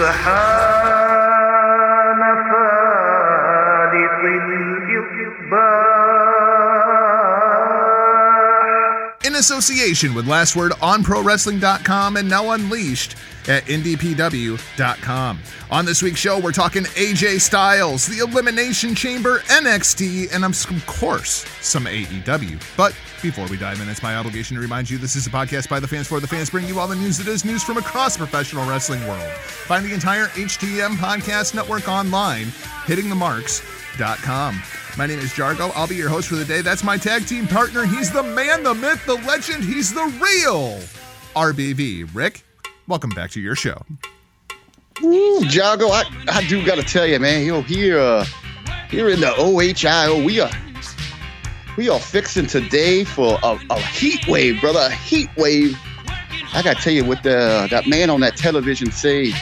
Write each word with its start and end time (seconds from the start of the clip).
association 9.43 10.13
with 10.13 10.25
Last 10.25 10.55
Word 10.55 10.71
on 10.81 11.03
ProWrestling.com 11.03 12.15
and 12.15 12.29
now 12.29 12.51
unleashed 12.51 13.17
at 13.49 13.65
NDPW.com. 13.65 15.39
On 15.69 15.85
this 15.85 16.01
week's 16.01 16.21
show, 16.21 16.39
we're 16.39 16.53
talking 16.53 16.83
AJ 16.83 17.41
Styles, 17.41 18.07
the 18.07 18.19
Elimination 18.19 18.95
Chamber, 18.95 19.39
NXT, 19.39 20.33
and 20.33 20.45
of 20.45 20.85
course, 20.85 21.45
some 21.59 21.85
AEW. 21.85 22.61
But 22.77 22.95
before 23.21 23.45
we 23.47 23.57
dive 23.57 23.81
in, 23.81 23.89
it's 23.89 24.01
my 24.01 24.15
obligation 24.15 24.55
to 24.55 24.61
remind 24.61 24.89
you 24.89 24.97
this 24.97 25.17
is 25.17 25.27
a 25.27 25.29
podcast 25.29 25.67
by 25.67 25.81
the 25.81 25.87
fans 25.87 26.07
for 26.07 26.21
the 26.21 26.27
fans, 26.27 26.49
bringing 26.49 26.69
you 26.69 26.79
all 26.79 26.87
the 26.87 26.95
news 26.95 27.17
that 27.17 27.27
is 27.27 27.43
news 27.43 27.63
from 27.63 27.75
across 27.75 28.13
the 28.13 28.19
professional 28.19 28.65
wrestling 28.65 29.05
world. 29.05 29.29
Find 29.31 29.85
the 29.85 29.93
entire 29.93 30.27
HTM 30.27 30.95
podcast 30.95 31.53
network 31.53 31.89
online, 31.89 32.45
hittingthemarks.com. 32.85 34.82
My 34.95 35.07
name 35.07 35.17
is 35.17 35.31
Jargo. 35.31 35.71
I'll 35.73 35.87
be 35.87 35.95
your 35.95 36.09
host 36.09 36.27
for 36.29 36.35
the 36.35 36.45
day. 36.45 36.61
That's 36.61 36.83
my 36.83 36.97
tag 36.97 37.25
team 37.25 37.47
partner. 37.47 37.83
He's 37.83 38.11
the 38.11 38.21
man, 38.21 38.61
the 38.61 38.75
myth, 38.75 39.03
the 39.07 39.15
legend. 39.15 39.63
He's 39.63 39.91
the 39.91 40.03
real 40.21 40.77
RBV. 41.35 42.09
Rick, 42.13 42.43
welcome 42.87 43.09
back 43.09 43.31
to 43.31 43.41
your 43.41 43.55
show. 43.55 43.83
Ooh, 45.03 45.43
Jago, 45.49 45.87
I, 45.87 46.03
I 46.27 46.45
do 46.47 46.63
gotta 46.63 46.83
tell 46.83 47.07
you, 47.07 47.19
man, 47.19 47.43
yo, 47.43 47.63
here 47.63 47.99
uh 47.99 48.23
here 48.91 49.09
in 49.09 49.19
the 49.19 49.33
OHIO, 49.35 50.23
we 50.23 50.39
are 50.39 50.51
we 51.75 51.89
are 51.89 51.99
fixing 51.99 52.45
today 52.45 53.03
for 53.03 53.39
a, 53.41 53.57
a 53.71 53.79
heat 53.79 54.27
wave, 54.27 54.61
brother. 54.61 54.81
A 54.81 54.91
heat 54.91 55.29
wave. 55.35 55.75
I 56.53 56.61
gotta 56.61 56.79
tell 56.79 56.93
you 56.93 57.03
what 57.03 57.23
the 57.23 57.67
that 57.71 57.87
man 57.87 58.11
on 58.11 58.19
that 58.19 58.37
television 58.37 58.91
say. 58.91 59.33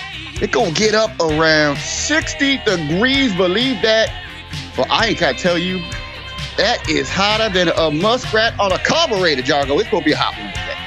It 0.42 0.54
gonna 0.54 0.72
get 0.72 0.96
up 0.96 1.12
around 1.20 1.78
60 1.78 2.58
degrees, 2.60 3.36
believe 3.36 3.82
that. 3.82 4.10
But 4.76 4.90
I 4.90 5.08
ain't 5.08 5.20
gotta 5.20 5.38
tell 5.38 5.58
you, 5.58 5.80
that 6.58 6.84
is 6.90 7.10
hotter 7.10 7.50
than 7.50 7.70
a 7.70 7.92
muskrat 7.92 8.60
on 8.60 8.72
a 8.72 8.80
carburetor, 8.80 9.42
Jargo. 9.42 9.80
It's 9.80 9.90
gonna 9.90 10.06
be 10.06 10.12
a 10.12 10.18
hot 10.18 10.38
one 10.38 10.50
today. 10.50 10.78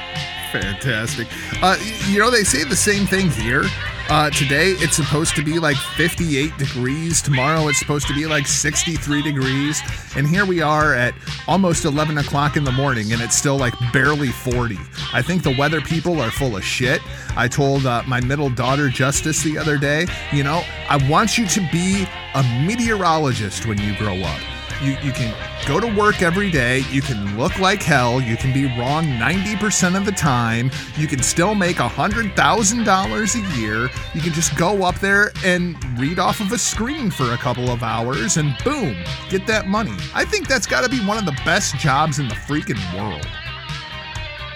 Fantastic. 0.51 1.27
Uh, 1.61 1.77
you 2.07 2.19
know, 2.19 2.29
they 2.29 2.43
say 2.43 2.63
the 2.63 2.75
same 2.75 3.05
thing 3.05 3.29
here. 3.29 3.65
Uh, 4.07 4.29
today 4.29 4.73
it's 4.77 4.95
supposed 4.95 5.35
to 5.35 5.43
be 5.43 5.57
like 5.57 5.75
58 5.75 6.55
degrees. 6.59 7.23
Tomorrow 7.23 7.67
it's 7.69 7.79
supposed 7.79 8.07
to 8.07 8.13
be 8.13 8.27
like 8.27 8.45
63 8.45 9.23
degrees. 9.23 9.81
And 10.15 10.27
here 10.27 10.45
we 10.45 10.61
are 10.61 10.93
at 10.93 11.15
almost 11.47 11.85
11 11.85 12.19
o'clock 12.19 12.55
in 12.55 12.63
the 12.63 12.71
morning 12.71 13.13
and 13.13 13.21
it's 13.21 13.35
still 13.35 13.57
like 13.57 13.73
barely 13.91 14.27
40. 14.29 14.77
I 15.11 15.23
think 15.23 15.41
the 15.41 15.55
weather 15.57 15.81
people 15.81 16.21
are 16.21 16.29
full 16.29 16.55
of 16.55 16.63
shit. 16.63 17.01
I 17.35 17.47
told 17.47 17.87
uh, 17.87 18.03
my 18.07 18.21
middle 18.21 18.51
daughter 18.51 18.89
Justice 18.89 19.41
the 19.41 19.57
other 19.57 19.77
day, 19.77 20.05
you 20.31 20.43
know, 20.43 20.61
I 20.87 20.97
want 21.09 21.39
you 21.39 21.47
to 21.47 21.67
be 21.71 22.05
a 22.35 22.43
meteorologist 22.63 23.65
when 23.65 23.79
you 23.79 23.97
grow 23.97 24.17
up. 24.17 24.54
You, 24.83 24.97
you 25.01 25.11
can 25.11 25.33
go 25.67 25.79
to 25.79 25.87
work 25.95 26.21
every 26.21 26.51
day. 26.51 26.79
You 26.91 27.01
can 27.01 27.37
look 27.37 27.59
like 27.59 27.81
hell. 27.81 28.21
You 28.21 28.35
can 28.35 28.53
be 28.53 28.65
wrong 28.77 29.05
90% 29.05 29.95
of 29.97 30.05
the 30.05 30.11
time. 30.11 30.69
You 30.97 31.07
can 31.07 31.23
still 31.23 31.55
make 31.55 31.77
$100,000 31.77 33.35
a 33.35 33.59
year. 33.59 33.89
You 34.13 34.21
can 34.21 34.33
just 34.33 34.57
go 34.57 34.83
up 34.83 34.99
there 34.99 35.31
and 35.43 35.77
read 35.99 36.19
off 36.19 36.39
of 36.41 36.51
a 36.51 36.57
screen 36.57 37.09
for 37.09 37.31
a 37.33 37.37
couple 37.37 37.69
of 37.69 37.83
hours 37.83 38.37
and 38.37 38.55
boom, 38.63 38.95
get 39.29 39.47
that 39.47 39.67
money. 39.67 39.95
I 40.13 40.25
think 40.25 40.47
that's 40.47 40.67
got 40.67 40.83
to 40.83 40.89
be 40.89 40.99
one 41.05 41.17
of 41.17 41.25
the 41.25 41.39
best 41.45 41.75
jobs 41.75 42.19
in 42.19 42.27
the 42.27 42.35
freaking 42.35 42.81
world. 42.97 43.25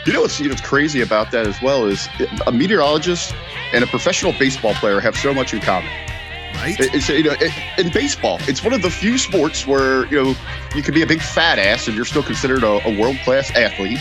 You 0.06 0.14
know 0.14 0.22
what's, 0.22 0.40
you 0.40 0.48
know 0.48 0.54
what's 0.54 0.68
crazy 0.68 1.02
about 1.02 1.32
that 1.32 1.46
as 1.46 1.62
well 1.62 1.86
is 1.86 2.08
a 2.48 2.52
meteorologist 2.52 3.34
and 3.74 3.84
a 3.84 3.88
professional 3.88 4.34
baseball 4.34 4.74
player 4.76 5.00
have 5.00 5.16
so 5.16 5.34
much 5.34 5.54
in 5.54 5.60
common. 5.60 5.92
Right? 6.56 6.80
It- 6.80 6.94
It's 6.94 7.10
you 7.10 7.24
know 7.24 7.36
it, 7.40 7.52
in 7.78 7.92
baseball, 7.92 8.38
it's 8.48 8.64
one 8.64 8.74
of 8.74 8.82
the 8.82 8.90
few 8.90 9.18
sports 9.18 9.66
where 9.68 10.06
you 10.08 10.24
know 10.24 10.36
you 10.76 10.82
can 10.84 10.94
be 10.94 11.02
a 11.02 11.08
big 11.08 11.22
fat 11.22 11.58
ass 11.60 11.88
and 11.88 11.96
you're 11.96 12.06
still 12.06 12.24
considered 12.24 12.64
a, 12.64 12.86
a 12.88 13.00
world 13.00 13.18
class 13.24 13.50
athlete. 13.56 14.00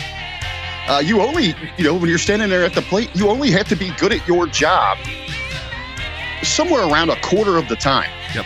Uh, 0.87 0.99
you 0.99 1.21
only 1.21 1.53
you 1.77 1.83
know 1.83 1.93
when 1.93 2.09
you're 2.09 2.17
standing 2.17 2.49
there 2.49 2.63
at 2.65 2.73
the 2.73 2.81
plate, 2.81 3.09
you 3.15 3.29
only 3.29 3.51
have 3.51 3.67
to 3.69 3.75
be 3.75 3.91
good 3.97 4.11
at 4.11 4.27
your 4.27 4.47
job 4.47 4.97
somewhere 6.43 6.81
around 6.87 7.09
a 7.09 7.19
quarter 7.21 7.57
of 7.57 7.67
the 7.67 7.75
time, 7.75 8.09
Yep. 8.33 8.45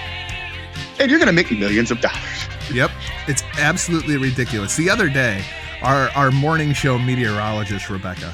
and 0.99 1.09
you're 1.11 1.19
going 1.19 1.27
to 1.27 1.33
make 1.33 1.51
millions 1.51 1.91
of 1.91 2.01
dollars. 2.01 2.47
Yep. 2.73 2.89
It's 3.27 3.43
absolutely 3.59 4.17
ridiculous. 4.17 4.75
The 4.75 4.89
other 4.89 5.09
day, 5.09 5.43
our, 5.83 6.09
our 6.09 6.31
morning 6.31 6.73
show 6.73 6.97
meteorologist, 6.97 7.89
Rebecca, 7.89 8.33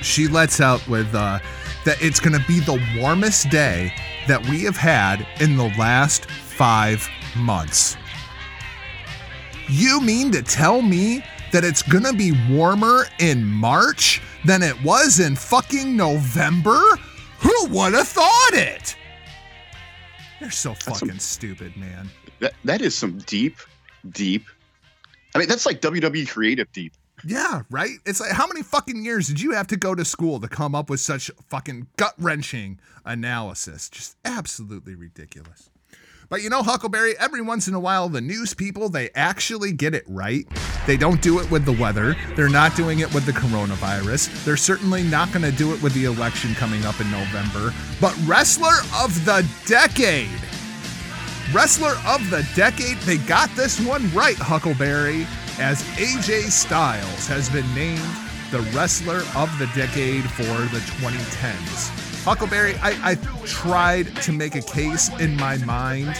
she 0.00 0.28
lets 0.28 0.60
out 0.60 0.86
with 0.88 1.14
uh, 1.14 1.40
that 1.84 2.00
it's 2.02 2.20
going 2.20 2.38
to 2.38 2.46
be 2.46 2.60
the 2.60 2.80
warmest 2.98 3.50
day 3.50 3.92
that 4.26 4.46
we 4.48 4.62
have 4.64 4.76
had 4.76 5.26
in 5.40 5.56
the 5.56 5.72
last 5.78 6.30
five 6.30 7.08
months. 7.36 7.96
You 9.68 10.00
mean 10.00 10.30
to 10.32 10.42
tell 10.42 10.82
me 10.82 11.24
that 11.52 11.64
it's 11.64 11.82
going 11.82 12.04
to 12.04 12.12
be 12.12 12.32
warmer 12.50 13.04
in 13.18 13.44
March 13.44 14.20
than 14.44 14.62
it 14.62 14.82
was 14.82 15.20
in 15.20 15.36
fucking 15.36 15.96
November? 15.96 16.80
Who 17.38 17.66
would 17.68 17.94
have 17.94 18.08
thought 18.08 18.52
it? 18.52 18.96
You're 20.40 20.50
so 20.50 20.74
some- 20.74 20.94
fucking 20.94 21.18
stupid, 21.18 21.76
man. 21.76 22.10
That 22.40 22.54
that 22.64 22.82
is 22.82 22.94
some 22.94 23.18
deep, 23.18 23.56
deep. 24.10 24.44
I 25.34 25.38
mean, 25.38 25.48
that's 25.48 25.66
like 25.66 25.80
WWE 25.80 26.28
creative 26.28 26.70
deep. 26.72 26.92
Yeah, 27.26 27.62
right? 27.70 27.98
It's 28.04 28.20
like 28.20 28.32
how 28.32 28.46
many 28.46 28.62
fucking 28.62 29.04
years 29.04 29.28
did 29.28 29.40
you 29.40 29.52
have 29.52 29.66
to 29.68 29.76
go 29.76 29.94
to 29.94 30.04
school 30.04 30.40
to 30.40 30.48
come 30.48 30.74
up 30.74 30.90
with 30.90 31.00
such 31.00 31.30
fucking 31.48 31.86
gut 31.96 32.14
wrenching 32.18 32.78
analysis? 33.04 33.88
Just 33.88 34.16
absolutely 34.24 34.94
ridiculous. 34.94 35.70
But 36.28 36.42
you 36.42 36.50
know, 36.50 36.62
Huckleberry, 36.62 37.14
every 37.18 37.42
once 37.42 37.68
in 37.68 37.74
a 37.74 37.80
while, 37.80 38.08
the 38.08 38.20
news 38.20 38.54
people, 38.54 38.88
they 38.88 39.10
actually 39.14 39.72
get 39.72 39.94
it 39.94 40.04
right. 40.06 40.46
They 40.86 40.96
don't 40.96 41.20
do 41.22 41.38
it 41.40 41.50
with 41.50 41.64
the 41.64 41.72
weather. 41.72 42.16
They're 42.34 42.48
not 42.48 42.76
doing 42.76 43.00
it 43.00 43.12
with 43.14 43.24
the 43.24 43.32
coronavirus. 43.32 44.44
They're 44.44 44.56
certainly 44.56 45.02
not 45.02 45.32
going 45.32 45.44
to 45.44 45.52
do 45.52 45.72
it 45.74 45.82
with 45.82 45.94
the 45.94 46.04
election 46.04 46.54
coming 46.54 46.84
up 46.84 47.00
in 47.00 47.10
November. 47.10 47.72
But 48.00 48.18
Wrestler 48.26 48.74
of 49.02 49.24
the 49.24 49.48
Decade. 49.66 50.28
Wrestler 51.52 51.94
of 52.06 52.28
the 52.30 52.46
Decade, 52.56 52.96
they 52.98 53.18
got 53.18 53.50
this 53.50 53.78
one 53.80 54.10
right, 54.12 54.36
Huckleberry, 54.36 55.26
as 55.58 55.82
AJ 55.96 56.50
Styles 56.50 57.26
has 57.26 57.48
been 57.48 57.66
named 57.74 58.02
the 58.50 58.60
Wrestler 58.76 59.22
of 59.36 59.50
the 59.58 59.70
Decade 59.74 60.24
for 60.30 60.42
the 60.42 60.80
2010s. 60.98 62.24
Huckleberry, 62.24 62.74
I, 62.76 63.12
I 63.12 63.14
tried 63.44 64.14
to 64.22 64.32
make 64.32 64.54
a 64.54 64.62
case 64.62 65.08
in 65.20 65.36
my 65.36 65.56
mind 65.58 66.16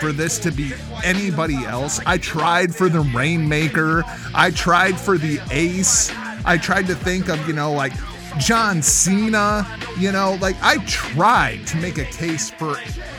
for 0.00 0.12
this 0.12 0.38
to 0.40 0.50
be 0.50 0.72
anybody 1.04 1.64
else. 1.64 2.00
I 2.06 2.18
tried 2.18 2.74
for 2.74 2.88
the 2.88 3.00
Rainmaker, 3.00 4.04
I 4.34 4.50
tried 4.50 4.98
for 4.98 5.18
the 5.18 5.40
Ace, 5.50 6.10
I 6.44 6.58
tried 6.58 6.86
to 6.86 6.94
think 6.94 7.28
of, 7.28 7.46
you 7.46 7.54
know, 7.54 7.72
like 7.72 7.92
John 8.38 8.82
Cena, 8.82 9.66
you 9.98 10.10
know, 10.10 10.38
like 10.40 10.56
I 10.62 10.78
tried 10.86 11.66
to 11.68 11.76
make 11.76 11.98
a 11.98 12.04
case 12.04 12.50
for 12.50 12.76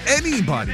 anybody 0.08 0.74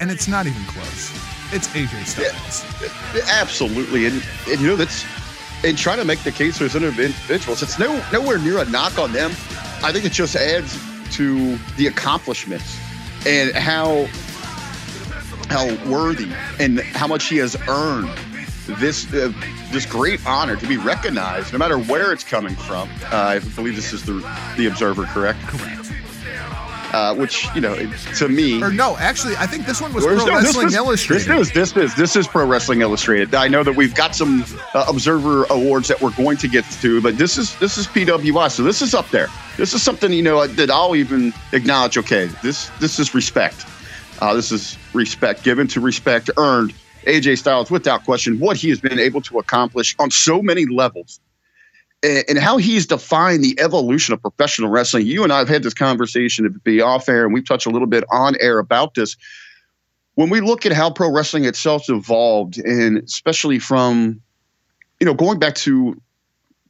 and 0.00 0.10
it's 0.10 0.28
not 0.28 0.46
even 0.46 0.62
close. 0.64 1.27
It's 1.50 1.68
AJ 1.68 2.06
Styles. 2.06 3.28
Absolutely, 3.30 4.06
and, 4.06 4.22
and 4.48 4.60
you 4.60 4.66
know 4.66 4.76
that's 4.76 5.04
and 5.64 5.76
trying 5.76 5.98
to 5.98 6.04
make 6.04 6.22
the 6.22 6.30
case 6.32 6.58
for 6.58 6.64
those 6.64 6.76
individuals. 6.76 7.62
It's 7.62 7.78
no 7.78 8.04
nowhere 8.12 8.38
near 8.38 8.58
a 8.58 8.64
knock 8.66 8.98
on 8.98 9.12
them. 9.12 9.30
I 9.82 9.92
think 9.92 10.04
it 10.04 10.12
just 10.12 10.36
adds 10.36 10.78
to 11.16 11.56
the 11.76 11.86
accomplishments 11.86 12.78
and 13.26 13.52
how 13.52 14.06
how 15.48 15.66
worthy 15.90 16.30
and 16.58 16.80
how 16.80 17.06
much 17.06 17.26
he 17.28 17.38
has 17.38 17.56
earned 17.68 18.18
this 18.78 19.12
uh, 19.14 19.32
this 19.72 19.86
great 19.86 20.24
honor 20.26 20.56
to 20.56 20.66
be 20.66 20.76
recognized, 20.76 21.52
no 21.52 21.58
matter 21.58 21.78
where 21.78 22.12
it's 22.12 22.24
coming 22.24 22.54
from. 22.54 22.88
Uh, 23.04 23.16
I 23.16 23.38
believe 23.38 23.74
this 23.74 23.92
is 23.92 24.04
the 24.04 24.14
the 24.56 24.66
Observer, 24.66 25.04
correct? 25.04 25.40
Correct. 25.46 25.87
Uh, 26.92 27.14
which 27.14 27.46
you 27.54 27.60
know, 27.60 27.74
to 28.16 28.28
me, 28.30 28.62
Or 28.62 28.72
no, 28.72 28.96
actually, 28.96 29.36
I 29.36 29.46
think 29.46 29.66
this 29.66 29.78
one 29.78 29.92
was 29.92 30.06
Pro 30.06 30.16
no, 30.16 30.26
Wrestling 30.26 30.72
Illustrated. 30.72 31.28
This 31.28 31.48
is 31.48 31.52
this 31.52 31.76
is 31.76 31.94
this 31.96 32.16
is 32.16 32.26
Pro 32.26 32.46
Wrestling 32.46 32.80
Illustrated. 32.80 33.34
I 33.34 33.46
know 33.46 33.62
that 33.62 33.76
we've 33.76 33.94
got 33.94 34.14
some 34.14 34.42
uh, 34.72 34.86
Observer 34.88 35.44
awards 35.50 35.88
that 35.88 36.00
we're 36.00 36.16
going 36.16 36.38
to 36.38 36.48
get 36.48 36.64
to, 36.80 37.02
but 37.02 37.18
this 37.18 37.36
is 37.36 37.54
this 37.58 37.76
is 37.76 37.86
PWI, 37.86 38.50
so 38.50 38.62
this 38.62 38.80
is 38.80 38.94
up 38.94 39.10
there. 39.10 39.28
This 39.58 39.74
is 39.74 39.82
something 39.82 40.10
you 40.12 40.22
know 40.22 40.46
that 40.46 40.70
I'll 40.70 40.96
even 40.96 41.34
acknowledge. 41.52 41.98
Okay, 41.98 42.24
this 42.42 42.70
this 42.80 42.98
is 42.98 43.14
respect. 43.14 43.66
Uh, 44.20 44.32
this 44.32 44.50
is 44.50 44.78
respect 44.94 45.44
given 45.44 45.68
to 45.68 45.80
respect 45.80 46.30
earned. 46.38 46.72
AJ 47.06 47.38
Styles, 47.38 47.70
without 47.70 48.04
question, 48.04 48.38
what 48.38 48.56
he 48.56 48.68
has 48.70 48.80
been 48.80 48.98
able 48.98 49.20
to 49.22 49.38
accomplish 49.38 49.94
on 49.98 50.10
so 50.10 50.42
many 50.42 50.66
levels. 50.66 51.20
And 52.04 52.38
how 52.38 52.58
he's 52.58 52.86
defined 52.86 53.42
the 53.42 53.58
evolution 53.58 54.14
of 54.14 54.22
professional 54.22 54.70
wrestling. 54.70 55.04
You 55.04 55.24
and 55.24 55.32
I 55.32 55.38
have 55.38 55.48
had 55.48 55.64
this 55.64 55.74
conversation 55.74 56.44
to 56.44 56.50
be 56.60 56.80
off 56.80 57.08
air, 57.08 57.24
and 57.24 57.34
we've 57.34 57.46
touched 57.46 57.66
a 57.66 57.70
little 57.70 57.88
bit 57.88 58.04
on 58.12 58.36
air 58.40 58.60
about 58.60 58.94
this 58.94 59.16
when 60.18 60.30
we 60.30 60.40
look 60.40 60.66
at 60.66 60.72
how 60.72 60.90
pro 60.90 61.12
wrestling 61.12 61.44
itself 61.44 61.88
evolved, 61.88 62.58
and 62.58 62.98
especially 62.98 63.60
from, 63.60 64.20
you 64.98 65.04
know, 65.04 65.14
going 65.14 65.38
back 65.38 65.54
to 65.54 66.00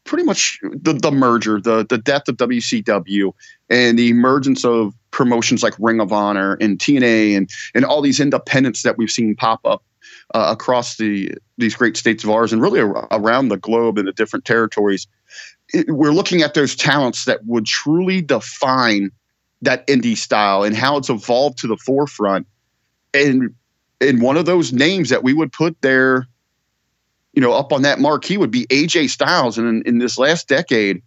pretty 0.05 0.23
much 0.23 0.59
the, 0.63 0.93
the 0.93 1.11
merger, 1.11 1.59
the 1.59 1.87
the 1.89 1.97
death 1.97 2.29
of 2.29 2.37
WCW, 2.37 3.33
and 3.71 3.99
the 3.99 4.11
emergence 4.11 4.67
of 4.67 4.95
promotions 5.13 5.63
like 5.63 5.73
Ring 5.79 5.99
of 5.99 6.13
Honor 6.13 6.59
and 6.61 6.79
TNA, 6.79 7.39
and 7.39 7.51
and 7.75 7.87
all 7.87 8.03
these 8.03 8.21
independents 8.21 8.83
that 8.83 8.99
we've 8.99 9.11
seen 9.11 9.35
pop 9.35 9.61
up 9.65 9.83
uh, 10.35 10.49
across 10.51 10.99
the 10.99 11.33
these 11.57 11.75
great 11.75 11.97
states 11.97 12.25
of 12.25 12.31
ours, 12.31 12.53
and 12.53 12.61
really 12.61 12.81
ar- 12.81 13.09
around 13.11 13.49
the 13.49 13.57
globe 13.57 13.97
in 13.97 14.05
the 14.05 14.13
different 14.13 14.45
territories. 14.45 15.07
It, 15.73 15.91
we're 15.91 16.12
looking 16.12 16.43
at 16.43 16.55
those 16.55 16.75
talents 16.75 17.25
that 17.26 17.44
would 17.47 17.67
truly 17.67 18.23
define 18.23 19.11
that 19.62 19.87
indie 19.87 20.17
style 20.17 20.62
and 20.62 20.76
how 20.76 20.97
it's 20.97 21.11
evolved 21.11 21.59
to 21.59 21.67
the 21.67 21.76
forefront 21.76 22.47
and 23.15 23.55
and 24.00 24.23
one 24.23 24.37
of 24.37 24.47
those 24.47 24.73
names 24.73 25.09
that 25.11 25.23
we 25.23 25.35
would 25.35 25.53
put 25.53 25.81
there, 25.82 26.26
you 27.32 27.43
know, 27.43 27.53
up 27.53 27.73
on 27.73 27.82
that 27.82 27.99
marquee 27.99 28.37
would 28.37 28.50
be 28.50 28.67
AJ 28.67 29.11
Styles. 29.11 29.59
And 29.59 29.69
in, 29.69 29.82
in 29.82 29.99
this 29.99 30.19
last 30.19 30.47
decade, 30.47 31.03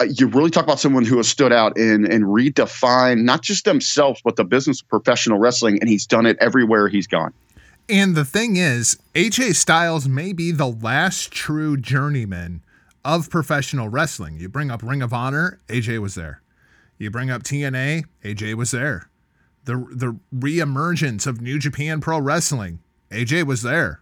uh, 0.00 0.04
you 0.04 0.28
really 0.28 0.50
talk 0.50 0.62
about 0.62 0.78
someone 0.78 1.04
who 1.04 1.16
has 1.16 1.28
stood 1.28 1.52
out 1.52 1.76
and 1.76 2.06
and 2.06 2.24
redefined 2.24 3.22
not 3.22 3.42
just 3.42 3.64
themselves 3.64 4.20
but 4.24 4.36
the 4.36 4.44
business 4.44 4.80
of 4.80 4.88
professional 4.88 5.38
wrestling, 5.38 5.78
and 5.80 5.88
he's 5.88 6.06
done 6.06 6.26
it 6.26 6.36
everywhere 6.40 6.88
he's 6.88 7.06
gone. 7.06 7.32
And 7.88 8.14
the 8.14 8.24
thing 8.24 8.56
is, 8.56 8.96
AJ 9.14 9.56
Styles 9.56 10.08
may 10.08 10.32
be 10.32 10.52
the 10.52 10.68
last 10.68 11.32
true 11.32 11.76
journeyman 11.76 12.62
of 13.04 13.30
professional 13.30 13.88
wrestling. 13.88 14.38
You 14.38 14.48
bring 14.48 14.70
up 14.70 14.82
Ring 14.82 15.02
of 15.02 15.12
Honor, 15.12 15.60
AJ 15.68 15.98
was 15.98 16.14
there. 16.14 16.42
You 16.98 17.10
bring 17.10 17.30
up 17.30 17.42
TNA, 17.42 18.04
AJ 18.24 18.54
was 18.54 18.70
there. 18.70 19.10
The 19.64 19.86
the 19.92 20.18
reemergence 20.34 21.26
of 21.26 21.40
New 21.40 21.58
Japan 21.58 22.00
Pro 22.00 22.18
Wrestling, 22.18 22.80
AJ 23.10 23.44
was 23.44 23.62
there. 23.62 24.00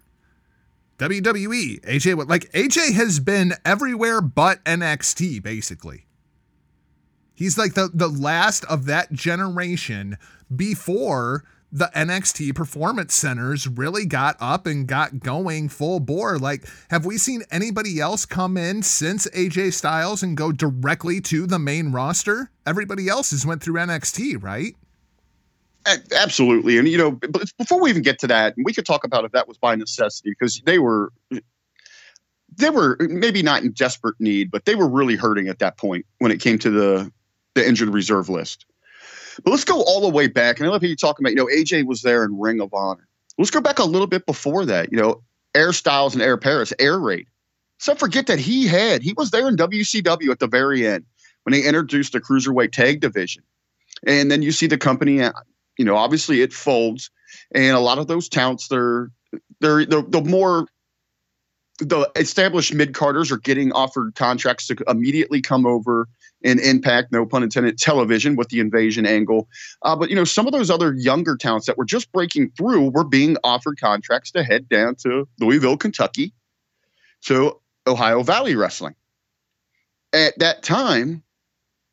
WWE, 0.98 1.80
AJ 1.80 2.28
like 2.28 2.50
AJ 2.52 2.92
has 2.92 3.20
been 3.20 3.54
everywhere 3.64 4.20
but 4.20 4.62
NXT 4.64 5.42
basically. 5.42 6.06
He's 7.34 7.56
like 7.56 7.72
the 7.72 7.90
the 7.92 8.08
last 8.08 8.64
of 8.66 8.84
that 8.86 9.12
generation 9.12 10.18
before 10.54 11.44
the 11.72 11.90
NXT 11.94 12.54
performance 12.54 13.14
centers 13.14 13.68
really 13.68 14.04
got 14.04 14.36
up 14.40 14.66
and 14.66 14.86
got 14.86 15.20
going 15.20 15.68
full 15.68 16.00
bore. 16.00 16.38
Like, 16.38 16.64
have 16.90 17.04
we 17.04 17.16
seen 17.16 17.42
anybody 17.50 18.00
else 18.00 18.26
come 18.26 18.56
in 18.56 18.82
since 18.82 19.28
AJ 19.28 19.74
Styles 19.74 20.22
and 20.22 20.36
go 20.36 20.52
directly 20.52 21.20
to 21.22 21.46
the 21.46 21.58
main 21.58 21.92
roster? 21.92 22.50
Everybody 22.66 23.08
else 23.08 23.30
has 23.30 23.46
went 23.46 23.62
through 23.62 23.74
NXT, 23.74 24.42
right? 24.42 24.74
Absolutely, 26.14 26.76
and 26.76 26.86
you 26.86 26.98
know, 26.98 27.12
before 27.56 27.80
we 27.80 27.88
even 27.88 28.02
get 28.02 28.18
to 28.18 28.26
that, 28.26 28.54
we 28.62 28.72
could 28.72 28.84
talk 28.84 29.02
about 29.02 29.24
if 29.24 29.32
that 29.32 29.48
was 29.48 29.56
by 29.56 29.74
necessity 29.74 30.30
because 30.30 30.60
they 30.66 30.78
were, 30.78 31.10
they 32.54 32.68
were 32.68 32.98
maybe 33.00 33.42
not 33.42 33.62
in 33.62 33.72
desperate 33.72 34.14
need, 34.18 34.50
but 34.50 34.66
they 34.66 34.74
were 34.74 34.88
really 34.88 35.16
hurting 35.16 35.48
at 35.48 35.58
that 35.60 35.78
point 35.78 36.04
when 36.18 36.30
it 36.30 36.40
came 36.40 36.58
to 36.58 36.70
the 36.70 37.10
the 37.54 37.66
injured 37.66 37.88
reserve 37.88 38.28
list. 38.28 38.66
But 39.44 39.50
let's 39.50 39.64
go 39.64 39.82
all 39.82 40.00
the 40.00 40.08
way 40.08 40.26
back, 40.26 40.58
and 40.58 40.66
I 40.66 40.70
love 40.70 40.82
how 40.82 40.88
you 40.88 40.96
talking 40.96 41.24
about, 41.24 41.30
you 41.30 41.36
know, 41.36 41.46
AJ 41.46 41.86
was 41.86 42.02
there 42.02 42.24
in 42.24 42.38
Ring 42.38 42.60
of 42.60 42.72
Honor. 42.74 43.06
Let's 43.38 43.50
go 43.50 43.60
back 43.60 43.78
a 43.78 43.84
little 43.84 44.06
bit 44.06 44.26
before 44.26 44.66
that, 44.66 44.92
you 44.92 44.98
know, 44.98 45.22
Air 45.54 45.72
Styles 45.72 46.14
and 46.14 46.22
Air 46.22 46.36
Paris, 46.36 46.72
Air 46.78 46.98
Raid. 46.98 47.26
So 47.78 47.94
forget 47.94 48.26
that 48.26 48.38
he 48.38 48.66
had, 48.66 49.02
he 49.02 49.14
was 49.14 49.30
there 49.30 49.48
in 49.48 49.56
WCW 49.56 50.30
at 50.30 50.38
the 50.38 50.46
very 50.46 50.86
end 50.86 51.04
when 51.44 51.52
they 51.52 51.66
introduced 51.66 52.12
the 52.12 52.20
cruiserweight 52.20 52.72
tag 52.72 53.00
division. 53.00 53.42
And 54.06 54.30
then 54.30 54.42
you 54.42 54.52
see 54.52 54.66
the 54.66 54.78
company, 54.78 55.22
uh, 55.22 55.32
you 55.78 55.84
know, 55.84 55.96
obviously 55.96 56.42
it 56.42 56.52
folds, 56.52 57.10
and 57.52 57.74
a 57.74 57.80
lot 57.80 57.98
of 57.98 58.06
those 58.06 58.28
talents, 58.28 58.68
they're 58.68 59.10
they're 59.60 59.86
the, 59.86 60.02
the 60.02 60.20
more 60.20 60.66
the 61.78 62.10
established 62.16 62.74
mid 62.74 62.92
carders 62.92 63.30
are 63.30 63.38
getting 63.38 63.72
offered 63.72 64.14
contracts 64.14 64.66
to 64.66 64.76
immediately 64.86 65.40
come 65.40 65.66
over 65.66 66.08
and 66.42 66.60
impact, 66.60 67.12
no 67.12 67.26
pun 67.26 67.42
intended, 67.42 67.78
television 67.78 68.36
with 68.36 68.48
the 68.48 68.60
invasion 68.60 69.06
angle. 69.06 69.48
Uh, 69.82 69.94
but 69.94 70.10
you 70.10 70.16
know, 70.16 70.24
some 70.24 70.46
of 70.46 70.52
those 70.52 70.70
other 70.70 70.94
younger 70.94 71.36
talents 71.36 71.66
that 71.66 71.76
were 71.76 71.84
just 71.84 72.10
breaking 72.12 72.50
through 72.50 72.90
were 72.90 73.04
being 73.04 73.36
offered 73.44 73.78
contracts 73.78 74.30
to 74.32 74.42
head 74.42 74.68
down 74.68 74.94
to 74.96 75.28
Louisville, 75.38 75.76
Kentucky, 75.76 76.32
to 77.22 77.58
Ohio 77.86 78.22
Valley 78.22 78.54
Wrestling. 78.54 78.94
At 80.12 80.38
that 80.38 80.62
time, 80.62 81.22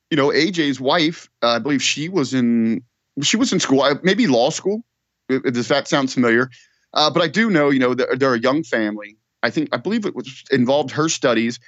you 0.09 0.17
know, 0.17 0.29
AJ's 0.29 0.79
wife, 0.79 1.29
uh, 1.43 1.49
I 1.49 1.59
believe 1.59 1.83
she 1.83 2.09
was 2.09 2.33
in 2.33 2.83
she 3.21 3.37
was 3.37 3.51
in 3.51 3.59
school, 3.59 3.81
uh, 3.81 3.95
maybe 4.03 4.27
law 4.27 4.49
school. 4.49 4.83
Does 5.29 5.67
that 5.67 5.87
sound 5.87 6.11
familiar? 6.11 6.49
Uh, 6.93 7.11
but 7.11 7.21
I 7.21 7.27
do 7.27 7.49
know, 7.49 7.69
you 7.69 7.79
know, 7.79 7.93
they're, 7.93 8.15
they're 8.15 8.33
a 8.33 8.39
young 8.39 8.63
family. 8.63 9.17
I 9.43 9.49
think 9.49 9.69
I 9.71 9.77
believe 9.77 10.05
it 10.05 10.15
was 10.15 10.43
involved 10.51 10.91
her 10.91 11.09
studies 11.09 11.59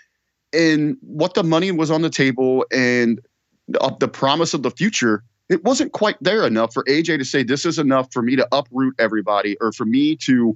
and 0.53 0.97
what 1.01 1.33
the 1.33 1.43
money 1.43 1.71
was 1.71 1.91
on 1.91 2.01
the 2.01 2.09
table 2.09 2.65
and 2.71 3.19
uh, 3.79 3.91
the 3.99 4.07
promise 4.07 4.53
of 4.53 4.63
the 4.63 4.71
future. 4.71 5.23
It 5.49 5.63
wasn't 5.63 5.93
quite 5.93 6.17
there 6.21 6.45
enough 6.45 6.73
for 6.73 6.83
AJ 6.83 7.17
to 7.17 7.25
say 7.25 7.41
this 7.43 7.65
is 7.65 7.79
enough 7.79 8.11
for 8.13 8.21
me 8.21 8.35
to 8.35 8.47
uproot 8.51 8.93
everybody 8.99 9.57
or 9.59 9.71
for 9.71 9.85
me 9.85 10.15
to 10.17 10.55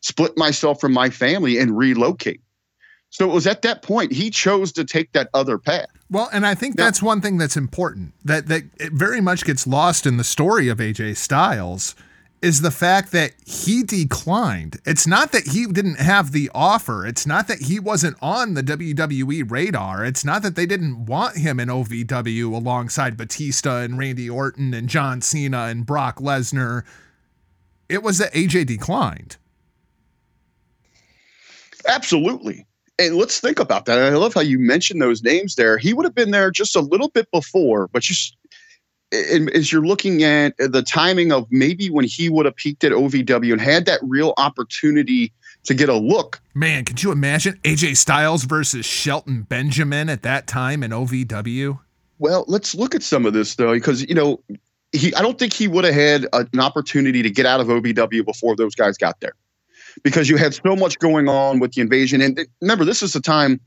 split 0.00 0.36
myself 0.38 0.80
from 0.80 0.92
my 0.92 1.10
family 1.10 1.58
and 1.58 1.76
relocate. 1.76 2.40
So 3.10 3.28
it 3.28 3.34
was 3.34 3.46
at 3.46 3.62
that 3.62 3.82
point 3.82 4.12
he 4.12 4.30
chose 4.30 4.72
to 4.72 4.84
take 4.84 5.12
that 5.12 5.28
other 5.34 5.58
path. 5.58 5.88
Well, 6.10 6.30
and 6.32 6.46
I 6.46 6.54
think 6.54 6.76
Yeah. 6.78 6.84
that's 6.84 7.02
one 7.02 7.20
thing 7.20 7.36
that's 7.38 7.56
important 7.56 8.14
that 8.24 8.46
that 8.46 8.62
it 8.78 8.92
very 8.92 9.20
much 9.20 9.44
gets 9.44 9.66
lost 9.66 10.06
in 10.06 10.16
the 10.16 10.24
story 10.24 10.68
of 10.68 10.78
AJ 10.78 11.16
Styles 11.16 11.94
is 12.42 12.62
the 12.62 12.70
fact 12.70 13.12
that 13.12 13.32
he 13.44 13.82
declined. 13.82 14.80
It's 14.86 15.06
not 15.06 15.32
that 15.32 15.48
he 15.48 15.66
didn't 15.66 15.98
have 15.98 16.32
the 16.32 16.50
offer. 16.54 17.06
It's 17.06 17.26
not 17.26 17.48
that 17.48 17.62
he 17.62 17.78
wasn't 17.78 18.16
on 18.22 18.54
the 18.54 18.62
WWE 18.62 19.50
radar. 19.50 20.04
It's 20.04 20.24
not 20.24 20.42
that 20.42 20.56
they 20.56 20.66
didn't 20.66 21.04
want 21.04 21.36
him 21.36 21.60
in 21.60 21.68
OVW 21.68 22.52
alongside 22.54 23.16
Batista 23.16 23.80
and 23.82 23.98
Randy 23.98 24.30
Orton 24.30 24.72
and 24.72 24.88
John 24.88 25.20
Cena 25.20 25.64
and 25.64 25.84
Brock 25.84 26.18
Lesnar. 26.18 26.84
It 27.88 28.02
was 28.02 28.18
that 28.18 28.32
AJ 28.32 28.66
declined. 28.66 29.36
Absolutely. 31.86 32.66
And 32.98 33.16
let's 33.16 33.40
think 33.40 33.58
about 33.58 33.86
that. 33.86 33.98
I 33.98 34.10
love 34.10 34.34
how 34.34 34.42
you 34.42 34.58
mentioned 34.58 35.00
those 35.00 35.22
names 35.22 35.54
there. 35.54 35.78
He 35.78 35.92
would 35.92 36.04
have 36.04 36.14
been 36.14 36.30
there 36.30 36.50
just 36.50 36.76
a 36.76 36.80
little 36.80 37.08
bit 37.08 37.30
before, 37.30 37.88
but 37.88 38.02
and 38.02 38.36
as 39.12 39.72
you're 39.72 39.84
looking 39.84 40.22
at 40.22 40.56
the 40.58 40.82
timing 40.82 41.32
of 41.32 41.46
maybe 41.50 41.90
when 41.90 42.04
he 42.04 42.28
would 42.28 42.46
have 42.46 42.56
peaked 42.56 42.84
at 42.84 42.92
OVW 42.92 43.52
and 43.52 43.60
had 43.60 43.86
that 43.86 44.00
real 44.02 44.34
opportunity 44.36 45.32
to 45.64 45.74
get 45.74 45.88
a 45.88 45.96
look. 45.96 46.40
Man, 46.54 46.84
could 46.84 47.02
you 47.02 47.12
imagine 47.12 47.58
AJ 47.64 47.96
Styles 47.96 48.44
versus 48.44 48.86
Shelton 48.86 49.42
Benjamin 49.42 50.08
at 50.08 50.22
that 50.22 50.46
time 50.46 50.82
in 50.82 50.90
OVW? 50.90 51.78
Well, 52.18 52.44
let's 52.48 52.74
look 52.74 52.94
at 52.94 53.02
some 53.02 53.26
of 53.26 53.32
this 53.32 53.54
though, 53.56 53.74
because 53.74 54.08
you 54.08 54.14
know, 54.14 54.40
he 54.92 55.14
I 55.14 55.22
don't 55.22 55.38
think 55.38 55.52
he 55.52 55.68
would 55.68 55.84
have 55.84 55.94
had 55.94 56.24
a- 56.32 56.46
an 56.52 56.60
opportunity 56.60 57.22
to 57.22 57.30
get 57.30 57.46
out 57.46 57.60
of 57.60 57.68
OVW 57.68 58.24
before 58.24 58.56
those 58.56 58.74
guys 58.74 58.96
got 58.96 59.20
there, 59.20 59.32
because 60.02 60.28
you 60.28 60.36
had 60.36 60.54
so 60.54 60.76
much 60.76 60.98
going 60.98 61.28
on 61.28 61.58
with 61.60 61.72
the 61.72 61.80
invasion. 61.80 62.20
And 62.20 62.46
remember, 62.60 62.84
this 62.84 63.02
is 63.02 63.12
the 63.12 63.20
time 63.20 63.60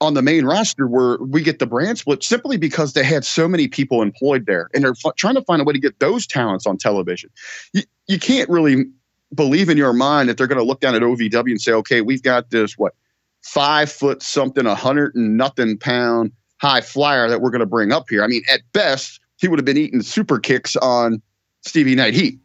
on 0.00 0.14
the 0.14 0.22
main 0.22 0.44
roster 0.44 0.86
where 0.86 1.18
we 1.18 1.42
get 1.42 1.58
the 1.58 1.66
brand 1.66 1.98
split 1.98 2.22
simply 2.22 2.56
because 2.56 2.92
they 2.92 3.02
had 3.02 3.24
so 3.24 3.48
many 3.48 3.66
people 3.66 4.02
employed 4.02 4.46
there, 4.46 4.70
and 4.72 4.84
they're 4.84 4.94
f- 5.04 5.16
trying 5.16 5.34
to 5.34 5.42
find 5.42 5.60
a 5.60 5.64
way 5.64 5.72
to 5.72 5.78
get 5.78 5.98
those 5.98 6.26
talents 6.26 6.66
on 6.66 6.76
television. 6.76 7.30
You 7.72 7.82
you 8.06 8.18
can't 8.18 8.48
really 8.48 8.86
believe 9.34 9.68
in 9.68 9.76
your 9.76 9.92
mind 9.92 10.28
that 10.28 10.38
they're 10.38 10.46
going 10.46 10.58
to 10.58 10.64
look 10.64 10.80
down 10.80 10.94
at 10.94 11.02
OVW 11.02 11.50
and 11.50 11.60
say, 11.60 11.72
okay, 11.72 12.00
we've 12.00 12.22
got 12.22 12.50
this 12.50 12.78
what 12.78 12.94
five 13.42 13.90
foot 13.90 14.22
something, 14.22 14.66
a 14.66 14.74
hundred 14.74 15.14
and 15.14 15.36
nothing 15.36 15.76
pound 15.76 16.32
high 16.60 16.80
flyer 16.80 17.28
that 17.28 17.40
we're 17.40 17.50
going 17.50 17.60
to 17.60 17.66
bring 17.66 17.92
up 17.92 18.06
here. 18.08 18.22
I 18.22 18.26
mean, 18.26 18.42
at 18.50 18.60
best, 18.72 19.20
he 19.36 19.48
would 19.48 19.58
have 19.58 19.66
been 19.66 19.76
eating 19.76 20.02
super 20.02 20.38
kicks 20.38 20.76
on 20.76 21.22
Sunday 21.62 21.94
Night 21.94 22.14
Heat. 22.14 22.38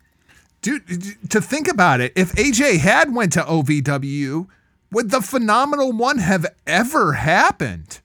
Dude, 0.62 1.30
to 1.30 1.42
think 1.42 1.68
about 1.68 2.00
it, 2.00 2.14
if 2.16 2.32
AJ 2.34 2.78
had 2.78 3.14
went 3.14 3.34
to 3.34 3.42
OVW, 3.42 4.48
would 4.94 5.12
the 5.12 5.22
phenomenal 5.22 5.92
one 5.92 6.20
have 6.20 6.46
ever 6.66 7.14
happened? 7.14 8.00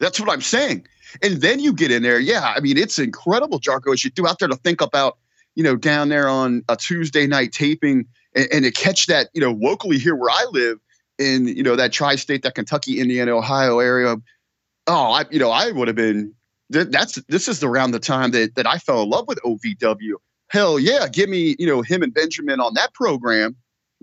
That's 0.00 0.18
what 0.18 0.30
I'm 0.30 0.40
saying. 0.40 0.86
And 1.22 1.40
then 1.40 1.60
you 1.60 1.72
get 1.72 1.90
in 1.90 2.02
there. 2.02 2.18
Yeah, 2.18 2.52
I 2.56 2.60
mean, 2.60 2.78
it's 2.78 2.98
incredible, 2.98 3.60
Jarko, 3.60 3.92
as 3.92 4.04
you 4.04 4.10
do 4.10 4.26
out 4.26 4.38
there 4.38 4.48
to 4.48 4.56
think 4.56 4.80
about, 4.80 5.18
you 5.54 5.62
know, 5.62 5.76
down 5.76 6.08
there 6.08 6.28
on 6.28 6.62
a 6.68 6.76
Tuesday 6.76 7.26
night 7.26 7.52
taping 7.52 8.06
and, 8.34 8.48
and 8.52 8.64
to 8.64 8.70
catch 8.70 9.06
that, 9.06 9.28
you 9.34 9.40
know, 9.40 9.52
locally 9.52 9.98
here 9.98 10.14
where 10.14 10.30
I 10.30 10.46
live 10.52 10.78
in, 11.18 11.48
you 11.48 11.62
know, 11.62 11.76
that 11.76 11.92
tri 11.92 12.16
state, 12.16 12.42
that 12.42 12.54
Kentucky, 12.54 13.00
Indiana, 13.00 13.36
Ohio 13.36 13.80
area. 13.80 14.16
Oh, 14.86 15.12
I, 15.12 15.24
you 15.30 15.38
know, 15.38 15.50
I 15.50 15.70
would 15.70 15.88
have 15.88 15.96
been, 15.96 16.32
that's, 16.70 17.20
this 17.28 17.48
is 17.48 17.62
around 17.62 17.90
the 17.90 17.98
time 17.98 18.30
that, 18.30 18.54
that 18.54 18.66
I 18.66 18.78
fell 18.78 19.02
in 19.02 19.10
love 19.10 19.26
with 19.28 19.40
OVW. 19.42 20.14
Hell 20.48 20.78
yeah, 20.78 21.06
give 21.08 21.28
me, 21.28 21.56
you 21.58 21.66
know, 21.66 21.82
him 21.82 22.02
and 22.02 22.14
Benjamin 22.14 22.60
on 22.60 22.74
that 22.74 22.94
program. 22.94 23.56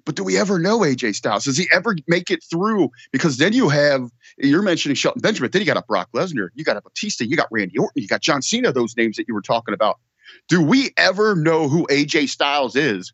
But 0.06 0.16
do 0.16 0.24
we 0.24 0.38
ever 0.38 0.60
know 0.60 0.80
AJ 0.80 1.16
Styles? 1.16 1.46
Does 1.46 1.58
he 1.58 1.68
ever 1.72 1.96
make 2.08 2.30
it 2.30 2.44
through? 2.44 2.90
Because 3.12 3.38
then 3.38 3.54
you 3.54 3.70
have, 3.70 4.10
you're 4.38 4.62
mentioning 4.62 4.96
Shelton 4.96 5.22
Benjamin, 5.22 5.52
then 5.52 5.62
you 5.62 5.66
got 5.66 5.78
a 5.78 5.84
Brock 5.88 6.10
Lesnar, 6.16 6.50
you 6.56 6.64
got 6.64 6.78
a 6.78 6.82
Batista, 6.82 7.26
you 7.26 7.36
got 7.36 7.48
Randy 7.52 7.78
Orton, 7.78 8.02
you 8.02 8.08
got 8.08 8.22
John 8.22 8.42
Cena, 8.42 8.72
those 8.72 8.96
names 8.96 9.18
that 9.18 9.28
you 9.28 9.34
were 9.34 9.42
talking 9.42 9.74
about. 9.74 10.00
Do 10.48 10.62
we 10.62 10.92
ever 10.98 11.36
know 11.36 11.68
who 11.68 11.88
AJ 11.88 12.30
Styles 12.30 12.76
is 12.76 13.14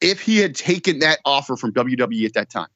if 0.00 0.20
he 0.20 0.38
had 0.38 0.54
taken 0.54 0.98
that 0.98 1.20
offer 1.24 1.56
from 1.56 1.72
WWE 1.72 2.26
at 2.26 2.34
that 2.34 2.50
time? 2.50 2.68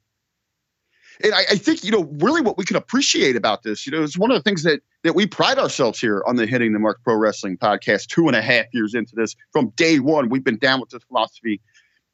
And 1.23 1.33
I, 1.33 1.39
I, 1.39 1.55
think, 1.57 1.83
you 1.83 1.91
know, 1.91 2.03
really 2.19 2.41
what 2.41 2.57
we 2.57 2.63
can 2.63 2.75
appreciate 2.75 3.35
about 3.35 3.63
this, 3.63 3.85
you 3.85 3.91
know, 3.91 4.03
it's 4.03 4.17
one 4.17 4.29
of 4.29 4.37
the 4.37 4.43
things 4.43 4.63
that 4.63 4.81
that 5.03 5.15
we 5.15 5.25
pride 5.25 5.57
ourselves 5.57 5.99
here 5.99 6.23
on 6.27 6.35
the 6.35 6.45
Hitting 6.45 6.73
the 6.73 6.79
Mark 6.79 6.99
Pro 7.03 7.15
Wrestling 7.15 7.57
podcast, 7.57 8.07
two 8.07 8.27
and 8.27 8.35
a 8.35 8.41
half 8.41 8.65
years 8.73 8.93
into 8.93 9.15
this. 9.15 9.35
From 9.51 9.69
day 9.75 9.99
one, 9.99 10.29
we've 10.29 10.43
been 10.43 10.57
down 10.57 10.79
with 10.79 10.89
this 10.89 11.03
philosophy 11.03 11.61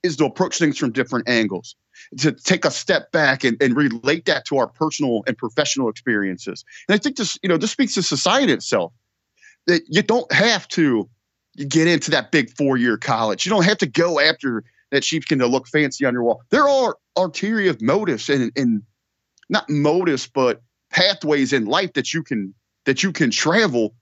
is 0.03 0.17
to 0.17 0.25
approach 0.25 0.59
things 0.59 0.77
from 0.77 0.91
different 0.91 1.27
angles, 1.27 1.75
to 2.19 2.33
take 2.33 2.65
a 2.65 2.71
step 2.71 3.11
back 3.11 3.43
and, 3.43 3.61
and 3.61 3.75
relate 3.75 4.25
that 4.25 4.45
to 4.45 4.57
our 4.57 4.67
personal 4.67 5.23
and 5.25 5.37
professional 5.37 5.89
experiences. 5.89 6.63
And 6.87 6.95
I 6.95 6.97
think 6.97 7.15
this, 7.15 7.37
you 7.41 7.49
know, 7.49 7.57
this 7.57 7.71
speaks 7.71 7.95
to 7.95 8.03
society 8.03 8.51
itself 8.51 8.93
that 9.65 9.81
you 9.87 10.01
don't 10.01 10.31
have 10.31 10.67
to 10.69 11.09
get 11.67 11.87
into 11.87 12.11
that 12.11 12.31
big 12.31 12.55
four 12.55 12.77
year 12.77 12.97
college. 12.97 13.45
You 13.45 13.49
don't 13.49 13.65
have 13.65 13.77
to 13.79 13.85
go 13.85 14.19
after 14.19 14.63
that 14.91 15.03
sheepskin 15.03 15.39
to 15.39 15.47
look 15.47 15.67
fancy 15.67 16.05
on 16.05 16.13
your 16.13 16.23
wall. 16.23 16.43
There 16.49 16.67
are 16.67 16.97
ulterior 17.15 17.75
motives 17.79 18.29
and, 18.29 18.51
and 18.55 18.83
not 19.49 19.69
motives, 19.69 20.27
but 20.27 20.61
pathways 20.91 21.53
in 21.53 21.65
life 21.65 21.93
that 21.93 22.13
you 22.13 22.23
can 22.23 22.53
that 22.85 23.01
you 23.01 23.11
can 23.11 23.31
travel 23.31 23.95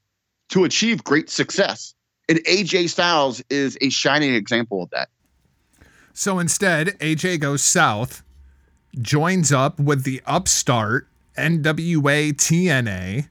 to 0.49 0.63
achieve 0.63 1.03
great 1.03 1.29
success. 1.29 1.93
And 2.27 2.39
AJ 2.39 2.89
Styles 2.89 3.41
is 3.49 3.77
a 3.81 3.89
shining 3.89 4.33
example 4.33 4.83
of 4.83 4.89
that. 4.91 5.09
So 6.13 6.39
instead, 6.39 6.99
AJ 6.99 7.39
goes 7.39 7.63
south, 7.63 8.23
joins 8.99 9.51
up 9.51 9.79
with 9.79 10.03
the 10.03 10.21
upstart 10.25 11.07
NWA 11.37 12.33
TNA, 12.33 13.29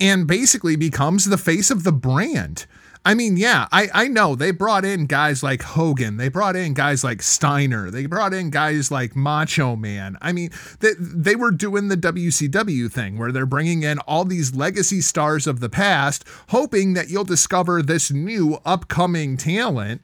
and 0.00 0.26
basically 0.26 0.76
becomes 0.76 1.24
the 1.24 1.38
face 1.38 1.70
of 1.70 1.84
the 1.84 1.92
brand. 1.92 2.66
I 3.04 3.14
mean, 3.14 3.36
yeah, 3.36 3.68
I, 3.72 3.88
I 3.94 4.08
know 4.08 4.34
they 4.34 4.50
brought 4.50 4.84
in 4.84 5.06
guys 5.06 5.42
like 5.42 5.62
Hogan. 5.62 6.18
They 6.18 6.28
brought 6.28 6.56
in 6.56 6.74
guys 6.74 7.02
like 7.02 7.22
Steiner. 7.22 7.90
They 7.90 8.06
brought 8.06 8.34
in 8.34 8.50
guys 8.50 8.90
like 8.90 9.16
Macho 9.16 9.76
Man. 9.76 10.18
I 10.20 10.32
mean, 10.32 10.50
they, 10.80 10.92
they 10.98 11.34
were 11.34 11.50
doing 11.50 11.88
the 11.88 11.96
WCW 11.96 12.92
thing 12.92 13.16
where 13.16 13.32
they're 13.32 13.46
bringing 13.46 13.82
in 13.82 13.98
all 14.00 14.24
these 14.24 14.54
legacy 14.54 15.00
stars 15.00 15.46
of 15.46 15.60
the 15.60 15.70
past, 15.70 16.24
hoping 16.48 16.94
that 16.94 17.08
you'll 17.08 17.24
discover 17.24 17.82
this 17.82 18.10
new 18.10 18.58
upcoming 18.64 19.36
talent 19.36 20.02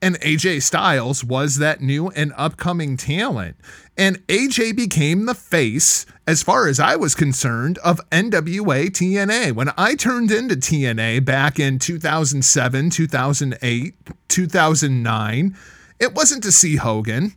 and 0.00 0.20
AJ 0.20 0.62
Styles 0.62 1.24
was 1.24 1.56
that 1.56 1.80
new 1.80 2.08
and 2.10 2.32
upcoming 2.36 2.96
talent. 2.96 3.56
And 3.96 4.24
AJ 4.28 4.76
became 4.76 5.26
the 5.26 5.34
face, 5.34 6.06
as 6.26 6.42
far 6.42 6.68
as 6.68 6.78
I 6.78 6.94
was 6.94 7.16
concerned, 7.16 7.78
of 7.78 8.00
NWA 8.10 8.90
TNA. 8.90 9.52
When 9.52 9.72
I 9.76 9.96
turned 9.96 10.30
into 10.30 10.54
TNA 10.54 11.24
back 11.24 11.58
in 11.58 11.80
2007, 11.80 12.90
2008, 12.90 13.94
2009, 14.28 15.56
it 15.98 16.14
wasn't 16.14 16.44
to 16.44 16.52
see 16.52 16.76
Hogan. 16.76 17.34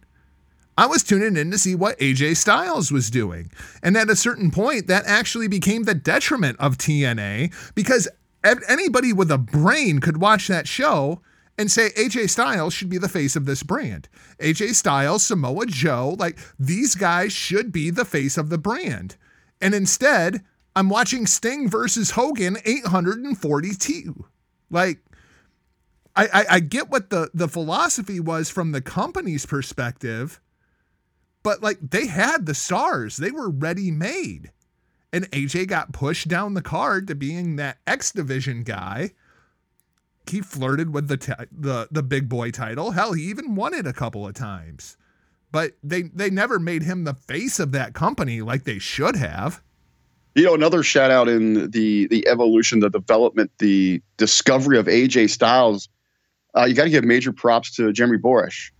I 0.77 0.85
was 0.85 1.03
tuning 1.03 1.35
in 1.35 1.49
to 1.51 1.57
see 1.57 1.73
what 1.73 1.97
AJ 1.99 2.37
Styles 2.37 2.91
was 2.91 3.09
doing. 3.09 3.51
And 3.81 3.97
at 3.97 4.09
a 4.09 4.15
certain 4.15 4.51
point, 4.51 4.85
that 4.85 5.05
actually 5.07 5.47
became 5.47 5.83
the 5.83 5.95
detriment 5.95 6.59
of 6.59 6.77
TNA 6.77 7.53
because 7.73 8.07
anybody 8.43 9.13
with 9.13 9.31
a 9.31 9.37
brain 9.39 9.99
could 9.99 10.17
watch 10.17 10.47
that 10.47 10.67
show 10.67 11.21
and 11.57 11.71
say 11.71 11.89
AJ 11.91 12.29
Styles 12.29 12.73
should 12.73 12.89
be 12.89 12.97
the 12.97 13.09
face 13.09 13.35
of 13.35 13.45
this 13.45 13.63
brand. 13.63 14.07
AJ 14.39 14.75
Styles, 14.75 15.23
Samoa 15.23 15.65
Joe, 15.65 16.15
like 16.17 16.39
these 16.59 16.95
guys 16.95 17.33
should 17.33 17.71
be 17.71 17.89
the 17.89 18.05
face 18.05 18.37
of 18.37 18.49
the 18.49 18.57
brand. 18.57 19.15
And 19.61 19.75
instead, 19.75 20.43
I'm 20.75 20.89
watching 20.89 21.27
Sting 21.27 21.69
versus 21.69 22.11
Hogan 22.11 22.57
842. 22.65 24.25
Like, 24.69 24.99
I, 26.15 26.27
I, 26.33 26.45
I 26.49 26.59
get 26.59 26.89
what 26.89 27.09
the, 27.09 27.29
the 27.33 27.47
philosophy 27.47 28.19
was 28.19 28.49
from 28.49 28.71
the 28.71 28.81
company's 28.81 29.45
perspective, 29.45 30.39
but 31.43 31.61
like 31.61 31.77
they 31.81 32.07
had 32.07 32.45
the 32.45 32.53
stars, 32.53 33.17
they 33.17 33.31
were 33.31 33.49
ready 33.49 33.91
made. 33.91 34.51
And 35.13 35.29
AJ 35.31 35.67
got 35.67 35.91
pushed 35.91 36.29
down 36.29 36.53
the 36.53 36.61
card 36.61 37.07
to 37.07 37.15
being 37.15 37.57
that 37.57 37.79
X 37.85 38.11
Division 38.11 38.63
guy 38.63 39.11
he 40.29 40.41
flirted 40.41 40.93
with 40.93 41.07
the 41.07 41.17
t- 41.17 41.33
the 41.51 41.87
the 41.91 42.03
big 42.03 42.29
boy 42.29 42.51
title. 42.51 42.91
Hell, 42.91 43.13
he 43.13 43.23
even 43.23 43.55
won 43.55 43.73
it 43.73 43.87
a 43.87 43.93
couple 43.93 44.27
of 44.27 44.33
times. 44.33 44.97
But 45.51 45.73
they 45.83 46.03
they 46.03 46.29
never 46.29 46.59
made 46.59 46.83
him 46.83 47.03
the 47.03 47.13
face 47.13 47.59
of 47.59 47.71
that 47.73 47.93
company 47.93 48.41
like 48.41 48.63
they 48.63 48.79
should 48.79 49.15
have. 49.15 49.61
You 50.35 50.45
know, 50.45 50.53
another 50.53 50.81
shout 50.83 51.11
out 51.11 51.27
in 51.27 51.71
the 51.71 52.07
the 52.07 52.27
evolution, 52.27 52.79
the 52.79 52.89
development, 52.89 53.51
the 53.57 54.01
discovery 54.17 54.77
of 54.77 54.85
AJ 54.85 55.29
Styles. 55.29 55.89
Uh, 56.55 56.65
you 56.65 56.73
got 56.73 56.83
to 56.83 56.89
give 56.89 57.03
major 57.03 57.31
props 57.31 57.75
to 57.75 57.93
Jeremy 57.93 58.17
Borash, 58.17 58.71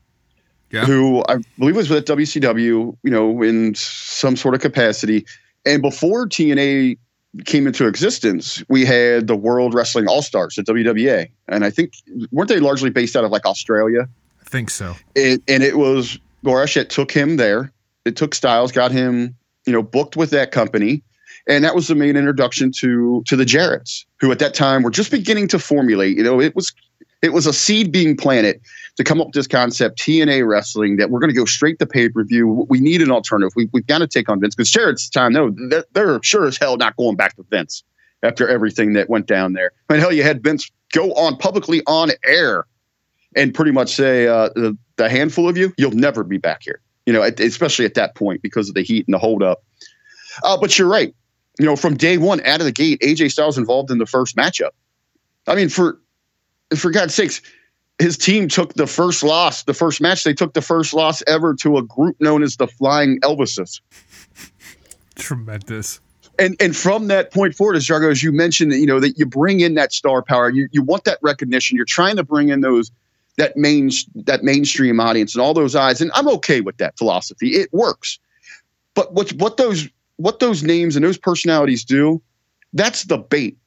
yeah. 0.72 0.86
who 0.86 1.24
I 1.28 1.38
believe 1.58 1.76
was 1.76 1.90
with 1.90 2.06
WCW, 2.06 2.98
you 3.04 3.12
know, 3.12 3.42
in 3.42 3.76
some 3.76 4.36
sort 4.36 4.56
of 4.56 4.62
capacity. 4.62 5.26
And 5.66 5.82
before 5.82 6.28
TNA 6.28 6.98
came 7.46 7.68
into 7.68 7.88
existence, 7.88 8.64
we 8.68 8.86
had 8.86 9.28
the 9.28 9.36
World 9.36 9.74
Wrestling 9.74 10.08
All 10.08 10.22
Stars 10.22 10.56
the 10.56 10.64
WWA, 10.64 11.30
and 11.48 11.64
I 11.64 11.70
think 11.70 11.94
weren't 12.32 12.50
they 12.50 12.60
largely 12.60 12.90
based 12.90 13.16
out 13.16 13.24
of 13.24 13.32
like 13.32 13.46
Australia? 13.46 14.08
I 14.42 14.44
think 14.50 14.70
so. 14.70 14.96
It, 15.16 15.42
and 15.48 15.64
it 15.64 15.78
was 15.78 16.20
Borash 16.44 16.76
that 16.76 16.90
took 16.90 17.12
him 17.12 17.38
there. 17.38 17.72
It 18.06 18.16
took 18.16 18.36
Styles, 18.36 18.72
got 18.72 18.92
him, 18.92 19.36
you 19.66 19.74
know, 19.74 19.82
booked 19.82 20.18
with 20.18 20.32
that 20.32 20.52
company, 20.52 21.04
and 21.48 21.64
that 21.64 21.76
was 21.76 21.88
the 21.88 21.96
main 21.96 22.18
introduction 22.18 22.72
to 22.80 23.24
to 23.28 23.36
the 23.36 23.46
Jarretts, 23.46 24.06
who 24.20 24.32
at 24.32 24.40
that 24.40 24.54
time 24.54 24.84
were 24.84 24.92
just 24.92 25.12
beginning 25.12 25.48
to 25.50 25.60
formulate. 25.60 26.18
You 26.18 26.24
know, 26.24 26.42
it 26.42 26.56
was 26.56 26.74
it 27.22 27.34
was 27.34 27.46
a 27.46 27.54
seed 27.54 27.92
being 27.92 28.18
planted 28.18 28.60
to 28.98 29.04
come 29.04 29.22
up 29.22 29.28
with 29.28 29.36
this 29.36 29.48
concept, 29.48 30.00
TNA 30.00 30.48
wrestling, 30.48 30.98
that 30.98 31.10
we're 31.10 31.20
going 31.20 31.30
to 31.30 31.36
go 31.36 31.46
straight 31.46 31.80
to 31.80 31.86
pay 31.86 32.10
per 32.10 32.24
view. 32.24 32.66
We 32.70 32.80
need 32.80 33.02
an 33.02 33.12
alternative. 33.12 33.54
We, 33.56 33.70
we've 33.72 33.86
got 33.88 34.00
to 34.00 34.08
take 34.08 34.28
on 34.28 34.40
Vince 34.40 34.56
because 34.56 34.72
Jarrett's 34.72 35.10
time, 35.10 35.34
no, 35.34 35.54
they're, 35.70 35.86
they're, 35.94 36.20
sure 36.24 36.46
as 36.46 36.58
hell 36.58 36.78
not 36.78 36.96
going 36.98 37.16
back 37.16 37.36
to 37.36 37.46
Vince 37.50 37.84
after 38.24 38.48
everything 38.48 38.94
that 38.94 39.10
went 39.10 39.28
down 39.28 39.54
there. 39.54 39.72
I 39.90 39.94
mean, 39.94 40.02
hell, 40.02 40.12
you 40.12 40.24
had 40.24 40.44
Vince 40.44 40.70
go 40.94 41.14
on 41.14 41.38
publicly 41.38 41.82
on 41.88 42.12
air 42.26 42.66
and 43.36 43.54
pretty 43.54 43.72
much 43.72 43.96
say, 43.96 44.28
uh, 44.28 44.50
the, 44.56 44.78
the 44.98 45.10
handful 45.10 45.48
of 45.48 45.58
you, 45.58 45.74
you'll 45.78 45.92
never 45.92 46.24
be 46.24 46.38
back 46.38 46.64
here. 46.64 46.82
You 47.06 47.14
know, 47.14 47.24
especially 47.24 47.86
at 47.86 47.96
that 47.96 48.16
point 48.16 48.42
because 48.42 48.70
of 48.70 48.76
the 48.76 48.84
heat 48.84 49.08
and 49.08 49.14
the 49.14 49.18
holdup. 49.18 49.64
Uh, 50.44 50.58
but 50.58 50.78
you're 50.78 50.88
right. 50.88 51.14
You 51.60 51.66
know, 51.66 51.76
from 51.76 51.98
day 51.98 52.18
one, 52.18 52.42
out 52.46 52.60
of 52.60 52.66
the 52.66 52.72
gate, 52.72 53.02
AJ 53.02 53.32
Styles 53.32 53.58
involved 53.58 53.90
in 53.92 53.98
the 53.98 54.06
first 54.06 54.36
matchup. 54.36 54.70
I 55.48 55.56
mean, 55.56 55.70
for 55.70 56.00
for 56.76 56.92
God's 56.92 57.14
sakes, 57.14 57.42
his 58.00 58.18
team 58.18 58.48
took 58.48 58.74
the 58.74 58.88
first 58.88 59.24
loss, 59.24 59.64
the 59.64 59.74
first 59.74 60.02
match. 60.02 60.24
They 60.24 60.34
took 60.34 60.54
the 60.54 60.62
first 60.62 60.94
loss 60.94 61.22
ever 61.28 61.54
to 61.56 61.78
a 61.78 61.84
group 61.84 62.20
known 62.20 62.44
as 62.44 62.58
the 62.58 62.68
Flying 62.68 63.20
Elvises. 63.22 63.80
Tremendous. 65.16 66.00
And 66.40 66.56
and 66.60 66.76
from 66.76 67.08
that 67.08 67.32
point 67.32 67.56
forward, 67.56 67.76
as 67.76 67.86
Jargo, 67.86 68.10
as 68.10 68.24
you 68.24 68.32
mentioned, 68.32 68.74
you 68.74 68.88
know 68.88 69.00
that 69.00 69.20
you 69.20 69.26
bring 69.26 69.60
in 69.60 69.76
that 69.76 69.94
star 69.94 70.24
power. 70.24 70.50
You 70.50 70.68
you 70.72 70.82
want 70.82 71.04
that 71.04 71.20
recognition. 71.22 71.76
You're 71.76 71.86
trying 71.86 72.16
to 72.16 72.24
bring 72.24 72.50
in 72.50 72.62
those 72.62 72.92
that 73.38 73.56
main 73.56 73.92
that 74.16 74.44
mainstream 74.44 75.00
audience 75.00 75.36
and 75.36 75.42
all 75.42 75.54
those 75.54 75.76
eyes. 75.76 76.02
And 76.02 76.10
I'm 76.16 76.28
okay 76.30 76.62
with 76.62 76.78
that 76.78 76.98
philosophy. 76.98 77.50
It 77.50 77.72
works. 77.72 78.18
But 78.96 79.14
what 79.14 79.32
what 79.34 79.58
those 79.58 79.88
what 80.18 80.40
those 80.40 80.64
names 80.64 80.96
and 80.96 81.06
those 81.06 81.18
personalities 81.18 81.84
do, 81.84 82.22
that's 82.74 83.04
the 83.04 83.18
bait. 83.18 83.58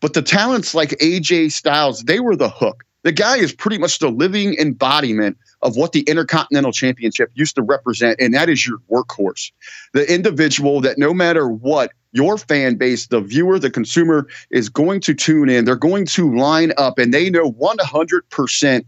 But 0.00 0.14
the 0.14 0.22
talents 0.22 0.74
like 0.74 0.90
AJ 0.90 1.52
Styles, 1.52 2.02
they 2.04 2.20
were 2.20 2.36
the 2.36 2.48
hook. 2.48 2.84
The 3.02 3.12
guy 3.12 3.36
is 3.36 3.52
pretty 3.52 3.78
much 3.78 4.00
the 4.00 4.10
living 4.10 4.54
embodiment 4.58 5.38
of 5.62 5.76
what 5.76 5.92
the 5.92 6.00
Intercontinental 6.02 6.72
Championship 6.72 7.30
used 7.34 7.54
to 7.54 7.62
represent, 7.62 8.20
and 8.20 8.34
that 8.34 8.48
is 8.48 8.66
your 8.66 8.78
workhorse. 8.90 9.52
The 9.92 10.12
individual 10.12 10.80
that 10.80 10.98
no 10.98 11.14
matter 11.14 11.48
what, 11.48 11.92
your 12.12 12.38
fan 12.38 12.76
base, 12.76 13.06
the 13.08 13.20
viewer, 13.20 13.58
the 13.58 13.70
consumer 13.70 14.26
is 14.50 14.68
going 14.68 15.00
to 15.02 15.14
tune 15.14 15.48
in. 15.48 15.66
They're 15.66 15.76
going 15.76 16.06
to 16.06 16.34
line 16.34 16.72
up 16.78 16.98
and 16.98 17.12
they 17.12 17.28
know 17.28 17.52
100% 17.52 18.84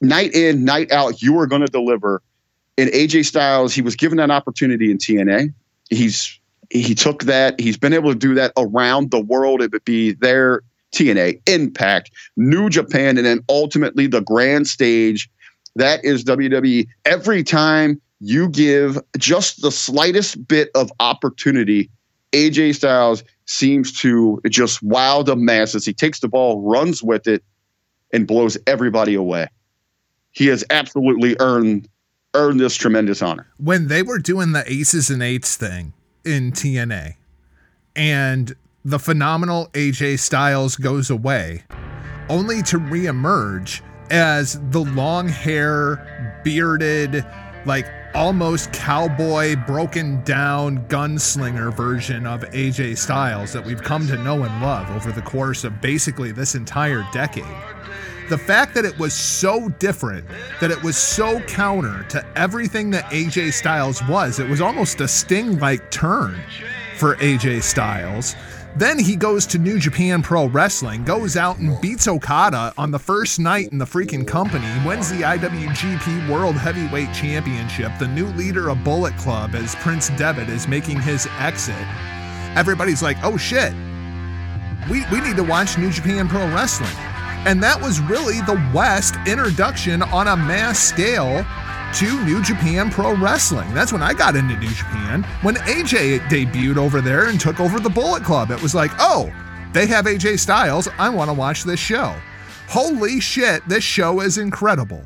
night 0.00 0.34
in, 0.34 0.64
night 0.64 0.90
out, 0.90 1.22
you 1.22 1.38
are 1.38 1.46
going 1.46 1.62
to 1.62 1.68
deliver. 1.68 2.22
And 2.76 2.90
AJ 2.90 3.26
Styles, 3.26 3.72
he 3.72 3.82
was 3.82 3.94
given 3.94 4.18
that 4.18 4.30
opportunity 4.30 4.90
in 4.90 4.98
TNA. 4.98 5.54
He's 5.90 6.39
he 6.70 6.94
took 6.94 7.24
that. 7.24 7.60
He's 7.60 7.76
been 7.76 7.92
able 7.92 8.12
to 8.12 8.18
do 8.18 8.34
that 8.34 8.52
around 8.56 9.10
the 9.10 9.20
world. 9.20 9.60
It 9.60 9.72
would 9.72 9.84
be 9.84 10.12
there, 10.12 10.62
TNA, 10.92 11.40
Impact, 11.46 12.10
New 12.36 12.70
Japan, 12.70 13.16
and 13.18 13.26
then 13.26 13.40
ultimately 13.48 14.06
the 14.06 14.22
grand 14.22 14.68
stage. 14.68 15.28
That 15.76 16.04
is 16.04 16.24
WWE. 16.24 16.86
Every 17.04 17.42
time 17.42 18.00
you 18.20 18.48
give 18.48 18.98
just 19.18 19.62
the 19.62 19.72
slightest 19.72 20.46
bit 20.46 20.70
of 20.74 20.92
opportunity, 21.00 21.90
AJ 22.32 22.76
Styles 22.76 23.24
seems 23.46 23.92
to 24.00 24.40
just 24.48 24.82
wow 24.82 25.22
the 25.22 25.36
masses. 25.36 25.84
He 25.84 25.92
takes 25.92 26.20
the 26.20 26.28
ball, 26.28 26.62
runs 26.62 27.02
with 27.02 27.26
it, 27.26 27.42
and 28.12 28.26
blows 28.26 28.56
everybody 28.66 29.14
away. 29.14 29.48
He 30.32 30.46
has 30.46 30.64
absolutely 30.70 31.36
earned 31.40 31.88
earned 32.34 32.60
this 32.60 32.76
tremendous 32.76 33.22
honor. 33.22 33.48
When 33.56 33.88
they 33.88 34.04
were 34.04 34.20
doing 34.20 34.52
the 34.52 34.62
aces 34.70 35.10
and 35.10 35.20
eights 35.20 35.56
thing 35.56 35.92
in 36.24 36.52
TNA, 36.52 37.14
and 37.96 38.54
the 38.84 38.98
phenomenal 38.98 39.68
AJ 39.72 40.18
Styles 40.18 40.76
goes 40.76 41.10
away, 41.10 41.64
only 42.28 42.62
to 42.62 42.78
reemerge 42.78 43.82
as 44.10 44.60
the 44.70 44.80
long 44.80 45.28
hair, 45.28 46.40
bearded, 46.44 47.24
like 47.66 47.86
almost 48.14 48.72
cowboy, 48.72 49.54
broken 49.66 50.22
down 50.24 50.78
gunslinger 50.88 51.72
version 51.74 52.26
of 52.26 52.40
AJ 52.50 52.98
Styles 52.98 53.52
that 53.52 53.64
we've 53.64 53.82
come 53.82 54.06
to 54.06 54.16
know 54.22 54.42
and 54.42 54.62
love 54.62 54.90
over 54.90 55.12
the 55.12 55.22
course 55.22 55.64
of 55.64 55.80
basically 55.80 56.32
this 56.32 56.54
entire 56.54 57.06
decade. 57.12 57.44
The 58.30 58.38
fact 58.38 58.74
that 58.74 58.84
it 58.84 58.96
was 58.96 59.12
so 59.12 59.70
different, 59.80 60.24
that 60.60 60.70
it 60.70 60.80
was 60.84 60.96
so 60.96 61.40
counter 61.40 62.04
to 62.10 62.24
everything 62.36 62.88
that 62.90 63.02
AJ 63.06 63.52
Styles 63.52 64.00
was, 64.06 64.38
it 64.38 64.48
was 64.48 64.60
almost 64.60 65.00
a 65.00 65.08
sting 65.08 65.58
like 65.58 65.90
turn 65.90 66.40
for 66.96 67.16
AJ 67.16 67.64
Styles. 67.64 68.36
Then 68.76 69.00
he 69.00 69.16
goes 69.16 69.46
to 69.46 69.58
New 69.58 69.80
Japan 69.80 70.22
Pro 70.22 70.46
Wrestling, 70.46 71.02
goes 71.02 71.36
out 71.36 71.58
and 71.58 71.80
beats 71.80 72.06
Okada 72.06 72.72
on 72.78 72.92
the 72.92 73.00
first 73.00 73.40
night 73.40 73.72
in 73.72 73.78
the 73.78 73.84
freaking 73.84 74.24
company, 74.24 74.68
wins 74.86 75.10
the 75.10 75.22
IWGP 75.22 76.30
World 76.30 76.54
Heavyweight 76.54 77.12
Championship, 77.12 77.90
the 77.98 78.06
new 78.06 78.28
leader 78.34 78.68
of 78.68 78.84
Bullet 78.84 79.16
Club 79.16 79.56
as 79.56 79.74
Prince 79.74 80.10
Devitt 80.10 80.48
is 80.48 80.68
making 80.68 81.00
his 81.00 81.26
exit. 81.40 81.74
Everybody's 82.54 83.02
like, 83.02 83.16
oh 83.24 83.36
shit, 83.36 83.72
we, 84.88 85.04
we 85.10 85.20
need 85.20 85.34
to 85.34 85.42
watch 85.42 85.78
New 85.78 85.90
Japan 85.90 86.28
Pro 86.28 86.46
Wrestling. 86.54 86.94
And 87.46 87.62
that 87.62 87.80
was 87.80 88.00
really 88.00 88.40
the 88.42 88.62
West 88.74 89.14
introduction 89.26 90.02
on 90.02 90.28
a 90.28 90.36
mass 90.36 90.78
scale 90.78 91.44
to 91.94 92.24
New 92.24 92.42
Japan 92.42 92.90
Pro 92.90 93.16
Wrestling. 93.16 93.72
That's 93.72 93.92
when 93.92 94.02
I 94.02 94.12
got 94.12 94.36
into 94.36 94.56
New 94.56 94.70
Japan. 94.70 95.22
When 95.42 95.54
AJ 95.56 96.20
debuted 96.28 96.76
over 96.76 97.00
there 97.00 97.28
and 97.28 97.40
took 97.40 97.58
over 97.58 97.80
the 97.80 97.88
Bullet 97.88 98.22
Club, 98.22 98.50
it 98.50 98.62
was 98.62 98.74
like, 98.74 98.90
oh, 98.98 99.32
they 99.72 99.86
have 99.86 100.04
AJ 100.04 100.38
Styles. 100.38 100.86
I 100.98 101.08
want 101.08 101.30
to 101.30 101.34
watch 101.34 101.64
this 101.64 101.80
show. 101.80 102.14
Holy 102.68 103.20
shit, 103.20 103.66
this 103.68 103.82
show 103.82 104.20
is 104.20 104.38
incredible. 104.38 105.02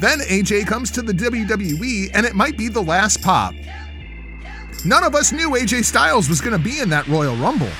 Then 0.00 0.20
AJ 0.20 0.66
comes 0.66 0.90
to 0.92 1.02
the 1.02 1.12
WWE, 1.12 2.10
and 2.14 2.24
it 2.24 2.34
might 2.34 2.56
be 2.56 2.68
the 2.68 2.82
last 2.82 3.22
pop. 3.22 3.54
None 4.84 5.02
of 5.02 5.14
us 5.14 5.32
knew 5.32 5.50
AJ 5.50 5.84
Styles 5.84 6.28
was 6.28 6.40
going 6.40 6.56
to 6.56 6.62
be 6.62 6.78
in 6.78 6.88
that 6.90 7.08
Royal 7.08 7.34
Rumble. 7.36 7.70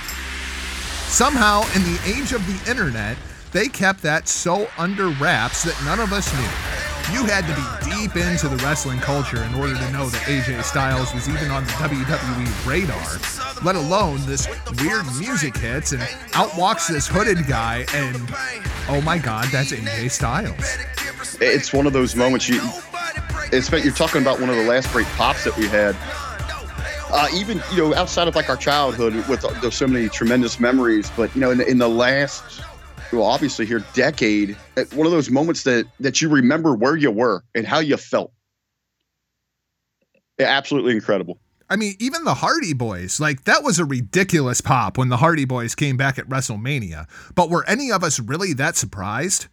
Somehow, 1.09 1.63
in 1.75 1.83
the 1.83 1.99
age 2.05 2.33
of 2.33 2.47
the 2.47 2.71
internet, 2.71 3.17
they 3.51 3.67
kept 3.67 4.03
that 4.03 4.29
so 4.29 4.69
under 4.77 5.09
wraps 5.09 5.65
that 5.65 5.75
none 5.83 6.01
of 6.01 6.13
us 6.13 6.31
knew. 6.35 7.17
You 7.17 7.25
had 7.25 7.47
to 7.47 7.55
be 7.57 7.97
deep 7.97 8.15
into 8.15 8.47
the 8.47 8.57
wrestling 8.63 8.99
culture 9.01 9.43
in 9.43 9.55
order 9.55 9.75
to 9.75 9.91
know 9.91 10.11
that 10.11 10.21
AJ 10.29 10.63
Styles 10.63 11.13
was 11.15 11.27
even 11.27 11.51
on 11.51 11.65
the 11.65 11.71
WWE 11.71 12.67
radar, 12.67 13.65
let 13.65 13.75
alone 13.75 14.21
this 14.27 14.47
weird 14.83 15.07
music 15.19 15.57
hits 15.57 15.93
and 15.93 16.07
out 16.35 16.57
walks 16.59 16.87
this 16.89 17.09
hooded 17.09 17.47
guy, 17.47 17.87
and 17.95 18.17
oh 18.91 19.01
my 19.03 19.17
god, 19.17 19.49
that's 19.51 19.73
AJ 19.73 20.11
Styles. 20.11 20.77
It's 21.41 21.73
one 21.73 21.87
of 21.87 21.95
those 21.95 22.15
moments 22.15 22.51
you. 22.51 22.61
It's, 23.51 23.73
you're 23.73 23.95
talking 23.95 24.21
about 24.21 24.41
one 24.41 24.51
of 24.51 24.57
the 24.57 24.65
last 24.65 24.93
great 24.93 25.07
pops 25.17 25.45
that 25.45 25.57
we 25.57 25.69
had 25.69 25.97
uh, 27.11 27.29
even 27.35 27.63
you 27.73 27.79
know 27.79 27.95
outside 27.95 28.29
of 28.29 28.35
like 28.35 28.49
our 28.49 28.57
childhood 28.57 29.15
with 29.29 29.41
there's 29.61 29.75
so 29.75 29.87
many 29.87 30.09
tremendous 30.09 30.61
memories 30.61 31.11
but 31.17 31.35
you 31.35 31.41
know 31.41 31.51
in, 31.51 31.61
in 31.63 31.79
the 31.79 31.89
last 31.89 32.61
well 33.13 33.25
obviously 33.25 33.67
here 33.67 33.85
decade 33.95 34.57
uh, 34.77 34.85
one 34.95 35.07
of 35.07 35.13
those 35.13 35.31
moments 35.31 35.63
that 35.63 35.87
that 36.01 36.21
you 36.21 36.29
remember 36.29 36.75
where 36.75 36.97
you 36.97 37.11
were 37.11 37.43
and 37.55 37.67
how 37.67 37.79
you 37.79 37.97
felt 37.97 38.33
yeah, 40.39 40.47
absolutely 40.47 40.93
incredible 40.93 41.39
I 41.71 41.77
mean, 41.77 41.97
even 41.99 42.25
the 42.25 42.33
Hardy 42.33 42.73
Boys, 42.73 43.21
like 43.21 43.45
that 43.45 43.63
was 43.63 43.79
a 43.79 43.85
ridiculous 43.85 44.63
pop 44.63 44.97
when 44.97 45.11
the 45.11 45.19
Hardy 45.19 45.45
Boys 45.45 45.75
came 45.75 45.99
back 45.99 46.19
at 46.19 46.27
WrestleMania. 46.27 47.07
But 47.35 47.51
were 47.51 47.69
any 47.69 47.93
of 47.93 48.03
us 48.03 48.19
really 48.19 48.55
that 48.55 48.75
surprised? 48.75 49.49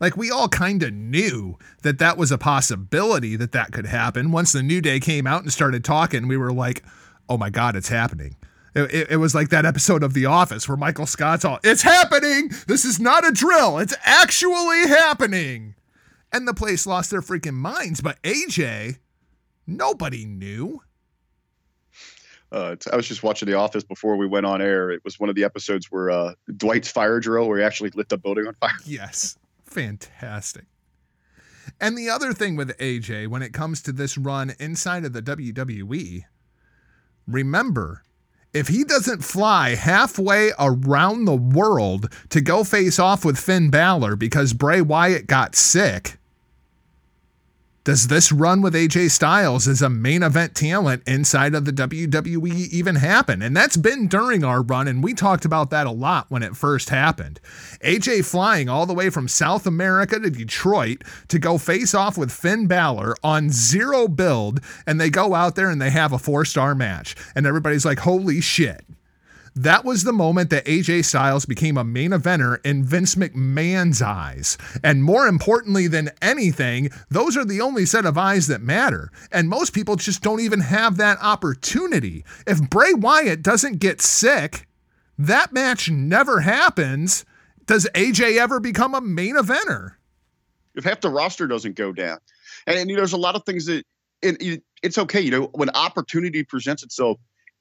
Like 0.00 0.16
we 0.16 0.30
all 0.30 0.48
kind 0.48 0.82
of 0.82 0.92
knew 0.92 1.58
that 1.82 1.98
that 1.98 2.16
was 2.16 2.32
a 2.32 2.38
possibility 2.38 3.36
that 3.36 3.52
that 3.52 3.70
could 3.70 3.86
happen. 3.86 4.32
Once 4.32 4.50
the 4.50 4.62
New 4.62 4.80
Day 4.80 4.98
came 4.98 5.28
out 5.28 5.42
and 5.42 5.52
started 5.52 5.84
talking, 5.84 6.26
we 6.26 6.36
were 6.36 6.52
like, 6.52 6.82
oh 7.30 7.38
my 7.38 7.48
God, 7.48 7.76
it's 7.76 7.88
happening. 7.88 8.36
It, 8.74 8.94
it, 8.94 9.10
it, 9.12 9.16
was 9.16 9.34
like 9.34 9.48
that 9.48 9.64
episode 9.64 10.02
of 10.02 10.14
The 10.14 10.26
Office 10.26 10.68
where 10.68 10.76
Michael 10.76 11.06
Scott's 11.06 11.44
all, 11.44 11.58
it's 11.64 11.82
happening. 11.82 12.50
This 12.66 12.84
is 12.84 13.00
not 13.00 13.26
a 13.26 13.32
drill. 13.32 13.78
It's 13.78 13.94
actually 14.04 14.88
happening. 14.88 15.74
And 16.32 16.46
the 16.46 16.54
place 16.54 16.86
lost 16.86 17.10
their 17.10 17.22
freaking 17.22 17.54
minds. 17.54 18.00
But 18.00 18.22
AJ, 18.22 18.98
nobody 19.66 20.24
knew. 20.24 20.82
Uh, 22.52 22.76
I 22.92 22.96
was 22.96 23.06
just 23.06 23.22
watching 23.22 23.46
The 23.46 23.54
Office 23.54 23.84
before 23.84 24.16
we 24.16 24.26
went 24.26 24.46
on 24.46 24.60
air. 24.60 24.90
It 24.90 25.04
was 25.04 25.18
one 25.18 25.28
of 25.28 25.36
the 25.36 25.44
episodes 25.44 25.86
where 25.90 26.10
uh, 26.10 26.34
Dwight's 26.56 26.90
fire 26.90 27.20
drill, 27.20 27.48
where 27.48 27.58
he 27.58 27.64
actually 27.64 27.90
lit 27.90 28.08
the 28.08 28.18
building 28.18 28.46
on 28.46 28.54
fire. 28.54 28.70
Yes. 28.84 29.36
Fantastic. 29.64 30.64
And 31.80 31.96
the 31.96 32.08
other 32.08 32.32
thing 32.32 32.56
with 32.56 32.76
AJ, 32.78 33.28
when 33.28 33.42
it 33.42 33.52
comes 33.52 33.82
to 33.82 33.92
this 33.92 34.18
run 34.18 34.52
inside 34.58 35.04
of 35.04 35.12
the 35.12 35.22
WWE, 35.22 36.24
remember, 37.32 38.02
if 38.52 38.68
he 38.68 38.84
doesn't 38.84 39.24
fly 39.24 39.74
halfway 39.74 40.52
around 40.58 41.24
the 41.24 41.36
world 41.36 42.12
to 42.30 42.40
go 42.40 42.64
face 42.64 42.98
off 42.98 43.24
with 43.24 43.38
Finn 43.38 43.70
Balor 43.70 44.16
because 44.16 44.52
Bray 44.52 44.80
Wyatt 44.80 45.26
got 45.26 45.54
sick, 45.54 46.18
does 47.90 48.06
this 48.06 48.30
run 48.30 48.62
with 48.62 48.72
AJ 48.72 49.10
Styles 49.10 49.66
as 49.66 49.82
a 49.82 49.90
main 49.90 50.22
event 50.22 50.54
talent 50.54 51.02
inside 51.08 51.56
of 51.56 51.64
the 51.64 51.72
WWE 51.72 52.68
even 52.70 52.94
happen? 52.94 53.42
And 53.42 53.56
that's 53.56 53.76
been 53.76 54.06
during 54.06 54.44
our 54.44 54.62
run, 54.62 54.86
and 54.86 55.02
we 55.02 55.12
talked 55.12 55.44
about 55.44 55.70
that 55.70 55.88
a 55.88 55.90
lot 55.90 56.26
when 56.28 56.44
it 56.44 56.54
first 56.54 56.90
happened. 56.90 57.40
AJ 57.84 58.26
flying 58.26 58.68
all 58.68 58.86
the 58.86 58.94
way 58.94 59.10
from 59.10 59.26
South 59.26 59.66
America 59.66 60.20
to 60.20 60.30
Detroit 60.30 61.02
to 61.26 61.40
go 61.40 61.58
face 61.58 61.92
off 61.92 62.16
with 62.16 62.30
Finn 62.30 62.68
Balor 62.68 63.16
on 63.24 63.50
zero 63.50 64.06
build, 64.06 64.60
and 64.86 65.00
they 65.00 65.10
go 65.10 65.34
out 65.34 65.56
there 65.56 65.68
and 65.68 65.82
they 65.82 65.90
have 65.90 66.12
a 66.12 66.18
four 66.18 66.44
star 66.44 66.76
match. 66.76 67.16
And 67.34 67.44
everybody's 67.44 67.84
like, 67.84 67.98
holy 67.98 68.40
shit. 68.40 68.84
That 69.56 69.84
was 69.84 70.04
the 70.04 70.12
moment 70.12 70.50
that 70.50 70.64
AJ 70.64 71.04
Styles 71.04 71.44
became 71.44 71.76
a 71.76 71.84
main 71.84 72.10
eventer 72.10 72.64
in 72.64 72.84
Vince 72.84 73.14
McMahon's 73.16 74.00
eyes. 74.00 74.56
And 74.82 75.02
more 75.02 75.26
importantly 75.26 75.86
than 75.88 76.10
anything, 76.22 76.90
those 77.10 77.36
are 77.36 77.44
the 77.44 77.60
only 77.60 77.84
set 77.84 78.04
of 78.06 78.16
eyes 78.16 78.46
that 78.46 78.62
matter. 78.62 79.10
And 79.32 79.48
most 79.48 79.72
people 79.72 79.96
just 79.96 80.22
don't 80.22 80.40
even 80.40 80.60
have 80.60 80.96
that 80.98 81.18
opportunity. 81.20 82.24
If 82.46 82.70
Bray 82.70 82.94
Wyatt 82.94 83.42
doesn't 83.42 83.80
get 83.80 84.00
sick, 84.00 84.66
that 85.18 85.52
match 85.52 85.90
never 85.90 86.40
happens. 86.40 87.24
Does 87.66 87.88
AJ 87.94 88.38
ever 88.38 88.60
become 88.60 88.94
a 88.94 89.00
main 89.00 89.36
eventer? 89.36 89.92
If 90.74 90.84
half 90.84 91.00
the 91.00 91.10
roster 91.10 91.46
doesn't 91.46 91.76
go 91.76 91.92
down. 91.92 92.18
And, 92.66 92.78
and 92.78 92.88
you 92.88 92.96
know, 92.96 93.00
there's 93.00 93.12
a 93.12 93.18
lot 93.18 93.34
of 93.34 93.44
things 93.44 93.66
that 93.66 93.84
it, 94.22 94.62
it's 94.82 94.98
okay. 94.98 95.20
You 95.20 95.30
know, 95.30 95.50
when 95.52 95.70
opportunity 95.70 96.44
presents 96.44 96.82
itself, 96.82 97.18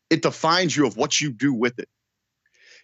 it 0.09 0.21
defines 0.21 0.75
you 0.75 0.85
of 0.85 0.97
what 0.97 1.19
you 1.21 1.31
do 1.31 1.53
with 1.53 1.79
it. 1.79 1.89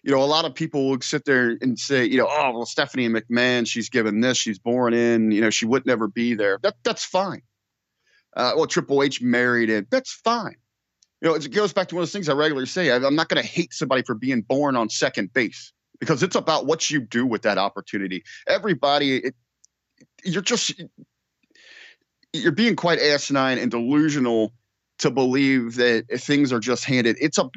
You 0.02 0.12
know, 0.12 0.22
a 0.22 0.24
lot 0.24 0.44
of 0.44 0.54
people 0.54 0.88
will 0.88 1.00
sit 1.00 1.24
there 1.24 1.56
and 1.60 1.78
say, 1.78 2.04
you 2.04 2.18
know, 2.18 2.28
oh 2.30 2.52
well, 2.52 2.66
Stephanie 2.66 3.08
McMahon, 3.08 3.66
she's 3.66 3.88
given 3.88 4.20
this, 4.20 4.38
she's 4.38 4.58
born 4.58 4.94
in, 4.94 5.32
you 5.32 5.40
know, 5.40 5.50
she 5.50 5.66
would 5.66 5.84
never 5.84 6.06
be 6.06 6.34
there. 6.34 6.58
That 6.62 6.74
that's 6.84 7.04
fine. 7.04 7.42
Uh, 8.36 8.52
well, 8.54 8.66
Triple 8.66 9.02
H 9.02 9.20
married 9.20 9.70
it. 9.70 9.90
That's 9.90 10.12
fine. 10.12 10.56
You 11.20 11.28
know, 11.28 11.34
it 11.34 11.50
goes 11.50 11.72
back 11.72 11.88
to 11.88 11.94
one 11.94 12.02
of 12.02 12.08
those 12.08 12.12
things 12.12 12.28
I 12.28 12.34
regularly 12.34 12.66
say. 12.66 12.92
I'm 12.92 13.16
not 13.16 13.28
going 13.28 13.42
to 13.42 13.48
hate 13.48 13.72
somebody 13.72 14.02
for 14.02 14.14
being 14.14 14.42
born 14.42 14.76
on 14.76 14.90
second 14.90 15.32
base 15.32 15.72
because 15.98 16.22
it's 16.22 16.36
about 16.36 16.66
what 16.66 16.90
you 16.90 17.00
do 17.00 17.26
with 17.26 17.42
that 17.42 17.56
opportunity. 17.56 18.22
Everybody, 18.46 19.16
it, 19.16 19.34
you're 20.24 20.42
just 20.42 20.74
you're 22.32 22.52
being 22.52 22.76
quite 22.76 22.98
asinine 22.98 23.58
and 23.58 23.70
delusional 23.70 24.52
to 24.98 25.10
believe 25.10 25.76
that 25.76 26.06
things 26.20 26.52
are 26.52 26.60
just 26.60 26.84
handed. 26.84 27.16
It's 27.20 27.38
a 27.38 27.50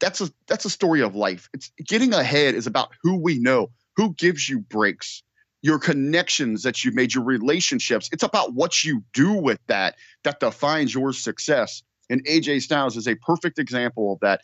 that's 0.00 0.20
a 0.20 0.30
that's 0.46 0.64
a 0.64 0.70
story 0.70 1.02
of 1.02 1.14
life. 1.14 1.48
It's 1.52 1.70
getting 1.86 2.14
ahead 2.14 2.54
is 2.54 2.66
about 2.66 2.90
who 3.02 3.16
we 3.16 3.38
know, 3.38 3.70
who 3.96 4.14
gives 4.14 4.48
you 4.48 4.60
breaks, 4.60 5.22
your 5.62 5.78
connections 5.78 6.62
that 6.62 6.84
you've 6.84 6.94
made, 6.94 7.14
your 7.14 7.24
relationships. 7.24 8.08
It's 8.12 8.22
about 8.22 8.54
what 8.54 8.84
you 8.84 9.04
do 9.12 9.32
with 9.32 9.60
that 9.68 9.96
that 10.24 10.40
defines 10.40 10.94
your 10.94 11.12
success. 11.12 11.82
And 12.10 12.24
AJ 12.26 12.62
Styles 12.62 12.96
is 12.96 13.08
a 13.08 13.14
perfect 13.16 13.58
example 13.58 14.12
of 14.12 14.20
that. 14.20 14.40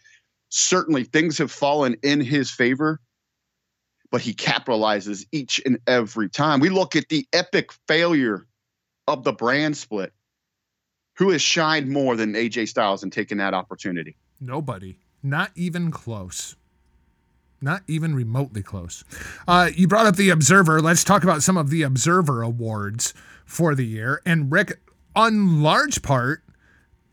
Certainly, 0.50 1.04
things 1.04 1.37
have 1.38 1.52
fallen 1.52 1.96
in 2.02 2.20
his 2.20 2.50
favor, 2.50 3.00
but 4.11 4.20
he 4.20 4.33
capitalizes 4.33 5.26
each 5.33 5.61
and 5.66 5.78
every 5.87 6.28
time. 6.31 6.61
We 6.61 6.70
look 6.70 6.96
at 6.96 7.09
the 7.09 7.26
epic 7.33 7.70
failure 7.87 8.46
of 9.07 9.24
the 9.24 9.33
brand 9.33 9.76
split. 9.76 10.12
Who 11.18 11.31
has 11.31 11.42
shined 11.42 11.88
more 11.88 12.14
than 12.14 12.35
AJ 12.35 12.68
Styles 12.68 13.02
and 13.02 13.12
taken 13.12 13.38
that 13.38 13.52
opportunity? 13.52 14.16
Nobody. 14.40 15.00
Not 15.20 15.50
even 15.57 15.90
close. 15.90 16.54
Not 17.61 17.83
even 17.88 18.14
remotely 18.14 18.62
close. 18.62 19.02
Uh, 19.48 19.70
you 19.74 19.88
brought 19.88 20.07
up 20.07 20.14
the 20.14 20.31
Observer. 20.31 20.81
Let's 20.81 21.02
talk 21.02 21.24
about 21.24 21.42
some 21.42 21.57
of 21.57 21.70
the 21.70 21.83
Observer 21.83 22.40
awards 22.42 23.14
for 23.44 23.74
the 23.74 23.85
year. 23.85 24.22
And 24.24 24.52
Rick, 24.52 24.78
on 25.16 25.61
large 25.61 26.02
part, 26.02 26.44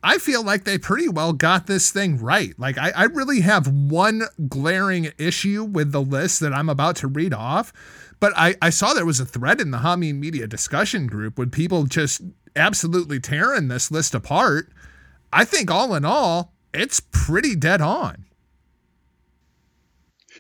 I 0.04 0.20
feel 0.20 0.44
like 0.44 0.66
they 0.66 0.78
pretty 0.78 1.10
well 1.10 1.34
got 1.34 1.66
this 1.66 1.90
thing 1.90 2.20
right. 2.20 2.54
Like, 2.60 2.78
I, 2.78 2.92
I 2.92 3.04
really 3.06 3.40
have 3.42 3.68
one 3.68 4.22
glaring 4.48 5.12
issue 5.18 5.64
with 5.64 5.92
the 5.92 6.02
list 6.02 6.42
that 6.42 6.54
I'm 6.54 6.70
about 6.70 6.98
to 6.98 7.08
read 7.08 7.34
off. 7.34 7.74
But 8.20 8.34
I, 8.36 8.56
I 8.62 8.70
saw 8.70 8.94
there 8.94 9.06
was 9.06 9.20
a 9.20 9.26
thread 9.26 9.60
in 9.60 9.72
the 9.72 9.80
Hameen 9.80 10.16
Media 10.16 10.48
discussion 10.48 11.08
group 11.08 11.38
with 11.38 11.52
people 11.52 11.86
just 11.86 12.22
absolutely 12.56 13.20
tearing 13.20 13.68
this 13.68 13.92
list 13.92 14.16
apart. 14.16 14.72
I 15.34 15.44
think 15.46 15.70
all 15.70 15.94
in 15.96 16.06
all, 16.06 16.54
it's 16.74 17.02
pretty 17.12 17.56
dead 17.56 17.82
on. 17.82 18.26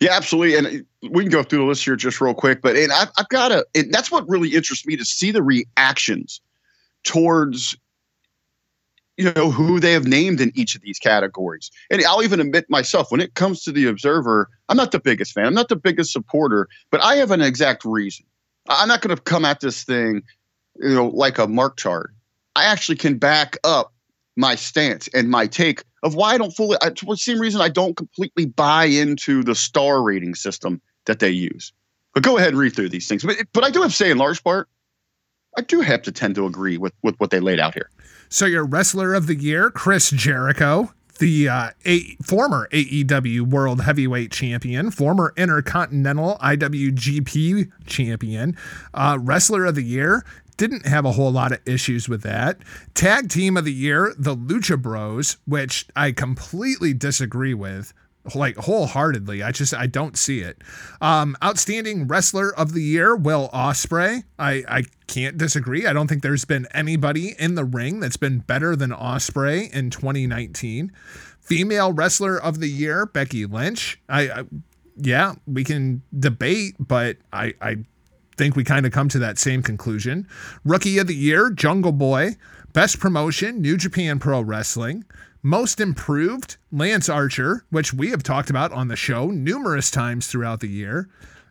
Yeah, 0.01 0.13
absolutely. 0.13 0.55
And 0.55 0.85
we 1.09 1.23
can 1.23 1.31
go 1.31 1.43
through 1.43 1.59
the 1.59 1.65
list 1.65 1.85
here 1.85 1.95
just 1.95 2.19
real 2.19 2.33
quick, 2.33 2.61
but 2.61 2.75
and 2.75 2.91
I've, 2.91 3.09
I've 3.17 3.29
got 3.29 3.49
to, 3.49 3.65
that's 3.91 4.11
what 4.11 4.27
really 4.27 4.49
interests 4.49 4.85
me 4.85 4.97
to 4.97 5.05
see 5.05 5.31
the 5.31 5.43
reactions 5.43 6.41
towards, 7.03 7.77
you 9.17 9.31
know, 9.31 9.49
who 9.49 9.79
they 9.79 9.93
have 9.93 10.07
named 10.07 10.41
in 10.41 10.51
each 10.55 10.75
of 10.75 10.81
these 10.81 10.99
categories. 10.99 11.71
And 11.89 12.03
I'll 12.05 12.23
even 12.23 12.39
admit 12.39 12.69
myself, 12.69 13.11
when 13.11 13.21
it 13.21 13.35
comes 13.35 13.63
to 13.63 13.71
the 13.71 13.87
Observer, 13.87 14.49
I'm 14.67 14.77
not 14.77 14.91
the 14.91 14.99
biggest 14.99 15.33
fan, 15.33 15.45
I'm 15.45 15.53
not 15.53 15.69
the 15.69 15.75
biggest 15.75 16.11
supporter, 16.11 16.67
but 16.91 17.01
I 17.01 17.15
have 17.15 17.31
an 17.31 17.41
exact 17.41 17.85
reason. 17.85 18.25
I'm 18.67 18.87
not 18.87 19.01
going 19.01 19.15
to 19.15 19.21
come 19.21 19.45
at 19.45 19.59
this 19.59 19.83
thing, 19.83 20.23
you 20.81 20.93
know, 20.93 21.07
like 21.07 21.37
a 21.37 21.47
mark 21.47 21.77
chart. 21.77 22.13
I 22.55 22.65
actually 22.65 22.97
can 22.97 23.17
back 23.17 23.57
up 23.63 23.93
my 24.35 24.55
stance 24.55 25.07
and 25.13 25.29
my 25.29 25.47
take 25.47 25.83
of 26.03 26.15
why 26.15 26.33
I 26.33 26.37
don't 26.37 26.51
fully, 26.51 26.77
I, 26.81 26.89
for 26.89 27.13
the 27.13 27.17
same 27.17 27.39
reason 27.39 27.61
I 27.61 27.69
don't 27.69 27.95
completely 27.95 28.45
buy 28.45 28.85
into 28.85 29.43
the 29.43 29.55
star 29.55 30.01
rating 30.01 30.35
system 30.35 30.81
that 31.05 31.19
they 31.19 31.29
use. 31.29 31.71
But 32.13 32.23
go 32.23 32.37
ahead 32.37 32.49
and 32.49 32.57
read 32.57 32.75
through 32.75 32.89
these 32.89 33.07
things. 33.07 33.23
But, 33.23 33.37
but 33.53 33.63
I 33.63 33.69
do 33.69 33.81
have 33.81 33.91
to 33.91 33.95
say, 33.95 34.09
in 34.09 34.17
large 34.17 34.43
part, 34.43 34.67
I 35.57 35.61
do 35.61 35.81
have 35.81 36.01
to 36.03 36.11
tend 36.11 36.35
to 36.35 36.45
agree 36.45 36.77
with, 36.77 36.93
with 37.01 37.15
what 37.17 37.29
they 37.29 37.39
laid 37.39 37.59
out 37.59 37.73
here. 37.73 37.89
So, 38.29 38.45
your 38.45 38.65
wrestler 38.65 39.13
of 39.13 39.27
the 39.27 39.35
year, 39.35 39.69
Chris 39.69 40.09
Jericho, 40.09 40.91
the 41.19 41.47
uh, 41.47 41.69
a- 41.85 42.15
former 42.23 42.67
AEW 42.71 43.41
World 43.41 43.81
Heavyweight 43.81 44.31
Champion, 44.31 44.91
former 44.91 45.33
Intercontinental 45.37 46.37
IWGP 46.41 47.71
Champion, 47.85 48.57
uh, 48.93 49.17
wrestler 49.21 49.65
of 49.65 49.75
the 49.75 49.83
year, 49.83 50.25
didn't 50.57 50.85
have 50.85 51.05
a 51.05 51.11
whole 51.13 51.31
lot 51.31 51.51
of 51.51 51.59
issues 51.65 52.07
with 52.09 52.21
that. 52.23 52.57
Tag 52.93 53.29
team 53.29 53.57
of 53.57 53.65
the 53.65 53.73
year, 53.73 54.13
the 54.17 54.35
Lucha 54.35 54.81
Bros, 54.81 55.37
which 55.45 55.85
I 55.95 56.11
completely 56.11 56.93
disagree 56.93 57.53
with. 57.53 57.93
Like 58.33 58.57
wholeheartedly, 58.57 59.43
I 59.43 59.51
just 59.51 59.73
I 59.73 59.87
don't 59.87 60.17
see 60.17 60.39
it. 60.39 60.61
Um, 61.01 61.37
outstanding 61.43 62.07
wrestler 62.07 62.53
of 62.55 62.73
the 62.73 62.81
year, 62.81 63.15
Will 63.15 63.49
Ospreay. 63.53 64.23
I 64.39 64.63
I 64.67 64.83
can't 65.07 65.37
disagree. 65.37 65.85
I 65.85 65.93
don't 65.93 66.07
think 66.07 66.23
there's 66.23 66.45
been 66.45 66.67
anybody 66.73 67.35
in 67.37 67.55
the 67.55 67.63
ring 67.63 67.99
that's 67.99 68.17
been 68.17 68.39
better 68.39 68.75
than 68.75 68.91
Ospreay 68.91 69.71
in 69.71 69.89
2019. 69.89 70.91
Female 71.39 71.93
wrestler 71.93 72.41
of 72.41 72.59
the 72.59 72.69
year, 72.69 73.05
Becky 73.05 73.45
Lynch. 73.45 74.01
I, 74.09 74.21
I 74.29 74.43
yeah, 74.97 75.35
we 75.45 75.63
can 75.63 76.01
debate, 76.17 76.75
but 76.79 77.17
I 77.31 77.53
I 77.61 77.77
think 78.37 78.55
we 78.55 78.63
kind 78.63 78.85
of 78.85 78.91
come 78.91 79.09
to 79.09 79.19
that 79.19 79.37
same 79.37 79.61
conclusion. 79.61 80.27
Rookie 80.63 80.97
of 80.97 81.07
the 81.07 81.15
Year, 81.15 81.51
Jungle 81.51 81.91
Boy. 81.91 82.35
Best 82.75 82.99
Promotion, 82.99 83.61
New 83.61 83.77
Japan 83.77 84.19
Pro 84.19 84.41
Wrestling. 84.41 85.05
Most 85.45 85.79
Improved, 85.79 86.57
Lance 86.71 87.07
Archer, 87.07 87.65
which 87.69 87.93
we 87.93 88.09
have 88.09 88.23
talked 88.23 88.49
about 88.49 88.71
on 88.71 88.87
the 88.87 88.95
show 88.95 89.27
numerous 89.27 89.91
times 89.91 90.25
throughout 90.25 90.59
the 90.59 90.67
year. 90.67 91.07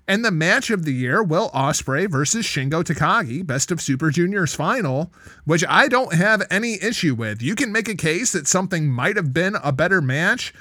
And 0.06 0.22
the 0.22 0.30
match 0.30 0.68
of 0.68 0.84
the 0.84 0.92
year, 0.92 1.22
Will 1.22 1.48
Ospreay 1.50 2.10
versus 2.10 2.44
Shingo 2.44 2.84
Takagi, 2.84 3.46
Best 3.46 3.70
of 3.70 3.80
Super 3.80 4.10
Juniors 4.10 4.54
final, 4.54 5.10
which 5.46 5.64
I 5.66 5.88
don't 5.88 6.12
have 6.12 6.46
any 6.50 6.74
issue 6.74 7.14
with. 7.14 7.40
You 7.40 7.54
can 7.54 7.72
make 7.72 7.88
a 7.88 7.94
case 7.94 8.32
that 8.32 8.46
something 8.46 8.86
might 8.86 9.16
have 9.16 9.32
been 9.32 9.56
a 9.62 9.72
better 9.72 10.02
match, 10.02 10.52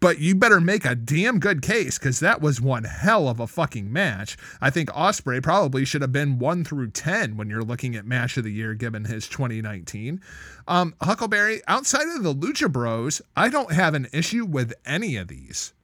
but 0.00 0.18
you 0.18 0.34
better 0.34 0.60
make 0.60 0.84
a 0.84 0.96
damn 0.96 1.38
good 1.38 1.62
case 1.62 2.00
because 2.00 2.18
that 2.18 2.40
was 2.40 2.60
one 2.60 2.82
hell 2.82 3.28
of 3.28 3.38
a 3.38 3.46
fucking 3.46 3.92
match. 3.92 4.36
I 4.60 4.70
think 4.70 4.88
Ospreay 4.90 5.40
probably 5.40 5.84
should 5.84 6.02
have 6.02 6.10
been 6.10 6.40
one 6.40 6.64
through 6.64 6.90
10 6.90 7.36
when 7.36 7.48
you're 7.48 7.62
looking 7.62 7.94
at 7.94 8.06
match 8.06 8.36
of 8.36 8.42
the 8.42 8.52
year 8.52 8.74
given 8.74 9.04
his 9.04 9.28
2019. 9.28 10.20
Um, 10.66 10.94
Huckleberry, 11.00 11.62
outside 11.68 12.08
of 12.08 12.24
the 12.24 12.34
Lucha 12.34 12.70
Bros, 12.70 13.22
I 13.36 13.50
don't 13.50 13.72
have 13.72 13.94
an 13.94 14.08
issue 14.12 14.44
with 14.44 14.74
any 14.84 15.16
of 15.16 15.28
these. 15.28 15.74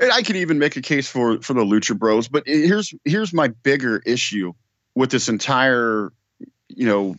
And 0.00 0.10
I 0.12 0.22
could 0.22 0.36
even 0.36 0.58
make 0.58 0.76
a 0.76 0.82
case 0.82 1.08
for 1.08 1.40
for 1.40 1.54
the 1.54 1.64
Lucha 1.64 1.98
Bros, 1.98 2.28
but 2.28 2.42
here's 2.46 2.92
here's 3.04 3.32
my 3.32 3.48
bigger 3.48 3.98
issue 4.06 4.52
with 4.94 5.10
this 5.10 5.28
entire, 5.28 6.12
you 6.68 6.86
know, 6.86 7.16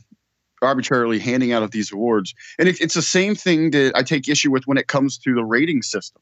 arbitrarily 0.61 1.19
handing 1.19 1.53
out 1.53 1.63
of 1.63 1.71
these 1.71 1.91
awards. 1.91 2.33
And 2.57 2.67
it, 2.67 2.79
it's 2.81 2.95
the 2.95 3.01
same 3.01 3.35
thing 3.35 3.71
that 3.71 3.93
I 3.95 4.03
take 4.03 4.27
issue 4.27 4.51
with 4.51 4.67
when 4.67 4.77
it 4.77 4.88
comes 4.88 5.17
to 5.19 5.33
the 5.33 5.43
rating 5.43 5.81
system. 5.81 6.21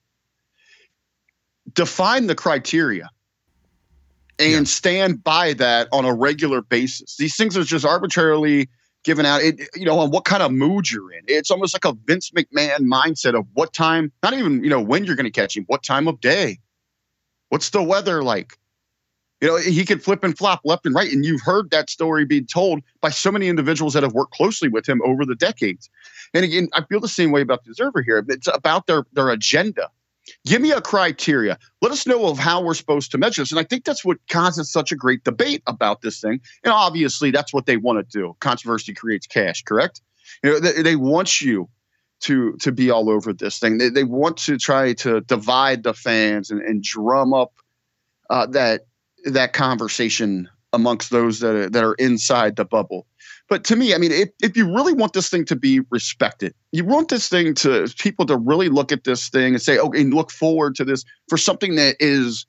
Define 1.73 2.27
the 2.27 2.35
criteria 2.35 3.09
and 4.39 4.51
yeah. 4.51 4.63
stand 4.63 5.23
by 5.23 5.53
that 5.53 5.87
on 5.91 6.05
a 6.05 6.13
regular 6.13 6.61
basis. 6.61 7.17
These 7.17 7.35
things 7.35 7.55
are 7.57 7.63
just 7.63 7.85
arbitrarily 7.85 8.69
given 9.03 9.25
out 9.25 9.41
it 9.41 9.59
you 9.75 9.85
know 9.85 9.99
on 9.99 10.11
what 10.11 10.25
kind 10.25 10.43
of 10.43 10.51
mood 10.51 10.89
you're 10.89 11.11
in 11.11 11.21
it's 11.27 11.51
almost 11.51 11.73
like 11.73 11.85
a 11.85 11.97
vince 12.05 12.31
mcmahon 12.31 12.79
mindset 12.79 13.37
of 13.37 13.45
what 13.53 13.73
time 13.73 14.11
not 14.21 14.33
even 14.33 14.63
you 14.63 14.69
know 14.69 14.81
when 14.81 15.05
you're 15.05 15.15
going 15.15 15.25
to 15.25 15.31
catch 15.31 15.55
him 15.55 15.63
what 15.67 15.83
time 15.83 16.07
of 16.07 16.19
day 16.19 16.57
what's 17.49 17.69
the 17.71 17.83
weather 17.83 18.23
like 18.23 18.57
you 19.43 19.49
know, 19.49 19.57
he 19.57 19.83
could 19.83 20.01
flip 20.01 20.23
and 20.23 20.37
flop 20.37 20.61
left 20.63 20.85
and 20.85 20.95
right. 20.95 21.11
And 21.11 21.25
you've 21.25 21.41
heard 21.41 21.69
that 21.71 21.89
story 21.89 22.23
being 22.23 22.45
told 22.45 22.79
by 23.01 23.09
so 23.09 23.29
many 23.29 23.49
individuals 23.49 23.93
that 23.93 24.01
have 24.01 24.13
worked 24.13 24.31
closely 24.33 24.69
with 24.69 24.87
him 24.87 25.01
over 25.03 25.25
the 25.25 25.35
decades. 25.35 25.89
And 26.33 26.45
again, 26.45 26.69
I 26.71 26.85
feel 26.85 27.01
the 27.01 27.09
same 27.09 27.33
way 27.33 27.41
about 27.41 27.65
the 27.65 27.71
observer 27.71 28.01
here. 28.01 28.23
It's 28.29 28.47
about 28.47 28.87
their 28.87 29.05
their 29.11 29.29
agenda. 29.29 29.89
Give 30.45 30.61
me 30.61 30.71
a 30.71 30.81
criteria. 30.81 31.57
Let 31.81 31.91
us 31.91 32.07
know 32.07 32.27
of 32.27 32.39
how 32.39 32.63
we're 32.63 32.73
supposed 32.73 33.11
to 33.11 33.17
measure 33.17 33.41
this. 33.41 33.51
And 33.51 33.59
I 33.59 33.63
think 33.63 33.83
that's 33.83 34.05
what 34.05 34.17
causes 34.29 34.71
such 34.71 34.91
a 34.91 34.95
great 34.95 35.23
debate 35.23 35.63
about 35.67 36.01
this 36.01 36.21
thing. 36.21 36.39
And 36.63 36.73
obviously, 36.73 37.31
that's 37.31 37.53
what 37.53 37.65
they 37.65 37.77
want 37.77 37.99
to 37.99 38.19
do. 38.19 38.35
Controversy 38.39 38.93
creates 38.93 39.27
cash, 39.27 39.63
correct? 39.63 40.01
You 40.43 40.51
know, 40.51 40.59
they, 40.59 40.81
they 40.81 40.95
want 40.95 41.41
you 41.41 41.69
to 42.21 42.53
to 42.61 42.71
be 42.71 42.89
all 42.89 43.09
over 43.09 43.33
this 43.33 43.59
thing. 43.59 43.77
They, 43.77 43.89
they 43.89 44.05
want 44.05 44.37
to 44.37 44.57
try 44.57 44.93
to 44.93 45.21
divide 45.21 45.83
the 45.83 45.93
fans 45.93 46.51
and, 46.51 46.61
and 46.61 46.81
drum 46.81 47.33
up 47.33 47.53
uh, 48.29 48.47
that 48.47 48.85
that 49.25 49.53
conversation 49.53 50.49
amongst 50.73 51.11
those 51.11 51.39
that 51.39 51.55
are, 51.55 51.69
that 51.69 51.83
are 51.83 51.93
inside 51.95 52.55
the 52.55 52.65
bubble. 52.65 53.05
But 53.47 53.63
to 53.65 53.75
me, 53.75 53.93
I 53.93 53.97
mean, 53.97 54.11
if, 54.11 54.29
if 54.41 54.57
you 54.57 54.65
really 54.73 54.93
want 54.93 55.13
this 55.13 55.29
thing 55.29 55.45
to 55.45 55.55
be 55.55 55.81
respected, 55.91 56.53
you 56.71 56.83
want 56.83 57.09
this 57.09 57.29
thing 57.29 57.53
to 57.55 57.87
people 57.99 58.25
to 58.25 58.37
really 58.37 58.69
look 58.69 58.91
at 58.91 59.03
this 59.03 59.29
thing 59.29 59.53
and 59.53 59.61
say, 59.61 59.77
okay, 59.77 60.01
and 60.01 60.13
look 60.13 60.31
forward 60.31 60.75
to 60.75 60.85
this 60.85 61.05
for 61.29 61.37
something 61.37 61.75
that 61.75 61.95
is 61.99 62.45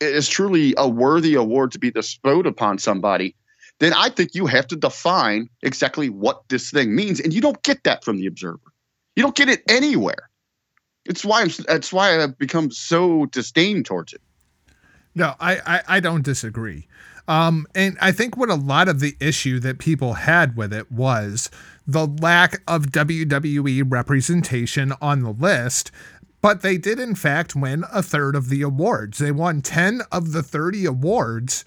is 0.00 0.28
truly 0.28 0.74
a 0.76 0.86
worthy 0.86 1.34
award 1.34 1.72
to 1.72 1.78
be 1.78 1.90
bestowed 1.90 2.46
upon 2.46 2.78
somebody, 2.78 3.34
then 3.78 3.94
I 3.94 4.10
think 4.10 4.34
you 4.34 4.46
have 4.46 4.66
to 4.68 4.76
define 4.76 5.48
exactly 5.62 6.10
what 6.10 6.42
this 6.48 6.70
thing 6.70 6.94
means. 6.94 7.18
And 7.18 7.32
you 7.32 7.40
don't 7.40 7.62
get 7.62 7.82
that 7.84 8.04
from 8.04 8.18
the 8.18 8.26
observer. 8.26 8.60
You 9.16 9.22
don't 9.22 9.34
get 9.34 9.48
it 9.48 9.62
anywhere. 9.68 10.28
It's 11.06 11.24
why 11.24 11.42
I'm, 11.42 11.50
that's 11.66 11.92
why 11.92 12.22
I've 12.22 12.36
become 12.36 12.70
so 12.70 13.26
disdain 13.26 13.84
towards 13.84 14.12
it. 14.12 14.20
No, 15.14 15.34
I, 15.40 15.60
I, 15.66 15.82
I 15.96 16.00
don't 16.00 16.22
disagree. 16.22 16.88
Um, 17.28 17.66
and 17.74 17.96
I 18.00 18.12
think 18.12 18.36
what 18.36 18.50
a 18.50 18.54
lot 18.54 18.88
of 18.88 19.00
the 19.00 19.16
issue 19.20 19.58
that 19.60 19.78
people 19.78 20.14
had 20.14 20.56
with 20.56 20.72
it 20.72 20.90
was 20.90 21.50
the 21.86 22.06
lack 22.06 22.62
of 22.68 22.86
WWE 22.86 23.84
representation 23.86 24.92
on 25.00 25.22
the 25.22 25.32
list. 25.32 25.90
But 26.42 26.62
they 26.62 26.78
did, 26.78 27.00
in 27.00 27.14
fact, 27.14 27.56
win 27.56 27.84
a 27.92 28.02
third 28.02 28.36
of 28.36 28.48
the 28.48 28.62
awards. 28.62 29.18
They 29.18 29.32
won 29.32 29.62
10 29.62 30.02
of 30.12 30.32
the 30.32 30.42
30 30.42 30.84
awards 30.84 31.64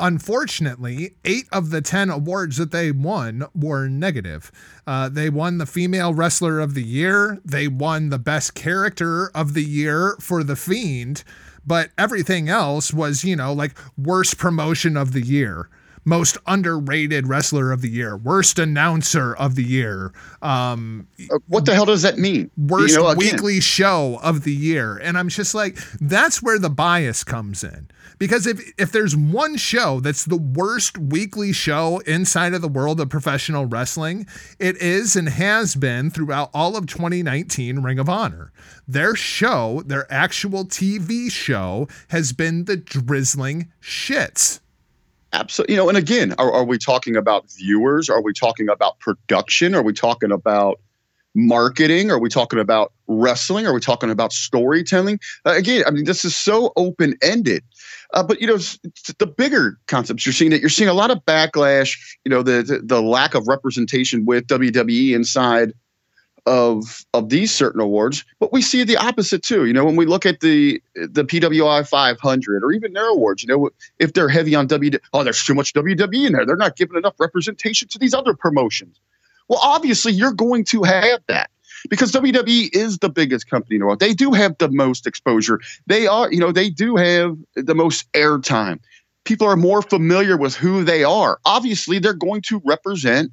unfortunately, 0.00 1.14
eight 1.24 1.46
of 1.52 1.70
the 1.70 1.82
10 1.82 2.10
awards 2.10 2.56
that 2.56 2.72
they 2.72 2.90
won 2.90 3.44
were 3.54 3.86
negative. 3.86 4.50
Uh, 4.86 5.08
they 5.08 5.30
won 5.30 5.58
the 5.58 5.66
Female 5.66 6.14
Wrestler 6.14 6.58
of 6.58 6.74
the 6.74 6.82
Year, 6.82 7.38
they 7.44 7.68
won 7.68 8.08
the 8.08 8.18
Best 8.18 8.54
Character 8.54 9.30
of 9.34 9.54
the 9.54 9.62
Year 9.62 10.16
for 10.18 10.42
The 10.42 10.56
Fiend, 10.56 11.22
but 11.66 11.90
everything 11.98 12.48
else 12.48 12.92
was, 12.92 13.24
you 13.24 13.36
know, 13.36 13.52
like 13.52 13.76
Worst 13.96 14.38
Promotion 14.38 14.96
of 14.96 15.12
the 15.12 15.22
Year 15.22 15.68
most 16.04 16.38
underrated 16.46 17.28
wrestler 17.28 17.72
of 17.72 17.82
the 17.82 17.88
year, 17.88 18.16
worst 18.16 18.58
announcer 18.58 19.34
of 19.34 19.54
the 19.54 19.62
year, 19.62 20.12
um, 20.42 21.06
uh, 21.30 21.38
what 21.48 21.64
the 21.64 21.74
hell 21.74 21.84
does 21.84 22.02
that 22.02 22.18
mean? 22.18 22.50
Worst 22.56 22.96
you 22.96 23.02
know, 23.02 23.14
weekly 23.14 23.60
show 23.60 24.18
of 24.22 24.44
the 24.44 24.52
year, 24.52 24.96
and 24.96 25.18
I'm 25.18 25.28
just 25.28 25.54
like, 25.54 25.78
that's 26.00 26.42
where 26.42 26.58
the 26.58 26.70
bias 26.70 27.24
comes 27.24 27.62
in. 27.62 27.88
Because 28.18 28.46
if 28.46 28.60
if 28.76 28.92
there's 28.92 29.16
one 29.16 29.56
show 29.56 30.00
that's 30.00 30.26
the 30.26 30.36
worst 30.36 30.98
weekly 30.98 31.52
show 31.52 32.00
inside 32.00 32.52
of 32.52 32.60
the 32.60 32.68
world 32.68 33.00
of 33.00 33.08
professional 33.08 33.64
wrestling, 33.64 34.26
it 34.58 34.76
is 34.76 35.16
and 35.16 35.28
has 35.28 35.74
been 35.74 36.10
throughout 36.10 36.50
all 36.52 36.76
of 36.76 36.86
2019 36.86 37.78
Ring 37.80 37.98
of 37.98 38.10
Honor. 38.10 38.52
Their 38.86 39.14
show, 39.14 39.82
their 39.86 40.10
actual 40.12 40.66
TV 40.66 41.30
show, 41.30 41.88
has 42.08 42.32
been 42.32 42.66
the 42.66 42.76
drizzling 42.76 43.72
shits. 43.80 44.60
Absolutely. 45.32 45.74
You 45.74 45.80
know, 45.80 45.88
and 45.88 45.96
again, 45.96 46.34
are, 46.38 46.52
are 46.52 46.64
we 46.64 46.78
talking 46.78 47.16
about 47.16 47.50
viewers? 47.52 48.08
Are 48.08 48.20
we 48.20 48.32
talking 48.32 48.68
about 48.68 48.98
production? 48.98 49.74
Are 49.74 49.82
we 49.82 49.92
talking 49.92 50.32
about 50.32 50.80
marketing? 51.34 52.10
Are 52.10 52.18
we 52.18 52.28
talking 52.28 52.58
about 52.58 52.92
wrestling? 53.06 53.66
Are 53.66 53.72
we 53.72 53.80
talking 53.80 54.10
about 54.10 54.32
storytelling? 54.32 55.20
Uh, 55.46 55.52
again, 55.52 55.84
I 55.86 55.90
mean, 55.90 56.04
this 56.04 56.24
is 56.24 56.36
so 56.36 56.72
open 56.76 57.14
ended. 57.22 57.62
Uh, 58.12 58.22
but 58.24 58.40
you 58.40 58.46
know, 58.46 58.58
the 59.18 59.26
bigger 59.26 59.78
concepts 59.86 60.26
you're 60.26 60.32
seeing 60.32 60.50
that 60.50 60.60
you're 60.60 60.68
seeing 60.68 60.88
a 60.88 60.94
lot 60.94 61.10
of 61.12 61.18
backlash. 61.24 61.96
You 62.24 62.30
know, 62.30 62.42
the, 62.42 62.62
the 62.62 62.80
the 62.82 63.02
lack 63.02 63.34
of 63.34 63.46
representation 63.46 64.24
with 64.24 64.48
WWE 64.48 65.14
inside 65.14 65.72
of 66.46 67.04
of 67.14 67.28
these 67.28 67.52
certain 67.52 67.80
awards, 67.80 68.24
but 68.38 68.52
we 68.52 68.62
see 68.62 68.84
the 68.84 68.96
opposite 68.96 69.42
too. 69.42 69.66
You 69.66 69.72
know, 69.72 69.84
when 69.84 69.96
we 69.96 70.06
look 70.06 70.26
at 70.26 70.40
the 70.40 70.82
the 70.94 71.24
PWI 71.24 71.86
500 71.86 72.64
or 72.64 72.72
even 72.72 72.92
their 72.92 73.08
awards, 73.08 73.42
you 73.42 73.48
know, 73.48 73.70
if 73.98 74.12
they're 74.12 74.28
heavy 74.28 74.54
on 74.54 74.68
WWE, 74.68 74.98
oh, 75.12 75.24
there's 75.24 75.44
too 75.44 75.54
much 75.54 75.72
WWE 75.74 76.26
in 76.26 76.32
there. 76.32 76.46
They're 76.46 76.56
not 76.56 76.76
giving 76.76 76.96
enough 76.96 77.14
representation 77.18 77.88
to 77.88 77.98
these 77.98 78.14
other 78.14 78.34
promotions. 78.34 79.00
Well, 79.48 79.60
obviously, 79.62 80.12
you're 80.12 80.32
going 80.32 80.64
to 80.66 80.82
have 80.84 81.20
that 81.26 81.50
because 81.88 82.12
WWE 82.12 82.70
is 82.72 82.98
the 82.98 83.08
biggest 83.08 83.48
company 83.48 83.76
in 83.76 83.80
the 83.80 83.86
world. 83.86 84.00
They 84.00 84.14
do 84.14 84.32
have 84.32 84.56
the 84.58 84.68
most 84.68 85.06
exposure. 85.06 85.60
They 85.86 86.06
are, 86.06 86.30
you 86.32 86.38
know, 86.38 86.52
they 86.52 86.70
do 86.70 86.96
have 86.96 87.36
the 87.54 87.74
most 87.74 88.10
airtime. 88.12 88.80
People 89.24 89.46
are 89.46 89.56
more 89.56 89.82
familiar 89.82 90.36
with 90.36 90.56
who 90.56 90.84
they 90.84 91.04
are. 91.04 91.38
Obviously, 91.44 91.98
they're 91.98 92.14
going 92.14 92.42
to 92.42 92.60
represent 92.64 93.32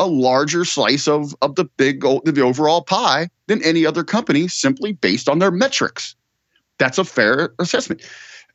a 0.00 0.06
larger 0.06 0.64
slice 0.64 1.06
of 1.06 1.36
of 1.42 1.54
the 1.54 1.64
big 1.64 2.00
the 2.00 2.40
overall 2.40 2.82
pie 2.82 3.28
than 3.46 3.62
any 3.62 3.86
other 3.86 4.02
company 4.02 4.48
simply 4.48 4.92
based 4.94 5.28
on 5.28 5.38
their 5.38 5.50
metrics. 5.50 6.16
That's 6.78 6.98
a 6.98 7.04
fair 7.04 7.52
assessment. 7.58 8.02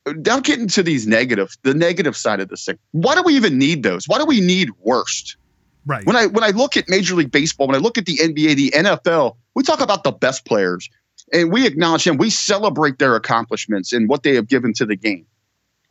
Now 0.08 0.40
getting 0.40 0.68
to 0.70 0.84
these 0.84 1.08
negative, 1.08 1.56
the 1.62 1.74
negative 1.74 2.18
side 2.18 2.40
of 2.40 2.50
this 2.50 2.66
thing. 2.66 2.78
Why 2.92 3.16
do 3.16 3.22
we 3.24 3.36
even 3.36 3.58
need 3.58 3.84
those? 3.84 4.08
Why 4.08 4.18
do 4.18 4.26
we 4.26 4.42
need 4.42 4.70
worst? 4.80 5.38
Right. 5.86 6.06
When 6.06 6.16
I 6.16 6.26
when 6.26 6.44
I 6.44 6.50
look 6.50 6.76
at 6.76 6.90
Major 6.90 7.14
League 7.14 7.32
Baseball, 7.32 7.68
when 7.68 7.76
I 7.76 7.80
look 7.80 7.98
at 8.00 8.08
the 8.08 8.18
NBA, 8.18 8.56
the 8.56 8.72
NFL, 8.72 9.38
we 9.54 9.62
talk 9.62 9.80
about 9.80 10.04
the 10.04 10.12
best 10.12 10.46
players 10.46 10.90
and 11.32 11.52
we 11.52 11.68
acknowledge 11.68 12.06
them. 12.06 12.18
We 12.18 12.32
celebrate 12.32 12.98
their 12.98 13.16
accomplishments 13.16 13.94
and 13.94 14.10
what 14.10 14.24
they 14.24 14.34
have 14.34 14.48
given 14.48 14.74
to 14.74 14.86
the 14.86 14.96
game. 14.96 15.26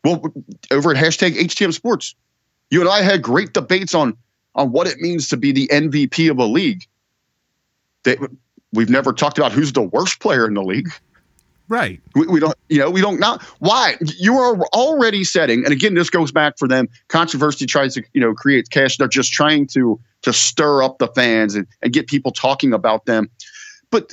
Well, 0.02 0.20
over 0.72 0.90
at 0.90 0.96
hashtag 0.96 1.36
HTM 1.36 1.72
Sports, 1.72 2.16
you 2.70 2.80
and 2.80 2.90
I 2.90 3.02
had 3.02 3.22
great 3.22 3.52
debates 3.52 3.94
on 3.94 4.16
on 4.54 4.72
what 4.72 4.86
it 4.86 4.98
means 4.98 5.28
to 5.28 5.36
be 5.36 5.52
the 5.52 5.68
MVP 5.68 6.30
of 6.30 6.38
a 6.38 6.44
league. 6.44 6.86
They, 8.04 8.16
we've 8.72 8.90
never 8.90 9.12
talked 9.12 9.38
about 9.38 9.52
who's 9.52 9.72
the 9.72 9.82
worst 9.82 10.20
player 10.20 10.46
in 10.46 10.54
the 10.54 10.62
league. 10.62 10.88
Right. 11.68 12.00
We, 12.14 12.26
we, 12.26 12.40
don't, 12.40 12.54
you 12.68 12.78
know, 12.78 12.90
we 12.90 13.00
don't 13.00 13.18
not 13.18 13.42
why 13.58 13.96
you 14.18 14.36
are 14.36 14.56
already 14.74 15.24
setting, 15.24 15.64
and 15.64 15.72
again, 15.72 15.94
this 15.94 16.10
goes 16.10 16.30
back 16.30 16.58
for 16.58 16.68
them. 16.68 16.88
Controversy 17.08 17.64
tries 17.64 17.94
to, 17.94 18.02
you 18.12 18.20
know, 18.20 18.34
create 18.34 18.68
cash. 18.68 18.98
They're 18.98 19.08
just 19.08 19.32
trying 19.32 19.66
to 19.68 19.98
to 20.22 20.32
stir 20.32 20.82
up 20.82 20.98
the 20.98 21.08
fans 21.08 21.54
and, 21.54 21.66
and 21.82 21.92
get 21.92 22.06
people 22.06 22.32
talking 22.32 22.74
about 22.74 23.06
them. 23.06 23.30
But 23.90 24.12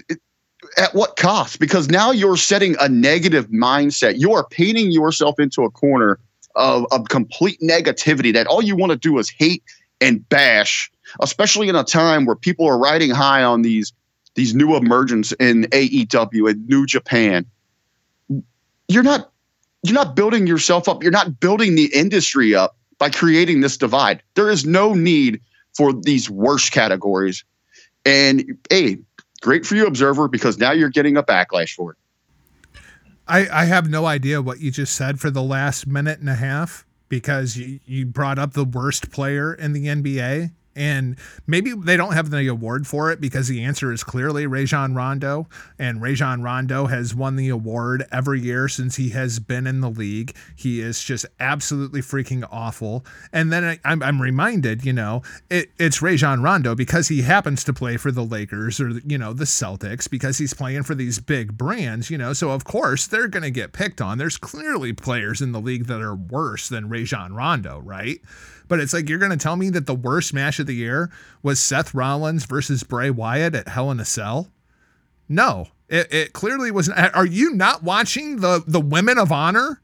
at 0.77 0.93
what 0.93 1.17
cost? 1.17 1.59
Because 1.59 1.89
now 1.89 2.11
you're 2.11 2.37
setting 2.37 2.75
a 2.79 2.87
negative 2.87 3.47
mindset. 3.47 4.17
You 4.17 4.33
are 4.33 4.45
painting 4.47 4.91
yourself 4.91 5.39
into 5.39 5.63
a 5.63 5.69
corner 5.69 6.19
of, 6.55 6.85
of 6.91 7.09
complete 7.09 7.59
negativity 7.61 8.33
that 8.33 8.47
all 8.47 8.61
you 8.61 8.75
want 8.75 8.91
to 8.91 8.97
do 8.97 9.17
is 9.17 9.29
hate 9.29 9.63
and 10.01 10.27
bash, 10.27 10.91
especially 11.21 11.69
in 11.69 11.75
a 11.75 11.83
time 11.83 12.25
where 12.25 12.35
people 12.35 12.67
are 12.67 12.77
riding 12.77 13.11
high 13.11 13.43
on 13.43 13.61
these 13.61 13.93
these 14.35 14.55
new 14.55 14.75
emergence 14.75 15.33
in 15.33 15.63
AEW 15.63 16.49
and 16.49 16.67
New 16.67 16.85
Japan. 16.85 17.45
You're 18.87 19.03
not 19.03 19.31
you're 19.83 19.95
not 19.95 20.15
building 20.15 20.47
yourself 20.47 20.87
up. 20.87 21.03
You're 21.03 21.11
not 21.11 21.39
building 21.39 21.75
the 21.75 21.85
industry 21.93 22.53
up 22.55 22.75
by 22.97 23.09
creating 23.09 23.61
this 23.61 23.77
divide. 23.77 24.21
There 24.35 24.49
is 24.49 24.65
no 24.65 24.93
need 24.93 25.41
for 25.73 25.91
these 25.93 26.29
worst 26.29 26.71
categories. 26.71 27.43
And 28.05 28.57
hey, 28.69 28.99
great 29.41 29.65
for 29.65 29.75
you, 29.75 29.87
Observer, 29.87 30.27
because 30.27 30.57
now 30.57 30.71
you're 30.71 30.89
getting 30.89 31.17
a 31.17 31.23
backlash 31.23 31.73
for 31.73 31.91
it. 31.91 31.97
I, 33.27 33.47
I 33.61 33.65
have 33.65 33.89
no 33.89 34.05
idea 34.05 34.41
what 34.41 34.59
you 34.59 34.71
just 34.71 34.93
said 34.93 35.19
for 35.19 35.31
the 35.31 35.41
last 35.41 35.87
minute 35.87 36.19
and 36.19 36.29
a 36.29 36.35
half 36.35 36.85
because 37.11 37.57
you, 37.57 37.81
you 37.85 38.05
brought 38.05 38.39
up 38.39 38.53
the 38.53 38.63
worst 38.63 39.11
player 39.11 39.53
in 39.53 39.73
the 39.73 39.87
NBA 39.87 40.51
and 40.75 41.17
maybe 41.45 41.73
they 41.73 41.97
don't 41.97 42.13
have 42.13 42.29
the 42.29 42.47
award 42.47 42.87
for 42.87 43.11
it 43.11 43.19
because 43.19 43.47
the 43.47 43.63
answer 43.63 43.91
is 43.91 44.03
clearly 44.03 44.47
Rajon 44.47 44.95
Rondo. 44.95 45.47
And 45.77 46.01
Rajon 46.01 46.41
Rondo 46.41 46.85
has 46.85 47.13
won 47.13 47.35
the 47.35 47.49
award 47.49 48.05
every 48.11 48.39
year 48.39 48.67
since 48.67 48.95
he 48.95 49.09
has 49.09 49.39
been 49.39 49.67
in 49.67 49.81
the 49.81 49.89
league. 49.89 50.35
He 50.55 50.81
is 50.81 51.03
just 51.03 51.25
absolutely 51.39 52.01
freaking 52.01 52.47
awful. 52.51 53.05
And 53.33 53.51
then 53.51 53.79
I, 53.83 53.91
am 53.91 54.21
reminded, 54.21 54.85
you 54.85 54.93
know, 54.93 55.21
it, 55.49 55.71
it's 55.77 56.01
Rajon 56.01 56.41
Rondo 56.41 56.75
because 56.75 57.09
he 57.09 57.21
happens 57.21 57.63
to 57.65 57.73
play 57.73 57.97
for 57.97 58.11
the 58.11 58.23
Lakers 58.23 58.79
or, 58.79 58.89
you 59.05 59.17
know, 59.17 59.33
the 59.33 59.45
Celtics 59.45 60.09
because 60.09 60.37
he's 60.37 60.53
playing 60.53 60.83
for 60.83 60.95
these 60.95 61.19
big 61.19 61.57
brands, 61.57 62.09
you 62.09 62.17
know. 62.17 62.33
So, 62.33 62.51
of 62.51 62.63
course, 62.63 63.07
they're 63.07 63.27
going 63.27 63.43
to 63.43 63.51
get 63.51 63.73
picked 63.73 64.01
on. 64.01 64.17
There's 64.17 64.37
clearly 64.37 64.93
players 64.93 65.41
in 65.41 65.51
the 65.51 65.61
league 65.61 65.87
that 65.87 66.01
are 66.01 66.15
worse 66.15 66.69
than 66.69 66.89
Rajon 66.89 67.33
Rondo, 67.33 67.79
right? 67.79 68.21
But 68.71 68.79
it's 68.79 68.93
like 68.93 69.09
you're 69.09 69.19
going 69.19 69.31
to 69.31 69.37
tell 69.37 69.57
me 69.57 69.69
that 69.71 69.85
the 69.85 69.93
worst 69.93 70.33
match 70.33 70.57
of 70.57 70.65
the 70.65 70.73
year 70.73 71.11
was 71.43 71.59
Seth 71.59 71.93
Rollins 71.93 72.45
versus 72.45 72.83
Bray 72.83 73.09
Wyatt 73.09 73.53
at 73.53 73.67
Hell 73.67 73.91
in 73.91 73.99
a 73.99 74.05
Cell? 74.05 74.49
No, 75.27 75.67
it, 75.89 76.07
it 76.09 76.31
clearly 76.31 76.71
was. 76.71 76.87
Not. 76.87 77.13
Are 77.13 77.25
you 77.25 77.53
not 77.53 77.83
watching 77.83 78.37
the 78.37 78.63
the 78.65 78.79
Women 78.79 79.17
of 79.17 79.29
Honor? 79.29 79.81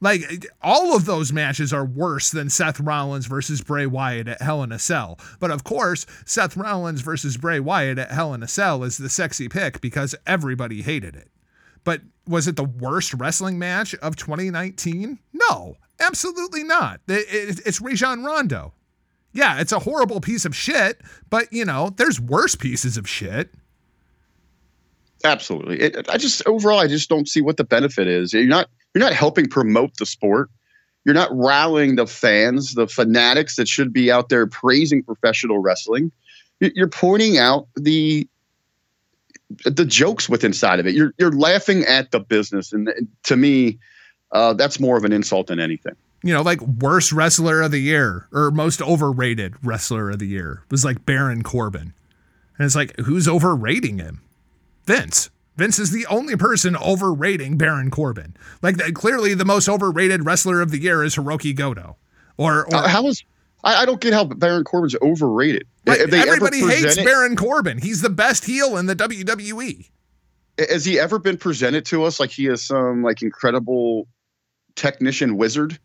Like 0.00 0.46
all 0.62 0.96
of 0.96 1.04
those 1.04 1.34
matches 1.34 1.70
are 1.70 1.84
worse 1.84 2.30
than 2.30 2.48
Seth 2.48 2.80
Rollins 2.80 3.26
versus 3.26 3.60
Bray 3.60 3.84
Wyatt 3.84 4.26
at 4.26 4.40
Hell 4.40 4.62
in 4.62 4.72
a 4.72 4.78
Cell. 4.78 5.18
But 5.38 5.50
of 5.50 5.62
course, 5.62 6.06
Seth 6.24 6.56
Rollins 6.56 7.02
versus 7.02 7.36
Bray 7.36 7.60
Wyatt 7.60 7.98
at 7.98 8.12
Hell 8.12 8.32
in 8.32 8.42
a 8.42 8.48
Cell 8.48 8.84
is 8.84 8.96
the 8.96 9.10
sexy 9.10 9.50
pick 9.50 9.82
because 9.82 10.14
everybody 10.26 10.80
hated 10.80 11.14
it. 11.14 11.28
But 11.84 12.00
was 12.28 12.46
it 12.46 12.56
the 12.56 12.64
worst 12.64 13.14
wrestling 13.14 13.58
match 13.58 13.94
of 13.96 14.16
2019? 14.16 15.18
No, 15.32 15.76
Absolutely 16.00 16.62
not. 16.62 17.00
It's 17.08 17.80
Rajon 17.80 18.24
Rondo. 18.24 18.72
Yeah, 19.32 19.60
it's 19.60 19.72
a 19.72 19.80
horrible 19.80 20.20
piece 20.20 20.44
of 20.44 20.54
shit, 20.54 21.00
but 21.28 21.52
you 21.52 21.64
know, 21.64 21.90
there's 21.96 22.20
worse 22.20 22.54
pieces 22.54 22.96
of 22.96 23.08
shit. 23.08 23.52
Absolutely. 25.24 25.80
It, 25.80 26.08
I 26.08 26.16
just 26.16 26.46
overall, 26.46 26.78
I 26.78 26.86
just 26.86 27.08
don't 27.08 27.28
see 27.28 27.40
what 27.40 27.56
the 27.56 27.64
benefit 27.64 28.06
is. 28.06 28.32
You're 28.32 28.46
not 28.46 28.68
you're 28.94 29.02
not 29.02 29.12
helping 29.12 29.48
promote 29.48 29.96
the 29.98 30.06
sport. 30.06 30.50
You're 31.04 31.14
not 31.14 31.30
rallying 31.32 31.96
the 31.96 32.06
fans, 32.06 32.74
the 32.74 32.86
fanatics 32.86 33.56
that 33.56 33.68
should 33.68 33.92
be 33.92 34.10
out 34.10 34.28
there 34.28 34.46
praising 34.46 35.02
professional 35.02 35.58
wrestling. 35.58 36.12
You're 36.60 36.88
pointing 36.88 37.38
out 37.38 37.68
the 37.76 38.28
the 39.64 39.84
jokes 39.84 40.28
with 40.28 40.44
inside 40.44 40.80
of 40.80 40.86
it. 40.86 40.94
You're 40.94 41.14
you're 41.18 41.32
laughing 41.32 41.84
at 41.84 42.10
the 42.10 42.20
business, 42.20 42.72
and 42.72 42.90
to 43.24 43.36
me, 43.36 43.78
uh, 44.32 44.54
that's 44.54 44.78
more 44.78 44.96
of 44.96 45.04
an 45.04 45.12
insult 45.12 45.48
than 45.48 45.60
anything. 45.60 45.94
You 46.22 46.34
know, 46.34 46.42
like 46.42 46.60
worst 46.60 47.12
wrestler 47.12 47.62
of 47.62 47.70
the 47.70 47.78
year 47.78 48.28
or 48.32 48.50
most 48.50 48.82
overrated 48.82 49.54
wrestler 49.62 50.10
of 50.10 50.18
the 50.18 50.26
year 50.26 50.64
was 50.70 50.84
like 50.84 51.06
Baron 51.06 51.42
Corbin. 51.42 51.94
And 52.58 52.66
it's 52.66 52.74
like, 52.74 52.96
who's 52.98 53.28
overrating 53.28 53.98
him? 53.98 54.20
Vince. 54.84 55.30
Vince 55.56 55.78
is 55.78 55.92
the 55.92 56.06
only 56.06 56.36
person 56.36 56.76
overrating 56.76 57.56
Baron 57.56 57.90
Corbin. 57.90 58.36
Like, 58.62 58.78
clearly, 58.94 59.34
the 59.34 59.44
most 59.44 59.68
overrated 59.68 60.24
wrestler 60.24 60.60
of 60.60 60.70
the 60.70 60.80
year 60.80 61.04
is 61.04 61.16
Hirooki 61.16 61.54
Goto. 61.54 61.96
Or, 62.36 62.66
or 62.66 62.74
uh, 62.76 62.88
how 62.88 63.06
is 63.06 63.24
I, 63.64 63.82
I, 63.82 63.84
don't 63.84 64.00
get 64.00 64.12
how 64.12 64.24
Baron 64.24 64.64
Corbin's 64.64 64.94
overrated. 65.02 65.66
Everybody 65.88 66.60
hates 66.60 66.96
it, 66.96 67.04
Baron 67.04 67.36
Corbin. 67.36 67.78
He's 67.78 68.02
the 68.02 68.10
best 68.10 68.44
heel 68.44 68.76
in 68.76 68.86
the 68.86 68.96
WWE. 68.96 69.90
Has 70.58 70.84
he 70.84 70.98
ever 70.98 71.18
been 71.18 71.36
presented 71.36 71.84
to 71.86 72.04
us 72.04 72.18
like 72.18 72.30
he 72.30 72.46
is 72.46 72.64
some 72.64 73.02
like 73.02 73.22
incredible 73.22 74.08
technician 74.78 75.36
wizard. 75.36 75.78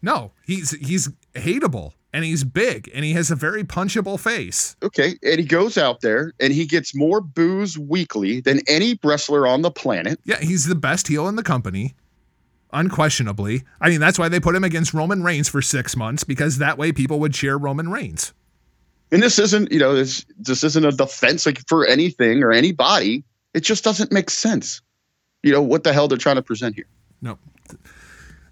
No, 0.00 0.32
he's 0.46 0.70
he's 0.70 1.10
hateable 1.34 1.92
and 2.12 2.24
he's 2.24 2.42
big 2.42 2.90
and 2.94 3.04
he 3.04 3.12
has 3.12 3.30
a 3.30 3.36
very 3.36 3.64
punchable 3.64 4.18
face. 4.18 4.76
Okay, 4.82 5.18
and 5.22 5.38
he 5.38 5.44
goes 5.44 5.76
out 5.76 6.00
there 6.00 6.32
and 6.40 6.52
he 6.52 6.64
gets 6.64 6.94
more 6.94 7.20
boos 7.20 7.78
weekly 7.78 8.40
than 8.40 8.60
any 8.66 8.98
wrestler 9.04 9.46
on 9.46 9.60
the 9.60 9.70
planet. 9.70 10.18
Yeah, 10.24 10.40
he's 10.40 10.64
the 10.64 10.74
best 10.74 11.08
heel 11.08 11.28
in 11.28 11.36
the 11.36 11.42
company. 11.42 11.94
Unquestionably. 12.72 13.64
I 13.80 13.90
mean, 13.90 14.00
that's 14.00 14.18
why 14.18 14.28
they 14.28 14.38
put 14.38 14.54
him 14.54 14.62
against 14.62 14.94
Roman 14.94 15.24
Reigns 15.24 15.48
for 15.48 15.60
six 15.60 15.96
months, 15.96 16.22
because 16.22 16.58
that 16.58 16.78
way 16.78 16.92
people 16.92 17.18
would 17.18 17.34
cheer 17.34 17.56
Roman 17.56 17.90
Reigns. 17.90 18.32
And 19.12 19.22
this 19.22 19.38
isn't, 19.38 19.72
you 19.72 19.78
know, 19.78 19.94
this 19.94 20.24
this 20.38 20.62
isn't 20.62 20.84
a 20.84 20.92
defense 20.92 21.46
like 21.46 21.60
for 21.68 21.86
anything 21.86 22.42
or 22.42 22.52
anybody. 22.52 23.24
It 23.54 23.60
just 23.60 23.82
doesn't 23.82 24.12
make 24.12 24.30
sense. 24.30 24.80
You 25.42 25.52
know 25.52 25.62
what 25.62 25.84
the 25.84 25.92
hell 25.92 26.06
they're 26.06 26.18
trying 26.18 26.36
to 26.36 26.42
present 26.42 26.76
here. 26.76 26.86
No. 27.20 27.38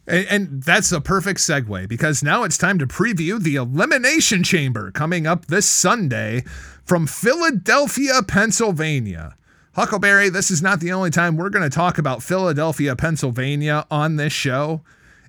And, 0.07 0.27
and 0.29 0.63
that's 0.63 0.91
a 0.91 1.01
perfect 1.01 1.39
segue 1.41 1.89
because 1.89 2.23
now 2.23 2.43
it's 2.43 2.59
time 2.59 2.79
to 2.79 2.87
preview 2.87 3.41
the 3.41 3.57
Elimination 3.57 4.43
Chamber 4.43 4.91
coming 4.91 5.27
up 5.27 5.47
this 5.47 5.67
Sunday 5.67 6.45
from 6.85 7.07
Philadelphia, 7.07 8.23
Pennsylvania. 8.27 9.37
Huckleberry, 9.75 10.31
this 10.31 10.51
is 10.51 10.63
not 10.63 10.81
the 10.81 10.91
only 10.91 11.11
time 11.11 11.37
we're 11.37 11.51
going 11.51 11.69
to 11.69 11.75
talk 11.75 11.99
about 11.99 12.23
Philadelphia, 12.23 12.97
Pennsylvania 12.97 13.87
on 13.91 14.17
this 14.17 14.33
show. 14.33 14.83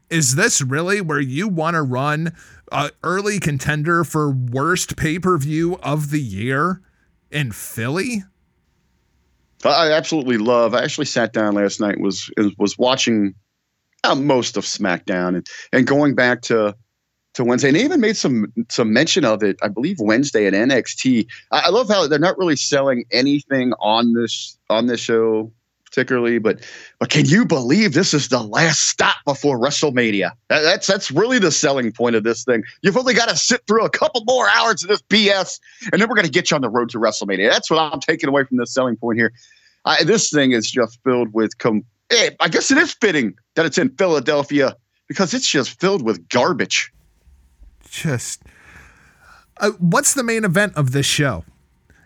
Is 0.10 0.36
this 0.36 0.60
really 0.62 1.02
where 1.02 1.20
you 1.20 1.48
want 1.48 1.76
to 1.76 1.84
run 1.84 2.34
early 3.04 3.40
contender 3.40 4.04
for 4.04 4.30
worst 4.30 4.96
pay 4.96 5.20
per 5.20 5.38
view 5.38 5.78
of 5.84 6.12
the 6.12 6.22
year 6.22 6.82
in 7.32 7.52
Philly? 7.52 8.24
I 9.66 9.92
absolutely 9.92 10.38
love. 10.38 10.74
I 10.74 10.84
actually 10.84 11.06
sat 11.06 11.34
down 11.34 11.56
last 11.56 11.82
night 11.82 12.00
was 12.00 12.30
was 12.58 12.78
watching 12.78 13.36
uh, 14.04 14.16
most 14.16 14.58
of 14.58 14.64
SmackDown 14.64 15.36
and 15.36 15.48
and 15.74 15.86
going 15.86 16.16
back 16.16 16.42
to 16.44 16.76
to 17.34 17.44
Wednesday, 17.44 17.70
and 17.70 17.78
they 17.78 17.84
even 17.84 18.00
made 18.00 18.18
some 18.18 18.52
some 18.70 18.94
mention 18.94 19.26
of 19.26 19.44
it. 19.44 19.58
I 19.62 19.68
believe 19.68 19.98
Wednesday 20.00 20.48
at 20.48 20.54
NXT. 20.54 21.28
I, 21.52 21.64
I 21.66 21.70
love 21.70 21.90
how 21.90 22.08
they're 22.08 22.20
not 22.20 22.38
really 22.38 22.56
selling 22.56 23.04
anything 23.12 23.74
on 23.80 24.14
this 24.14 24.58
on 24.70 24.88
this 24.88 25.00
show 25.00 25.52
particularly, 26.00 26.40
but 26.40 26.62
but 27.00 27.10
can 27.10 27.26
you 27.26 27.46
believe 27.46 27.94
this 27.94 28.14
is 28.14 28.30
the 28.30 28.42
last 28.42 28.88
stop 28.88 29.18
before 29.26 29.60
WrestleMania? 29.60 30.32
That, 30.48 30.62
that's 30.62 30.88
that's 30.88 31.12
really 31.12 31.40
the 31.40 31.52
selling 31.52 31.92
point 31.92 32.16
of 32.16 32.24
this 32.24 32.46
thing. 32.46 32.64
You've 32.82 32.96
only 32.96 33.14
got 33.14 33.28
to 33.28 33.36
sit 33.36 33.62
through 33.68 33.84
a 33.84 33.90
couple 33.90 34.24
more 34.26 34.50
hours 34.50 34.84
of 34.84 34.90
this 34.90 35.02
BS, 35.02 35.60
and 35.92 36.02
then 36.02 36.08
we're 36.08 36.16
going 36.16 36.26
to 36.26 36.32
get 36.32 36.52
you 36.52 36.56
on 36.56 36.62
the 36.62 36.70
road 36.70 36.90
to 36.92 37.00
WrestleMania. 37.00 37.50
That's 37.50 37.70
what 37.70 37.80
I'm 37.80 38.00
taking 38.00 38.30
away 38.30 38.46
from 38.46 38.58
this 38.58 38.74
selling 38.74 38.96
point 38.96 39.20
here. 39.20 39.34
I, 39.86 40.04
this 40.04 40.30
thing 40.30 40.54
is 40.54 40.72
just 40.72 41.00
filled 41.04 41.34
with. 41.34 41.58
Com- 41.58 41.84
eh, 42.12 42.30
I 42.40 42.48
guess 42.48 42.72
it 42.72 42.78
is 42.78 42.94
fitting 42.94 43.36
that 43.56 43.66
it's 43.66 43.78
in 43.78 43.90
Philadelphia 43.90 44.76
because 45.08 45.34
it's 45.34 45.50
just 45.50 45.80
filled 45.82 46.04
with 46.04 46.30
garbage. 46.30 46.94
Just. 47.90 48.44
Uh, 49.58 49.72
what's 49.80 50.14
the 50.14 50.24
main 50.24 50.46
event 50.46 50.74
of 50.76 50.94
this 50.94 51.06
show? 51.06 51.44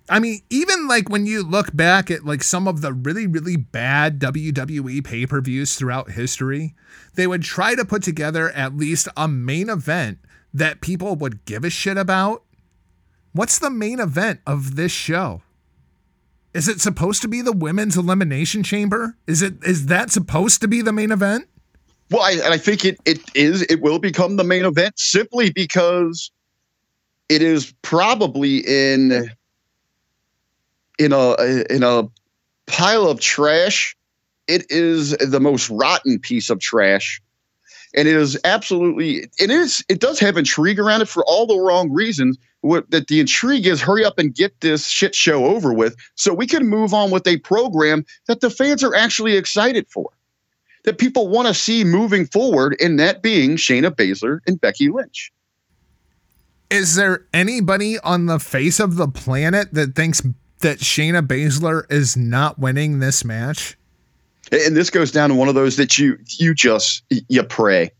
I 0.10 0.20
mean, 0.20 0.42
even 0.50 0.88
like 0.88 1.10
when 1.10 1.26
you 1.26 1.44
look 1.44 1.76
back 1.76 2.12
at 2.12 2.26
like 2.26 2.44
some 2.44 2.68
of 2.68 2.82
the 2.82 2.92
really, 2.92 3.26
really 3.26 3.56
bad 3.56 4.20
WWE 4.20 5.04
pay 5.04 5.26
per 5.26 5.40
views 5.40 5.76
throughout 5.76 6.12
history, 6.12 6.76
they 7.16 7.26
would 7.26 7.44
try 7.44 7.76
to 7.76 7.86
put 7.86 8.04
together 8.04 8.52
at 8.52 8.76
least 8.76 9.08
a 9.16 9.28
main 9.28 9.70
event 9.70 10.20
that 10.54 10.82
people 10.82 11.16
would 11.16 11.46
give 11.46 11.64
a 11.64 11.70
shit 11.70 11.98
about. 11.98 12.44
What's 13.32 13.58
the 13.58 13.70
main 13.70 14.00
event 14.00 14.42
of 14.46 14.76
this 14.76 14.92
show? 14.92 15.42
Is 16.54 16.68
it 16.68 16.82
supposed 16.82 17.22
to 17.24 17.28
be 17.28 17.42
the 17.42 17.52
women's 17.52 17.98
elimination 17.98 18.62
chamber? 18.62 19.18
Is 19.26 19.42
it 19.42 19.56
is 19.64 19.88
that 19.88 20.12
supposed 20.12 20.62
to 20.62 20.68
be 20.68 20.82
the 20.82 20.94
main 20.94 21.12
event? 21.12 21.48
Well, 22.12 22.22
I, 22.22 22.52
I 22.52 22.58
think 22.58 22.86
it 22.86 23.00
it 23.06 23.20
is. 23.34 23.64
It 23.64 23.82
will 23.82 24.00
become 24.00 24.36
the 24.36 24.44
main 24.44 24.66
event 24.66 25.00
simply 25.00 25.52
because 25.52 26.30
it 27.30 27.42
is 27.42 27.74
probably 27.82 28.58
in 28.60 29.32
in 31.00 31.12
a 31.12 31.64
in 31.70 31.84
a 31.84 32.08
pile 32.68 33.08
of 33.08 33.20
trash. 33.20 33.96
It 34.48 34.66
is 34.70 35.12
the 35.12 35.40
most 35.40 35.70
rotten 35.70 36.20
piece 36.20 36.50
of 36.50 36.60
trash, 36.60 37.22
and 37.96 38.08
it 38.08 38.16
is 38.16 38.38
absolutely. 38.44 39.30
It 39.40 39.50
is. 39.50 39.84
It 39.88 40.00
does 40.00 40.20
have 40.20 40.38
intrigue 40.38 40.80
around 40.80 41.02
it 41.02 41.08
for 41.08 41.24
all 41.26 41.48
the 41.48 41.58
wrong 41.58 41.92
reasons. 41.92 42.38
What 42.62 42.90
that 42.92 43.08
the 43.08 43.20
intrigue 43.20 43.68
is, 43.68 43.82
hurry 43.82 44.06
up 44.06 44.20
and 44.20 44.34
get 44.34 44.60
this 44.62 44.88
shit 44.88 45.16
show 45.16 45.46
over 45.46 45.74
with, 45.74 45.96
so 46.16 46.34
we 46.34 46.48
can 46.48 46.68
move 46.68 46.94
on 46.94 47.12
with 47.12 47.28
a 47.28 47.38
program 47.38 48.06
that 48.28 48.42
the 48.42 48.50
fans 48.50 48.84
are 48.84 48.96
actually 48.96 49.36
excited 49.36 49.88
for, 49.90 50.10
that 50.86 50.98
people 50.98 51.28
want 51.28 51.50
to 51.50 51.54
see 51.54 51.84
moving 51.84 52.26
forward, 52.26 52.76
and 52.82 53.00
that 53.00 53.22
being 53.22 53.58
Shayna 53.58 53.92
Baszler 53.92 54.40
and 54.48 54.60
Becky 54.60 54.90
Lynch. 54.90 55.32
Is 56.70 56.96
there 56.96 57.26
anybody 57.34 58.00
on 58.00 58.26
the 58.26 58.40
face 58.40 58.80
of 58.80 58.96
the 58.96 59.08
planet 59.08 59.74
that 59.74 59.96
thinks 59.96 60.22
that 60.64 60.80
Shayna 60.80 61.26
Baszler 61.26 61.90
is 61.90 62.18
not 62.18 62.60
winning 62.60 63.00
this 63.00 63.24
match? 63.24 63.78
And 64.52 64.76
this 64.76 64.90
goes 64.90 65.12
down 65.12 65.30
to 65.30 65.36
one 65.36 65.48
of 65.48 65.56
those 65.56 65.78
that 65.78 65.98
you 65.98 66.18
you 66.40 66.54
just 66.54 67.04
you 67.10 67.44
pray 67.44 67.92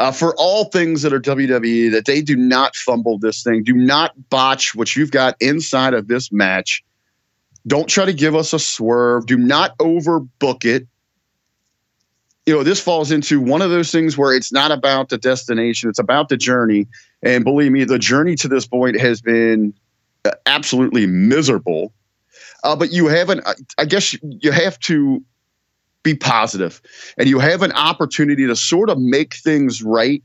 uh, 0.00 0.10
for 0.10 0.34
all 0.36 0.64
things 0.64 1.02
that 1.02 1.12
are 1.12 1.20
WWE 1.20 1.90
that 1.92 2.06
they 2.06 2.22
do 2.22 2.34
not 2.34 2.74
fumble 2.74 3.18
this 3.18 3.42
thing, 3.42 3.62
do 3.62 3.74
not 3.74 4.12
botch 4.30 4.74
what 4.74 4.96
you've 4.96 5.10
got 5.10 5.36
inside 5.40 5.92
of 5.92 6.08
this 6.08 6.32
match. 6.32 6.82
Don't 7.66 7.86
try 7.86 8.06
to 8.06 8.14
give 8.14 8.34
us 8.34 8.54
a 8.54 8.58
swerve. 8.58 9.26
Do 9.26 9.36
not 9.36 9.76
overbook 9.76 10.64
it. 10.64 10.88
You 12.46 12.54
know, 12.54 12.62
this 12.62 12.80
falls 12.80 13.12
into 13.12 13.42
one 13.42 13.60
of 13.60 13.68
those 13.68 13.92
things 13.92 14.16
where 14.16 14.34
it's 14.34 14.50
not 14.50 14.70
about 14.70 15.10
the 15.10 15.18
destination, 15.18 15.90
it's 15.90 15.98
about 15.98 16.30
the 16.30 16.38
journey. 16.38 16.86
And 17.22 17.44
believe 17.44 17.70
me, 17.70 17.84
the 17.84 17.98
journey 17.98 18.36
to 18.36 18.48
this 18.48 18.66
point 18.66 18.98
has 18.98 19.20
been 19.20 19.74
absolutely 20.46 21.06
miserable. 21.06 21.92
Uh, 22.62 22.76
but 22.76 22.92
you 22.92 23.06
haven't, 23.06 23.42
I 23.78 23.84
guess 23.84 24.14
you 24.22 24.52
have 24.52 24.78
to 24.80 25.24
be 26.02 26.14
positive 26.14 26.80
and 27.18 27.28
you 27.28 27.38
have 27.38 27.62
an 27.62 27.72
opportunity 27.72 28.46
to 28.46 28.56
sort 28.56 28.90
of 28.90 28.98
make 28.98 29.34
things 29.34 29.82
right. 29.82 30.22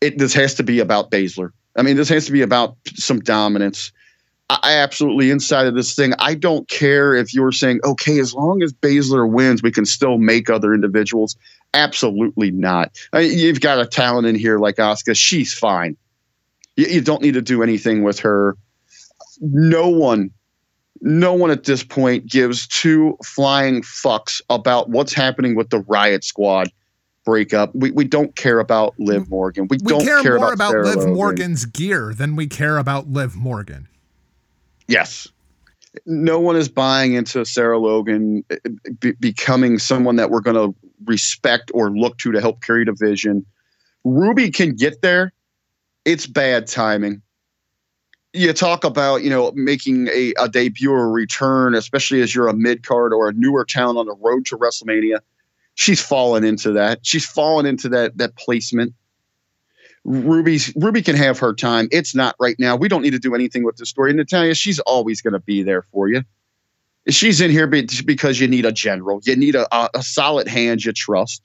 It, 0.00 0.18
this 0.18 0.34
has 0.34 0.54
to 0.54 0.62
be 0.62 0.80
about 0.80 1.10
Baszler. 1.10 1.50
I 1.76 1.82
mean, 1.82 1.96
this 1.96 2.08
has 2.08 2.26
to 2.26 2.32
be 2.32 2.42
about 2.42 2.76
some 2.94 3.20
dominance. 3.20 3.92
I, 4.48 4.74
absolutely 4.74 5.30
inside 5.30 5.66
of 5.66 5.74
this 5.74 5.94
thing. 5.94 6.12
I 6.18 6.34
don't 6.34 6.68
care 6.68 7.14
if 7.14 7.34
you're 7.34 7.52
saying, 7.52 7.80
okay, 7.84 8.18
as 8.20 8.32
long 8.32 8.62
as 8.62 8.72
Baszler 8.72 9.28
wins, 9.28 9.62
we 9.62 9.72
can 9.72 9.84
still 9.84 10.18
make 10.18 10.48
other 10.48 10.72
individuals. 10.72 11.36
Absolutely 11.74 12.50
not. 12.52 12.96
I 13.12 13.20
you've 13.20 13.60
got 13.60 13.80
a 13.80 13.86
talent 13.86 14.26
in 14.26 14.36
here 14.36 14.58
like 14.58 14.76
Asuka. 14.76 15.16
She's 15.16 15.52
fine. 15.52 15.96
You, 16.76 16.86
you 16.86 17.00
don't 17.00 17.22
need 17.22 17.34
to 17.34 17.42
do 17.42 17.62
anything 17.62 18.02
with 18.04 18.20
her 18.20 18.56
no 19.40 19.88
one 19.88 20.30
no 21.00 21.34
one 21.34 21.50
at 21.50 21.64
this 21.64 21.82
point 21.82 22.26
gives 22.26 22.66
two 22.66 23.16
flying 23.24 23.82
fucks 23.82 24.40
about 24.50 24.88
what's 24.88 25.12
happening 25.12 25.54
with 25.54 25.70
the 25.70 25.80
riot 25.80 26.24
squad 26.24 26.70
breakup. 27.24 27.74
We, 27.74 27.90
we 27.90 28.04
don't 28.04 28.34
care 28.36 28.60
about 28.60 28.94
Liv 28.98 29.28
Morgan. 29.28 29.66
We, 29.68 29.78
we 29.82 29.92
don't 29.92 30.04
care, 30.04 30.22
care 30.22 30.38
more 30.38 30.52
about, 30.52 30.72
about 30.72 30.84
Liv 30.84 30.96
Logan. 30.96 31.14
Morgan's 31.14 31.64
gear 31.64 32.14
than 32.14 32.36
we 32.36 32.46
care 32.46 32.78
about 32.78 33.08
Liv 33.08 33.36
Morgan. 33.36 33.88
Yes. 34.88 35.28
No 36.06 36.38
one 36.38 36.56
is 36.56 36.68
buying 36.68 37.14
into 37.14 37.44
Sarah 37.44 37.78
Logan 37.78 38.44
eh, 38.50 38.56
be, 39.00 39.12
becoming 39.12 39.78
someone 39.78 40.16
that 40.16 40.30
we're 40.30 40.40
going 40.40 40.56
to 40.56 40.74
respect 41.04 41.70
or 41.74 41.90
look 41.90 42.18
to 42.18 42.32
to 42.32 42.40
help 42.40 42.62
carry 42.62 42.84
the 42.84 42.96
vision. 42.98 43.44
Ruby 44.04 44.50
can 44.50 44.74
get 44.74 45.02
there. 45.02 45.32
It's 46.04 46.26
bad 46.26 46.68
timing 46.68 47.22
you 48.36 48.52
talk 48.52 48.84
about 48.84 49.22
you 49.22 49.30
know 49.30 49.52
making 49.54 50.08
a, 50.08 50.32
a 50.38 50.48
debut 50.48 50.90
or 50.90 51.04
a 51.04 51.08
return, 51.08 51.74
especially 51.74 52.20
as 52.20 52.34
you're 52.34 52.48
a 52.48 52.54
mid 52.54 52.86
card 52.86 53.12
or 53.12 53.28
a 53.28 53.32
newer 53.32 53.64
talent 53.64 53.98
on 53.98 54.06
the 54.06 54.14
road 54.14 54.46
to 54.46 54.58
WrestleMania. 54.58 55.20
She's 55.74 56.00
fallen 56.00 56.44
into 56.44 56.72
that. 56.72 57.00
She's 57.02 57.24
fallen 57.24 57.66
into 57.66 57.88
that 57.90 58.18
that 58.18 58.36
placement. 58.36 58.94
Ruby's 60.04 60.72
Ruby 60.76 61.02
can 61.02 61.16
have 61.16 61.38
her 61.40 61.52
time. 61.52 61.88
It's 61.90 62.14
not 62.14 62.36
right 62.38 62.56
now. 62.58 62.76
We 62.76 62.88
don't 62.88 63.02
need 63.02 63.10
to 63.10 63.18
do 63.18 63.34
anything 63.34 63.64
with 63.64 63.76
the 63.76 63.86
story. 63.86 64.12
Natalya, 64.12 64.54
she's 64.54 64.78
always 64.80 65.20
going 65.20 65.32
to 65.32 65.40
be 65.40 65.62
there 65.62 65.82
for 65.82 66.08
you. 66.08 66.22
She's 67.08 67.40
in 67.40 67.50
here 67.50 67.66
because 67.66 68.40
you 68.40 68.48
need 68.48 68.64
a 68.64 68.72
general. 68.72 69.20
You 69.24 69.36
need 69.36 69.54
a, 69.54 69.66
a 69.96 70.02
solid 70.02 70.48
hand 70.48 70.84
you 70.84 70.92
trust. 70.92 71.42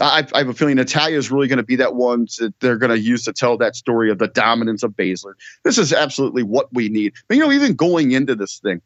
I, 0.00 0.26
I 0.34 0.38
have 0.38 0.48
a 0.48 0.54
feeling 0.54 0.76
Natalya 0.76 1.18
is 1.18 1.30
really 1.30 1.46
going 1.46 1.58
to 1.58 1.62
be 1.62 1.76
that 1.76 1.94
one 1.94 2.26
that 2.38 2.54
they're 2.60 2.78
going 2.78 2.90
to 2.90 2.98
use 2.98 3.24
to 3.24 3.32
tell 3.32 3.56
that 3.58 3.76
story 3.76 4.10
of 4.10 4.18
the 4.18 4.28
dominance 4.28 4.82
of 4.82 4.92
Baszler. 4.92 5.34
This 5.62 5.78
is 5.78 5.92
absolutely 5.92 6.42
what 6.42 6.72
we 6.72 6.88
need. 6.88 7.12
But 7.28 7.36
you 7.36 7.42
know, 7.42 7.52
even 7.52 7.74
going 7.74 8.12
into 8.12 8.34
this 8.34 8.58
thing, 8.58 8.80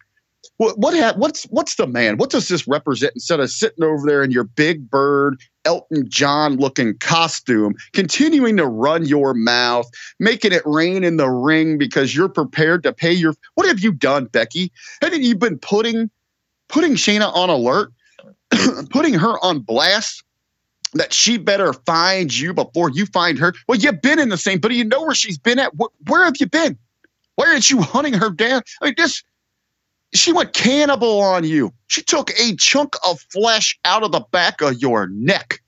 what 0.56 0.78
what 0.78 0.94
ha- 0.94 1.14
what's 1.16 1.44
what's 1.44 1.76
the 1.76 1.86
man? 1.86 2.16
What 2.16 2.30
does 2.30 2.48
this 2.48 2.66
represent 2.66 3.12
instead 3.14 3.40
of 3.40 3.50
sitting 3.50 3.84
over 3.84 4.06
there 4.06 4.22
in 4.22 4.30
your 4.30 4.44
big 4.44 4.90
bird 4.90 5.40
Elton 5.64 6.08
John 6.08 6.56
looking 6.56 6.96
costume, 6.98 7.74
continuing 7.92 8.56
to 8.58 8.66
run 8.66 9.06
your 9.06 9.34
mouth, 9.34 9.86
making 10.18 10.52
it 10.52 10.62
rain 10.64 11.04
in 11.04 11.16
the 11.16 11.30
ring 11.30 11.78
because 11.78 12.14
you're 12.14 12.28
prepared 12.28 12.82
to 12.82 12.92
pay 12.92 13.12
your 13.12 13.34
what 13.54 13.66
have 13.66 13.80
you 13.80 13.92
done, 13.92 14.26
Becky? 14.26 14.72
Haven't 15.00 15.22
you 15.22 15.36
been 15.36 15.58
putting 15.58 16.10
putting 16.68 16.94
Shayna 16.94 17.32
on 17.34 17.50
alert, 17.50 17.92
putting 18.90 19.14
her 19.14 19.42
on 19.44 19.60
blast 19.60 20.23
that 20.95 21.12
she 21.12 21.36
better 21.36 21.72
find 21.72 22.36
you 22.36 22.55
before 22.55 22.90
you 22.90 23.07
find 23.07 23.38
her. 23.38 23.53
Well, 23.68 23.78
you've 23.78 24.01
been 24.01 24.18
in 24.18 24.28
the 24.28 24.38
same, 24.38 24.61
but 24.61 24.72
you 24.72 24.84
know 24.84 25.03
where 25.03 25.14
she's 25.14 25.38
been 25.38 25.59
at? 25.59 25.76
Where, 25.76 25.90
where 26.07 26.24
have 26.24 26.36
you 26.38 26.47
been? 26.47 26.78
Why 27.36 27.47
aren't 27.47 27.70
you 27.70 27.82
hunting 27.82 28.14
her 28.14 28.30
down? 28.30 28.62
I 28.80 28.86
mean, 28.86 28.95
this 28.97 29.22
she 30.14 30.32
went 30.32 30.53
cannibal 30.53 31.20
on 31.20 31.45
you. 31.45 31.72
She 31.88 32.01
took 32.01 32.30
a 32.38 32.55
chunk 32.57 32.95
of 33.07 33.20
flesh 33.32 33.78
out 33.84 34.05
of 34.05 34.12
the 34.12 34.24
back 34.30 34.61
of 34.61 34.80
your 34.80 35.09
neck. 35.09 35.61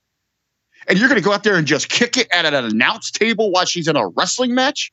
And 0.89 0.99
you're 0.99 1.09
going 1.09 1.20
to 1.20 1.24
go 1.24 1.33
out 1.33 1.43
there 1.43 1.57
and 1.57 1.66
just 1.66 1.89
kick 1.89 2.16
it 2.16 2.29
at 2.31 2.45
an 2.45 2.55
announce 2.55 3.11
table 3.11 3.51
while 3.51 3.64
she's 3.64 3.89
in 3.89 3.97
a 3.97 4.07
wrestling 4.07 4.55
match? 4.55 4.93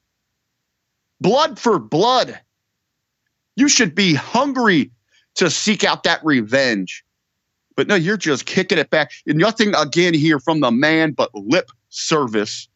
Blood 1.21 1.59
for 1.59 1.77
blood. 1.77 2.39
You 3.55 3.69
should 3.69 3.93
be 3.93 4.15
hungry 4.15 4.89
to 5.35 5.51
seek 5.51 5.83
out 5.83 6.03
that 6.03 6.19
revenge. 6.25 7.03
But 7.75 7.87
no, 7.87 7.95
you're 7.95 8.17
just 8.17 8.45
kicking 8.45 8.77
it 8.77 8.89
back. 8.89 9.11
Nothing 9.25 9.73
again 9.75 10.13
here 10.13 10.39
from 10.39 10.59
the 10.59 10.71
man 10.71 11.11
but 11.11 11.33
lip 11.33 11.71
service. 11.89 12.67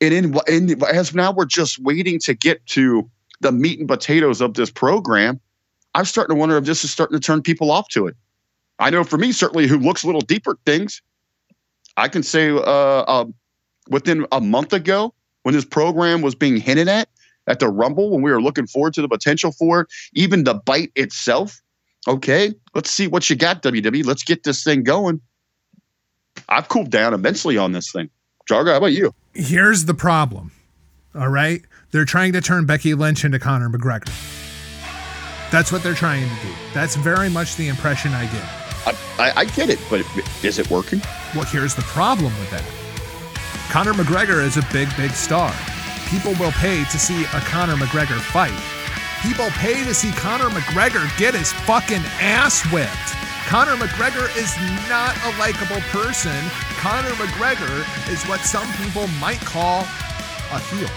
And 0.00 0.12
in, 0.12 0.38
in 0.48 0.84
as 0.84 1.14
now 1.14 1.32
we're 1.32 1.46
just 1.46 1.78
waiting 1.78 2.18
to 2.20 2.34
get 2.34 2.64
to 2.66 3.08
the 3.40 3.52
meat 3.52 3.78
and 3.78 3.88
potatoes 3.88 4.40
of 4.40 4.54
this 4.54 4.70
program, 4.70 5.40
I'm 5.94 6.04
starting 6.04 6.34
to 6.34 6.38
wonder 6.38 6.56
if 6.56 6.64
this 6.64 6.84
is 6.84 6.90
starting 6.90 7.18
to 7.18 7.24
turn 7.24 7.42
people 7.42 7.70
off 7.70 7.88
to 7.88 8.06
it. 8.06 8.16
I 8.78 8.90
know 8.90 9.04
for 9.04 9.16
me, 9.16 9.32
certainly, 9.32 9.66
who 9.66 9.78
looks 9.78 10.02
a 10.02 10.06
little 10.06 10.20
deeper 10.20 10.58
things, 10.66 11.00
I 11.96 12.08
can 12.08 12.22
say 12.22 12.50
uh, 12.50 12.60
uh, 12.60 13.24
within 13.88 14.26
a 14.32 14.40
month 14.40 14.72
ago, 14.74 15.14
when 15.42 15.54
this 15.54 15.64
program 15.64 16.22
was 16.22 16.34
being 16.34 16.56
hinted 16.58 16.88
at 16.88 17.08
at 17.46 17.60
the 17.60 17.68
Rumble, 17.68 18.10
when 18.10 18.22
we 18.22 18.30
were 18.30 18.42
looking 18.42 18.66
forward 18.66 18.94
to 18.94 19.02
the 19.02 19.08
potential 19.08 19.52
for 19.52 19.82
it, 19.82 19.88
even 20.12 20.44
the 20.44 20.54
bite 20.54 20.90
itself. 20.96 21.62
Okay, 22.08 22.54
let's 22.74 22.90
see 22.90 23.08
what 23.08 23.28
you 23.28 23.36
got, 23.36 23.62
WWE. 23.62 24.04
Let's 24.04 24.22
get 24.22 24.44
this 24.44 24.62
thing 24.62 24.84
going. 24.84 25.20
I've 26.48 26.68
cooled 26.68 26.90
down 26.90 27.14
immensely 27.14 27.56
on 27.56 27.72
this 27.72 27.90
thing. 27.90 28.10
Jargo, 28.48 28.70
how 28.70 28.76
about 28.76 28.92
you? 28.92 29.12
Here's 29.34 29.86
the 29.86 29.94
problem. 29.94 30.52
All 31.14 31.28
right. 31.28 31.62
They're 31.90 32.04
trying 32.04 32.32
to 32.34 32.40
turn 32.40 32.66
Becky 32.66 32.94
Lynch 32.94 33.24
into 33.24 33.38
Conor 33.38 33.68
McGregor. 33.68 34.12
That's 35.50 35.72
what 35.72 35.82
they're 35.82 35.94
trying 35.94 36.28
to 36.28 36.34
do. 36.46 36.52
That's 36.74 36.96
very 36.96 37.28
much 37.28 37.56
the 37.56 37.68
impression 37.68 38.12
I 38.12 38.24
get. 38.26 38.44
I, 38.86 38.96
I, 39.18 39.40
I 39.40 39.44
get 39.46 39.70
it, 39.70 39.78
but 39.88 40.04
is 40.44 40.58
it 40.58 40.70
working? 40.70 41.00
Well, 41.34 41.44
here's 41.44 41.74
the 41.74 41.82
problem 41.82 42.32
with 42.38 42.50
that. 42.50 42.64
Conor 43.70 43.94
McGregor 43.94 44.44
is 44.44 44.56
a 44.56 44.66
big, 44.72 44.88
big 44.96 45.12
star. 45.12 45.52
People 46.08 46.34
will 46.34 46.52
pay 46.52 46.84
to 46.84 46.98
see 46.98 47.24
a 47.24 47.40
Conor 47.40 47.74
McGregor 47.74 48.20
fight. 48.20 48.52
People 49.22 49.48
pay 49.50 49.82
to 49.84 49.94
see 49.94 50.12
Conor 50.12 50.50
McGregor 50.50 51.06
get 51.18 51.34
his 51.34 51.52
fucking 51.52 52.02
ass 52.20 52.62
whipped. 52.72 53.16
Conor 53.46 53.76
McGregor 53.76 54.26
is 54.36 54.54
not 54.88 55.16
a 55.24 55.38
likable 55.38 55.80
person. 55.90 56.36
Conor 56.78 57.10
McGregor 57.10 58.10
is 58.12 58.22
what 58.24 58.40
some 58.40 58.70
people 58.74 59.06
might 59.20 59.40
call 59.40 59.80
a 60.52 60.58
heel. 60.70 60.90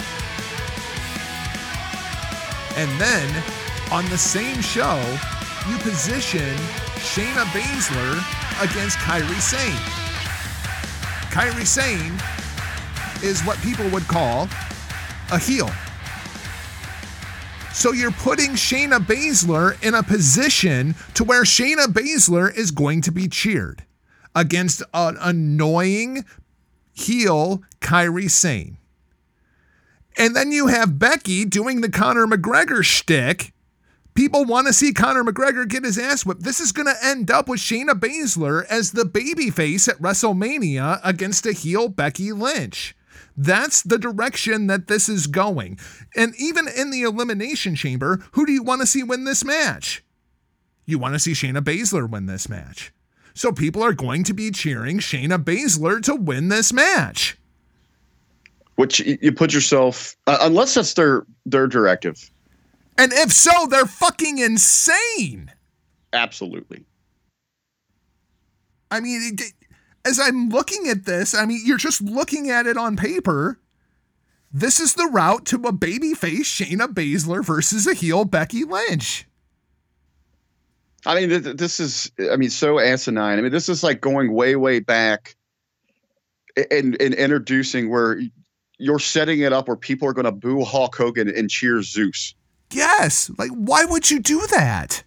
And 2.75 2.89
then 2.99 3.43
on 3.91 4.05
the 4.09 4.17
same 4.17 4.61
show, 4.61 4.99
you 5.69 5.77
position 5.77 6.55
Shayna 6.99 7.45
Baszler 7.53 8.17
against 8.63 8.97
Kairi 8.97 9.39
Sane. 9.39 9.75
Kairi 11.31 11.65
Sane 11.65 12.13
is 13.23 13.41
what 13.41 13.57
people 13.59 13.87
would 13.89 14.07
call 14.07 14.47
a 15.31 15.39
heel. 15.39 15.69
So 17.73 17.93
you're 17.93 18.11
putting 18.11 18.51
Shayna 18.51 18.99
Baszler 18.99 19.81
in 19.83 19.93
a 19.93 20.03
position 20.03 20.95
to 21.13 21.23
where 21.23 21.43
Shayna 21.43 21.85
Baszler 21.85 22.53
is 22.53 22.71
going 22.71 23.01
to 23.03 23.11
be 23.11 23.27
cheered 23.27 23.85
against 24.35 24.83
an 24.93 25.17
annoying 25.19 26.25
heel 26.91 27.61
Kairi 27.79 28.29
Sane. 28.29 28.77
And 30.17 30.35
then 30.35 30.51
you 30.51 30.67
have 30.67 30.99
Becky 30.99 31.45
doing 31.45 31.79
the 31.79 31.89
Conor 31.89 32.27
McGregor 32.27 32.83
shtick. 32.83 33.53
People 34.13 34.43
want 34.43 34.67
to 34.67 34.73
see 34.73 34.91
Conor 34.91 35.23
McGregor 35.23 35.65
get 35.65 35.85
his 35.85 35.97
ass 35.97 36.25
whipped. 36.25 36.43
This 36.43 36.59
is 36.59 36.73
going 36.73 36.87
to 36.87 37.05
end 37.05 37.31
up 37.31 37.47
with 37.47 37.61
Shayna 37.61 37.91
Baszler 37.91 38.65
as 38.65 38.91
the 38.91 39.03
babyface 39.03 39.87
at 39.87 40.01
WrestleMania 40.01 40.99
against 41.03 41.45
a 41.45 41.53
heel 41.53 41.87
Becky 41.87 42.33
Lynch. 42.33 42.95
That's 43.41 43.81
the 43.81 43.97
direction 43.97 44.67
that 44.67 44.87
this 44.87 45.07
is 45.07 45.27
going. 45.27 45.79
And 46.15 46.33
even 46.37 46.67
in 46.67 46.91
the 46.91 47.03
Elimination 47.03 47.75
Chamber, 47.75 48.21
who 48.33 48.45
do 48.45 48.51
you 48.51 48.63
want 48.63 48.81
to 48.81 48.87
see 48.87 49.01
win 49.01 49.23
this 49.23 49.45
match? 49.45 50.03
You 50.85 50.99
want 50.99 51.15
to 51.15 51.19
see 51.19 51.31
Shayna 51.31 51.61
Baszler 51.61 52.09
win 52.09 52.25
this 52.25 52.49
match. 52.49 52.91
So 53.33 53.51
people 53.51 53.81
are 53.81 53.93
going 53.93 54.23
to 54.25 54.33
be 54.33 54.51
cheering 54.51 54.99
Shayna 54.99 55.41
Baszler 55.41 56.03
to 56.03 56.15
win 56.15 56.49
this 56.49 56.73
match 56.73 57.39
which 58.79 59.01
you 59.01 59.33
put 59.33 59.53
yourself 59.53 60.15
uh, 60.25 60.37
unless 60.39 60.75
that's 60.75 60.93
their 60.93 61.25
their 61.45 61.67
directive. 61.67 62.31
And 62.97 63.11
if 63.11 63.29
so, 63.29 63.51
they're 63.69 63.85
fucking 63.85 64.37
insane. 64.37 65.51
Absolutely. 66.13 66.85
I 68.89 69.01
mean, 69.01 69.35
as 70.05 70.19
I'm 70.19 70.49
looking 70.49 70.87
at 70.87 71.05
this, 71.05 71.33
I 71.33 71.45
mean, 71.45 71.61
you're 71.63 71.77
just 71.77 72.01
looking 72.01 72.49
at 72.49 72.65
it 72.65 72.77
on 72.77 72.95
paper. 72.95 73.59
This 74.51 74.79
is 74.79 74.95
the 74.95 75.05
route 75.05 75.45
to 75.47 75.57
a 75.57 75.73
babyface 75.73 76.41
Shayna 76.41 76.87
Baszler 76.87 77.45
versus 77.45 77.85
a 77.85 77.93
heel 77.93 78.25
Becky 78.25 78.63
Lynch. 78.63 79.27
I 81.05 81.15
mean, 81.15 81.55
this 81.55 81.79
is, 81.79 82.11
I 82.31 82.35
mean, 82.35 82.49
so 82.49 82.79
asinine. 82.79 83.37
I 83.37 83.41
mean, 83.41 83.51
this 83.51 83.69
is 83.69 83.83
like 83.83 84.01
going 84.01 84.33
way, 84.33 84.55
way 84.55 84.79
back 84.79 85.35
and, 86.71 86.99
and 86.99 87.13
introducing 87.13 87.89
where 87.89 88.19
you're 88.79 88.99
setting 88.99 89.41
it 89.41 89.53
up 89.53 89.67
where 89.67 89.77
people 89.77 90.07
are 90.07 90.13
going 90.13 90.25
to 90.25 90.31
boo 90.31 90.63
Hulk 90.63 90.95
Hogan 90.95 91.29
and 91.29 91.49
cheer 91.49 91.81
Zeus. 91.81 92.33
Yes. 92.71 93.31
Like, 93.37 93.51
why 93.51 93.85
would 93.85 94.09
you 94.09 94.19
do 94.19 94.45
that? 94.51 95.03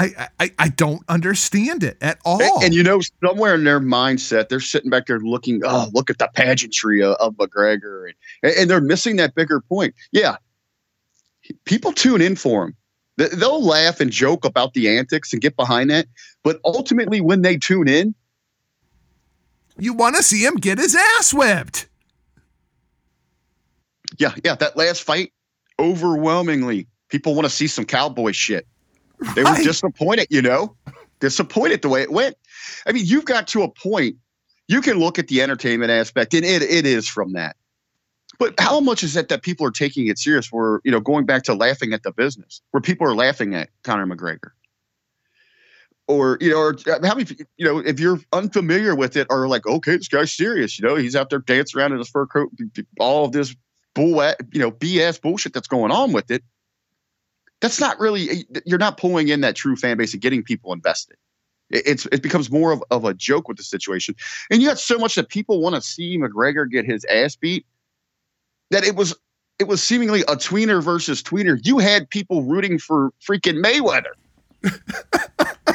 I, 0.00 0.28
I, 0.40 0.50
I 0.58 0.68
don't 0.68 1.02
understand 1.10 1.84
it 1.84 1.98
at 2.00 2.18
all. 2.24 2.42
And, 2.42 2.64
and, 2.64 2.74
you 2.74 2.82
know, 2.82 3.00
somewhere 3.22 3.54
in 3.54 3.64
their 3.64 3.80
mindset, 3.80 4.48
they're 4.48 4.58
sitting 4.58 4.88
back 4.88 5.06
there 5.06 5.20
looking, 5.20 5.60
oh, 5.62 5.90
look 5.92 6.08
at 6.08 6.18
the 6.18 6.30
pageantry 6.34 7.02
of, 7.02 7.16
of 7.16 7.34
McGregor. 7.34 8.10
And, 8.42 8.54
and, 8.56 8.70
they're 8.70 8.80
missing 8.80 9.16
that 9.16 9.34
bigger 9.34 9.60
point. 9.60 9.94
Yeah. 10.10 10.36
People 11.66 11.92
tune 11.92 12.22
in 12.22 12.34
for 12.34 12.64
him. 12.64 12.76
They'll 13.18 13.62
laugh 13.62 14.00
and 14.00 14.10
joke 14.10 14.46
about 14.46 14.72
the 14.72 14.88
antics 14.96 15.34
and 15.34 15.42
get 15.42 15.54
behind 15.54 15.90
that. 15.90 16.06
But 16.42 16.60
ultimately, 16.64 17.20
when 17.20 17.42
they 17.42 17.58
tune 17.58 17.86
in, 17.86 18.14
you 19.78 19.92
want 19.92 20.16
to 20.16 20.22
see 20.22 20.42
him 20.42 20.54
get 20.54 20.78
his 20.78 20.96
ass 20.96 21.34
whipped. 21.34 21.88
Yeah, 24.18 24.32
yeah. 24.42 24.54
That 24.54 24.78
last 24.78 25.02
fight, 25.02 25.34
overwhelmingly, 25.78 26.86
people 27.10 27.34
want 27.34 27.44
to 27.44 27.50
see 27.54 27.66
some 27.66 27.84
cowboy 27.84 28.32
shit. 28.32 28.66
They 29.34 29.42
right. 29.42 29.58
were 29.58 29.64
disappointed, 29.64 30.26
you 30.30 30.42
know, 30.42 30.76
disappointed 31.20 31.82
the 31.82 31.88
way 31.88 32.02
it 32.02 32.10
went. 32.10 32.36
I 32.86 32.92
mean, 32.92 33.04
you've 33.06 33.24
got 33.24 33.48
to 33.48 33.62
a 33.62 33.68
point. 33.68 34.16
You 34.68 34.80
can 34.80 34.98
look 34.98 35.18
at 35.18 35.28
the 35.28 35.42
entertainment 35.42 35.90
aspect, 35.90 36.34
and 36.34 36.44
it 36.44 36.62
it 36.62 36.86
is 36.86 37.08
from 37.08 37.32
that. 37.32 37.56
But 38.38 38.58
how 38.58 38.80
much 38.80 39.02
is 39.02 39.16
it 39.16 39.28
that 39.28 39.42
people 39.42 39.66
are 39.66 39.72
taking 39.72 40.06
it 40.06 40.18
serious? 40.18 40.50
Where 40.50 40.80
you 40.84 40.90
know, 40.90 41.00
going 41.00 41.26
back 41.26 41.42
to 41.44 41.54
laughing 41.54 41.92
at 41.92 42.02
the 42.02 42.12
business, 42.12 42.62
where 42.70 42.80
people 42.80 43.06
are 43.06 43.14
laughing 43.14 43.54
at 43.54 43.68
Conor 43.82 44.06
McGregor 44.06 44.50
or 46.10 46.38
you 46.40 46.50
know, 46.50 46.58
or 46.58 46.76
uh, 46.88 47.06
how 47.06 47.14
many, 47.14 47.26
you 47.56 47.64
know, 47.64 47.78
if 47.78 48.00
you're 48.00 48.18
unfamiliar 48.32 48.96
with 48.96 49.16
it, 49.16 49.28
are 49.30 49.46
like, 49.46 49.66
okay, 49.66 49.96
this 49.96 50.08
guy's 50.08 50.32
serious, 50.32 50.78
you 50.78 50.86
know, 50.86 50.96
he's 50.96 51.14
out 51.14 51.30
there 51.30 51.38
dancing 51.38 51.80
around 51.80 51.92
in 51.92 51.98
his 51.98 52.08
fur 52.08 52.26
coat, 52.26 52.50
all 52.98 53.26
of 53.26 53.32
this 53.32 53.54
bull, 53.94 54.20
you 54.52 54.60
know, 54.60 54.72
BS 54.72 55.20
bullshit 55.22 55.54
that's 55.54 55.68
going 55.68 55.92
on 55.92 56.12
with 56.12 56.30
it. 56.30 56.42
That's 57.60 57.80
not 57.80 57.98
really, 58.00 58.30
eh, 58.30 58.60
you're 58.64 58.78
not 58.78 58.96
pulling 58.96 59.28
in 59.28 59.42
that 59.42 59.56
true 59.56 59.76
fan 59.76 59.96
base 59.96 60.12
and 60.12 60.22
getting 60.22 60.42
people 60.42 60.72
invested. 60.72 61.16
It's 61.70 62.06
it 62.06 62.20
becomes 62.22 62.50
more 62.50 62.72
of, 62.72 62.82
of 62.90 63.04
a 63.04 63.14
joke 63.14 63.46
with 63.46 63.56
the 63.56 63.62
situation, 63.62 64.16
and 64.50 64.60
you 64.60 64.66
got 64.66 64.80
so 64.80 64.98
much 64.98 65.14
that 65.14 65.28
people 65.28 65.60
want 65.60 65.76
to 65.76 65.80
see 65.80 66.18
McGregor 66.18 66.68
get 66.68 66.84
his 66.84 67.04
ass 67.04 67.36
beat 67.36 67.64
that 68.70 68.84
it 68.84 68.96
was 68.96 69.14
it 69.60 69.68
was 69.68 69.82
seemingly 69.82 70.22
a 70.22 70.36
tweener 70.36 70.82
versus 70.82 71.22
tweener. 71.22 71.60
You 71.64 71.78
had 71.78 72.10
people 72.10 72.42
rooting 72.42 72.78
for 72.78 73.12
freaking 73.20 73.62
Mayweather. 73.62 74.14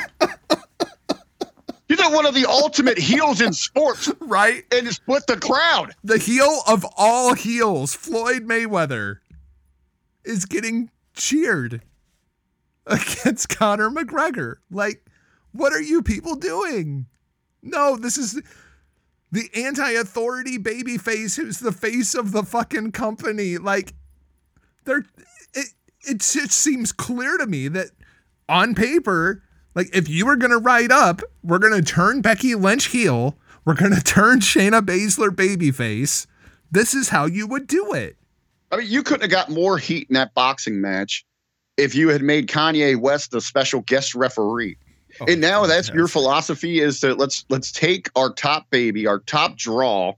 He's 1.88 2.00
not 2.00 2.14
one 2.14 2.26
of 2.26 2.34
the 2.34 2.48
ultimate 2.50 2.98
heels 2.98 3.42
in 3.42 3.54
sports, 3.54 4.12
right? 4.22 4.64
And 4.74 4.88
split 4.90 5.28
the 5.28 5.38
crowd. 5.38 5.94
The 6.04 6.18
heel 6.18 6.62
of 6.68 6.84
all 6.98 7.36
heels, 7.36 7.94
Floyd 7.94 8.48
Mayweather, 8.48 9.18
is 10.24 10.46
getting 10.46 10.90
cheered 11.16 11.82
against 12.86 13.50
Conor 13.58 13.90
McGregor. 13.90 14.56
Like, 14.70 15.06
what 15.52 15.74
are 15.74 15.82
you 15.82 16.02
people 16.02 16.36
doing? 16.36 17.08
No, 17.62 17.96
this 17.96 18.18
is 18.18 18.42
the 19.32 19.50
anti-authority 19.56 20.58
baby 20.58 20.98
face 20.98 21.36
who's 21.36 21.60
the 21.60 21.72
face 21.72 22.14
of 22.14 22.32
the 22.32 22.44
fucking 22.44 22.92
company. 22.92 23.58
Like, 23.58 23.94
they're 24.86 25.06
it, 25.54 25.68
it 26.02 26.20
just 26.20 26.52
seems 26.52 26.92
clear 26.92 27.38
to 27.38 27.48
me 27.48 27.68
that 27.70 27.90
on 28.48 28.76
paper 28.76 29.42
Like, 29.74 29.94
if 29.94 30.08
you 30.08 30.26
were 30.26 30.38
to 30.52 30.58
write 30.58 30.92
up, 30.92 31.22
we're 31.44 31.60
to 31.74 31.82
turn 31.82 32.22
Becky 32.22 32.56
Lynch 32.56 32.86
heel, 32.86 33.38
we're 33.66 33.76
to 33.94 34.02
turn 34.04 34.40
Shayna 34.40 34.82
Baszler 34.82 35.30
babyface, 35.30 36.28
this 36.72 36.94
is 36.94 37.10
how 37.10 37.26
you 37.26 37.46
would 37.48 37.68
do 37.68 37.94
it. 37.94 38.16
I 38.72 38.78
mean, 38.78 38.88
you 38.90 39.04
couldn't 39.04 39.22
have 39.22 39.32
got 39.32 39.50
more 39.50 39.78
heat 39.78 40.08
in 40.10 40.16
that 40.16 40.34
boxing 40.34 40.82
match 40.82 41.26
if 41.78 41.96
you 41.96 42.10
had 42.10 42.22
made 42.22 42.48
Kanye 42.48 43.00
West 43.00 43.32
the 43.32 43.42
special 43.42 43.82
guest 43.82 44.16
referee. 44.16 44.78
Oh, 45.22 45.26
and 45.28 45.40
now 45.40 45.66
that's 45.66 45.90
your 45.90 46.08
philosophy 46.08 46.80
is 46.80 47.00
that 47.02 47.18
let's 47.18 47.46
let's 47.50 47.72
take 47.72 48.10
our 48.16 48.34
top 48.34 48.70
baby, 48.70 49.08
our 49.08 49.20
top 49.20 49.56
draw, 49.56 50.14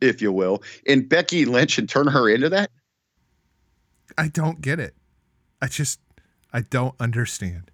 if 0.00 0.20
you 0.20 0.32
will, 0.32 0.62
and 0.86 1.08
Becky 1.08 1.44
Lynch 1.44 1.78
and 1.78 1.88
turn 1.88 2.08
her 2.08 2.28
into 2.28 2.48
that. 2.48 2.70
I 4.16 4.28
don't 4.28 4.60
get 4.60 4.80
it. 4.80 4.94
I 5.62 5.68
just 5.68 6.00
I 6.52 6.62
don't 6.62 6.94
understand. 6.98 7.70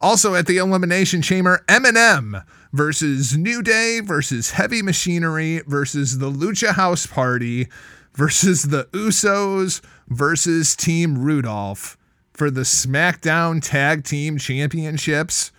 Also 0.00 0.34
at 0.34 0.46
the 0.46 0.58
elimination 0.58 1.22
chamber, 1.22 1.64
Eminem 1.68 2.44
versus 2.72 3.36
New 3.36 3.62
Day 3.62 4.00
versus 4.00 4.52
Heavy 4.52 4.80
Machinery 4.80 5.62
versus 5.66 6.18
the 6.18 6.30
Lucha 6.30 6.74
House 6.74 7.06
Party 7.06 7.68
versus 8.16 8.64
the 8.64 8.84
Usos 8.92 9.80
versus 10.08 10.74
Team 10.74 11.18
Rudolph 11.18 11.96
for 12.32 12.50
the 12.50 12.62
SmackDown 12.62 13.62
Tag 13.62 14.04
Team 14.04 14.38
Championships. 14.38 15.52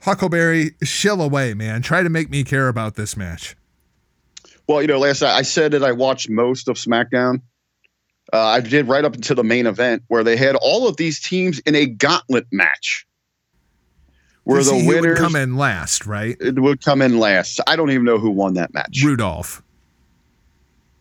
Huckleberry, 0.00 0.72
shill 0.82 1.22
away, 1.22 1.54
man. 1.54 1.82
Try 1.82 2.02
to 2.02 2.10
make 2.10 2.28
me 2.28 2.44
care 2.44 2.68
about 2.68 2.96
this 2.96 3.16
match. 3.16 3.56
Well, 4.66 4.82
you 4.82 4.88
know, 4.88 4.98
last 4.98 5.22
night 5.22 5.34
I 5.34 5.42
said 5.42 5.72
that 5.72 5.84
I 5.84 5.92
watched 5.92 6.28
most 6.28 6.68
of 6.68 6.76
SmackDown. 6.76 7.42
Uh, 8.32 8.38
I 8.38 8.60
did 8.60 8.88
right 8.88 9.04
up 9.04 9.14
until 9.14 9.36
the 9.36 9.44
main 9.44 9.66
event 9.66 10.02
where 10.08 10.24
they 10.24 10.36
had 10.36 10.56
all 10.56 10.88
of 10.88 10.96
these 10.96 11.20
teams 11.20 11.58
in 11.60 11.74
a 11.74 11.86
gauntlet 11.86 12.46
match, 12.50 13.06
where 14.44 14.62
the 14.62 14.78
who 14.78 15.00
would 15.00 15.16
come 15.18 15.36
in 15.36 15.56
last, 15.56 16.06
right? 16.06 16.36
it 16.40 16.58
would 16.58 16.82
come 16.82 17.02
in 17.02 17.18
last. 17.18 17.60
I 17.66 17.76
don't 17.76 17.90
even 17.90 18.04
know 18.04 18.18
who 18.18 18.30
won 18.30 18.54
that 18.54 18.72
match. 18.72 19.02
Rudolph. 19.04 19.62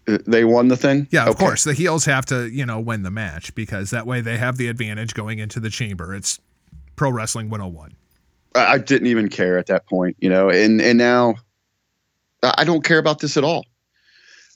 Uh, 0.08 0.18
They 0.28 0.44
won 0.44 0.68
the 0.68 0.78
thing. 0.78 1.08
Yeah, 1.12 1.24
of 1.24 1.30
Okay. 1.36 1.46
course. 1.46 1.64
The 1.64 1.74
heels 1.74 2.06
have 2.06 2.26
to, 2.28 2.50
you 2.50 2.66
know, 2.66 2.80
win 2.80 3.04
the 3.04 3.12
match 3.12 3.54
because 3.56 3.90
that 3.92 4.06
way 4.06 4.22
they 4.22 4.38
have 4.38 4.58
the 4.58 4.68
advantage 4.68 5.14
going 5.14 5.40
into 5.40 5.60
the 5.60 5.70
chamber. 5.70 6.14
It's 6.14 6.40
Pro 6.96 7.10
Wrestling 7.10 7.50
101. 7.50 7.94
I 8.56 8.74
I 8.74 8.78
didn't 8.78 9.08
even 9.08 9.30
care 9.30 9.58
at 9.58 9.68
that 9.68 9.86
point, 9.88 10.16
you 10.20 10.30
know, 10.30 10.50
and 10.50 10.82
and 10.82 10.98
now 10.98 11.36
I 12.44 12.54
I 12.60 12.64
don't 12.66 12.84
care 12.84 13.00
about 13.00 13.20
this 13.20 13.38
at 13.38 13.44
all. 13.44 13.66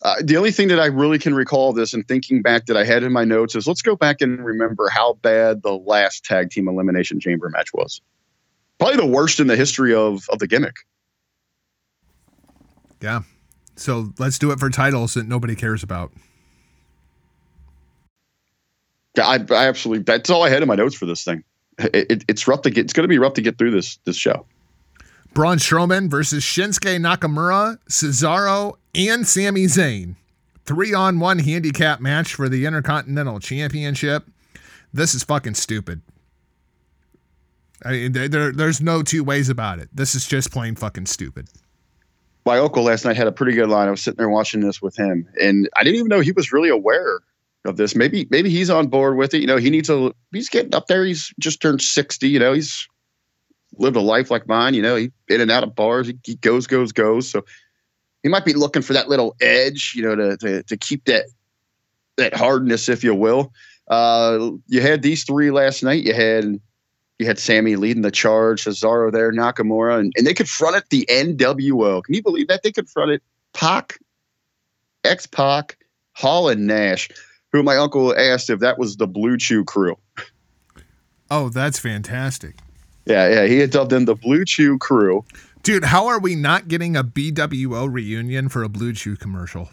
Uh, 0.03 0.15
the 0.23 0.37
only 0.37 0.51
thing 0.51 0.67
that 0.67 0.79
I 0.79 0.85
really 0.85 1.17
can 1.17 1.33
recall 1.33 1.73
this 1.73 1.91
and 1.93 2.07
thinking 2.07 2.43
back 2.43 2.67
that 2.67 2.77
I 2.77 2.83
had 2.83 3.01
in 3.03 3.11
my 3.11 3.23
notes 3.23 3.55
is 3.55 3.65
let's 3.65 3.81
go 3.81 3.95
back 3.95 4.21
and 4.21 4.45
remember 4.45 4.89
how 4.89 5.13
bad 5.23 5.63
the 5.63 5.71
last 5.71 6.23
tag 6.23 6.51
team 6.51 6.67
elimination 6.67 7.19
chamber 7.19 7.49
match 7.49 7.73
was. 7.73 7.99
Probably 8.77 8.97
the 8.97 9.07
worst 9.07 9.39
in 9.39 9.47
the 9.47 9.55
history 9.55 9.95
of 9.95 10.27
of 10.29 10.37
the 10.37 10.47
gimmick. 10.47 10.75
Yeah. 13.01 13.21
So 13.77 14.11
let's 14.17 14.37
do 14.39 14.51
it 14.51 14.59
for 14.59 14.69
titles 14.69 15.13
that 15.13 15.27
nobody 15.27 15.55
cares 15.55 15.83
about. 15.83 16.11
Yeah, 19.15 19.25
I, 19.27 19.35
I 19.51 19.67
absolutely 19.67 20.03
that's 20.03 20.29
all 20.29 20.43
I 20.43 20.49
had 20.49 20.61
in 20.61 20.67
my 20.67 20.75
notes 20.75 20.95
for 20.95 21.05
this 21.05 21.23
thing. 21.23 21.43
It, 21.79 22.11
it, 22.11 22.25
it's 22.27 22.47
rough 22.47 22.61
to 22.63 22.69
get. 22.69 22.85
It's 22.85 22.93
going 22.93 23.03
to 23.03 23.07
be 23.07 23.19
rough 23.19 23.33
to 23.33 23.41
get 23.41 23.57
through 23.57 23.71
this 23.71 23.97
this 24.05 24.15
show. 24.15 24.45
Braun 25.33 25.57
Strowman 25.57 26.09
versus 26.09 26.43
Shinsuke 26.43 26.97
Nakamura, 26.99 27.77
Cesaro, 27.89 28.73
and 28.95 29.27
Sami 29.27 29.65
Zayn. 29.65 30.15
Three 30.65 30.93
on 30.93 31.19
one 31.19 31.39
handicap 31.39 31.99
match 31.99 32.33
for 32.33 32.49
the 32.49 32.65
Intercontinental 32.65 33.39
Championship. 33.39 34.25
This 34.91 35.13
is 35.13 35.23
fucking 35.23 35.53
stupid. 35.53 36.01
I 37.85 37.91
mean, 37.91 38.11
there, 38.13 38.27
there- 38.27 38.51
there's 38.51 38.81
no 38.81 39.03
two 39.03 39.23
ways 39.23 39.49
about 39.49 39.77
it. 39.79 39.89
This 39.93 40.15
is 40.15 40.25
just 40.25 40.51
plain 40.51 40.75
fucking 40.75 41.05
stupid. 41.05 41.47
My 42.47 42.59
uncle 42.59 42.83
last 42.83 43.03
night 43.03 43.17
had 43.17 43.27
a 43.27 43.31
pretty 43.31 43.51
good 43.51 43.67
line. 43.67 43.89
I 43.89 43.91
was 43.91 44.01
sitting 44.01 44.17
there 44.17 44.29
watching 44.29 44.61
this 44.61 44.81
with 44.81 44.97
him, 44.97 45.27
and 45.39 45.69
I 45.75 45.83
didn't 45.83 45.97
even 45.97 46.07
know 46.07 46.21
he 46.21 46.31
was 46.31 46.53
really 46.53 46.69
aware 46.69 47.19
of 47.65 47.75
this. 47.75 47.93
Maybe 47.93 48.25
maybe 48.31 48.49
he's 48.49 48.69
on 48.69 48.87
board 48.87 49.17
with 49.17 49.33
it. 49.33 49.41
You 49.41 49.47
know, 49.47 49.57
he 49.57 49.69
needs 49.69 49.89
a. 49.89 50.13
He's 50.31 50.47
getting 50.47 50.73
up 50.73 50.87
there. 50.87 51.03
He's 51.03 51.33
just 51.39 51.61
turned 51.61 51.81
sixty. 51.81 52.29
You 52.29 52.39
know, 52.39 52.53
he's 52.53 52.87
lived 53.77 53.97
a 53.97 54.01
life 54.01 54.31
like 54.31 54.47
mine. 54.47 54.73
You 54.73 54.81
know, 54.81 54.95
he 54.95 55.11
in 55.27 55.41
and 55.41 55.51
out 55.51 55.63
of 55.63 55.75
bars. 55.75 56.07
He, 56.07 56.17
he 56.23 56.35
goes, 56.35 56.67
goes, 56.67 56.93
goes. 56.93 57.29
So 57.29 57.43
he 58.23 58.29
might 58.29 58.45
be 58.45 58.53
looking 58.53 58.81
for 58.81 58.93
that 58.93 59.09
little 59.09 59.35
edge. 59.41 59.91
You 59.93 60.03
know, 60.03 60.15
to 60.15 60.37
to, 60.37 60.63
to 60.63 60.77
keep 60.77 61.03
that 61.05 61.25
that 62.15 62.33
hardness, 62.33 62.87
if 62.87 63.03
you 63.03 63.13
will. 63.13 63.51
Uh, 63.89 64.51
you 64.67 64.79
had 64.79 65.01
these 65.01 65.25
three 65.25 65.51
last 65.51 65.83
night. 65.83 66.03
You 66.05 66.13
had 66.13 66.61
you 67.19 67.25
had 67.25 67.39
Sami 67.39 67.75
leading 67.75 68.03
the 68.03 68.11
charge, 68.11 68.63
Cesaro 68.63 69.11
there, 69.11 69.31
Nakamura, 69.31 69.99
and, 69.99 70.13
and 70.15 70.27
they 70.27 70.33
confronted 70.33 70.83
the 70.89 71.05
NWO. 71.09 72.03
Can 72.03 72.13
you 72.13 72.21
believe 72.21 72.47
that? 72.47 72.63
They 72.63 72.71
confronted 72.71 73.21
Pac, 73.53 73.99
X 75.03 75.25
Pac, 75.25 75.77
Hall, 76.13 76.49
and 76.49 76.67
Nash, 76.67 77.09
who 77.51 77.63
my 77.63 77.77
uncle 77.77 78.15
asked 78.15 78.49
if 78.49 78.59
that 78.59 78.77
was 78.77 78.97
the 78.97 79.07
Blue 79.07 79.37
Chew 79.37 79.63
crew. 79.63 79.97
Oh, 81.31 81.49
that's 81.49 81.79
fantastic. 81.79 82.55
Yeah, 83.05 83.29
yeah, 83.29 83.45
he 83.47 83.59
had 83.59 83.71
dubbed 83.71 83.91
them 83.91 84.05
the 84.05 84.15
Blue 84.15 84.45
Chew 84.45 84.77
crew. 84.77 85.25
Dude, 85.63 85.85
how 85.85 86.07
are 86.07 86.19
we 86.19 86.35
not 86.35 86.67
getting 86.67 86.95
a 86.95 87.03
BWO 87.03 87.91
reunion 87.91 88.47
for 88.47 88.63
a 88.63 88.69
Blue 88.69 88.93
Chew 88.93 89.15
commercial? 89.15 89.69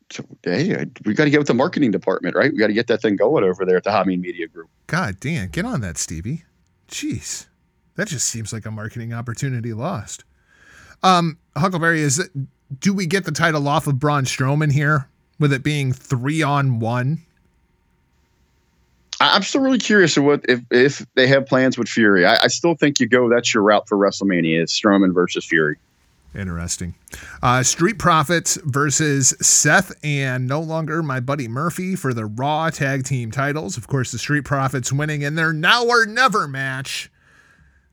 So, 0.00 0.01
hey, 0.42 0.86
we 1.04 1.14
got 1.14 1.24
to 1.24 1.30
get 1.30 1.38
with 1.38 1.48
the 1.48 1.54
marketing 1.54 1.90
department, 1.90 2.36
right? 2.36 2.52
We 2.52 2.58
got 2.58 2.68
to 2.68 2.72
get 2.72 2.86
that 2.88 3.02
thing 3.02 3.16
going 3.16 3.44
over 3.44 3.64
there 3.64 3.76
at 3.76 3.84
the 3.84 3.90
Hameen 3.90 4.20
Media 4.20 4.48
Group. 4.48 4.68
God 4.86 5.18
damn, 5.20 5.48
get 5.48 5.64
on 5.64 5.80
that, 5.80 5.98
Stevie. 5.98 6.44
Jeez. 6.88 7.46
That 7.96 8.08
just 8.08 8.28
seems 8.28 8.52
like 8.52 8.66
a 8.66 8.70
marketing 8.70 9.12
opportunity 9.12 9.72
lost. 9.72 10.24
Um, 11.02 11.38
Huckleberry, 11.56 12.00
is 12.00 12.18
it 12.18 12.30
do 12.80 12.94
we 12.94 13.06
get 13.06 13.24
the 13.24 13.32
title 13.32 13.68
off 13.68 13.86
of 13.86 13.98
Braun 13.98 14.24
Strowman 14.24 14.72
here? 14.72 15.08
With 15.38 15.52
it 15.52 15.64
being 15.64 15.92
three 15.92 16.42
on 16.42 16.78
one? 16.78 17.22
I'm 19.20 19.42
still 19.42 19.60
really 19.60 19.78
curious 19.78 20.16
of 20.16 20.24
what 20.24 20.44
if 20.48 20.60
if 20.70 21.06
they 21.14 21.26
have 21.26 21.46
plans 21.46 21.78
with 21.78 21.88
Fury. 21.88 22.26
I, 22.26 22.44
I 22.44 22.46
still 22.48 22.74
think 22.74 23.00
you 23.00 23.06
go 23.06 23.28
that's 23.28 23.52
your 23.52 23.62
route 23.62 23.88
for 23.88 23.96
WrestleMania 23.96 24.62
is 24.62 24.70
Strowman 24.70 25.14
versus 25.14 25.44
Fury. 25.44 25.78
Interesting. 26.34 26.94
Uh, 27.42 27.62
Street 27.62 27.98
Profits 27.98 28.58
versus 28.64 29.34
Seth 29.40 29.92
and 30.02 30.46
no 30.46 30.60
longer 30.60 31.02
my 31.02 31.20
buddy 31.20 31.46
Murphy 31.46 31.94
for 31.94 32.14
the 32.14 32.24
Raw 32.24 32.70
Tag 32.70 33.04
Team 33.04 33.30
titles. 33.30 33.76
Of 33.76 33.86
course, 33.86 34.12
the 34.12 34.18
Street 34.18 34.44
Profits 34.44 34.92
winning 34.92 35.22
in 35.22 35.34
their 35.34 35.52
now 35.52 35.84
or 35.84 36.06
never 36.06 36.48
match 36.48 37.10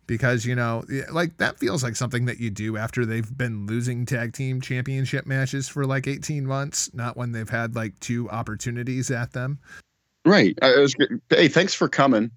because, 0.08 0.46
you 0.46 0.56
know, 0.56 0.84
like 1.12 1.38
that 1.38 1.60
feels 1.60 1.84
like 1.84 1.96
something 1.96 2.26
that 2.26 2.40
you 2.40 2.50
do 2.50 2.78
after 2.78 3.06
they've 3.06 3.38
been 3.38 3.68
losing 3.68 4.06
tag 4.06 4.34
team 4.34 4.62
championship 4.62 5.28
matches 5.28 5.68
for 5.68 5.86
like 5.86 6.08
18 6.08 6.46
months, 6.46 6.90
not 6.94 7.18
when 7.18 7.34
they've 7.34 7.50
had 7.50 7.76
like 7.76 8.00
two 8.00 8.30
opportunities 8.30 9.12
at 9.12 9.34
them. 9.34 9.60
Right. 10.26 10.58
Was, 10.62 10.96
hey, 11.30 11.50
thanks 11.50 11.74
for 11.74 11.90
coming. 11.90 12.32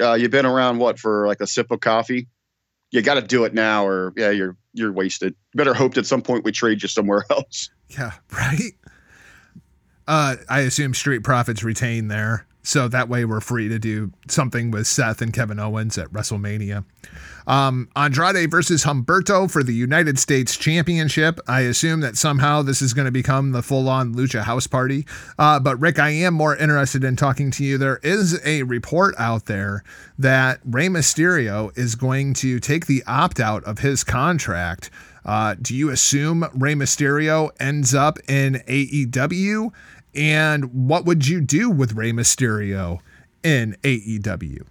Uh, 0.00 0.14
you've 0.14 0.30
been 0.30 0.46
around 0.46 0.78
what 0.78 0.98
for 0.98 1.26
like 1.26 1.40
a 1.40 1.46
sip 1.46 1.70
of 1.70 1.80
coffee? 1.80 2.28
You 2.90 3.02
got 3.02 3.14
to 3.14 3.22
do 3.22 3.44
it 3.44 3.54
now, 3.54 3.86
or 3.86 4.12
yeah, 4.16 4.30
you're 4.30 4.56
you're 4.72 4.92
wasted. 4.92 5.34
Better 5.54 5.74
hope 5.74 5.96
at 5.96 6.06
some 6.06 6.22
point 6.22 6.44
we 6.44 6.52
trade 6.52 6.82
you 6.82 6.88
somewhere 6.88 7.24
else. 7.30 7.70
Yeah, 7.88 8.12
right. 8.32 8.72
Uh, 10.06 10.36
I 10.48 10.60
assume 10.60 10.94
Street 10.94 11.22
Profits 11.22 11.62
retain 11.62 12.08
there, 12.08 12.46
so 12.62 12.88
that 12.88 13.08
way 13.08 13.24
we're 13.24 13.40
free 13.40 13.68
to 13.68 13.78
do 13.78 14.12
something 14.28 14.70
with 14.70 14.86
Seth 14.86 15.22
and 15.22 15.32
Kevin 15.32 15.58
Owens 15.58 15.96
at 15.98 16.08
WrestleMania. 16.08 16.84
Um, 17.46 17.88
Andrade 17.96 18.50
versus 18.50 18.84
Humberto 18.84 19.50
for 19.50 19.62
the 19.62 19.74
United 19.74 20.18
States 20.18 20.56
Championship. 20.56 21.40
I 21.48 21.62
assume 21.62 22.00
that 22.00 22.16
somehow 22.16 22.62
this 22.62 22.82
is 22.82 22.94
going 22.94 23.06
to 23.06 23.12
become 23.12 23.52
the 23.52 23.62
full-on 23.62 24.14
Lucha 24.14 24.42
House 24.42 24.66
Party. 24.66 25.06
Uh, 25.38 25.58
but 25.58 25.80
Rick, 25.80 25.98
I 25.98 26.10
am 26.10 26.34
more 26.34 26.56
interested 26.56 27.02
in 27.02 27.16
talking 27.16 27.50
to 27.52 27.64
you. 27.64 27.78
There 27.78 27.98
is 28.02 28.40
a 28.44 28.62
report 28.64 29.14
out 29.18 29.46
there 29.46 29.82
that 30.18 30.60
Rey 30.64 30.88
Mysterio 30.88 31.76
is 31.76 31.94
going 31.94 32.34
to 32.34 32.60
take 32.60 32.86
the 32.86 33.02
opt-out 33.06 33.64
of 33.64 33.78
his 33.78 34.04
contract. 34.04 34.90
Uh, 35.24 35.54
do 35.60 35.74
you 35.74 35.90
assume 35.90 36.46
Rey 36.54 36.74
Mysterio 36.74 37.50
ends 37.58 37.94
up 37.94 38.18
in 38.28 38.62
AEW? 38.66 39.72
And 40.14 40.88
what 40.88 41.04
would 41.04 41.26
you 41.26 41.40
do 41.40 41.70
with 41.70 41.94
Rey 41.94 42.12
Mysterio 42.12 43.00
in 43.42 43.76
AEW? 43.82 44.62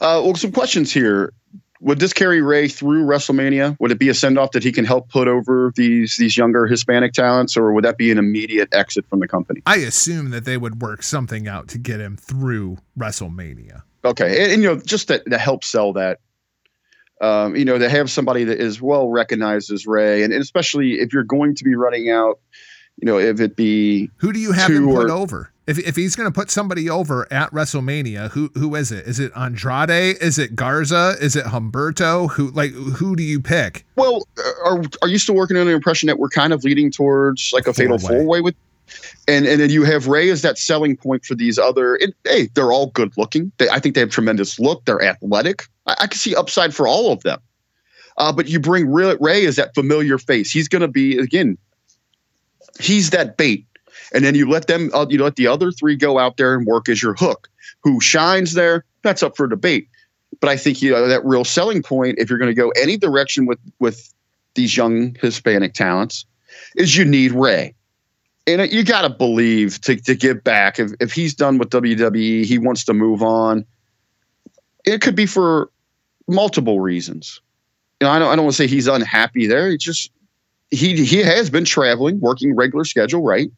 Uh, 0.00 0.20
well, 0.22 0.34
some 0.34 0.52
questions 0.52 0.92
here. 0.92 1.32
Would 1.80 1.98
this 1.98 2.12
carry 2.12 2.40
Rey 2.40 2.68
through 2.68 3.04
WrestleMania? 3.04 3.78
Would 3.80 3.90
it 3.90 3.98
be 3.98 4.08
a 4.08 4.14
send 4.14 4.38
off 4.38 4.52
that 4.52 4.62
he 4.62 4.72
can 4.72 4.86
help 4.86 5.10
put 5.10 5.28
over 5.28 5.72
these 5.76 6.16
these 6.16 6.36
younger 6.36 6.66
Hispanic 6.66 7.12
talents, 7.12 7.54
or 7.56 7.72
would 7.72 7.84
that 7.84 7.98
be 7.98 8.10
an 8.10 8.18
immediate 8.18 8.72
exit 8.72 9.04
from 9.10 9.20
the 9.20 9.28
company? 9.28 9.62
I 9.66 9.76
assume 9.76 10.30
that 10.30 10.46
they 10.46 10.56
would 10.56 10.80
work 10.80 11.02
something 11.02 11.46
out 11.46 11.68
to 11.68 11.78
get 11.78 12.00
him 12.00 12.16
through 12.16 12.78
WrestleMania. 12.98 13.82
Okay, 14.04 14.42
and, 14.42 14.52
and, 14.52 14.62
you 14.62 14.68
know, 14.68 14.80
just 14.80 15.08
to, 15.08 15.18
to 15.18 15.36
help 15.36 15.64
sell 15.64 15.92
that, 15.94 16.20
um, 17.20 17.56
you 17.56 17.64
know, 17.64 17.78
to 17.78 17.90
have 17.90 18.10
somebody 18.10 18.44
that 18.44 18.58
is 18.58 18.80
well 18.80 19.08
recognized 19.08 19.70
as 19.70 19.86
Rey, 19.86 20.22
and, 20.22 20.32
and 20.32 20.40
especially 20.40 21.00
if 21.00 21.12
you're 21.12 21.24
going 21.24 21.56
to 21.56 21.64
be 21.64 21.74
running 21.74 22.08
out, 22.08 22.38
you 22.98 23.06
know, 23.06 23.18
if 23.18 23.40
it 23.40 23.56
be 23.56 24.10
Who 24.18 24.32
do 24.32 24.38
you 24.38 24.52
have 24.52 24.70
him 24.70 24.86
put 24.86 25.10
or- 25.10 25.12
over? 25.12 25.52
If, 25.66 25.80
if 25.80 25.96
he's 25.96 26.14
going 26.14 26.32
to 26.32 26.32
put 26.32 26.48
somebody 26.48 26.88
over 26.88 27.26
at 27.32 27.50
WrestleMania, 27.50 28.30
who 28.30 28.52
who 28.54 28.76
is 28.76 28.92
it? 28.92 29.04
Is 29.04 29.18
it 29.18 29.32
Andrade? 29.34 30.16
Is 30.20 30.38
it 30.38 30.54
Garza? 30.54 31.16
Is 31.20 31.34
it 31.34 31.44
Humberto? 31.46 32.30
Who 32.30 32.52
like 32.52 32.70
who 32.70 33.16
do 33.16 33.24
you 33.24 33.40
pick? 33.40 33.84
Well, 33.96 34.28
are 34.64 34.80
are 35.02 35.08
you 35.08 35.18
still 35.18 35.34
working 35.34 35.56
on 35.56 35.66
the 35.66 35.72
impression 35.72 36.06
that 36.06 36.20
we're 36.20 36.28
kind 36.28 36.52
of 36.52 36.62
leading 36.62 36.92
towards 36.92 37.50
like 37.52 37.66
a 37.66 37.74
fatal 37.74 37.98
four 37.98 38.22
way 38.22 38.40
with, 38.42 38.54
and 39.26 39.44
and 39.44 39.60
then 39.60 39.70
you 39.70 39.82
have 39.82 40.06
Rey 40.06 40.30
as 40.30 40.42
that 40.42 40.56
selling 40.56 40.96
point 40.96 41.24
for 41.24 41.34
these 41.34 41.58
other. 41.58 41.96
And, 41.96 42.14
hey, 42.22 42.48
they're 42.54 42.70
all 42.70 42.86
good 42.90 43.12
looking. 43.16 43.50
They, 43.58 43.68
I 43.68 43.80
think 43.80 43.96
they 43.96 44.02
have 44.02 44.10
tremendous 44.10 44.60
look. 44.60 44.84
They're 44.84 45.02
athletic. 45.02 45.64
I, 45.86 45.96
I 45.98 46.06
can 46.06 46.16
see 46.16 46.36
upside 46.36 46.76
for 46.76 46.86
all 46.86 47.10
of 47.10 47.24
them. 47.24 47.40
Uh, 48.18 48.32
but 48.32 48.48
you 48.48 48.60
bring 48.60 48.88
Rey 48.88 49.44
as 49.46 49.56
that 49.56 49.74
familiar 49.74 50.16
face. 50.16 50.52
He's 50.52 50.68
going 50.68 50.82
to 50.82 50.88
be 50.88 51.18
again. 51.18 51.58
He's 52.80 53.10
that 53.10 53.36
bait, 53.36 53.66
and 54.12 54.24
then 54.24 54.34
you 54.34 54.48
let 54.48 54.66
them. 54.66 54.90
Uh, 54.92 55.06
you 55.08 55.22
let 55.22 55.36
the 55.36 55.46
other 55.46 55.70
three 55.70 55.96
go 55.96 56.18
out 56.18 56.36
there 56.36 56.54
and 56.54 56.66
work 56.66 56.88
as 56.88 57.02
your 57.02 57.14
hook. 57.14 57.48
Who 57.82 58.00
shines 58.00 58.54
there? 58.54 58.84
That's 59.02 59.22
up 59.22 59.36
for 59.36 59.46
debate. 59.46 59.88
But 60.40 60.50
I 60.50 60.56
think 60.56 60.82
you 60.82 60.90
know 60.90 61.08
that 61.08 61.24
real 61.24 61.44
selling 61.44 61.82
point, 61.82 62.18
if 62.18 62.28
you're 62.28 62.38
going 62.38 62.50
to 62.50 62.54
go 62.54 62.70
any 62.70 62.96
direction 62.96 63.46
with 63.46 63.58
with 63.78 64.12
these 64.54 64.76
young 64.76 65.16
Hispanic 65.20 65.74
talents, 65.74 66.26
is 66.76 66.96
you 66.96 67.04
need 67.04 67.32
Rey. 67.32 67.74
And 68.48 68.70
you 68.70 68.84
got 68.84 69.02
to 69.02 69.10
believe 69.10 69.80
to, 69.82 69.96
to 69.96 70.14
give 70.14 70.44
back. 70.44 70.78
If, 70.78 70.92
if 71.00 71.12
he's 71.12 71.34
done 71.34 71.58
with 71.58 71.70
WWE, 71.70 72.44
he 72.44 72.58
wants 72.58 72.84
to 72.84 72.94
move 72.94 73.20
on. 73.20 73.64
It 74.84 75.00
could 75.00 75.16
be 75.16 75.26
for 75.26 75.70
multiple 76.28 76.80
reasons. 76.80 77.40
You 78.00 78.06
know, 78.06 78.12
I 78.12 78.18
don't, 78.18 78.28
I 78.28 78.36
don't 78.36 78.44
want 78.44 78.56
to 78.56 78.62
say 78.62 78.68
he's 78.68 78.86
unhappy 78.86 79.46
there. 79.46 79.70
It's 79.70 79.84
just 79.84 80.12
he 80.70 81.04
he 81.04 81.18
has 81.18 81.50
been 81.50 81.64
traveling, 81.64 82.20
working 82.20 82.54
regular 82.54 82.84
schedule, 82.84 83.22
right? 83.22 83.50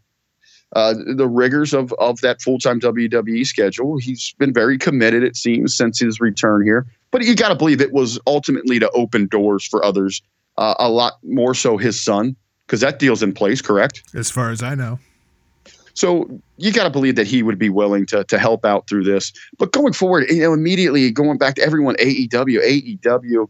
Uh, 0.75 0.95
the 1.17 1.27
rigors 1.27 1.73
of 1.73 1.93
of 1.95 2.21
that 2.21 2.43
full 2.43 2.59
time 2.59 2.81
WWE 2.81 3.47
schedule. 3.47 3.97
He's 3.99 4.35
been 4.39 4.53
very 4.53 4.77
committed, 4.77 5.23
it 5.23 5.37
seems, 5.37 5.75
since 5.75 5.99
his 5.99 6.21
return 6.21 6.63
here. 6.63 6.87
But 7.11 7.25
you 7.25 7.35
got 7.35 7.49
to 7.49 7.55
believe 7.55 7.81
it 7.81 7.93
was 7.93 8.19
ultimately 8.27 8.79
to 8.79 8.91
open 8.91 9.29
doors 9.29 9.67
for 9.67 9.83
others, 9.83 10.21
uh, 10.59 10.75
a 10.79 10.91
lot 10.91 11.15
more 11.23 11.55
so 11.55 11.79
his 11.79 12.03
son, 12.03 12.37
because 12.67 12.81
that 12.83 12.99
deal's 12.99 13.23
in 13.23 13.33
place, 13.33 13.63
correct? 13.63 14.03
As 14.15 14.31
far 14.31 14.51
as 14.51 14.63
I 14.63 14.75
know, 14.75 14.99
So 15.95 16.29
you 16.59 16.71
got 16.71 16.85
to 16.85 16.91
believe 16.91 17.17
that 17.17 17.27
he 17.27 17.43
would 17.43 17.59
be 17.59 17.71
willing 17.71 18.05
to 18.07 18.25
to 18.25 18.39
help 18.39 18.67
out 18.67 18.87
through 18.89 19.05
this. 19.05 19.33
But 19.59 19.73
going 19.73 19.95
forward, 19.95 20.27
you 20.29 20.43
know, 20.43 20.53
immediately 20.53 21.11
going 21.11 21.39
back 21.39 21.55
to 21.55 21.63
everyone, 21.63 21.97
AEW, 21.97 23.01
AEW, 23.01 23.49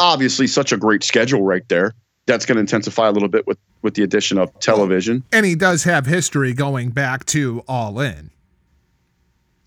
obviously 0.00 0.48
such 0.48 0.72
a 0.72 0.76
great 0.76 1.04
schedule 1.04 1.42
right 1.42 1.68
there. 1.68 1.94
That's 2.26 2.46
going 2.46 2.56
to 2.56 2.60
intensify 2.60 3.08
a 3.08 3.12
little 3.12 3.28
bit 3.28 3.46
with 3.46 3.58
with 3.82 3.94
the 3.94 4.02
addition 4.04 4.38
of 4.38 4.56
television. 4.60 5.24
and 5.32 5.44
he 5.44 5.56
does 5.56 5.82
have 5.84 6.06
history 6.06 6.52
going 6.52 6.90
back 6.90 7.24
to 7.26 7.64
All 7.66 7.98
In. 8.00 8.30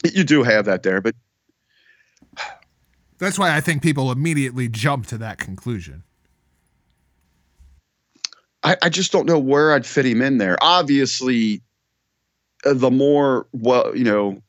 You 0.03 0.23
do 0.23 0.43
have 0.43 0.65
that 0.65 0.83
there, 0.83 1.01
but 1.01 1.15
That's 3.17 3.37
why 3.39 3.55
I 3.55 3.61
think 3.61 3.81
people 3.81 4.11
immediately 4.11 4.67
jump 4.69 5.07
to 5.07 5.17
that 5.17 5.37
conclusion. 5.37 6.03
I, 8.63 8.77
I 8.81 8.89
just 8.89 9.11
don't 9.11 9.25
know 9.25 9.39
where 9.39 9.73
I'd 9.73 9.85
fit 9.85 10.05
him 10.05 10.21
in 10.21 10.37
there. 10.37 10.57
Obviously, 10.61 11.61
uh, 12.65 12.73
the 12.73 12.91
more 12.91 13.47
well, 13.51 13.95
you 13.95 14.03
know, 14.03 14.41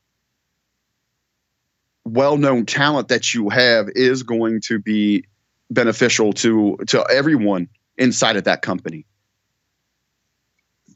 well-known 2.05 2.67
talent 2.67 3.09
that 3.09 3.35
you 3.35 3.49
have 3.51 3.89
is 3.95 4.23
going 4.23 4.61
to 4.63 4.79
be 4.79 5.25
beneficial 5.71 6.33
to 6.35 6.79
to 6.87 7.05
everyone 7.11 7.69
inside 7.99 8.37
of 8.37 8.45
that 8.45 8.63
company. 8.63 9.07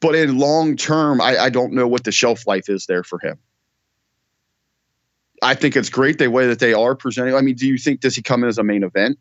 But 0.00 0.14
in 0.14 0.38
long 0.38 0.76
term, 0.76 1.20
I, 1.20 1.36
I 1.38 1.50
don't 1.50 1.72
know 1.72 1.86
what 1.86 2.04
the 2.04 2.12
shelf 2.12 2.46
life 2.46 2.68
is 2.68 2.86
there 2.86 3.04
for 3.04 3.18
him. 3.18 3.38
I 5.42 5.54
think 5.54 5.76
it's 5.76 5.90
great 5.90 6.18
the 6.18 6.30
way 6.30 6.46
that 6.46 6.58
they 6.58 6.72
are 6.72 6.94
presenting. 6.94 7.34
I 7.34 7.40
mean, 7.40 7.54
do 7.54 7.66
you 7.66 7.78
think 7.78 8.00
does 8.00 8.14
he 8.14 8.22
come 8.22 8.42
in 8.42 8.48
as 8.48 8.58
a 8.58 8.62
main 8.62 8.82
event? 8.82 9.18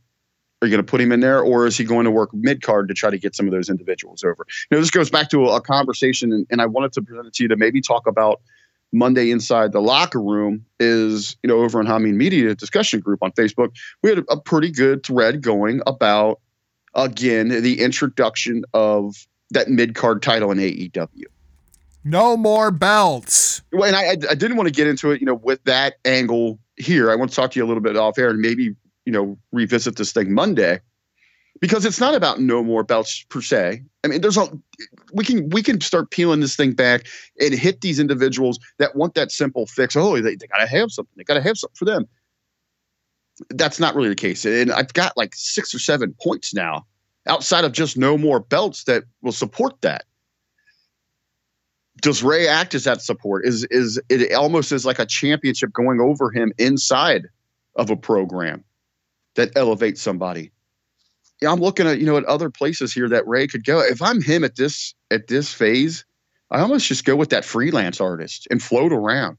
Are 0.61 0.67
you 0.67 0.71
going 0.71 0.85
to 0.85 0.89
put 0.89 0.99
him 0.99 1.13
in 1.13 1.21
there, 1.21 1.41
or 1.41 1.65
is 1.65 1.77
he 1.77 1.85
going 1.85 2.03
to 2.03 2.11
work 2.11 2.31
mid 2.33 2.61
card 2.61 2.89
to 2.89 2.93
try 2.93 3.09
to 3.09 3.17
get 3.17 3.33
some 3.33 3.45
of 3.45 3.53
those 3.53 3.69
individuals 3.69 4.25
over? 4.25 4.45
You 4.69 4.75
know, 4.75 4.81
this 4.81 4.91
goes 4.91 5.09
back 5.09 5.29
to 5.29 5.47
a, 5.47 5.57
a 5.57 5.61
conversation, 5.61 6.33
and, 6.33 6.45
and 6.49 6.61
I 6.61 6.65
wanted 6.65 6.91
to 6.93 7.01
present 7.01 7.27
it 7.27 7.33
to 7.35 7.43
you 7.43 7.49
to 7.49 7.55
maybe 7.55 7.79
talk 7.79 8.07
about 8.07 8.41
Monday 8.91 9.31
inside 9.31 9.71
the 9.71 9.81
locker 9.81 10.21
room. 10.21 10.65
Is 10.77 11.37
you 11.43 11.47
know 11.47 11.59
over 11.59 11.79
on 11.79 11.85
Hameen 11.85 12.15
Media 12.15 12.55
discussion 12.55 12.99
group 12.99 13.23
on 13.23 13.31
Facebook, 13.31 13.73
we 14.03 14.09
had 14.09 14.19
a, 14.19 14.33
a 14.33 14.41
pretty 14.41 14.69
good 14.69 15.05
thread 15.05 15.41
going 15.41 15.81
about 15.87 16.41
again 16.93 17.49
the 17.49 17.81
introduction 17.81 18.63
of 18.73 19.15
that 19.51 19.69
mid 19.69 19.95
card 19.95 20.21
title 20.21 20.51
in 20.51 20.57
AEW. 20.57 21.25
No 22.03 22.37
more 22.37 22.71
belts. 22.71 23.61
Well, 23.71 23.85
and 23.85 23.95
I, 23.95 24.03
I 24.03 24.11
I 24.11 24.35
didn't 24.35 24.57
want 24.57 24.67
to 24.67 24.73
get 24.73 24.87
into 24.87 25.11
it, 25.11 25.19
you 25.19 25.25
know, 25.25 25.35
with 25.35 25.63
that 25.65 25.95
angle 26.05 26.59
here. 26.77 27.11
I 27.11 27.15
want 27.15 27.31
to 27.31 27.35
talk 27.35 27.51
to 27.51 27.59
you 27.59 27.65
a 27.65 27.67
little 27.67 27.83
bit 27.83 27.97
off 27.97 28.17
air 28.17 28.29
and 28.29 28.39
maybe, 28.39 28.75
you 29.05 29.11
know, 29.11 29.37
revisit 29.51 29.97
this 29.97 30.11
thing 30.11 30.33
Monday 30.33 30.79
because 31.59 31.85
it's 31.85 31.99
not 31.99 32.15
about 32.15 32.39
no 32.39 32.63
more 32.63 32.83
belts 32.83 33.25
per 33.29 33.41
se. 33.41 33.83
I 34.03 34.07
mean, 34.07 34.21
there's 34.21 34.37
a 34.37 34.47
we 35.13 35.23
can 35.23 35.49
we 35.49 35.61
can 35.61 35.81
start 35.81 36.11
peeling 36.11 36.39
this 36.39 36.55
thing 36.55 36.73
back 36.73 37.05
and 37.39 37.53
hit 37.53 37.81
these 37.81 37.99
individuals 37.99 38.59
that 38.77 38.95
want 38.95 39.13
that 39.15 39.31
simple 39.31 39.65
fix. 39.65 39.95
Oh, 39.95 40.19
they, 40.21 40.35
they 40.35 40.47
gotta 40.47 40.67
have 40.67 40.91
something. 40.91 41.13
They 41.17 41.23
gotta 41.23 41.41
have 41.41 41.57
something 41.57 41.75
for 41.75 41.85
them. 41.85 42.07
That's 43.49 43.79
not 43.79 43.95
really 43.95 44.09
the 44.09 44.15
case. 44.15 44.45
And 44.45 44.71
I've 44.71 44.93
got 44.93 45.15
like 45.15 45.33
six 45.35 45.73
or 45.73 45.79
seven 45.79 46.15
points 46.21 46.53
now 46.53 46.85
outside 47.27 47.63
of 47.63 47.71
just 47.71 47.97
no 47.97 48.17
more 48.17 48.39
belts 48.39 48.85
that 48.85 49.03
will 49.21 49.31
support 49.31 49.81
that 49.81 50.03
does 52.01 52.23
Rey 52.23 52.47
act 52.47 52.75
as 52.75 52.83
that 52.85 53.01
support? 53.01 53.45
Is 53.45 53.63
is 53.65 54.01
it 54.09 54.33
almost 54.33 54.71
is 54.71 54.85
like 54.85 54.99
a 54.99 55.05
championship 55.05 55.73
going 55.73 55.99
over 55.99 56.31
him 56.31 56.51
inside 56.57 57.27
of 57.75 57.89
a 57.89 57.95
program 57.95 58.63
that 59.35 59.51
elevates 59.55 60.01
somebody? 60.01 60.51
Yeah, 61.41 61.51
I'm 61.51 61.59
looking 61.59 61.87
at 61.87 61.99
you 61.99 62.05
know 62.05 62.17
at 62.17 62.25
other 62.25 62.49
places 62.49 62.93
here 62.93 63.09
that 63.09 63.27
Rey 63.27 63.47
could 63.47 63.65
go. 63.65 63.79
If 63.79 64.01
I'm 64.01 64.21
him 64.21 64.43
at 64.43 64.55
this 64.55 64.93
at 65.11 65.27
this 65.27 65.53
phase, 65.53 66.05
I 66.51 66.59
almost 66.59 66.87
just 66.87 67.05
go 67.05 67.15
with 67.15 67.29
that 67.29 67.45
freelance 67.45 68.01
artist 68.01 68.47
and 68.49 68.61
float 68.61 68.93
around. 68.93 69.37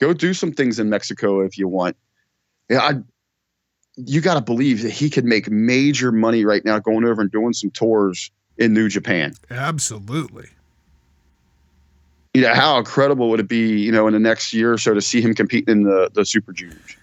Go 0.00 0.12
do 0.12 0.32
some 0.32 0.52
things 0.52 0.78
in 0.78 0.88
Mexico 0.88 1.40
if 1.40 1.58
you 1.58 1.68
want. 1.68 1.96
Yeah, 2.68 2.80
I 2.80 2.94
you 4.06 4.20
got 4.20 4.34
to 4.34 4.40
believe 4.40 4.82
that 4.82 4.90
he 4.90 5.10
could 5.10 5.24
make 5.24 5.50
major 5.50 6.12
money 6.12 6.44
right 6.44 6.64
now 6.64 6.78
going 6.78 7.04
over 7.04 7.20
and 7.22 7.30
doing 7.30 7.52
some 7.52 7.70
tours 7.70 8.30
in 8.58 8.74
New 8.74 8.88
Japan 8.88 9.34
Absolutely. 9.50 10.48
you 12.34 12.42
know, 12.42 12.54
how 12.54 12.78
incredible 12.78 13.30
would 13.30 13.40
it 13.40 13.48
be, 13.48 13.80
you 13.80 13.90
know, 13.90 14.06
in 14.06 14.12
the 14.12 14.20
next 14.20 14.52
year 14.52 14.72
or 14.72 14.78
so 14.78 14.94
to 14.94 15.00
see 15.00 15.20
him 15.20 15.34
competing 15.34 15.72
in 15.72 15.82
the 15.82 16.10
the 16.12 16.24
Super 16.24 16.52
Juniors? 16.52 16.96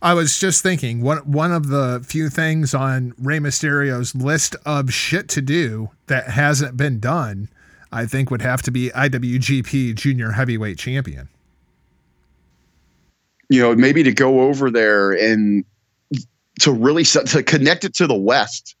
I 0.00 0.14
was 0.14 0.38
just 0.38 0.62
thinking 0.62 1.00
one 1.02 1.18
one 1.18 1.52
of 1.52 1.68
the 1.68 2.04
few 2.06 2.30
things 2.30 2.74
on 2.74 3.14
Rey 3.18 3.40
Mysterio's 3.40 4.14
list 4.14 4.54
of 4.64 4.92
shit 4.92 5.28
to 5.30 5.40
do 5.40 5.90
that 6.06 6.30
hasn't 6.30 6.76
been 6.76 7.00
done, 7.00 7.48
I 7.90 8.06
think 8.06 8.30
would 8.30 8.42
have 8.42 8.62
to 8.62 8.70
be 8.70 8.90
IWGP 8.90 9.96
Junior 9.96 10.32
Heavyweight 10.32 10.78
Champion. 10.78 11.28
You 13.48 13.62
know, 13.62 13.74
maybe 13.74 14.02
to 14.02 14.12
go 14.12 14.42
over 14.42 14.70
there 14.70 15.12
and 15.12 15.64
to 16.60 16.72
really 16.72 17.04
set, 17.04 17.26
to 17.28 17.42
connect 17.42 17.84
it 17.84 17.94
to 17.94 18.06
the 18.06 18.14
West. 18.14 18.76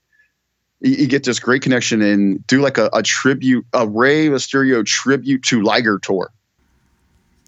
You, 0.80 0.92
you 0.92 1.06
get 1.06 1.24
this 1.24 1.38
great 1.38 1.62
connection 1.62 2.02
and 2.02 2.46
do 2.46 2.60
like 2.60 2.78
a, 2.78 2.90
a 2.92 3.02
tribute, 3.02 3.66
a 3.72 3.86
Rey 3.86 4.28
Mysterio 4.28 4.84
tribute 4.84 5.42
to 5.44 5.62
Liger 5.62 5.98
tour. 5.98 6.30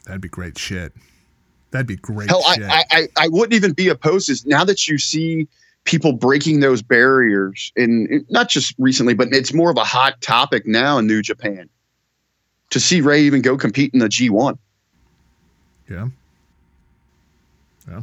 That'd 0.06 0.20
be 0.20 0.28
great 0.28 0.58
shit. 0.58 0.92
That'd 1.70 1.86
be 1.86 1.96
great 1.96 2.28
Hell, 2.28 2.42
I, 2.46 2.54
shit. 2.54 2.66
I, 2.68 3.08
I, 3.16 3.28
wouldn't 3.28 3.54
even 3.54 3.72
be 3.72 3.88
opposed 3.88 4.26
to 4.26 4.32
this. 4.32 4.44
now 4.44 4.64
that 4.64 4.88
you 4.88 4.98
see 4.98 5.46
people 5.84 6.12
breaking 6.12 6.60
those 6.60 6.82
barriers, 6.82 7.72
and 7.76 8.24
not 8.28 8.48
just 8.48 8.74
recently, 8.78 9.14
but 9.14 9.28
it's 9.32 9.54
more 9.54 9.70
of 9.70 9.76
a 9.76 9.84
hot 9.84 10.20
topic 10.20 10.66
now 10.66 10.98
in 10.98 11.06
New 11.06 11.22
Japan. 11.22 11.68
To 12.70 12.80
see 12.80 13.00
Rey 13.00 13.22
even 13.22 13.42
go 13.42 13.56
compete 13.56 13.92
in 13.92 14.00
the 14.00 14.08
G1. 14.08 14.58
yeah. 15.88 16.08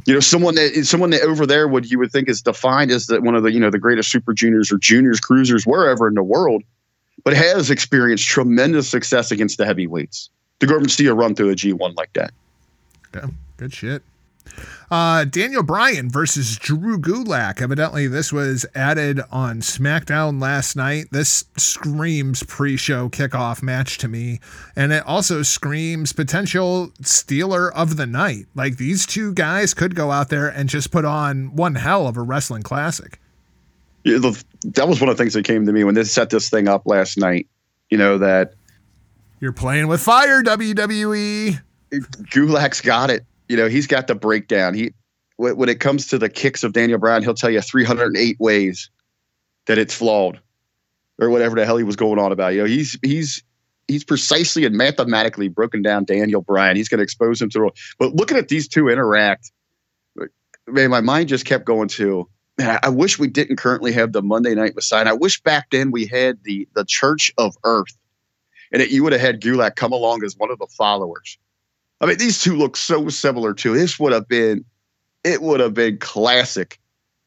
You 0.04 0.14
know 0.14 0.20
someone 0.20 0.54
that 0.54 0.84
someone 0.84 1.10
that 1.10 1.22
over 1.22 1.46
there 1.46 1.68
would 1.68 1.90
you 1.90 1.98
would 1.98 2.10
think 2.10 2.28
is 2.28 2.42
defined 2.42 2.90
as 2.90 3.06
the, 3.06 3.20
one 3.20 3.34
of 3.34 3.42
the 3.42 3.52
you 3.52 3.60
know 3.60 3.70
the 3.70 3.78
greatest 3.78 4.10
super 4.10 4.32
juniors 4.32 4.72
or 4.72 4.78
juniors 4.78 5.20
cruisers 5.20 5.66
wherever 5.66 6.08
in 6.08 6.14
the 6.14 6.22
world 6.22 6.62
but 7.24 7.34
has 7.34 7.70
experienced 7.70 8.26
tremendous 8.26 8.88
success 8.88 9.30
against 9.30 9.58
the 9.58 9.66
heavyweights. 9.66 10.30
To 10.60 10.66
go 10.66 10.74
over 10.74 10.82
and 10.82 10.90
see 10.90 11.06
a 11.06 11.14
run 11.14 11.34
through 11.34 11.50
a 11.50 11.54
g1 11.54 11.96
like 11.96 12.12
that. 12.14 12.32
Yeah, 13.14 13.26
good 13.56 13.72
shit. 13.72 14.02
Uh, 14.90 15.24
Daniel 15.24 15.62
Bryan 15.62 16.10
versus 16.10 16.56
Drew 16.56 16.98
Gulak. 16.98 17.60
Evidently, 17.60 18.06
this 18.06 18.32
was 18.32 18.64
added 18.74 19.20
on 19.30 19.60
SmackDown 19.60 20.40
last 20.40 20.76
night. 20.76 21.08
This 21.10 21.44
screams 21.56 22.42
pre-show 22.42 23.08
kickoff 23.10 23.62
match 23.62 23.98
to 23.98 24.08
me, 24.08 24.40
and 24.74 24.92
it 24.92 25.06
also 25.06 25.42
screams 25.42 26.12
potential 26.12 26.90
stealer 27.02 27.72
of 27.74 27.96
the 27.96 28.06
night. 28.06 28.46
Like 28.54 28.78
these 28.78 29.04
two 29.04 29.34
guys 29.34 29.74
could 29.74 29.94
go 29.94 30.10
out 30.10 30.30
there 30.30 30.48
and 30.48 30.68
just 30.68 30.90
put 30.90 31.04
on 31.04 31.54
one 31.54 31.74
hell 31.74 32.06
of 32.06 32.16
a 32.16 32.22
wrestling 32.22 32.62
classic. 32.62 33.20
Yeah, 34.04 34.18
the, 34.18 34.42
that 34.64 34.88
was 34.88 35.00
one 35.00 35.10
of 35.10 35.16
the 35.16 35.22
things 35.22 35.34
that 35.34 35.44
came 35.44 35.66
to 35.66 35.72
me 35.72 35.84
when 35.84 35.94
they 35.94 36.04
set 36.04 36.30
this 36.30 36.48
thing 36.48 36.66
up 36.66 36.86
last 36.86 37.18
night 37.18 37.46
you 37.90 37.98
know 37.98 38.18
that 38.18 38.54
You're 39.40 39.52
playing 39.52 39.88
with 39.88 40.00
fire, 40.00 40.42
WWE. 40.42 41.60
Gulak's 41.90 42.80
got 42.80 43.10
it. 43.10 43.24
You 43.48 43.56
know, 43.56 43.68
he's 43.68 43.86
got 43.86 44.06
the 44.06 44.14
breakdown. 44.14 44.74
He 44.74 44.92
when 45.36 45.68
it 45.68 45.78
comes 45.78 46.08
to 46.08 46.18
the 46.18 46.28
kicks 46.28 46.64
of 46.64 46.72
Daniel 46.72 46.98
Bryan, 46.98 47.22
he'll 47.22 47.34
tell 47.34 47.50
you 47.50 47.60
308 47.60 48.40
ways 48.40 48.90
that 49.66 49.78
it's 49.78 49.94
flawed, 49.94 50.40
or 51.18 51.30
whatever 51.30 51.54
the 51.54 51.64
hell 51.64 51.76
he 51.76 51.84
was 51.84 51.96
going 51.96 52.18
on 52.18 52.32
about. 52.32 52.54
You 52.54 52.60
know, 52.60 52.66
he's 52.66 52.98
he's 53.02 53.42
he's 53.86 54.04
precisely 54.04 54.64
and 54.64 54.76
mathematically 54.76 55.48
broken 55.48 55.80
down 55.80 56.04
Daniel 56.04 56.42
Bryan. 56.42 56.76
He's 56.76 56.88
going 56.88 56.98
to 56.98 57.04
expose 57.04 57.40
him 57.40 57.50
to 57.50 57.58
the 57.58 57.60
world. 57.62 57.78
But 57.98 58.14
looking 58.14 58.36
at 58.36 58.48
these 58.48 58.68
two 58.68 58.88
interact, 58.88 59.50
man, 60.66 60.90
my 60.90 61.00
mind 61.00 61.28
just 61.28 61.44
kept 61.44 61.64
going 61.64 61.88
to. 61.88 62.28
Man, 62.58 62.80
I 62.82 62.88
wish 62.88 63.20
we 63.20 63.28
didn't 63.28 63.56
currently 63.56 63.92
have 63.92 64.12
the 64.12 64.22
Monday 64.22 64.54
Night 64.54 64.74
Messiah. 64.74 65.06
I 65.06 65.12
wish 65.12 65.40
back 65.40 65.70
then 65.70 65.92
we 65.92 66.06
had 66.06 66.42
the 66.42 66.68
the 66.74 66.84
Church 66.84 67.32
of 67.38 67.56
Earth, 67.62 67.96
and 68.72 68.82
that 68.82 68.90
you 68.90 69.04
would 69.04 69.12
have 69.12 69.20
had 69.20 69.40
Gulak 69.40 69.76
come 69.76 69.92
along 69.92 70.24
as 70.24 70.36
one 70.36 70.50
of 70.50 70.58
the 70.58 70.66
followers. 70.66 71.38
I 72.00 72.06
mean, 72.06 72.18
these 72.18 72.40
two 72.40 72.56
look 72.56 72.76
so 72.76 73.08
similar 73.08 73.54
too. 73.54 73.74
This 73.74 73.98
would 73.98 74.12
have 74.12 74.28
been, 74.28 74.64
it 75.24 75.42
would 75.42 75.60
have 75.60 75.74
been 75.74 75.98
classic 75.98 76.78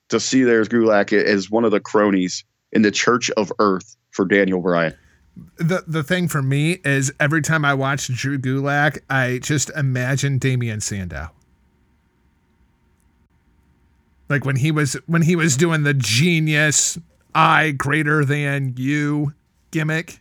to 0.09 0.19
see 0.19 0.43
there's 0.43 0.69
Gulak 0.69 1.13
as 1.13 1.49
one 1.49 1.65
of 1.65 1.72
the 1.72 1.80
cronies 1.80 2.43
in 2.72 2.82
the 2.82 2.91
Church 2.91 3.30
of 3.32 3.51
Earth 3.59 3.97
for 4.11 4.26
Daniel 4.26 4.61
Bryan. 4.61 4.93
The 5.57 5.84
the 5.88 6.03
thing 6.03 6.28
for 6.28 6.41
me 6.41 6.80
is 6.84 7.11
every 7.19 7.41
time 7.41 7.63
I 7.63 7.74
watch 7.74 8.07
Drew 8.07 8.38
Gulak, 8.38 8.99
I 9.09 9.39
just 9.41 9.69
imagine 9.72 10.38
Damien 10.38 10.82
Sandow. 10.82 11.32
Like 14.28 14.45
when 14.45 14.57
he 14.57 14.72
was 14.72 14.97
when 15.07 15.22
he 15.22 15.36
was 15.36 15.55
doing 15.55 15.84
the 15.84 15.93
genius 15.93 16.97
I 17.34 17.72
greater 17.72 18.26
than 18.26 18.74
you 18.78 19.34
gimmick. 19.72 20.19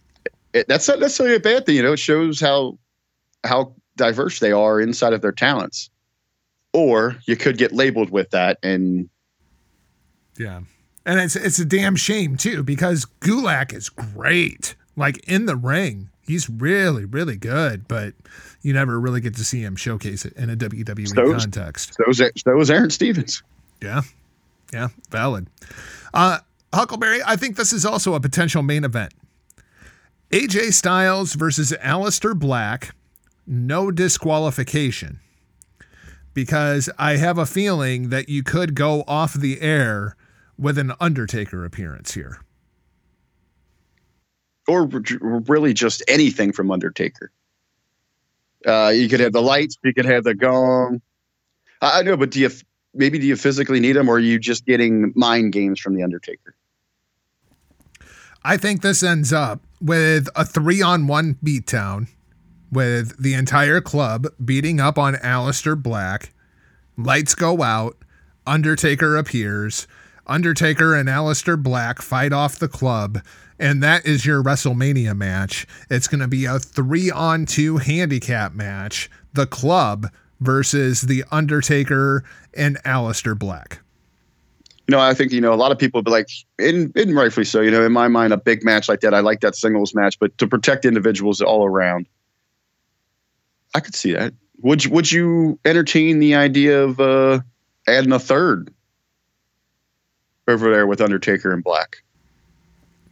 It, 0.53 0.68
that's 0.68 0.88
not 0.88 1.01
necessarily 1.01 1.36
a 1.36 1.40
bad 1.40 1.66
thing, 1.66 1.76
you 1.76 1.82
know. 1.82 1.92
It 1.92 1.98
shows 1.98 2.40
how 2.40 2.78
how 3.44 3.74
diverse 3.97 4.38
they 4.38 4.53
are 4.53 4.80
inside 4.80 5.12
of 5.12 5.20
their 5.22 5.32
talents. 5.32 5.91
Or 6.72 7.16
you 7.26 7.36
could 7.36 7.59
get 7.59 7.72
labeled 7.72 8.11
with 8.11 8.30
that 8.30 8.59
and 8.62 9.09
Yeah. 10.38 10.61
And 11.07 11.18
it's 11.18 11.34
it's 11.36 11.59
a 11.59 11.64
damn 11.64 11.97
shame 11.97 12.36
too 12.36 12.62
because 12.62 13.07
Gulak 13.20 13.72
is 13.74 13.88
great. 13.88 14.74
Like 14.97 15.18
in 15.28 15.47
the 15.47 15.57
ring, 15.57 16.11
he's 16.22 16.49
really 16.49 17.05
really 17.05 17.36
good, 17.36 17.88
but 17.88 18.14
you 18.62 18.72
never 18.72 19.01
really 19.01 19.20
get 19.20 19.34
to 19.36 19.45
see 19.45 19.62
him 19.62 19.74
showcase 19.76 20.24
it 20.24 20.34
in 20.34 20.51
a 20.51 20.57
WWE 20.57 21.09
So- 21.09 21.32
context. 21.38 21.95
so 21.95 22.05
was, 22.07 22.18
so 22.18 22.53
was 22.55 22.70
Aaron 22.70 22.91
Stevens. 22.91 23.43
Yeah. 23.82 24.03
Yeah, 24.72 24.88
valid. 25.11 25.49
Uh 26.14 26.38
Huckleberry, 26.72 27.20
I 27.26 27.34
think 27.34 27.57
this 27.57 27.72
is 27.72 27.84
also 27.84 28.14
a 28.14 28.20
potential 28.20 28.62
main 28.62 28.84
event. 28.84 29.12
AJ 30.30 30.72
Styles 30.74 31.34
versus 31.34 31.72
Aleister 31.82 32.38
Black, 32.38 32.95
no 33.51 33.90
disqualification. 33.90 35.18
Because 36.32 36.88
I 36.96 37.16
have 37.16 37.36
a 37.36 37.44
feeling 37.44 38.11
that 38.11 38.28
you 38.28 38.44
could 38.44 38.74
go 38.74 39.03
off 39.09 39.34
the 39.34 39.61
air 39.61 40.16
with 40.57 40.78
an 40.78 40.92
Undertaker 41.01 41.64
appearance 41.64 42.14
here. 42.14 42.40
or 44.68 44.88
really 45.48 45.74
just 45.74 46.03
anything 46.07 46.53
from 46.53 46.70
Undertaker. 46.70 47.32
Uh, 48.64 48.92
you 48.94 49.09
could 49.09 49.20
have 49.20 49.32
the 49.32 49.42
lights, 49.42 49.76
you 49.82 49.92
could 49.92 50.05
have 50.05 50.22
the 50.22 50.34
gong. 50.34 51.01
I, 51.80 51.98
I 51.98 52.03
know, 52.03 52.16
but 52.16 52.30
do 52.30 52.38
you 52.38 52.51
maybe 52.94 53.18
do 53.18 53.26
you 53.26 53.36
physically 53.36 53.80
need 53.80 53.92
them, 53.92 54.09
or 54.09 54.14
are 54.14 54.20
you 54.20 54.38
just 54.38 54.64
getting 54.66 55.12
mind 55.16 55.53
games 55.53 55.80
from 55.80 55.96
the 55.96 56.05
Undertaker? 56.05 56.55
I 58.44 58.57
think 58.57 58.82
this 58.82 59.03
ends 59.03 59.32
up 59.32 59.61
with 59.80 60.28
a 60.36 60.44
three 60.44 60.80
on 60.80 61.07
one 61.09 61.34
beatdown 61.44 62.07
with 62.70 63.20
the 63.20 63.34
entire 63.34 63.80
club 63.80 64.26
beating 64.44 64.80
up 64.80 64.98
on 64.98 65.14
Aleister 65.14 65.80
Black. 65.80 66.32
Lights 66.96 67.34
go 67.34 67.62
out. 67.62 67.96
Undertaker 68.46 69.16
appears. 69.16 69.86
Undertaker 70.26 70.94
and 70.94 71.08
Aleister 71.08 71.60
Black 71.60 72.00
fight 72.00 72.32
off 72.32 72.58
the 72.58 72.68
club. 72.68 73.20
And 73.58 73.82
that 73.82 74.06
is 74.06 74.24
your 74.24 74.42
WrestleMania 74.42 75.16
match. 75.16 75.66
It's 75.90 76.08
going 76.08 76.20
to 76.20 76.28
be 76.28 76.46
a 76.46 76.58
three 76.58 77.10
on 77.10 77.46
two 77.46 77.76
handicap 77.76 78.54
match. 78.54 79.10
The 79.34 79.46
club 79.46 80.06
versus 80.40 81.02
The 81.02 81.24
Undertaker 81.30 82.24
and 82.54 82.82
Aleister 82.84 83.38
Black. 83.38 83.80
You 84.88 84.96
know, 84.96 85.00
I 85.00 85.14
think 85.14 85.30
you 85.30 85.40
know 85.40 85.52
a 85.52 85.54
lot 85.54 85.70
of 85.70 85.78
people 85.78 85.98
would 85.98 86.06
be 86.06 86.10
like, 86.10 86.28
and, 86.58 86.90
and 86.96 87.14
rightfully 87.14 87.44
so. 87.44 87.60
You 87.60 87.70
know, 87.70 87.84
in 87.84 87.92
my 87.92 88.08
mind, 88.08 88.32
a 88.32 88.36
big 88.36 88.64
match 88.64 88.88
like 88.88 89.00
that, 89.00 89.14
I 89.14 89.20
like 89.20 89.40
that 89.40 89.54
singles 89.54 89.94
match, 89.94 90.18
but 90.18 90.36
to 90.38 90.48
protect 90.48 90.84
individuals 90.84 91.40
all 91.40 91.64
around, 91.64 92.06
I 93.74 93.80
could 93.80 93.94
see 93.94 94.12
that. 94.12 94.34
Would 94.62 94.84
you, 94.84 94.90
would 94.90 95.10
you 95.10 95.58
entertain 95.64 96.18
the 96.18 96.34
idea 96.34 96.82
of 96.82 97.00
uh, 97.00 97.40
adding 97.86 98.12
a 98.12 98.18
third 98.18 98.72
over 100.48 100.70
there 100.70 100.86
with 100.86 101.00
Undertaker 101.00 101.52
and 101.52 101.64
Black? 101.64 102.02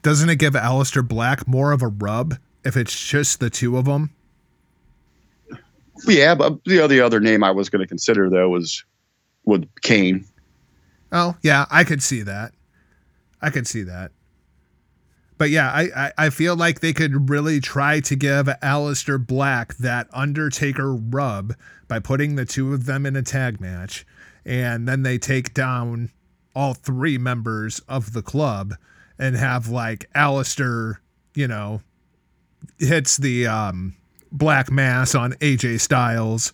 Doesn't 0.02 0.28
it 0.28 0.36
give 0.36 0.54
Aleister 0.54 1.06
Black 1.06 1.48
more 1.48 1.72
of 1.72 1.82
a 1.82 1.88
rub 1.88 2.36
if 2.64 2.76
it's 2.76 3.08
just 3.08 3.40
the 3.40 3.50
two 3.50 3.76
of 3.76 3.86
them? 3.86 4.10
Yeah, 6.06 6.34
but 6.34 6.62
the 6.64 6.80
other 6.80 6.94
the 6.94 7.00
other 7.00 7.20
name 7.20 7.42
I 7.42 7.50
was 7.50 7.68
going 7.68 7.80
to 7.80 7.86
consider 7.86 8.30
though 8.30 8.48
was 8.48 8.84
with 9.44 9.68
Kane. 9.82 10.24
Oh, 11.10 11.36
yeah, 11.42 11.66
I 11.70 11.84
could 11.84 12.02
see 12.02 12.22
that. 12.22 12.52
I 13.40 13.50
could 13.50 13.66
see 13.66 13.82
that. 13.82 14.12
But 15.38 15.50
yeah, 15.50 15.70
I, 15.70 15.82
I, 15.96 16.12
I 16.18 16.30
feel 16.30 16.56
like 16.56 16.80
they 16.80 16.92
could 16.92 17.30
really 17.30 17.60
try 17.60 18.00
to 18.00 18.16
give 18.16 18.46
Aleister 18.46 19.24
Black 19.24 19.76
that 19.76 20.08
Undertaker 20.12 20.94
rub 20.94 21.54
by 21.86 22.00
putting 22.00 22.34
the 22.34 22.44
two 22.44 22.74
of 22.74 22.86
them 22.86 23.06
in 23.06 23.14
a 23.16 23.22
tag 23.22 23.60
match. 23.60 24.04
And 24.44 24.88
then 24.88 25.02
they 25.02 25.16
take 25.16 25.54
down 25.54 26.10
all 26.54 26.74
three 26.74 27.18
members 27.18 27.78
of 27.88 28.12
the 28.12 28.22
club 28.22 28.74
and 29.18 29.36
have 29.36 29.68
like 29.68 30.10
Aleister, 30.12 30.96
you 31.34 31.46
know, 31.46 31.80
hits 32.78 33.16
the 33.16 33.46
um, 33.46 33.94
black 34.32 34.70
mass 34.70 35.14
on 35.14 35.32
AJ 35.34 35.80
Styles. 35.80 36.52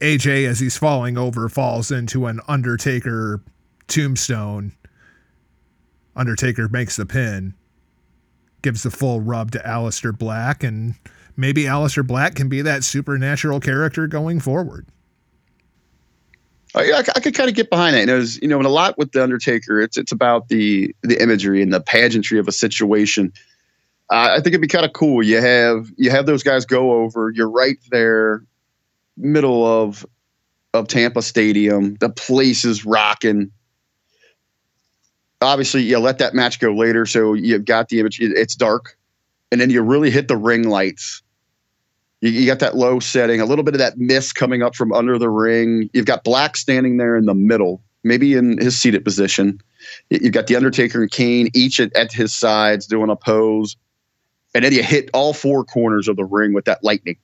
AJ, 0.00 0.48
as 0.48 0.58
he's 0.58 0.76
falling 0.76 1.16
over, 1.16 1.48
falls 1.48 1.90
into 1.90 2.26
an 2.26 2.40
Undertaker 2.48 3.40
tombstone. 3.86 4.72
Undertaker 6.16 6.68
makes 6.68 6.96
the 6.96 7.06
pin, 7.06 7.54
gives 8.62 8.82
the 8.82 8.90
full 8.90 9.20
rub 9.20 9.50
to 9.52 9.58
Aleister 9.60 10.16
Black, 10.16 10.62
and 10.62 10.94
maybe 11.36 11.64
Aleister 11.64 12.06
Black 12.06 12.34
can 12.34 12.48
be 12.48 12.62
that 12.62 12.84
supernatural 12.84 13.60
character 13.60 14.06
going 14.06 14.40
forward. 14.40 14.86
I, 16.74 16.92
I, 16.92 16.98
I 17.16 17.20
could 17.20 17.34
kind 17.34 17.48
of 17.48 17.56
get 17.56 17.70
behind 17.70 17.94
that. 17.94 18.02
And 18.02 18.10
it 18.10 18.14
was, 18.14 18.40
you 18.40 18.48
know, 18.48 18.58
and 18.58 18.66
a 18.66 18.70
lot 18.70 18.96
with 18.96 19.12
the 19.12 19.22
Undertaker, 19.22 19.80
it's 19.80 19.96
it's 19.96 20.12
about 20.12 20.48
the 20.48 20.94
the 21.02 21.20
imagery 21.20 21.62
and 21.62 21.72
the 21.72 21.80
pageantry 21.80 22.38
of 22.38 22.46
a 22.46 22.52
situation. 22.52 23.32
Uh, 24.08 24.30
I 24.32 24.36
think 24.36 24.48
it'd 24.48 24.60
be 24.60 24.68
kind 24.68 24.84
of 24.84 24.92
cool. 24.92 25.22
You 25.22 25.40
have 25.40 25.90
you 25.96 26.10
have 26.10 26.26
those 26.26 26.42
guys 26.42 26.64
go 26.64 26.92
over. 26.92 27.30
You're 27.30 27.50
right 27.50 27.78
there, 27.90 28.44
middle 29.16 29.66
of 29.66 30.06
of 30.72 30.86
Tampa 30.86 31.22
Stadium. 31.22 31.96
The 31.96 32.10
place 32.10 32.64
is 32.64 32.84
rocking. 32.84 33.50
Obviously, 35.42 35.82
you 35.82 35.98
let 35.98 36.18
that 36.18 36.34
match 36.34 36.60
go 36.60 36.72
later, 36.74 37.06
so 37.06 37.32
you've 37.32 37.64
got 37.64 37.88
the 37.88 37.98
image. 38.00 38.20
It's 38.20 38.54
dark, 38.54 38.96
and 39.50 39.60
then 39.60 39.70
you 39.70 39.80
really 39.82 40.10
hit 40.10 40.28
the 40.28 40.36
ring 40.36 40.68
lights. 40.68 41.22
You, 42.20 42.30
you 42.30 42.46
got 42.46 42.58
that 42.58 42.76
low 42.76 43.00
setting, 43.00 43.40
a 43.40 43.46
little 43.46 43.64
bit 43.64 43.74
of 43.74 43.78
that 43.78 43.96
mist 43.96 44.34
coming 44.34 44.62
up 44.62 44.74
from 44.76 44.92
under 44.92 45.18
the 45.18 45.30
ring. 45.30 45.88
You've 45.94 46.04
got 46.04 46.24
Black 46.24 46.56
standing 46.56 46.98
there 46.98 47.16
in 47.16 47.24
the 47.24 47.32
middle, 47.34 47.82
maybe 48.04 48.34
in 48.34 48.58
his 48.58 48.78
seated 48.78 49.02
position. 49.04 49.60
You- 50.10 50.20
You've 50.24 50.34
got 50.34 50.46
the 50.46 50.56
Undertaker 50.56 51.00
and 51.00 51.10
Kane 51.10 51.48
each 51.54 51.80
at, 51.80 51.94
at 51.96 52.12
his 52.12 52.36
sides 52.36 52.86
doing 52.86 53.08
a 53.08 53.16
pose, 53.16 53.76
and 54.54 54.62
then 54.62 54.72
you 54.74 54.82
hit 54.82 55.08
all 55.14 55.32
four 55.32 55.64
corners 55.64 56.06
of 56.06 56.16
the 56.16 56.24
ring 56.24 56.52
with 56.52 56.66
that 56.66 56.84
lightning. 56.84 57.16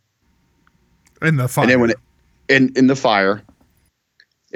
In 1.21 1.37
the 1.37 1.49
fire. 1.49 1.63
And 1.65 1.71
then 1.71 1.81
when 1.81 1.91
it, 1.91 1.97
in 2.49 2.73
in 2.77 2.87
the 2.87 2.97
fire, 2.97 3.43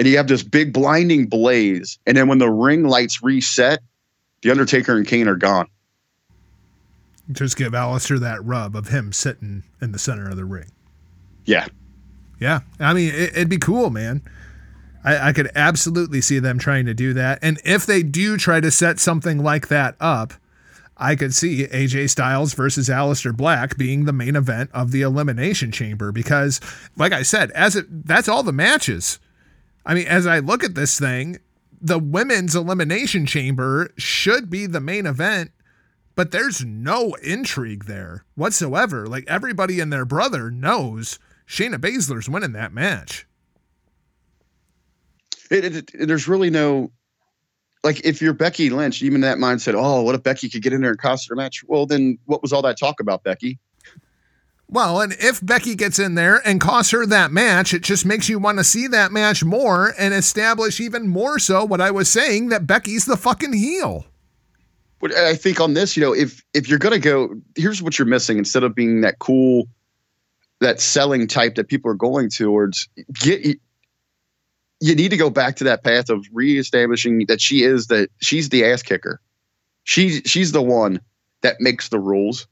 and 0.01 0.09
you 0.09 0.17
have 0.17 0.29
this 0.29 0.43
big 0.43 0.73
blinding 0.73 1.27
blaze, 1.27 1.99
and 2.07 2.17
then 2.17 2.27
when 2.27 2.39
the 2.39 2.49
ring 2.51 2.85
lights 2.85 3.23
reset, 3.23 3.81
the 4.41 4.51
Undertaker 4.51 4.97
and 4.97 5.07
Kane 5.07 5.29
are 5.29 5.37
gone. 5.37 5.67
just 7.33 7.59
give 7.59 7.75
Aleister 7.75 8.19
that 8.19 8.43
rub 8.43 8.75
of 8.75 8.89
him 8.89 9.13
sitting 9.13 9.63
in 9.83 9.93
the 9.93 9.99
center 9.99 10.31
of 10.31 10.37
the 10.37 10.47
ring. 10.47 10.71
Yeah, 11.45 11.67
Yeah, 12.41 12.61
I 12.79 12.95
mean, 12.95 13.13
it, 13.15 13.33
it'd 13.35 13.51
be 13.51 13.59
cool, 13.59 13.91
man. 13.91 14.23
I, 15.05 15.29
I 15.29 15.33
could 15.35 15.51
absolutely 15.55 16.23
see 16.23 16.39
them 16.39 16.59
trying 16.59 16.87
to 16.87 16.95
do 16.95 17.13
that. 17.13 17.39
And 17.43 17.61
if 17.63 17.85
they 17.85 18.03
do 18.03 18.39
try 18.39 18.59
to 18.61 18.71
set 18.71 18.99
something 18.99 19.43
like 19.43 19.69
that 19.69 19.97
up, 20.01 20.33
I 20.97 21.15
could 21.15 21.35
see 21.35 21.67
AJ 21.67 22.09
Styles 22.09 22.55
versus 22.55 22.89
Aleister 22.89 23.37
Black 23.37 23.77
being 23.77 24.07
the 24.07 24.15
main 24.15 24.35
event 24.35 24.71
of 24.73 24.93
the 24.93 25.03
Elimination 25.03 25.71
Chamber 25.73 26.11
because, 26.11 26.59
like 26.97 27.13
I 27.13 27.21
said, 27.21 27.51
as 27.51 27.77
it 27.77 28.07
that's 28.07 28.29
all 28.31 28.43
the 28.43 28.53
matches. 28.53 29.19
I 29.85 29.95
mean, 29.95 30.07
as 30.07 30.27
I 30.27 30.39
look 30.39 30.63
at 30.63 30.75
this 30.75 30.99
thing, 30.99 31.39
the 31.81 31.99
women's 31.99 32.55
Elimination 32.55 33.27
Chamber 33.27 33.93
should 33.97 34.51
be 34.51 34.67
the 34.67 34.81
main 34.81 35.07
event 35.07 35.53
but 36.21 36.33
there's 36.33 36.63
no 36.65 37.15
intrigue 37.23 37.87
there 37.87 38.27
whatsoever. 38.35 39.07
Like 39.07 39.25
everybody 39.27 39.81
and 39.81 39.91
their 39.91 40.05
brother 40.05 40.51
knows 40.51 41.19
Shayna 41.49 41.77
Baszler's 41.77 42.29
winning 42.29 42.53
that 42.53 42.75
match. 42.75 43.27
It, 45.51 45.65
it, 45.65 45.77
it, 45.95 46.07
there's 46.07 46.29
really 46.29 46.51
no 46.51 46.93
like 47.83 48.05
if 48.05 48.21
you're 48.21 48.35
Becky 48.35 48.69
Lynch, 48.69 49.01
even 49.01 49.23
that 49.23 49.39
mindset, 49.39 49.73
oh, 49.75 50.03
what 50.03 50.15
if 50.15 50.23
Becky 50.23 50.51
could 50.51 50.61
get 50.61 50.75
in 50.75 50.83
there 50.83 50.91
and 50.91 51.01
cost 51.01 51.27
her 51.31 51.35
match? 51.35 51.65
Well, 51.67 51.87
then 51.87 52.19
what 52.27 52.43
was 52.43 52.53
all 52.53 52.61
that 52.63 52.79
talk 52.79 53.01
about, 53.01 53.25
Becky? 53.25 53.59
Well, 54.73 55.01
and 55.01 55.13
if 55.19 55.45
Becky 55.45 55.75
gets 55.75 55.99
in 55.99 56.15
there 56.15 56.41
and 56.47 56.61
costs 56.61 56.93
her 56.93 57.05
that 57.05 57.33
match, 57.33 57.75
it 57.75 57.83
just 57.83 58.07
makes 58.07 58.29
you 58.29 58.39
want 58.39 58.59
to 58.59 58.65
see 58.65 58.87
that 58.87 59.11
match 59.11 59.43
more 59.43 59.93
and 59.99 60.15
establish 60.15 60.79
even 60.79 61.09
more 61.09 61.41
so 61.41 61.65
what 61.65 61.81
I 61.81 61.91
was 61.91 62.09
saying 62.09 62.51
that 62.51 62.69
Becky's 62.69 63.05
the 63.05 63.17
fucking 63.17 63.53
heel. 63.53 64.07
But 65.01 65.13
I 65.13 65.35
think 65.35 65.61
on 65.61 65.75
this, 65.75 65.97
you 65.97 66.03
know, 66.05 66.15
if 66.15 66.45
if 66.55 66.69
you're 66.69 66.79
gonna 66.79 67.01
go, 67.01 67.35
here's 67.57 67.83
what 67.83 67.99
you're 67.99 68.07
missing 68.07 68.39
instead 68.39 68.63
of 68.63 68.75
being 68.75 69.01
that 69.01 69.19
cool, 69.19 69.67
that 70.61 70.81
selling 70.81 71.27
type 71.27 71.57
that 71.57 71.67
people 71.67 71.91
are 71.91 71.95
going 71.95 72.31
towards. 72.31 72.89
Get 73.15 73.59
you 74.83 74.95
need 74.95 75.11
to 75.11 75.17
go 75.17 75.31
back 75.31 75.57
to 75.57 75.65
that 75.65 75.83
path 75.83 76.11
of 76.11 76.25
reestablishing 76.33 77.27
that 77.27 77.41
she 77.41 77.65
is 77.65 77.89
that 77.89 78.09
she's 78.21 78.51
the 78.51 78.65
ass 78.65 78.83
kicker. 78.83 79.21
She's 79.83 80.23
she's 80.27 80.53
the 80.53 80.63
one 80.63 81.01
that 81.41 81.61
makes 81.61 81.89
the 81.89 81.99
rules. 81.99 82.47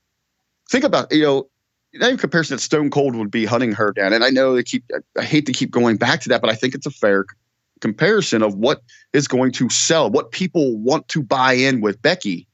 Think 0.68 0.84
about 0.84 1.12
you 1.12 1.22
know 1.22 1.48
in 1.92 2.16
comparison 2.16 2.56
that 2.56 2.62
Stone 2.62 2.90
Cold 2.90 3.16
would 3.16 3.30
be 3.30 3.44
hunting 3.44 3.72
her 3.72 3.92
down. 3.92 4.12
And 4.12 4.24
I 4.24 4.30
know 4.30 4.54
they 4.54 4.62
keep, 4.62 4.84
I 5.16 5.22
hate 5.22 5.46
to 5.46 5.52
keep 5.52 5.70
going 5.70 5.96
back 5.96 6.20
to 6.22 6.28
that, 6.28 6.40
but 6.40 6.50
I 6.50 6.54
think 6.54 6.74
it's 6.74 6.86
a 6.86 6.90
fair 6.90 7.24
comparison 7.80 8.42
of 8.42 8.54
what 8.54 8.82
is 9.12 9.28
going 9.28 9.52
to 9.52 9.70
sell, 9.70 10.10
what 10.10 10.32
people 10.32 10.76
want 10.78 11.08
to 11.08 11.22
buy 11.22 11.52
in 11.52 11.80
with 11.80 12.00
Becky. 12.02 12.46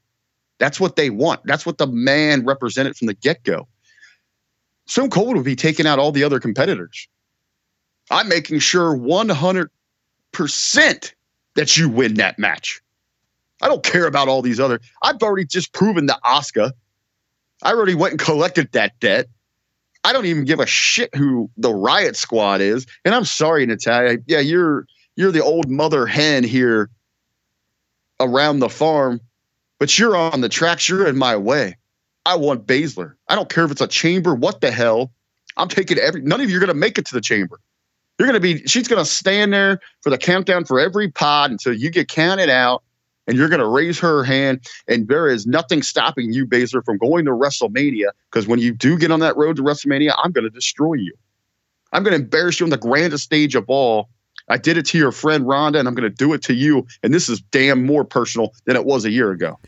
That's 0.58 0.78
what 0.78 0.96
they 0.96 1.10
want. 1.10 1.40
That's 1.44 1.66
what 1.66 1.78
the 1.78 1.86
man 1.86 2.44
represented 2.44 2.96
from 2.96 3.06
the 3.06 3.14
get 3.14 3.42
go. 3.42 3.66
Stone 4.86 5.10
Cold 5.10 5.36
would 5.36 5.44
be 5.44 5.56
taking 5.56 5.86
out 5.86 5.98
all 5.98 6.12
the 6.12 6.24
other 6.24 6.38
competitors. 6.38 7.08
I'm 8.10 8.28
making 8.28 8.58
sure 8.58 8.96
100% 8.96 11.12
that 11.54 11.76
you 11.76 11.88
win 11.88 12.14
that 12.14 12.38
match. 12.38 12.82
I 13.62 13.68
don't 13.68 13.82
care 13.82 14.06
about 14.06 14.28
all 14.28 14.42
these 14.42 14.60
other. 14.60 14.80
I've 15.02 15.22
already 15.22 15.46
just 15.46 15.72
proven 15.72 16.06
to 16.08 16.18
Asuka 16.24 16.72
I 17.64 17.72
already 17.72 17.94
went 17.94 18.12
and 18.12 18.20
collected 18.20 18.70
that 18.72 18.98
debt. 19.00 19.26
I 20.04 20.12
don't 20.12 20.26
even 20.26 20.44
give 20.44 20.60
a 20.60 20.66
shit 20.66 21.14
who 21.14 21.50
the 21.56 21.72
riot 21.72 22.14
squad 22.14 22.60
is. 22.60 22.86
And 23.04 23.14
I'm 23.14 23.24
sorry, 23.24 23.64
Natalya. 23.64 24.18
Yeah, 24.26 24.40
you're 24.40 24.86
you're 25.16 25.32
the 25.32 25.42
old 25.42 25.68
mother 25.68 26.06
hen 26.06 26.44
here 26.44 26.90
around 28.20 28.58
the 28.58 28.68
farm, 28.68 29.20
but 29.78 29.98
you're 29.98 30.14
on 30.14 30.42
the 30.42 30.48
tracks. 30.50 30.88
You're 30.88 31.06
in 31.06 31.16
my 31.16 31.36
way. 31.36 31.76
I 32.26 32.36
want 32.36 32.66
Baszler. 32.66 33.14
I 33.28 33.34
don't 33.34 33.48
care 33.48 33.64
if 33.64 33.70
it's 33.70 33.80
a 33.80 33.86
chamber. 33.86 34.34
What 34.34 34.60
the 34.60 34.70
hell? 34.70 35.10
I'm 35.56 35.68
taking 35.68 35.98
every. 35.98 36.20
None 36.20 36.40
of 36.40 36.50
you 36.50 36.62
are 36.62 36.66
to 36.66 36.74
make 36.74 36.98
it 36.98 37.06
to 37.06 37.14
the 37.14 37.20
chamber. 37.20 37.58
You're 38.18 38.30
to 38.32 38.40
be. 38.40 38.66
She's 38.66 38.86
to 38.88 39.04
stand 39.04 39.52
there 39.52 39.80
for 40.02 40.10
the 40.10 40.18
countdown 40.18 40.64
for 40.66 40.78
every 40.78 41.10
pod 41.10 41.50
until 41.50 41.72
you 41.72 41.90
get 41.90 42.08
counted 42.08 42.50
out 42.50 42.82
and 43.26 43.36
you're 43.36 43.48
going 43.48 43.60
to 43.60 43.68
raise 43.68 43.98
her 44.00 44.24
hand. 44.24 44.66
And 44.88 45.08
there 45.08 45.28
is 45.28 45.46
nothing 45.46 45.82
stopping 45.82 46.32
you, 46.32 46.46
Baszler, 46.46 46.84
from 46.84 46.98
going 46.98 47.24
to 47.24 47.30
WrestleMania. 47.30 48.10
Because 48.30 48.46
when 48.46 48.58
you 48.58 48.72
do 48.72 48.98
get 48.98 49.10
on 49.10 49.20
that 49.20 49.36
road 49.36 49.56
to 49.56 49.62
WrestleMania, 49.62 50.14
I'm 50.22 50.32
going 50.32 50.44
to 50.44 50.50
destroy 50.50 50.94
you. 50.94 51.12
I'm 51.92 52.02
going 52.02 52.16
to 52.16 52.22
embarrass 52.22 52.60
you 52.60 52.66
on 52.66 52.70
the 52.70 52.76
grandest 52.76 53.24
stage 53.24 53.54
of 53.54 53.64
all. 53.68 54.08
I 54.48 54.58
did 54.58 54.76
it 54.76 54.84
to 54.86 54.98
your 54.98 55.12
friend 55.12 55.46
Ronda, 55.46 55.78
and 55.78 55.88
I'm 55.88 55.94
going 55.94 56.10
to 56.10 56.14
do 56.14 56.32
it 56.34 56.42
to 56.42 56.54
you. 56.54 56.86
And 57.02 57.14
this 57.14 57.28
is 57.28 57.40
damn 57.40 57.86
more 57.86 58.04
personal 58.04 58.52
than 58.66 58.76
it 58.76 58.84
was 58.84 59.04
a 59.04 59.10
year 59.10 59.30
ago. 59.30 59.58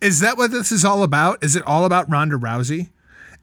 Is 0.00 0.20
that 0.20 0.36
what 0.36 0.50
this 0.50 0.72
is 0.72 0.84
all 0.84 1.02
about? 1.02 1.44
Is 1.44 1.54
it 1.54 1.62
all 1.66 1.84
about 1.84 2.10
Ronda 2.10 2.36
Rousey? 2.36 2.88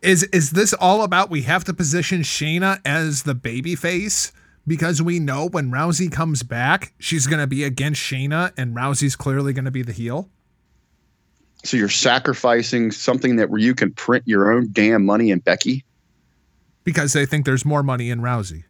Is 0.01 0.23
is 0.25 0.51
this 0.51 0.73
all 0.73 1.03
about 1.03 1.29
we 1.29 1.43
have 1.43 1.63
to 1.65 1.73
position 1.73 2.21
Shayna 2.21 2.79
as 2.85 3.23
the 3.23 3.33
baby 3.33 3.75
face? 3.75 4.31
Because 4.67 5.01
we 5.01 5.17
know 5.17 5.47
when 5.47 5.71
Rousey 5.71 6.11
comes 6.11 6.43
back, 6.43 6.93
she's 6.99 7.25
going 7.25 7.39
to 7.39 7.47
be 7.47 7.63
against 7.63 8.01
Shayna, 8.01 8.51
and 8.57 8.75
Rousey's 8.75 9.15
clearly 9.15 9.53
going 9.53 9.65
to 9.65 9.71
be 9.71 9.81
the 9.81 9.93
heel. 9.93 10.29
So 11.63 11.77
you're 11.77 11.89
sacrificing 11.89 12.91
something 12.91 13.37
that 13.37 13.49
where 13.49 13.59
you 13.59 13.73
can 13.73 13.93
print 13.93 14.23
your 14.27 14.51
own 14.51 14.69
damn 14.71 15.05
money 15.05 15.31
in 15.31 15.39
Becky 15.39 15.85
because 16.83 17.13
they 17.13 17.25
think 17.25 17.45
there's 17.45 17.65
more 17.65 17.83
money 17.83 18.09
in 18.09 18.21
Rousey 18.21 18.63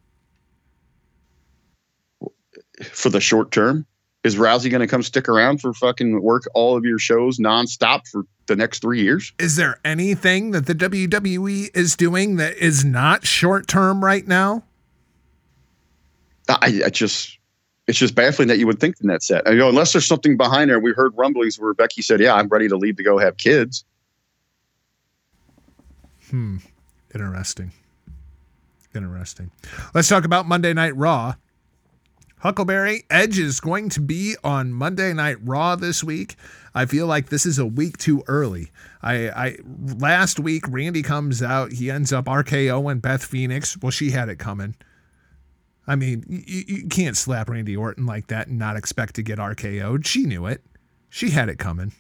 for 2.92 3.10
the 3.10 3.20
short 3.20 3.52
term. 3.52 3.86
Is 4.24 4.36
Rousey 4.36 4.72
going 4.72 4.82
to 4.82 4.88
come 4.88 5.04
stick 5.04 5.30
around 5.30 5.62
for 5.62 5.74
fucking 5.74 6.22
work 6.22 6.44
all 6.54 6.76
of 6.76 6.84
your 6.84 7.00
shows 7.00 7.38
nonstop 7.38 8.08
for 8.08 8.24
the 8.48 8.56
next 8.56 8.82
three 8.82 9.02
years? 9.02 9.32
Is 9.38 9.56
there 9.56 9.80
anything 9.86 10.52
that 10.52 10.66
the 10.66 10.74
WWE 10.74 11.76
is 11.76 11.96
doing 11.96 12.38
that 12.38 12.58
is 12.58 12.84
not 12.84 13.26
short 13.26 13.68
term 13.68 14.04
right 14.04 14.28
now? 14.28 14.64
I, 16.50 16.82
I 16.86 16.90
just 16.90 17.38
it's 17.88 17.98
just 17.98 18.16
baffling 18.16 18.50
that 18.50 18.60
you 18.60 18.68
would 18.68 18.80
think 18.80 19.00
in 19.02 19.08
that 19.08 19.24
set. 19.24 19.48
You 19.48 19.56
know, 19.56 19.70
unless 19.70 19.94
there's 19.94 20.06
something 20.06 20.36
behind 20.36 20.70
there. 20.70 20.80
We 20.80 20.92
heard 20.92 21.14
rumblings 21.16 21.60
where 21.60 21.74
Becky 21.74 22.02
said, 22.02 22.20
"Yeah, 22.20 22.36
I'm 22.36 22.48
ready 22.48 22.68
to 22.68 22.78
leave 22.78 22.98
to 22.98 23.04
go 23.04 23.18
have 23.18 23.38
kids." 23.38 23.86
Hmm. 26.30 26.58
Interesting. 27.14 27.72
Interesting. 28.94 29.52
Let's 29.94 30.10
talk 30.10 30.26
about 30.26 30.48
Monday 30.48 30.74
Night 30.74 30.96
Raw. 30.96 31.36
Huckleberry 32.40 33.04
Edge 33.10 33.40
is 33.40 33.60
going 33.60 33.90
to 33.90 34.02
be 34.02 34.36
on 34.44 34.72
Monday 34.72 35.12
Night 35.14 35.38
Raw 35.42 35.76
this 35.76 36.04
week. 36.04 36.36
I 36.76 36.86
feel 36.86 37.08
like 37.08 37.30
this 37.30 37.46
is 37.46 37.58
a 37.58 37.66
week 37.66 37.98
too 37.98 38.24
early. 38.28 38.72
I, 39.02 39.30
I 39.30 39.58
last 39.98 40.40
week 40.40 40.68
Randy 40.68 41.02
comes 41.02 41.42
out, 41.42 41.72
he 41.72 41.90
ends 41.90 42.14
up 42.14 42.26
RKO 42.26 42.92
and 42.92 43.02
Beth 43.02 43.24
Phoenix. 43.24 43.78
Well, 43.82 43.90
she 43.90 44.12
had 44.12 44.30
it 44.30 44.38
coming. 44.38 44.76
I 45.88 45.96
mean, 45.96 46.26
you, 46.28 46.64
you 46.68 46.88
can't 46.88 47.16
slap 47.16 47.50
Randy 47.50 47.76
Orton 47.76 48.06
like 48.06 48.28
that 48.28 48.48
and 48.48 48.60
not 48.60 48.76
expect 48.76 49.16
to 49.16 49.24
get 49.24 49.40
RKO'd. 49.40 50.06
She 50.06 50.24
knew 50.24 50.46
it. 50.46 50.62
She 51.10 51.30
had 51.30 51.50
it 51.50 51.58
coming. 51.58 51.94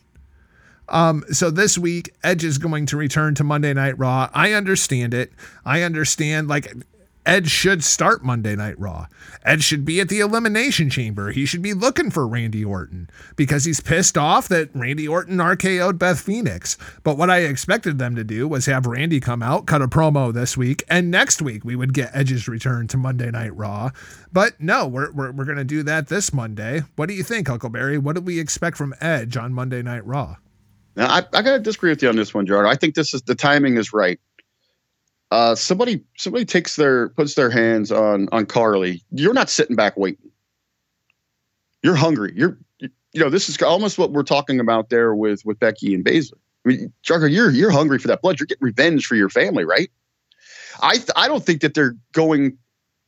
Um, 0.90 1.24
so 1.32 1.50
this 1.50 1.78
week, 1.78 2.14
Edge 2.24 2.44
is 2.44 2.58
going 2.58 2.86
to 2.88 2.98
return 2.98 3.36
to 3.36 3.44
Monday 3.44 3.74
Night 3.74 3.98
Raw. 3.98 4.30
I 4.34 4.54
understand 4.54 5.14
it. 5.14 5.32
I 5.66 5.82
understand, 5.82 6.48
like, 6.48 6.74
Edge 7.28 7.50
should 7.50 7.84
start 7.84 8.24
Monday 8.24 8.56
Night 8.56 8.80
Raw. 8.80 9.08
Edge 9.44 9.62
should 9.62 9.84
be 9.84 10.00
at 10.00 10.08
the 10.08 10.22
Elimination 10.22 10.90
Chamber. 10.90 11.32
He 11.32 11.46
should 11.46 11.62
be 11.62 11.74
looking 11.74 12.10
for 12.10 12.26
Randy 12.26 12.64
Orton 12.64 13.10
because 13.36 13.66
he's 13.66 13.82
pissed 13.82 14.18
off 14.18 14.48
that 14.48 14.70
Randy 14.74 15.10
Orton 15.10 15.36
RKO'd 15.36 16.00
Beth 16.00 16.22
Phoenix. 16.22 16.78
But 17.04 17.18
what 17.18 17.30
I 17.30 17.40
expected 17.40 18.00
them 18.00 18.16
to 18.16 18.24
do 18.24 18.48
was 18.48 18.66
have 18.68 18.86
Randy 18.86 19.20
come 19.20 19.44
out, 19.44 19.66
cut 19.66 19.82
a 19.82 19.90
promo 19.90 20.34
this 20.34 20.56
week, 20.56 20.86
and 20.90 21.12
next 21.12 21.42
week 21.42 21.66
we 21.66 21.76
would 21.76 21.94
get 21.94 22.12
Edge's 22.14 22.48
return 22.48 22.88
to 22.88 22.98
Monday 22.98 23.30
Night 23.30 23.54
Raw. 23.54 23.90
But 24.32 24.54
no, 24.62 24.88
we're, 24.88 25.12
we're, 25.12 25.34
we're 25.34 25.44
going 25.44 25.58
to 25.58 25.66
do 25.66 25.84
that 25.84 26.08
this 26.08 26.34
Monday. 26.34 26.84
What 26.96 27.10
do 27.10 27.14
you 27.14 27.24
think, 27.24 27.50
Huckleberry? 27.50 27.98
What 27.98 28.16
do 28.16 28.22
we 28.22 28.40
expect 28.40 28.78
from 28.78 28.96
Edge 29.02 29.36
on 29.36 29.54
Monday 29.54 29.82
Night 29.82 30.06
Raw? 30.06 30.38
Now, 30.96 31.08
I, 31.08 31.18
I 31.18 31.42
got 31.42 31.52
to 31.52 31.60
disagree 31.60 31.90
with 31.90 32.02
you 32.02 32.08
on 32.08 32.16
this 32.16 32.34
one, 32.34 32.46
Jar. 32.46 32.66
I 32.66 32.76
think 32.78 32.96
this 32.96 33.14
is 33.14 33.22
the 33.24 33.36
timing 33.36 33.76
is 33.76 33.92
right 33.92 34.18
uh, 35.32 35.56
somebody 35.56 36.04
somebody 36.18 36.46
takes 36.46 36.76
their 36.76 37.10
puts 37.10 37.36
their 37.36 37.50
hands 37.50 37.92
on 37.92 38.30
on 38.32 38.46
Carly, 38.46 39.04
you're 39.12 39.34
not 39.34 39.50
sitting 39.50 39.76
back 39.76 39.98
waiting. 39.98 40.32
You're 41.84 41.96
hungry. 41.96 42.34
You're 42.36 42.58
you 42.80 42.90
know 43.16 43.30
this 43.30 43.50
is 43.50 43.62
almost 43.62 43.98
what 43.98 44.12
we're 44.12 44.24
talking 44.24 44.60
about 44.60 44.90
there 44.90 45.14
with 45.14 45.44
with 45.46 45.60
Becky 45.60 45.94
and 45.94 46.06
Baszler. 46.06 46.40
I 46.66 46.70
mean, 46.70 46.94
Jugger, 47.04 47.32
you're 47.32 47.52
you're 47.52 47.72
hungry 47.72 48.00
for 48.00 48.08
that 48.08 48.22
blood. 48.22 48.40
You're 48.40 48.48
getting 48.48 48.64
revenge 48.64 49.06
for 49.06 49.16
your 49.16 49.30
family, 49.30 49.66
right? 49.66 49.90
I 50.82 50.96
th- 50.96 51.10
I 51.16 51.28
don't 51.28 51.46
think 51.46 51.62
that 51.62 51.74
they're 51.74 51.96
going 52.14 52.58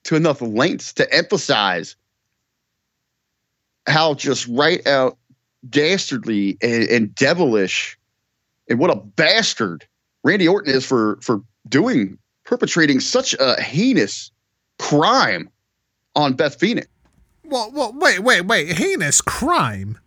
to 0.06 0.16
enough 0.16 0.42
lengths 0.42 0.94
to 0.94 1.14
emphasize 1.14 1.96
how 3.88 4.14
just 4.14 4.48
right 4.48 4.86
out 4.88 5.18
dastardly 5.70 6.58
and, 6.62 6.84
and 6.84 7.16
devilish 7.16 7.98
and 8.70 8.80
what 8.80 8.92
a 8.92 8.96
bastard 8.96 9.86
Randy 10.24 10.48
Orton 10.48 10.74
is 10.74 10.86
for 10.86 11.18
for 11.22 11.42
doing 11.70 12.18
perpetrating 12.44 13.00
such 13.00 13.36
a 13.40 13.62
heinous 13.62 14.32
crime 14.80 15.50
on 16.16 16.34
Beth 16.34 16.60
Phoenix. 16.60 16.88
Well, 17.44 17.72
well, 17.72 17.94
wait, 17.96 18.20
wait, 18.20 18.42
wait. 18.42 18.78
Heinous 18.78 19.22
crime. 19.22 19.98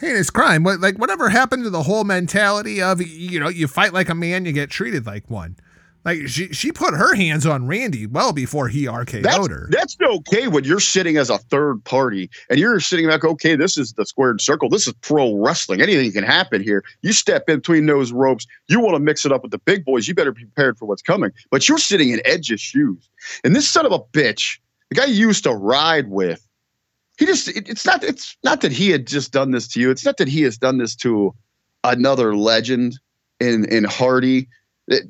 Heinous 0.00 0.30
crime. 0.30 0.64
Like, 0.64 0.98
whatever 0.98 1.28
happened 1.28 1.64
to 1.64 1.70
the 1.70 1.84
whole 1.84 2.04
mentality 2.04 2.82
of 2.82 3.00
you 3.00 3.40
know 3.40 3.48
you 3.48 3.68
fight 3.68 3.92
like 3.92 4.08
a 4.08 4.14
man, 4.14 4.44
you 4.44 4.52
get 4.52 4.70
treated 4.70 5.06
like 5.06 5.30
one. 5.30 5.56
Like 6.04 6.26
she 6.26 6.48
she 6.48 6.72
put 6.72 6.94
her 6.94 7.14
hands 7.14 7.46
on 7.46 7.66
Randy 7.66 8.06
well 8.06 8.32
before 8.32 8.68
he 8.68 8.86
RKO'd 8.86 9.22
that's, 9.22 9.46
her. 9.46 9.68
That's 9.70 9.96
okay 10.00 10.48
when 10.48 10.64
you're 10.64 10.80
sitting 10.80 11.16
as 11.16 11.30
a 11.30 11.38
third 11.38 11.84
party 11.84 12.28
and 12.50 12.58
you're 12.58 12.80
sitting 12.80 13.06
back, 13.06 13.24
okay, 13.24 13.54
this 13.54 13.78
is 13.78 13.92
the 13.92 14.04
squared 14.04 14.40
circle. 14.40 14.68
This 14.68 14.88
is 14.88 14.94
pro 14.94 15.36
wrestling. 15.36 15.80
Anything 15.80 16.10
can 16.10 16.24
happen 16.24 16.62
here. 16.62 16.82
You 17.02 17.12
step 17.12 17.48
in 17.48 17.56
between 17.56 17.86
those 17.86 18.12
ropes. 18.12 18.46
You 18.66 18.80
want 18.80 18.96
to 18.96 19.00
mix 19.00 19.24
it 19.24 19.30
up 19.30 19.42
with 19.42 19.52
the 19.52 19.58
big 19.58 19.84
boys. 19.84 20.08
You 20.08 20.14
better 20.14 20.32
be 20.32 20.44
prepared 20.44 20.76
for 20.76 20.86
what's 20.86 21.02
coming. 21.02 21.30
But 21.50 21.68
you're 21.68 21.78
sitting 21.78 22.10
in 22.10 22.20
Edge's 22.24 22.60
shoes. 22.60 23.08
And 23.44 23.54
this 23.54 23.70
son 23.70 23.86
of 23.86 23.92
a 23.92 24.00
bitch, 24.00 24.58
the 24.88 24.96
guy 24.96 25.04
you 25.04 25.28
used 25.28 25.44
to 25.44 25.52
ride 25.52 26.08
with, 26.08 26.44
he 27.18 27.26
just 27.26 27.48
it, 27.48 27.68
it's 27.68 27.86
not 27.86 28.02
it's 28.02 28.36
not 28.42 28.62
that 28.62 28.72
he 28.72 28.90
had 28.90 29.06
just 29.06 29.32
done 29.32 29.52
this 29.52 29.68
to 29.68 29.80
you. 29.80 29.90
It's 29.90 30.04
not 30.04 30.16
that 30.16 30.26
he 30.26 30.42
has 30.42 30.58
done 30.58 30.78
this 30.78 30.96
to 30.96 31.32
another 31.84 32.34
legend 32.34 32.98
in 33.38 33.64
in 33.66 33.84
Hardy. 33.84 34.48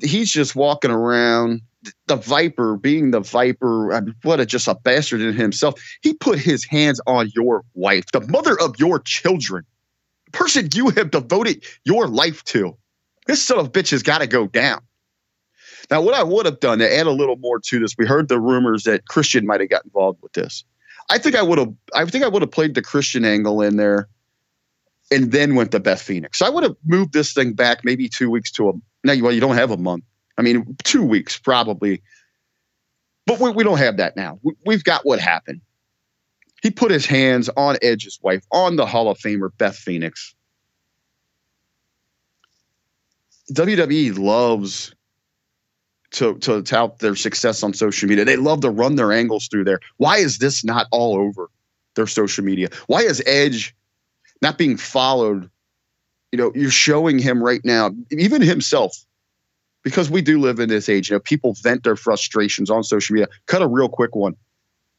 He's 0.01 0.31
just 0.31 0.55
walking 0.55 0.91
around 0.91 1.61
the 2.07 2.15
Viper, 2.15 2.77
being 2.77 3.11
the 3.11 3.19
Viper. 3.19 3.93
I 3.93 4.01
mean, 4.01 4.15
what 4.23 4.39
a 4.39 4.45
just 4.45 4.67
a 4.67 4.75
bastard 4.75 5.21
in 5.21 5.33
himself. 5.33 5.81
He 6.01 6.13
put 6.13 6.39
his 6.39 6.65
hands 6.65 7.01
on 7.07 7.31
your 7.35 7.63
wife, 7.73 8.05
the 8.11 8.21
mother 8.21 8.59
of 8.59 8.75
your 8.79 8.99
children, 8.99 9.65
the 10.25 10.31
person 10.31 10.69
you 10.73 10.89
have 10.91 11.11
devoted 11.11 11.63
your 11.85 12.07
life 12.07 12.43
to. 12.45 12.77
This 13.25 13.43
son 13.43 13.59
of 13.59 13.71
bitch 13.71 13.91
has 13.91 14.03
got 14.03 14.19
to 14.19 14.27
go 14.27 14.47
down. 14.47 14.81
Now, 15.91 16.01
what 16.01 16.13
I 16.13 16.23
would 16.23 16.45
have 16.45 16.59
done 16.59 16.79
to 16.79 16.97
add 16.97 17.07
a 17.07 17.11
little 17.11 17.35
more 17.35 17.59
to 17.59 17.79
this, 17.79 17.95
we 17.97 18.05
heard 18.05 18.27
the 18.27 18.39
rumors 18.39 18.83
that 18.83 19.07
Christian 19.07 19.45
might 19.45 19.59
have 19.59 19.69
got 19.69 19.83
involved 19.83 20.21
with 20.21 20.33
this. 20.33 20.63
I 21.09 21.17
think 21.17 21.35
I 21.35 21.41
would 21.41 21.57
have. 21.57 21.73
I 21.93 22.05
think 22.05 22.23
I 22.23 22.27
would 22.27 22.41
have 22.41 22.51
played 22.51 22.75
the 22.75 22.81
Christian 22.81 23.25
angle 23.25 23.61
in 23.61 23.75
there, 23.75 24.07
and 25.11 25.31
then 25.31 25.55
went 25.55 25.71
to 25.71 25.79
Beth 25.79 26.01
Phoenix. 26.01 26.39
so 26.39 26.45
I 26.45 26.49
would 26.49 26.63
have 26.63 26.75
moved 26.85 27.13
this 27.13 27.33
thing 27.33 27.53
back 27.53 27.83
maybe 27.83 28.07
two 28.07 28.29
weeks 28.29 28.51
to 28.53 28.69
a. 28.69 28.73
Now, 29.03 29.13
well, 29.21 29.31
you 29.31 29.41
don't 29.41 29.55
have 29.55 29.71
a 29.71 29.77
month. 29.77 30.03
I 30.37 30.41
mean, 30.41 30.75
two 30.83 31.03
weeks 31.03 31.37
probably, 31.37 32.01
but 33.25 33.39
we, 33.39 33.51
we 33.51 33.63
don't 33.63 33.77
have 33.77 33.97
that 33.97 34.15
now. 34.15 34.39
We, 34.41 34.53
we've 34.65 34.83
got 34.83 35.05
what 35.05 35.19
happened. 35.19 35.61
He 36.61 36.71
put 36.71 36.91
his 36.91 37.05
hands 37.05 37.49
on 37.57 37.77
Edge's 37.81 38.19
wife, 38.21 38.43
on 38.51 38.77
the 38.77 38.85
Hall 38.85 39.09
of 39.09 39.17
Famer 39.17 39.49
Beth 39.57 39.75
Phoenix. 39.75 40.33
WWE 43.51 44.17
loves 44.17 44.95
to, 46.11 46.37
to 46.39 46.61
tout 46.61 46.99
their 46.99 47.15
success 47.15 47.63
on 47.63 47.73
social 47.73 48.07
media. 48.07 48.23
They 48.23 48.37
love 48.37 48.61
to 48.61 48.69
run 48.69 48.95
their 48.95 49.11
angles 49.11 49.47
through 49.47 49.65
there. 49.65 49.79
Why 49.97 50.17
is 50.17 50.37
this 50.37 50.63
not 50.63 50.87
all 50.91 51.17
over 51.17 51.49
their 51.95 52.07
social 52.07 52.45
media? 52.45 52.69
Why 52.87 53.01
is 53.01 53.21
Edge 53.25 53.75
not 54.41 54.57
being 54.57 54.77
followed? 54.77 55.49
You 56.33 56.37
know, 56.37 56.51
you're 56.55 56.71
showing 56.71 57.19
him 57.19 57.43
right 57.43 57.61
now, 57.63 57.91
even 58.09 58.41
himself, 58.41 58.97
because 59.83 60.09
we 60.09 60.23
do 60.23 60.39
live 60.39 60.59
in 60.59 60.67
this 60.67 60.89
age. 60.89 61.11
You 61.11 61.17
know, 61.17 61.19
people 61.19 61.55
vent 61.61 61.83
their 61.83 61.95
frustrations 61.95 62.71
on 62.71 62.83
social 62.83 63.13
media. 63.13 63.27
Cut 63.45 63.61
a 63.61 63.67
real 63.67 63.87
quick 63.87 64.15
one 64.15 64.35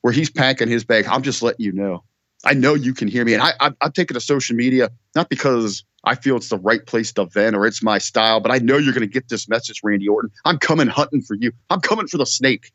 where 0.03 0.12
he's 0.12 0.30
packing 0.30 0.68
his 0.68 0.85
bag. 0.85 1.07
I'm 1.09 1.24
just 1.24 1.43
letting 1.43 1.66
you 1.66 1.72
know. 1.72 2.05
I 2.45 2.55
know 2.55 2.74
you 2.74 2.95
can 2.95 3.09
hear 3.09 3.24
me, 3.24 3.35
and 3.35 3.43
I, 3.43 3.72
I'm 3.80 3.91
taking 3.91 4.14
to 4.14 4.20
social 4.20 4.55
media 4.55 4.91
not 5.16 5.28
because 5.28 5.82
I 6.05 6.14
feel 6.14 6.37
it's 6.37 6.51
the 6.51 6.59
right 6.59 6.87
place 6.87 7.12
to 7.14 7.24
vent 7.24 7.57
or 7.57 7.66
it's 7.66 7.82
my 7.82 7.99
style, 7.99 8.39
but 8.39 8.53
I 8.53 8.59
know 8.59 8.76
you're 8.76 8.93
going 8.93 9.01
to 9.01 9.12
get 9.12 9.28
this 9.28 9.49
message, 9.49 9.80
Randy 9.82 10.07
Orton. 10.07 10.30
I'm 10.45 10.59
coming 10.59 10.87
hunting 10.87 11.20
for 11.20 11.35
you. 11.35 11.51
I'm 11.68 11.80
coming 11.80 12.07
for 12.07 12.18
the 12.18 12.26
snake. 12.26 12.70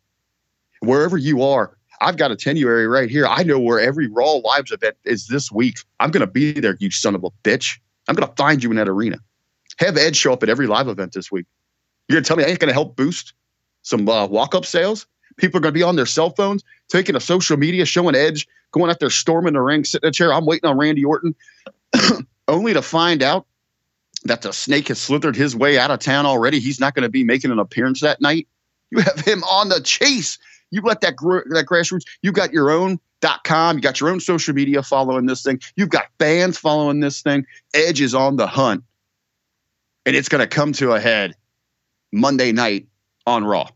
Wherever 0.82 1.18
you 1.18 1.44
are, 1.44 1.78
I've 2.02 2.18
got 2.18 2.32
a 2.32 2.36
tenuary 2.36 2.88
right 2.88 3.10
here. 3.10 3.26
I 3.26 3.44
know 3.44 3.58
where 3.58 3.80
every 3.80 4.08
Raw 4.08 4.34
Lives 4.34 4.74
event 4.74 4.98
is 5.06 5.28
this 5.28 5.50
week. 5.50 5.78
I'm 6.02 6.12
going 6.12 6.28
to 6.28 6.28
be 6.28 6.52
there, 6.52 6.76
you 6.82 6.92
son 6.92 7.16
of 7.16 7.24
a 7.24 7.30
bitch. 7.46 7.80
I'm 8.10 8.16
going 8.16 8.28
to 8.28 8.36
find 8.36 8.64
you 8.64 8.72
in 8.72 8.78
that 8.78 8.90
arena. 8.90 9.18
Have 9.78 9.98
Ed 9.98 10.16
show 10.16 10.34
up 10.34 10.44
at 10.44 10.50
every 10.50 10.68
live 10.68 10.88
event 10.88 11.14
this 11.14 11.32
week. 11.32 11.46
You're 12.08 12.16
going 12.16 12.24
to 12.24 12.28
tell 12.28 12.38
me 12.38 12.44
I 12.44 12.48
ain't 12.48 12.60
going 12.60 12.70
to 12.70 12.74
help 12.74 12.96
boost 12.96 13.34
some 13.84 14.10
uh, 14.10 14.26
walk 14.26 14.56
up 14.56 14.66
sales? 14.66 15.06
People 15.38 15.60
are 15.60 15.62
going 15.62 15.74
to 15.74 15.78
be 15.78 15.84
on 15.84 15.96
their 15.96 16.06
cell 16.06 16.32
phones, 16.32 16.64
taking 16.90 17.16
a 17.16 17.20
social 17.20 17.56
media, 17.56 17.86
showing 17.86 18.16
Edge, 18.16 18.48
going 18.72 18.90
out 18.90 19.00
there, 19.00 19.10
storming 19.10 19.54
the 19.54 19.62
ring, 19.62 19.86
sitting 19.86 20.08
in 20.08 20.10
a 20.10 20.12
chair. 20.12 20.34
I'm 20.34 20.46
waiting 20.46 20.70
on 20.70 20.78
Randy 20.78 21.06
Orton. 21.06 21.34
only 22.50 22.74
to 22.74 22.82
find 22.82 23.24
out 23.24 23.46
that 24.26 24.42
the 24.42 24.52
snake 24.52 24.90
has 24.90 25.00
slithered 25.00 25.36
his 25.36 25.56
way 25.56 25.78
out 25.78 25.92
of 25.92 26.00
town 26.00 26.26
already. 26.26 26.60
He's 26.60 26.80
not 26.80 26.94
going 26.94 27.04
to 27.04 27.10
be 27.10 27.24
making 27.24 27.52
an 27.52 27.60
appearance 27.60 28.02
that 28.02 28.20
night. 28.20 28.48
You 28.92 29.00
have 29.00 29.20
him 29.20 29.44
on 29.44 29.70
the 29.70 29.82
chase. 29.82 30.38
You 30.72 30.82
let 30.82 31.02
that 31.02 31.16
gr- 31.16 31.48
that 31.50 31.66
grassroots. 31.66 32.04
You 32.22 32.32
got 32.32 32.54
your 32.54 32.72
own 32.72 33.00
dot 33.22 33.44
com. 33.44 33.78
You 33.78 33.82
got 33.82 34.00
your 34.00 34.10
own 34.10 34.20
social 34.20 34.54
media 34.54 34.84
following 34.84 35.26
this 35.26 35.42
thing. 35.42 35.60
You've 35.76 35.90
got 35.90 36.06
fans 36.20 36.58
following 36.58 37.00
this 37.00 37.22
thing. 37.22 37.46
Edge 37.74 38.02
is 38.02 38.14
on 38.14 38.36
the 38.36 38.48
hunt, 38.48 38.84
and 40.06 40.16
it's 40.16 40.30
going 40.30 40.42
to 40.42 40.48
come 40.48 40.74
to 40.74 40.94
a 40.94 41.00
head 41.00 41.36
Monday 42.12 42.52
night 42.52 42.88
on 43.26 43.44
Raw. 43.44 43.70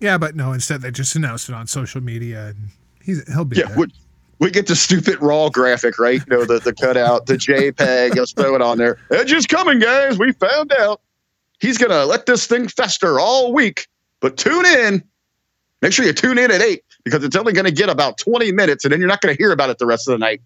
Yeah, 0.00 0.18
but 0.18 0.34
no. 0.34 0.52
Instead, 0.52 0.82
they 0.82 0.90
just 0.90 1.14
announced 1.16 1.48
it 1.48 1.54
on 1.54 1.66
social 1.66 2.00
media, 2.00 2.48
and 2.48 2.68
he's 3.02 3.26
he'll 3.32 3.44
be 3.44 3.58
yeah. 3.58 3.66
there 3.66 3.86
we 4.42 4.50
get 4.50 4.66
the 4.66 4.74
stupid 4.74 5.22
raw 5.22 5.48
graphic, 5.48 6.00
right? 6.00 6.20
You 6.26 6.36
know, 6.36 6.44
the, 6.44 6.58
the 6.58 6.72
cutout, 6.74 7.26
the 7.26 7.34
JPEG, 7.34 8.16
let's 8.16 8.32
throw 8.32 8.56
it 8.56 8.60
on 8.60 8.76
there. 8.76 8.98
Edge 9.12 9.30
is 9.30 9.46
coming, 9.46 9.78
guys. 9.78 10.18
We 10.18 10.32
found 10.32 10.72
out. 10.80 11.00
He's 11.60 11.78
going 11.78 11.92
to 11.92 12.04
let 12.04 12.26
this 12.26 12.48
thing 12.48 12.66
fester 12.66 13.20
all 13.20 13.52
week, 13.52 13.86
but 14.18 14.36
tune 14.36 14.66
in. 14.66 15.04
Make 15.82 15.92
sure 15.92 16.06
you 16.06 16.12
tune 16.12 16.38
in 16.38 16.50
at 16.50 16.62
eight 16.62 16.84
because 17.04 17.24
it's 17.24 17.36
only 17.36 17.52
going 17.52 17.64
to 17.64 17.72
get 17.72 17.88
about 17.88 18.16
20 18.16 18.52
minutes 18.52 18.84
and 18.84 18.92
then 18.92 19.00
you're 19.00 19.08
not 19.08 19.20
going 19.20 19.36
to 19.36 19.42
hear 19.42 19.52
about 19.52 19.68
it 19.68 19.78
the 19.78 19.86
rest 19.86 20.08
of 20.08 20.12
the 20.12 20.18
night. 20.18 20.40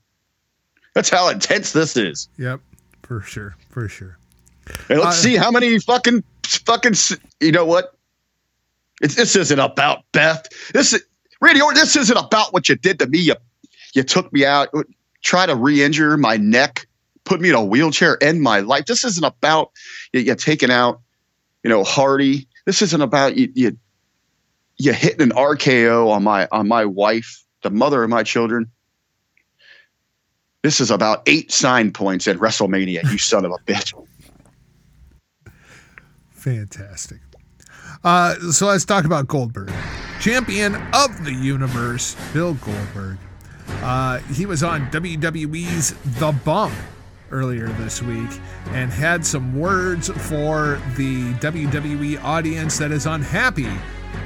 That's 0.94 1.10
how 1.10 1.28
intense 1.28 1.72
this 1.72 1.96
is. 1.96 2.28
Yep, 2.38 2.60
for 3.02 3.20
sure. 3.20 3.54
For 3.68 3.86
sure. 3.86 4.18
And 4.88 4.98
let's 4.98 5.18
uh, 5.18 5.22
see 5.22 5.36
how 5.36 5.50
many 5.50 5.78
fucking, 5.78 6.24
fucking, 6.42 6.94
you 7.40 7.52
know 7.52 7.66
what? 7.66 7.94
It's, 9.02 9.14
this 9.14 9.36
isn't 9.36 9.58
about 9.58 10.04
Beth. 10.12 10.48
This 10.72 10.94
is, 10.94 11.04
Randy 11.40 11.60
Orton, 11.60 11.78
this 11.78 11.94
isn't 11.96 12.16
about 12.16 12.54
what 12.54 12.68
you 12.68 12.76
did 12.76 12.98
to 13.00 13.06
me, 13.06 13.18
you 13.18 13.34
you 13.94 14.02
took 14.02 14.32
me 14.32 14.44
out, 14.44 14.68
try 15.22 15.46
to 15.46 15.56
re-injure 15.56 16.16
my 16.18 16.36
neck, 16.36 16.86
put 17.24 17.40
me 17.40 17.48
in 17.48 17.54
a 17.54 17.64
wheelchair, 17.64 18.22
end 18.22 18.42
my 18.42 18.60
life. 18.60 18.84
This 18.86 19.04
isn't 19.04 19.24
about 19.24 19.70
you, 20.12 20.20
you 20.20 20.34
taking 20.34 20.70
out, 20.70 21.00
you 21.64 21.70
know, 21.70 21.82
Hardy. 21.82 22.46
This 22.66 22.82
isn't 22.82 23.00
about 23.00 23.36
you, 23.36 23.50
you 23.54 23.78
you 24.78 24.92
hitting 24.92 25.22
an 25.22 25.30
RKO 25.30 26.10
on 26.10 26.22
my 26.22 26.48
on 26.52 26.68
my 26.68 26.84
wife, 26.84 27.44
the 27.62 27.70
mother 27.70 28.02
of 28.02 28.10
my 28.10 28.22
children. 28.22 28.70
This 30.62 30.80
is 30.80 30.90
about 30.90 31.22
eight 31.26 31.52
sign 31.52 31.92
points 31.92 32.26
at 32.26 32.36
WrestleMania, 32.36 33.10
you 33.10 33.18
son 33.18 33.44
of 33.44 33.52
a 33.52 33.58
bitch. 33.58 33.94
Fantastic. 36.30 37.18
Uh, 38.02 38.34
so 38.52 38.66
let's 38.66 38.84
talk 38.84 39.04
about 39.04 39.26
Goldberg. 39.26 39.72
Champion 40.20 40.74
of 40.92 41.24
the 41.24 41.32
universe, 41.32 42.16
Bill 42.32 42.54
Goldberg. 42.54 43.18
Uh, 43.82 44.18
he 44.18 44.46
was 44.46 44.62
on 44.62 44.90
WWE's 44.90 45.94
The 46.18 46.32
Bump 46.44 46.74
earlier 47.30 47.66
this 47.68 48.02
week 48.02 48.30
and 48.68 48.90
had 48.90 49.26
some 49.26 49.58
words 49.58 50.08
for 50.08 50.80
the 50.96 51.32
WWE 51.34 52.22
audience 52.22 52.78
that 52.78 52.92
is 52.92 53.06
unhappy 53.06 53.68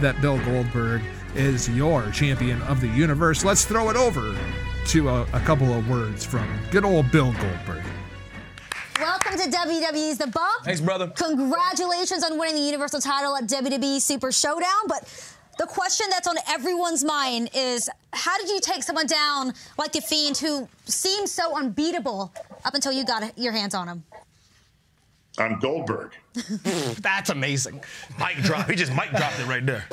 that 0.00 0.20
Bill 0.20 0.38
Goldberg 0.44 1.02
is 1.34 1.68
your 1.70 2.10
champion 2.10 2.60
of 2.62 2.80
the 2.80 2.88
universe. 2.88 3.44
Let's 3.44 3.64
throw 3.64 3.90
it 3.90 3.96
over 3.96 4.36
to 4.86 5.08
a, 5.08 5.22
a 5.32 5.40
couple 5.40 5.72
of 5.72 5.88
words 5.88 6.24
from 6.24 6.48
good 6.70 6.84
old 6.84 7.10
Bill 7.10 7.32
Goldberg. 7.32 7.84
Welcome 8.98 9.38
to 9.38 9.48
WWE's 9.48 10.18
The 10.18 10.26
Bump. 10.26 10.64
Thanks, 10.64 10.80
brother. 10.80 11.08
Congratulations 11.08 12.22
on 12.22 12.38
winning 12.38 12.56
the 12.56 12.60
Universal 12.62 13.00
title 13.00 13.36
at 13.36 13.44
WWE 13.44 14.00
Super 14.00 14.30
Showdown. 14.30 14.88
But 14.88 15.08
the 15.58 15.66
question 15.66 16.06
that's 16.10 16.26
on 16.26 16.36
everyone's 16.48 17.04
mind 17.04 17.50
is 17.54 17.88
how 18.12 18.36
did 18.38 18.48
you 18.48 18.60
take 18.60 18.82
someone 18.82 19.06
down 19.06 19.54
like 19.78 19.92
the 19.92 20.00
Fiend 20.00 20.36
who 20.36 20.68
seemed 20.84 21.28
so 21.28 21.56
unbeatable 21.56 22.32
up 22.64 22.74
until 22.74 22.92
you 22.92 23.04
got 23.04 23.38
your 23.38 23.52
hands 23.52 23.74
on 23.74 23.88
him? 23.88 24.04
I'm 25.38 25.58
Goldberg. 25.58 26.12
That's 27.00 27.30
amazing. 27.30 27.82
Mic 28.18 28.36
drop. 28.38 28.68
He 28.68 28.76
just 28.76 28.92
mic 28.92 29.10
dropped 29.10 29.38
it 29.38 29.46
right 29.46 29.64
there. 29.64 29.84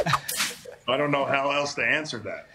I 0.88 0.98
don't 0.98 1.12
know 1.12 1.26
how 1.26 1.52
else 1.52 1.74
to 1.76 1.84
answer 1.86 2.18
that. 2.20 2.48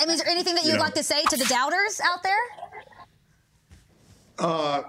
I 0.00 0.06
mean, 0.06 0.14
is 0.14 0.22
there 0.22 0.30
anything 0.30 0.54
that 0.54 0.64
you'd 0.64 0.72
you 0.72 0.76
know, 0.76 0.82
like 0.82 0.94
to 0.94 1.02
say 1.02 1.22
to 1.22 1.36
the 1.36 1.44
doubters 1.44 2.00
out 2.02 2.22
there? 2.22 2.32
Uh, 4.38 4.82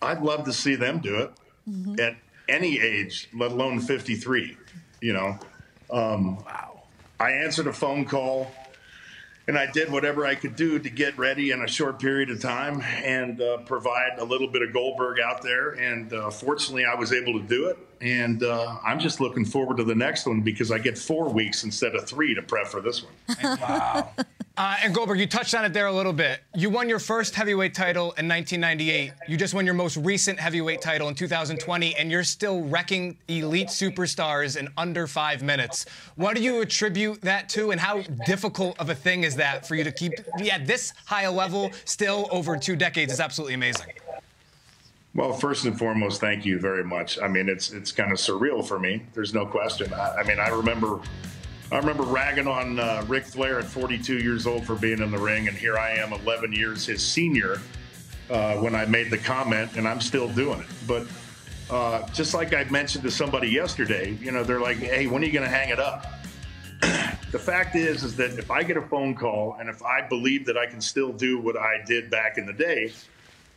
I'd 0.00 0.22
love 0.22 0.44
to 0.44 0.52
see 0.52 0.76
them 0.76 1.00
do 1.00 1.16
it 1.16 1.32
mm-hmm. 1.68 2.00
at 2.00 2.16
any 2.48 2.80
age, 2.80 3.28
let 3.34 3.52
alone 3.52 3.80
53. 3.80 4.56
You 5.00 5.12
know, 5.12 5.38
um, 5.90 6.36
wow. 6.44 6.82
I 7.20 7.32
answered 7.32 7.66
a 7.66 7.72
phone 7.72 8.04
call 8.04 8.50
and 9.46 9.58
I 9.58 9.70
did 9.70 9.90
whatever 9.90 10.26
I 10.26 10.34
could 10.34 10.56
do 10.56 10.78
to 10.78 10.90
get 10.90 11.16
ready 11.18 11.50
in 11.50 11.62
a 11.62 11.68
short 11.68 11.98
period 11.98 12.30
of 12.30 12.40
time 12.40 12.80
and 12.80 13.40
uh, 13.40 13.58
provide 13.58 14.18
a 14.18 14.24
little 14.24 14.48
bit 14.48 14.62
of 14.62 14.72
Goldberg 14.72 15.20
out 15.20 15.42
there. 15.42 15.70
And 15.72 16.12
uh, 16.12 16.30
fortunately, 16.30 16.84
I 16.86 16.94
was 16.94 17.12
able 17.12 17.38
to 17.38 17.46
do 17.46 17.66
it. 17.68 17.78
And 18.00 18.42
uh, 18.42 18.78
I'm 18.84 18.98
just 18.98 19.20
looking 19.20 19.44
forward 19.44 19.78
to 19.78 19.84
the 19.84 19.94
next 19.94 20.26
one 20.26 20.40
because 20.40 20.70
I 20.70 20.78
get 20.78 20.96
four 20.98 21.28
weeks 21.30 21.64
instead 21.64 21.94
of 21.94 22.06
three 22.06 22.34
to 22.34 22.42
prep 22.42 22.66
for 22.66 22.80
this 22.80 23.02
one. 23.02 23.58
wow. 23.60 24.10
Uh, 24.56 24.76
and 24.84 24.94
Goldberg, 24.94 25.18
you 25.18 25.26
touched 25.26 25.52
on 25.56 25.64
it 25.64 25.72
there 25.72 25.86
a 25.86 25.92
little 25.92 26.12
bit. 26.12 26.40
You 26.54 26.70
won 26.70 26.88
your 26.88 27.00
first 27.00 27.34
heavyweight 27.34 27.74
title 27.74 28.12
in 28.12 28.28
1998. 28.28 29.12
You 29.26 29.36
just 29.36 29.52
won 29.52 29.64
your 29.64 29.74
most 29.74 29.96
recent 29.96 30.38
heavyweight 30.38 30.80
title 30.80 31.08
in 31.08 31.16
2020, 31.16 31.96
and 31.96 32.08
you're 32.08 32.22
still 32.22 32.62
wrecking 32.62 33.18
elite 33.26 33.66
superstars 33.66 34.56
in 34.56 34.68
under 34.76 35.08
five 35.08 35.42
minutes. 35.42 35.86
What 36.14 36.36
do 36.36 36.42
you 36.42 36.60
attribute 36.60 37.20
that 37.22 37.48
to, 37.50 37.72
and 37.72 37.80
how 37.80 38.02
difficult 38.26 38.78
of 38.78 38.90
a 38.90 38.94
thing 38.94 39.24
is 39.24 39.34
that 39.36 39.66
for 39.66 39.74
you 39.74 39.82
to 39.82 39.90
keep 39.90 40.12
at 40.48 40.68
this 40.68 40.92
high 41.04 41.22
a 41.22 41.32
level 41.32 41.72
still 41.84 42.28
over 42.30 42.56
two 42.56 42.76
decades? 42.76 43.12
Is 43.12 43.18
absolutely 43.18 43.54
amazing. 43.54 43.86
Well, 45.16 45.32
first 45.32 45.64
and 45.64 45.76
foremost, 45.76 46.20
thank 46.20 46.44
you 46.44 46.60
very 46.60 46.84
much. 46.84 47.18
I 47.20 47.26
mean, 47.26 47.48
it's 47.48 47.72
it's 47.72 47.90
kind 47.90 48.12
of 48.12 48.18
surreal 48.18 48.64
for 48.64 48.78
me. 48.78 49.02
There's 49.14 49.34
no 49.34 49.46
question. 49.46 49.92
I, 49.92 50.18
I 50.18 50.22
mean, 50.22 50.38
I 50.38 50.48
remember 50.48 51.00
I 51.72 51.78
remember 51.78 52.02
ragging 52.02 52.46
on 52.46 52.78
uh, 52.78 53.04
Ric 53.08 53.24
Flair 53.24 53.58
at 53.58 53.64
42 53.64 54.18
years 54.18 54.46
old 54.46 54.66
for 54.66 54.74
being 54.74 55.00
in 55.00 55.10
the 55.10 55.18
ring, 55.18 55.48
and 55.48 55.56
here 55.56 55.78
I 55.78 55.92
am, 55.92 56.12
11 56.12 56.52
years 56.52 56.86
his 56.86 57.02
senior, 57.02 57.60
uh, 58.30 58.56
when 58.56 58.74
I 58.74 58.84
made 58.84 59.10
the 59.10 59.18
comment, 59.18 59.76
and 59.76 59.88
I'm 59.88 60.00
still 60.00 60.28
doing 60.28 60.60
it. 60.60 60.66
But 60.86 61.06
uh, 61.70 62.06
just 62.10 62.34
like 62.34 62.54
I 62.54 62.64
mentioned 62.64 63.02
to 63.04 63.10
somebody 63.10 63.48
yesterday, 63.48 64.16
you 64.20 64.30
know, 64.30 64.44
they're 64.44 64.60
like, 64.60 64.76
"Hey, 64.76 65.06
when 65.06 65.22
are 65.22 65.26
you 65.26 65.32
going 65.32 65.48
to 65.48 65.54
hang 65.54 65.70
it 65.70 65.80
up?" 65.80 66.06
the 67.30 67.38
fact 67.38 67.76
is, 67.76 68.04
is 68.04 68.14
that 68.16 68.38
if 68.38 68.50
I 68.50 68.62
get 68.62 68.76
a 68.76 68.82
phone 68.82 69.14
call 69.14 69.56
and 69.58 69.68
if 69.68 69.82
I 69.82 70.06
believe 70.06 70.44
that 70.46 70.58
I 70.58 70.66
can 70.66 70.80
still 70.80 71.12
do 71.12 71.38
what 71.38 71.56
I 71.56 71.82
did 71.86 72.10
back 72.10 72.36
in 72.36 72.44
the 72.44 72.52
day, 72.52 72.92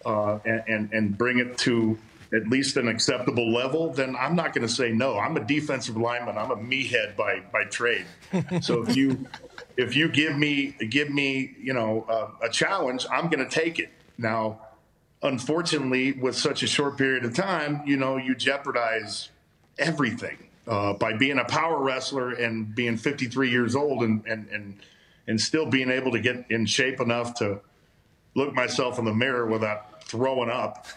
uh, 0.05 0.39
and, 0.45 0.64
and 0.68 0.93
and 0.93 1.18
bring 1.18 1.39
it 1.39 1.58
to 1.60 1.97
at 2.34 2.48
least 2.48 2.78
an 2.78 2.88
acceptable 2.88 3.52
level, 3.52 3.94
then 3.94 4.16
I'm 4.16 4.36
not 4.36 4.54
going 4.54 4.68
to 4.68 4.74
say 4.74 4.92
no. 4.92 5.18
I'm 5.18 5.38
a 5.38 5.44
defensive 5.44 5.98
lineman. 5.98 6.38
I'm 6.38 6.52
a 6.52 6.56
meathead 6.56 7.16
by 7.16 7.42
by 7.52 7.64
trade. 7.66 8.06
So 8.62 8.84
if 8.84 8.96
you 8.96 9.28
if 9.78 9.96
you 9.96 10.10
give 10.10 10.38
me 10.38 10.76
give 10.90 11.10
me 11.10 11.56
you 11.60 11.74
know 11.74 12.06
uh, 12.10 12.46
a 12.46 12.50
challenge, 12.50 13.06
I'm 13.12 13.30
going 13.30 13.48
to 13.48 13.50
take 13.50 13.80
it. 13.80 13.90
Now, 14.18 14.60
unfortunately, 15.22 16.14
with 16.14 16.36
such 16.36 16.64
a 16.64 16.68
short 16.68 16.98
period 16.98 17.24
of 17.24 17.34
time, 17.34 17.82
you 17.86 17.98
know 17.98 18.18
you 18.18 18.36
jeopardize 18.36 19.30
everything 19.80 20.38
uh, 20.68 20.94
by 20.94 21.14
being 21.14 21.40
a 21.40 21.46
power 21.46 21.82
wrestler 21.82 22.32
and 22.32 22.74
being 22.76 22.98
53 22.98 23.50
years 23.50 23.76
old 23.76 24.04
and 24.04 24.26
and 24.26 24.48
and 24.50 24.80
and 25.28 25.40
still 25.40 25.66
being 25.66 25.90
able 25.90 26.12
to 26.12 26.20
get 26.20 26.46
in 26.50 26.66
shape 26.66 27.00
enough 27.00 27.34
to 27.36 27.60
look 28.36 28.54
myself 28.54 29.00
in 29.00 29.06
the 29.06 29.14
mirror 29.14 29.46
without 29.46 30.04
throwing 30.04 30.50
up 30.50 30.88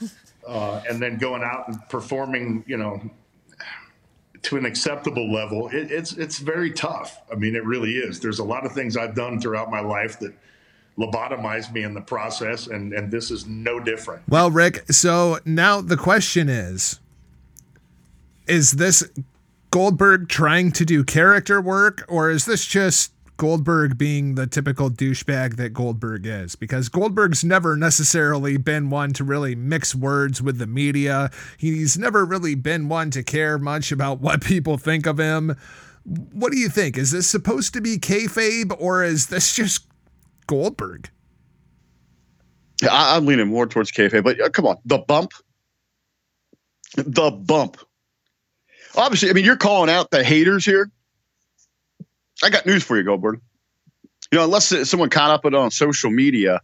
uh, 0.46 0.82
and 0.88 1.00
then 1.00 1.18
going 1.18 1.42
out 1.42 1.68
and 1.68 1.88
performing, 1.88 2.64
you 2.66 2.76
know, 2.76 3.00
to 4.42 4.56
an 4.56 4.64
acceptable 4.64 5.30
level, 5.30 5.68
it, 5.68 5.90
it's 5.90 6.12
it's 6.12 6.38
very 6.38 6.70
tough. 6.70 7.20
I 7.30 7.34
mean, 7.34 7.54
it 7.54 7.64
really 7.64 7.92
is. 7.92 8.20
There's 8.20 8.38
a 8.38 8.44
lot 8.44 8.64
of 8.64 8.72
things 8.72 8.96
I've 8.96 9.14
done 9.14 9.40
throughout 9.40 9.70
my 9.70 9.80
life 9.80 10.18
that 10.20 10.32
lobotomized 10.98 11.72
me 11.72 11.82
in 11.82 11.94
the 11.94 12.00
process, 12.00 12.66
and 12.66 12.92
and 12.92 13.10
this 13.10 13.30
is 13.30 13.46
no 13.46 13.80
different. 13.80 14.22
Well, 14.28 14.50
Rick, 14.50 14.90
so 14.92 15.38
now 15.44 15.80
the 15.80 15.96
question 15.96 16.48
is 16.48 17.00
is 18.46 18.72
this 18.72 19.08
Goldberg 19.70 20.28
trying 20.28 20.72
to 20.72 20.84
do 20.84 21.04
character 21.04 21.60
work 21.60 22.04
or 22.08 22.30
is 22.30 22.44
this 22.44 22.66
just 22.66 23.12
Goldberg 23.40 23.96
being 23.96 24.34
the 24.34 24.46
typical 24.46 24.90
douchebag 24.90 25.56
that 25.56 25.70
Goldberg 25.70 26.26
is 26.26 26.56
because 26.56 26.90
Goldberg's 26.90 27.42
never 27.42 27.74
necessarily 27.74 28.58
been 28.58 28.90
one 28.90 29.14
to 29.14 29.24
really 29.24 29.54
mix 29.54 29.94
words 29.94 30.42
with 30.42 30.58
the 30.58 30.66
media. 30.66 31.30
He's 31.56 31.96
never 31.96 32.26
really 32.26 32.54
been 32.54 32.90
one 32.90 33.10
to 33.12 33.22
care 33.22 33.58
much 33.58 33.92
about 33.92 34.20
what 34.20 34.44
people 34.44 34.76
think 34.76 35.06
of 35.06 35.18
him. 35.18 35.56
What 36.04 36.52
do 36.52 36.58
you 36.58 36.68
think? 36.68 36.98
Is 36.98 37.12
this 37.12 37.26
supposed 37.26 37.72
to 37.72 37.80
be 37.80 37.96
kayfabe 37.96 38.76
or 38.78 39.02
is 39.02 39.28
this 39.28 39.56
just 39.56 39.86
Goldberg? 40.46 41.08
I, 42.82 43.16
I'm 43.16 43.24
leaning 43.24 43.48
more 43.48 43.66
towards 43.66 43.90
kayfabe, 43.90 44.22
but 44.22 44.38
uh, 44.38 44.50
come 44.50 44.66
on, 44.66 44.76
the 44.84 44.98
bump, 44.98 45.32
the 46.94 47.30
bump. 47.30 47.78
Obviously, 48.98 49.30
I 49.30 49.32
mean, 49.32 49.46
you're 49.46 49.56
calling 49.56 49.88
out 49.88 50.10
the 50.10 50.22
haters 50.22 50.66
here. 50.66 50.90
I 52.42 52.50
got 52.50 52.66
news 52.66 52.82
for 52.82 52.96
you, 52.96 53.04
Goldberg. 53.04 53.40
You 54.32 54.38
know, 54.38 54.44
unless 54.44 54.66
someone 54.88 55.10
caught 55.10 55.30
up 55.30 55.44
it 55.44 55.54
on 55.54 55.70
social 55.70 56.10
media, 56.10 56.60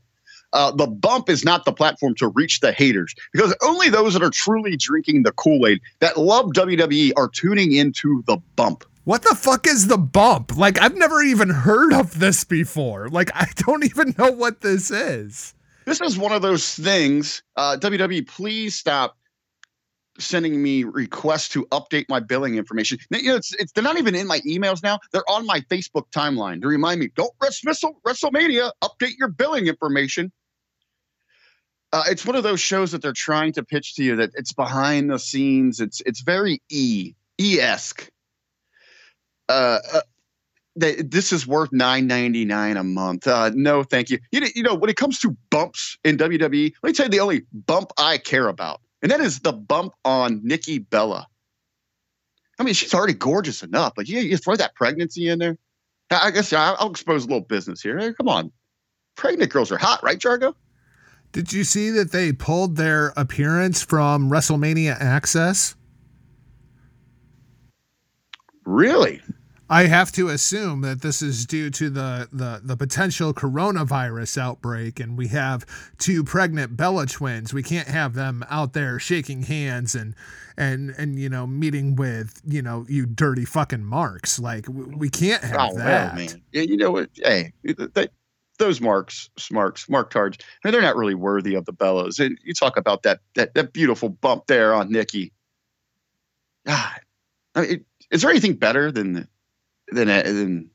uh, 0.52 0.70
the 0.70 0.86
bump 0.86 1.28
is 1.28 1.44
not 1.44 1.64
the 1.64 1.72
platform 1.72 2.14
to 2.16 2.28
reach 2.28 2.60
the 2.60 2.72
haters 2.72 3.14
because 3.32 3.54
only 3.62 3.88
those 3.88 4.12
that 4.14 4.22
are 4.22 4.30
truly 4.30 4.76
drinking 4.76 5.24
the 5.24 5.32
Kool 5.32 5.66
Aid 5.66 5.80
that 6.00 6.16
love 6.16 6.46
WWE 6.52 7.12
are 7.16 7.28
tuning 7.28 7.72
into 7.72 8.22
the 8.26 8.38
bump. 8.54 8.84
What 9.04 9.22
the 9.22 9.36
fuck 9.36 9.66
is 9.66 9.86
the 9.86 9.98
bump? 9.98 10.56
Like, 10.56 10.80
I've 10.80 10.96
never 10.96 11.22
even 11.22 11.48
heard 11.48 11.92
of 11.92 12.18
this 12.18 12.42
before. 12.42 13.08
Like, 13.08 13.30
I 13.34 13.46
don't 13.56 13.84
even 13.84 14.14
know 14.18 14.32
what 14.32 14.62
this 14.62 14.90
is. 14.90 15.54
This 15.84 16.00
is 16.00 16.18
one 16.18 16.32
of 16.32 16.42
those 16.42 16.74
things. 16.74 17.42
Uh, 17.54 17.76
WWE, 17.78 18.26
please 18.26 18.74
stop 18.74 19.16
sending 20.18 20.62
me 20.62 20.84
requests 20.84 21.48
to 21.50 21.66
update 21.66 22.06
my 22.08 22.20
billing 22.20 22.56
information. 22.56 22.98
You 23.10 23.30
know, 23.30 23.36
it's, 23.36 23.54
it's 23.54 23.72
they're 23.72 23.84
not 23.84 23.98
even 23.98 24.14
in 24.14 24.26
my 24.26 24.40
emails 24.40 24.82
now. 24.82 24.98
They're 25.12 25.28
on 25.28 25.46
my 25.46 25.60
Facebook 25.60 26.10
timeline 26.14 26.62
to 26.62 26.68
remind 26.68 27.00
me, 27.00 27.10
don't 27.14 27.32
Wrestle, 27.40 28.00
WrestleMania, 28.06 28.70
update 28.82 29.16
your 29.18 29.28
billing 29.28 29.66
information. 29.66 30.32
Uh, 31.92 32.04
it's 32.08 32.26
one 32.26 32.36
of 32.36 32.42
those 32.42 32.60
shows 32.60 32.92
that 32.92 33.00
they're 33.00 33.12
trying 33.12 33.52
to 33.52 33.64
pitch 33.64 33.94
to 33.94 34.04
you 34.04 34.16
that 34.16 34.30
it's 34.34 34.52
behind 34.52 35.10
the 35.10 35.18
scenes. 35.18 35.80
It's 35.80 36.00
it's 36.04 36.20
very 36.20 36.60
E 36.68 37.14
E 37.38 37.60
esque. 37.60 38.08
Uh, 39.48 39.78
uh 39.92 40.00
they, 40.78 40.96
this 40.96 41.32
is 41.32 41.46
worth 41.46 41.72
nine 41.72 42.06
ninety 42.06 42.44
nine 42.44 42.76
a 42.76 42.84
month. 42.84 43.26
Uh, 43.26 43.50
no, 43.54 43.82
thank 43.82 44.10
you. 44.10 44.18
you. 44.30 44.46
You 44.54 44.62
know, 44.62 44.74
when 44.74 44.90
it 44.90 44.96
comes 44.96 45.20
to 45.20 45.34
bumps 45.50 45.96
in 46.04 46.18
WWE, 46.18 46.74
let 46.82 46.88
me 46.88 46.92
tell 46.92 47.06
you 47.06 47.10
the 47.10 47.20
only 47.20 47.46
bump 47.52 47.92
I 47.96 48.18
care 48.18 48.48
about 48.48 48.80
and 49.02 49.10
that 49.10 49.20
is 49.20 49.40
the 49.40 49.52
bump 49.52 49.94
on 50.04 50.40
Nikki 50.42 50.78
Bella. 50.78 51.26
I 52.58 52.62
mean, 52.62 52.74
she's 52.74 52.94
already 52.94 53.12
gorgeous 53.12 53.62
enough, 53.62 53.92
but 53.94 54.08
you, 54.08 54.20
you 54.20 54.36
throw 54.36 54.56
that 54.56 54.74
pregnancy 54.74 55.28
in 55.28 55.38
there. 55.38 55.58
I 56.10 56.30
guess 56.30 56.52
I'll, 56.52 56.90
expose 56.90 57.24
a 57.24 57.26
little 57.26 57.42
business 57.42 57.82
here. 57.82 57.98
Hey, 57.98 58.12
come 58.12 58.28
on. 58.28 58.52
Pregnant 59.16 59.50
girls 59.50 59.72
are 59.72 59.78
hot, 59.78 60.02
right, 60.02 60.18
Jargo? 60.18 60.54
Did 61.32 61.52
you 61.52 61.64
see 61.64 61.90
that 61.90 62.12
they 62.12 62.32
pulled 62.32 62.76
their 62.76 63.12
appearance 63.16 63.82
from 63.82 64.30
WrestleMania 64.30 64.96
Access? 65.00 65.74
Really? 68.64 69.20
I 69.68 69.86
have 69.86 70.12
to 70.12 70.28
assume 70.28 70.82
that 70.82 71.02
this 71.02 71.22
is 71.22 71.44
due 71.44 71.70
to 71.70 71.90
the, 71.90 72.28
the, 72.32 72.60
the 72.62 72.76
potential 72.76 73.34
coronavirus 73.34 74.38
outbreak, 74.38 75.00
and 75.00 75.18
we 75.18 75.28
have 75.28 75.66
two 75.98 76.22
pregnant 76.22 76.76
Bella 76.76 77.06
twins. 77.06 77.52
We 77.52 77.64
can't 77.64 77.88
have 77.88 78.14
them 78.14 78.44
out 78.48 78.74
there 78.74 78.98
shaking 78.98 79.42
hands 79.42 79.94
and 79.94 80.14
and 80.56 80.94
and 80.96 81.18
you 81.18 81.28
know 81.28 81.46
meeting 81.46 81.96
with 81.96 82.40
you 82.46 82.62
know 82.62 82.86
you 82.88 83.06
dirty 83.06 83.44
fucking 83.44 83.84
marks. 83.84 84.38
Like 84.38 84.68
we, 84.68 84.84
we 84.84 85.10
can't 85.10 85.42
have 85.42 85.72
oh, 85.72 85.76
that. 85.76 86.14
Well, 86.14 86.24
man. 86.24 86.42
Yeah, 86.52 86.62
you 86.62 86.76
know 86.76 86.92
what? 86.92 87.10
Hey, 87.14 87.52
they, 87.64 88.08
those 88.58 88.80
marks, 88.80 89.28
marks, 89.50 89.88
mark 89.88 90.10
cards. 90.10 90.38
I 90.40 90.68
mean, 90.68 90.72
they're 90.72 90.80
not 90.80 90.96
really 90.96 91.14
worthy 91.14 91.56
of 91.56 91.66
the 91.66 91.72
Bellas. 91.72 92.24
And 92.24 92.38
you 92.42 92.54
talk 92.54 92.76
about 92.76 93.02
that 93.02 93.20
that 93.34 93.54
that 93.54 93.72
beautiful 93.72 94.08
bump 94.08 94.46
there 94.46 94.72
on 94.74 94.90
Nikki. 94.90 95.32
God, 96.64 97.00
I 97.54 97.60
mean, 97.62 97.84
is 98.10 98.22
there 98.22 98.30
anything 98.30 98.54
better 98.54 98.92
than? 98.92 99.28
Than 99.92 100.08
than 100.08 100.70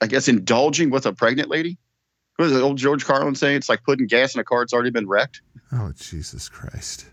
I 0.00 0.06
guess 0.06 0.28
indulging 0.28 0.90
with 0.90 1.06
a 1.06 1.12
pregnant 1.12 1.48
lady. 1.48 1.78
What 2.36 2.48
does 2.48 2.60
old 2.60 2.78
George 2.78 3.04
Carlin 3.04 3.34
say? 3.34 3.54
It's 3.54 3.68
like 3.68 3.84
putting 3.84 4.06
gas 4.06 4.34
in 4.34 4.40
a 4.40 4.44
car 4.44 4.60
that's 4.60 4.72
already 4.72 4.90
been 4.90 5.08
wrecked. 5.08 5.42
Oh 5.72 5.92
Jesus 5.94 6.48
Christ! 6.48 7.06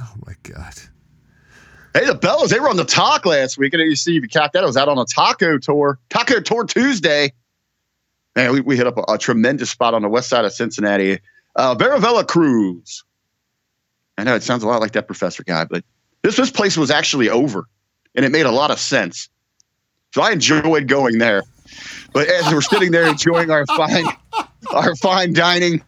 Oh 0.00 0.14
my 0.26 0.34
God! 0.42 0.74
Hey, 1.94 2.06
the 2.06 2.14
Bellas, 2.14 2.48
they 2.48 2.58
were 2.58 2.68
on 2.68 2.76
the 2.76 2.84
talk 2.84 3.24
last 3.24 3.56
week. 3.56 3.72
And 3.72 3.82
you 3.82 3.94
see, 3.94 4.16
if 4.16 4.22
you 4.22 4.28
caught 4.28 4.52
that, 4.54 4.64
I 4.64 4.66
was 4.66 4.76
out 4.76 4.88
on 4.88 4.98
a 4.98 5.04
taco 5.04 5.58
tour, 5.58 6.00
taco 6.10 6.40
tour 6.40 6.64
Tuesday. 6.64 7.32
Man, 8.34 8.52
we, 8.52 8.60
we 8.62 8.76
hit 8.76 8.88
up 8.88 8.96
a, 8.96 9.12
a 9.12 9.16
tremendous 9.16 9.70
spot 9.70 9.94
on 9.94 10.02
the 10.02 10.08
west 10.08 10.28
side 10.28 10.44
of 10.44 10.52
Cincinnati. 10.52 11.20
Uh, 11.54 11.76
Baravella 11.76 12.26
Cruz. 12.26 13.04
I 14.18 14.24
know 14.24 14.34
it 14.34 14.42
sounds 14.42 14.64
a 14.64 14.66
lot 14.66 14.80
like 14.80 14.92
that 14.92 15.06
professor 15.06 15.44
guy, 15.44 15.66
but 15.66 15.84
this, 16.22 16.36
this 16.36 16.50
place 16.50 16.76
was 16.76 16.90
actually 16.90 17.28
over 17.28 17.68
and 18.16 18.24
it 18.24 18.32
made 18.32 18.46
a 18.46 18.50
lot 18.50 18.72
of 18.72 18.80
sense. 18.80 19.28
So 20.14 20.22
I 20.22 20.30
enjoyed 20.30 20.86
going 20.86 21.18
there. 21.18 21.42
But 22.12 22.28
as 22.28 22.52
we're 22.52 22.60
sitting 22.60 22.92
there 22.92 23.04
enjoying 23.04 23.50
our 23.50 23.66
fine 23.76 24.06
our 24.70 24.94
fine 24.94 25.32
dining 25.32 25.82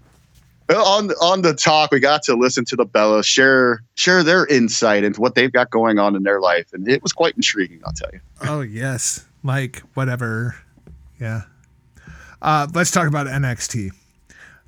on 0.68 1.12
on 1.22 1.42
the 1.42 1.54
talk, 1.54 1.92
we 1.92 2.00
got 2.00 2.24
to 2.24 2.34
listen 2.34 2.64
to 2.64 2.74
the 2.74 2.84
Bellas 2.84 3.24
share 3.24 3.84
share 3.94 4.24
their 4.24 4.44
insight 4.46 5.04
into 5.04 5.20
what 5.20 5.36
they've 5.36 5.52
got 5.52 5.70
going 5.70 6.00
on 6.00 6.16
in 6.16 6.24
their 6.24 6.40
life, 6.40 6.72
and 6.72 6.88
it 6.88 7.04
was 7.04 7.12
quite 7.12 7.36
intriguing. 7.36 7.80
I'll 7.86 7.92
tell 7.92 8.10
you. 8.12 8.18
Oh 8.42 8.62
yes, 8.62 9.24
like 9.44 9.78
whatever, 9.94 10.56
yeah. 11.20 11.42
Uh, 12.42 12.66
let's 12.74 12.90
talk 12.90 13.06
about 13.06 13.28
NXT. 13.28 13.92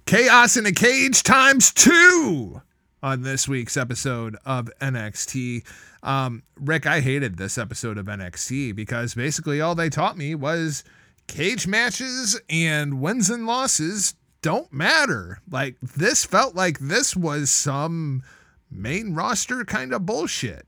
Chaos 0.06 0.56
in 0.56 0.66
a 0.66 0.72
Cage 0.72 1.24
times 1.24 1.72
two 1.72 2.62
on 3.02 3.22
this 3.22 3.48
week's 3.48 3.76
episode 3.76 4.36
of 4.44 4.70
NXT. 4.80 5.64
Um, 6.02 6.42
Rick, 6.58 6.86
I 6.86 7.00
hated 7.00 7.36
this 7.36 7.58
episode 7.58 7.98
of 7.98 8.06
NXT 8.06 8.74
because 8.74 9.14
basically 9.14 9.60
all 9.60 9.74
they 9.74 9.88
taught 9.88 10.16
me 10.16 10.34
was 10.34 10.84
cage 11.26 11.66
matches 11.66 12.40
and 12.48 13.00
wins 13.00 13.30
and 13.30 13.46
losses 13.46 14.14
don't 14.42 14.72
matter. 14.72 15.40
Like 15.50 15.76
this 15.80 16.24
felt 16.24 16.54
like 16.54 16.78
this 16.78 17.14
was 17.14 17.50
some 17.50 18.22
main 18.70 19.14
roster 19.14 19.64
kind 19.64 19.92
of 19.92 20.06
bullshit. 20.06 20.66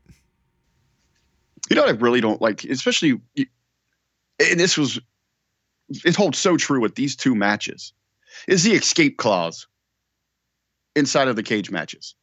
You 1.69 1.75
know 1.75 1.83
what 1.83 1.95
I 1.95 1.97
really 1.97 2.21
don't 2.21 2.41
like, 2.41 2.63
especially, 2.65 3.21
and 3.37 4.59
this 4.59 4.77
was, 4.77 4.99
it 5.89 6.15
holds 6.15 6.37
so 6.37 6.57
true 6.57 6.81
with 6.81 6.95
these 6.95 7.15
two 7.15 7.33
matches, 7.33 7.93
is 8.47 8.63
the 8.63 8.73
escape 8.73 9.17
clause 9.17 9.67
inside 10.95 11.29
of 11.29 11.37
the 11.37 11.43
cage 11.43 11.71
matches 11.71 12.15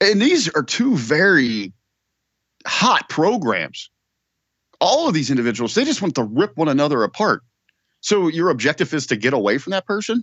and 0.00 0.20
these 0.20 0.48
are 0.50 0.62
two 0.62 0.96
very 0.96 1.72
hot 2.66 3.08
programs. 3.08 3.90
All 4.80 5.08
of 5.08 5.14
these 5.14 5.30
individuals, 5.30 5.74
they 5.74 5.84
just 5.84 6.02
want 6.02 6.14
to 6.16 6.22
rip 6.22 6.56
one 6.56 6.68
another 6.68 7.02
apart. 7.02 7.42
So 8.00 8.28
your 8.28 8.50
objective 8.50 8.94
is 8.94 9.06
to 9.08 9.16
get 9.16 9.32
away 9.32 9.58
from 9.58 9.72
that 9.72 9.86
person? 9.86 10.22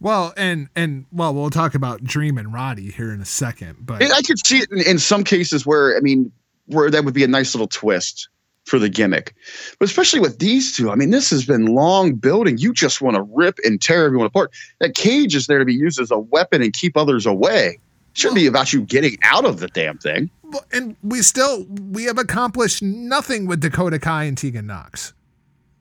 Well, 0.00 0.32
and 0.36 0.68
and 0.74 1.06
well, 1.12 1.34
we'll 1.34 1.50
talk 1.50 1.74
about 1.74 2.02
Dream 2.02 2.38
and 2.38 2.52
Roddy 2.52 2.90
here 2.90 3.12
in 3.12 3.20
a 3.20 3.26
second, 3.26 3.76
but 3.80 4.02
I 4.02 4.22
could 4.22 4.44
see 4.44 4.58
it 4.58 4.70
in, 4.70 4.80
in 4.80 4.98
some 4.98 5.24
cases 5.24 5.66
where 5.66 5.96
I 5.96 6.00
mean, 6.00 6.32
where 6.66 6.90
that 6.90 7.04
would 7.04 7.14
be 7.14 7.22
a 7.22 7.28
nice 7.28 7.54
little 7.54 7.68
twist 7.68 8.28
for 8.64 8.78
the 8.78 8.88
gimmick, 8.88 9.34
but 9.78 9.88
especially 9.88 10.20
with 10.20 10.38
these 10.38 10.76
two, 10.76 10.90
I 10.90 10.94
mean, 10.94 11.10
this 11.10 11.30
has 11.30 11.44
been 11.44 11.66
long 11.66 12.14
building. 12.14 12.56
You 12.56 12.72
just 12.72 13.00
want 13.00 13.16
to 13.16 13.22
rip 13.22 13.58
and 13.64 13.80
tear 13.80 14.04
everyone 14.04 14.26
apart. 14.26 14.52
That 14.78 14.94
cage 14.94 15.34
is 15.34 15.46
there 15.46 15.58
to 15.58 15.64
be 15.64 15.74
used 15.74 16.00
as 16.00 16.10
a 16.10 16.18
weapon 16.18 16.62
and 16.62 16.72
keep 16.72 16.96
others 16.96 17.26
away. 17.26 17.78
Shouldn't 18.20 18.36
be 18.36 18.46
about 18.46 18.70
you 18.70 18.82
getting 18.82 19.16
out 19.22 19.46
of 19.46 19.60
the 19.60 19.68
damn 19.68 19.96
thing. 19.96 20.28
and 20.72 20.94
we 21.02 21.22
still 21.22 21.64
we 21.64 22.04
have 22.04 22.18
accomplished 22.18 22.82
nothing 22.82 23.46
with 23.46 23.60
Dakota 23.60 23.98
Kai 23.98 24.24
and 24.24 24.36
Tegan 24.36 24.66
Nox. 24.66 25.14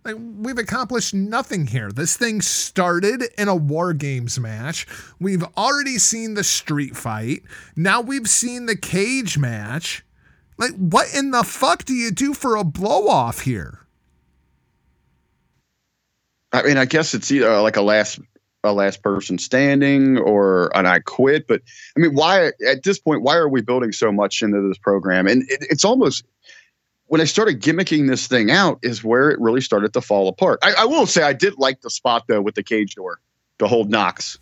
Like 0.06 0.16
we've 0.18 0.57
accomplished 0.57 1.14
nothing 1.14 1.68
here. 1.68 1.91
This 1.91 2.16
thing 2.16 2.40
started 2.40 3.26
in 3.38 3.49
a 3.49 3.57
war 3.57 3.91
games 3.91 4.40
match. 4.40 4.88
We've 5.20 5.44
already 5.57 5.98
seen 5.98 6.36
the 6.36 6.45
street 6.45 6.95
fight. 6.95 7.44
Now 7.76 7.99
we've 7.99 8.30
seen 8.30 8.68
the 8.68 8.78
cage 8.78 9.38
match. 9.38 10.06
Like 10.57 10.72
what 10.78 11.14
in 11.14 11.32
the 11.32 11.44
fuck 11.44 11.84
do 11.84 11.94
you 11.94 12.10
do 12.10 12.34
for 12.34 12.56
a 12.56 12.64
blow 12.64 13.10
off 13.10 13.41
here? 13.41 13.80
I 16.53 16.64
mean, 16.64 16.78
I 16.78 16.86
guess 16.86 17.14
it's 17.14 17.32
either 17.32 17.52
uh, 17.52 17.61
like 17.61 17.76
a 17.76 17.82
last 17.82 18.20
a 18.64 18.73
last 18.73 19.02
person 19.02 19.38
standing 19.38 20.18
or 20.18 20.76
an 20.76 20.86
I 20.86 20.99
quit. 20.99 21.48
But 21.48 21.61
I 21.95 21.99
mean, 21.99 22.14
why 22.14 22.52
at 22.68 22.84
this 22.84 22.99
point? 22.99 23.22
Why 23.22 23.36
are 23.36 23.49
we 23.49 23.61
building 23.61 23.91
so 23.91 24.11
much 24.11 24.41
into 24.41 24.68
this 24.68 24.77
program? 24.77 25.27
And 25.27 25.44
it, 25.49 25.65
it's 25.69 25.86
almost 25.86 26.26
when 27.07 27.22
I 27.22 27.26
started 27.26 27.61
gimmicking 27.61 28.07
this 28.07 28.27
thing 28.27 28.52
out 28.52 28.80
is 28.81 29.03
where 29.03 29.30
it 29.31 29.40
really 29.40 29.61
started 29.61 29.94
to 29.94 30.02
fall 30.02 30.27
apart. 30.27 30.60
I, 30.61 30.73
I 30.80 30.86
will 30.86 31.06
say 31.06 31.23
I 31.23 31.34
did 31.34 31.57
like 31.57 31.81
the 31.81 31.90
spot 31.90 32.26
though 32.27 32.41
with 32.41 32.56
the 32.56 32.64
cage 32.64 32.95
door 32.95 33.19
to 33.60 33.68
hold 33.68 33.90
Nox. 33.90 34.38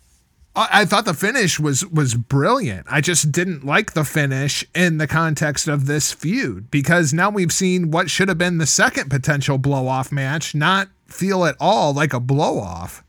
I, 0.56 0.86
thought 0.86 1.04
the 1.04 1.14
finish 1.14 1.60
was 1.60 1.86
was 1.86 2.14
brilliant. 2.14 2.86
I 2.90 3.00
just 3.00 3.30
didn't 3.30 3.64
like 3.64 3.92
the 3.92 4.02
finish 4.02 4.64
in 4.74 4.98
the 4.98 5.06
context 5.06 5.68
of 5.68 5.86
this 5.86 6.12
feud 6.12 6.68
because 6.68 7.12
now 7.12 7.30
we've 7.30 7.52
seen 7.52 7.92
what 7.92 8.10
should 8.10 8.28
have 8.28 8.38
been 8.38 8.58
the 8.58 8.66
second 8.66 9.08
potential 9.08 9.58
blow 9.58 9.86
off 9.86 10.10
match 10.10 10.56
not 10.56 10.88
feel 11.06 11.44
at 11.44 11.54
all 11.60 11.94
like 11.94 12.12
a 12.12 12.18
blow 12.18 12.58
off. 12.58 13.04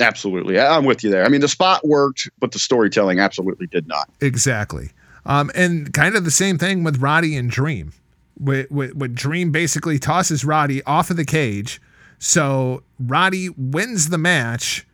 Absolutely. 0.00 0.58
I'm 0.58 0.84
with 0.84 1.02
you 1.02 1.10
there. 1.10 1.24
I 1.24 1.28
mean, 1.28 1.40
the 1.40 1.48
spot 1.48 1.86
worked, 1.86 2.30
but 2.38 2.52
the 2.52 2.58
storytelling 2.58 3.18
absolutely 3.18 3.66
did 3.66 3.88
not. 3.88 4.08
Exactly. 4.20 4.90
Um, 5.26 5.50
and 5.54 5.92
kind 5.92 6.14
of 6.14 6.24
the 6.24 6.30
same 6.30 6.56
thing 6.56 6.84
with 6.84 6.98
Roddy 6.98 7.36
and 7.36 7.50
Dream. 7.50 7.92
With, 8.38 8.70
with, 8.70 8.94
with 8.94 9.14
Dream 9.14 9.50
basically 9.50 9.98
tosses 9.98 10.44
Roddy 10.44 10.82
off 10.84 11.10
of 11.10 11.16
the 11.16 11.24
cage. 11.24 11.80
So 12.18 12.82
Roddy 13.00 13.48
wins 13.50 14.10
the 14.10 14.18
match 14.18 14.86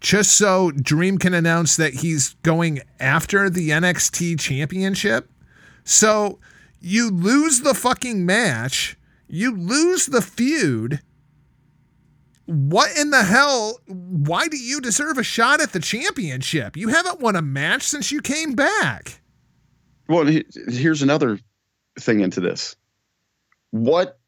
just 0.00 0.32
so 0.32 0.70
Dream 0.70 1.18
can 1.18 1.34
announce 1.34 1.76
that 1.76 1.94
he's 1.94 2.34
going 2.42 2.80
after 2.98 3.50
the 3.50 3.70
NXT 3.70 4.40
championship. 4.40 5.30
So 5.84 6.38
you 6.80 7.10
lose 7.10 7.60
the 7.60 7.74
fucking 7.74 8.24
match, 8.24 8.96
you 9.28 9.54
lose 9.54 10.06
the 10.06 10.22
feud. 10.22 11.00
What 12.50 12.98
in 12.98 13.10
the 13.10 13.22
hell? 13.22 13.78
Why 13.86 14.48
do 14.48 14.56
you 14.56 14.80
deserve 14.80 15.18
a 15.18 15.22
shot 15.22 15.60
at 15.60 15.72
the 15.72 15.78
championship? 15.78 16.76
You 16.76 16.88
haven't 16.88 17.20
won 17.20 17.36
a 17.36 17.42
match 17.42 17.84
since 17.84 18.10
you 18.10 18.20
came 18.20 18.54
back. 18.54 19.20
Well, 20.08 20.24
here's 20.66 21.00
another 21.00 21.38
thing 22.00 22.18
into 22.18 22.40
this. 22.40 22.74
What 23.70 24.18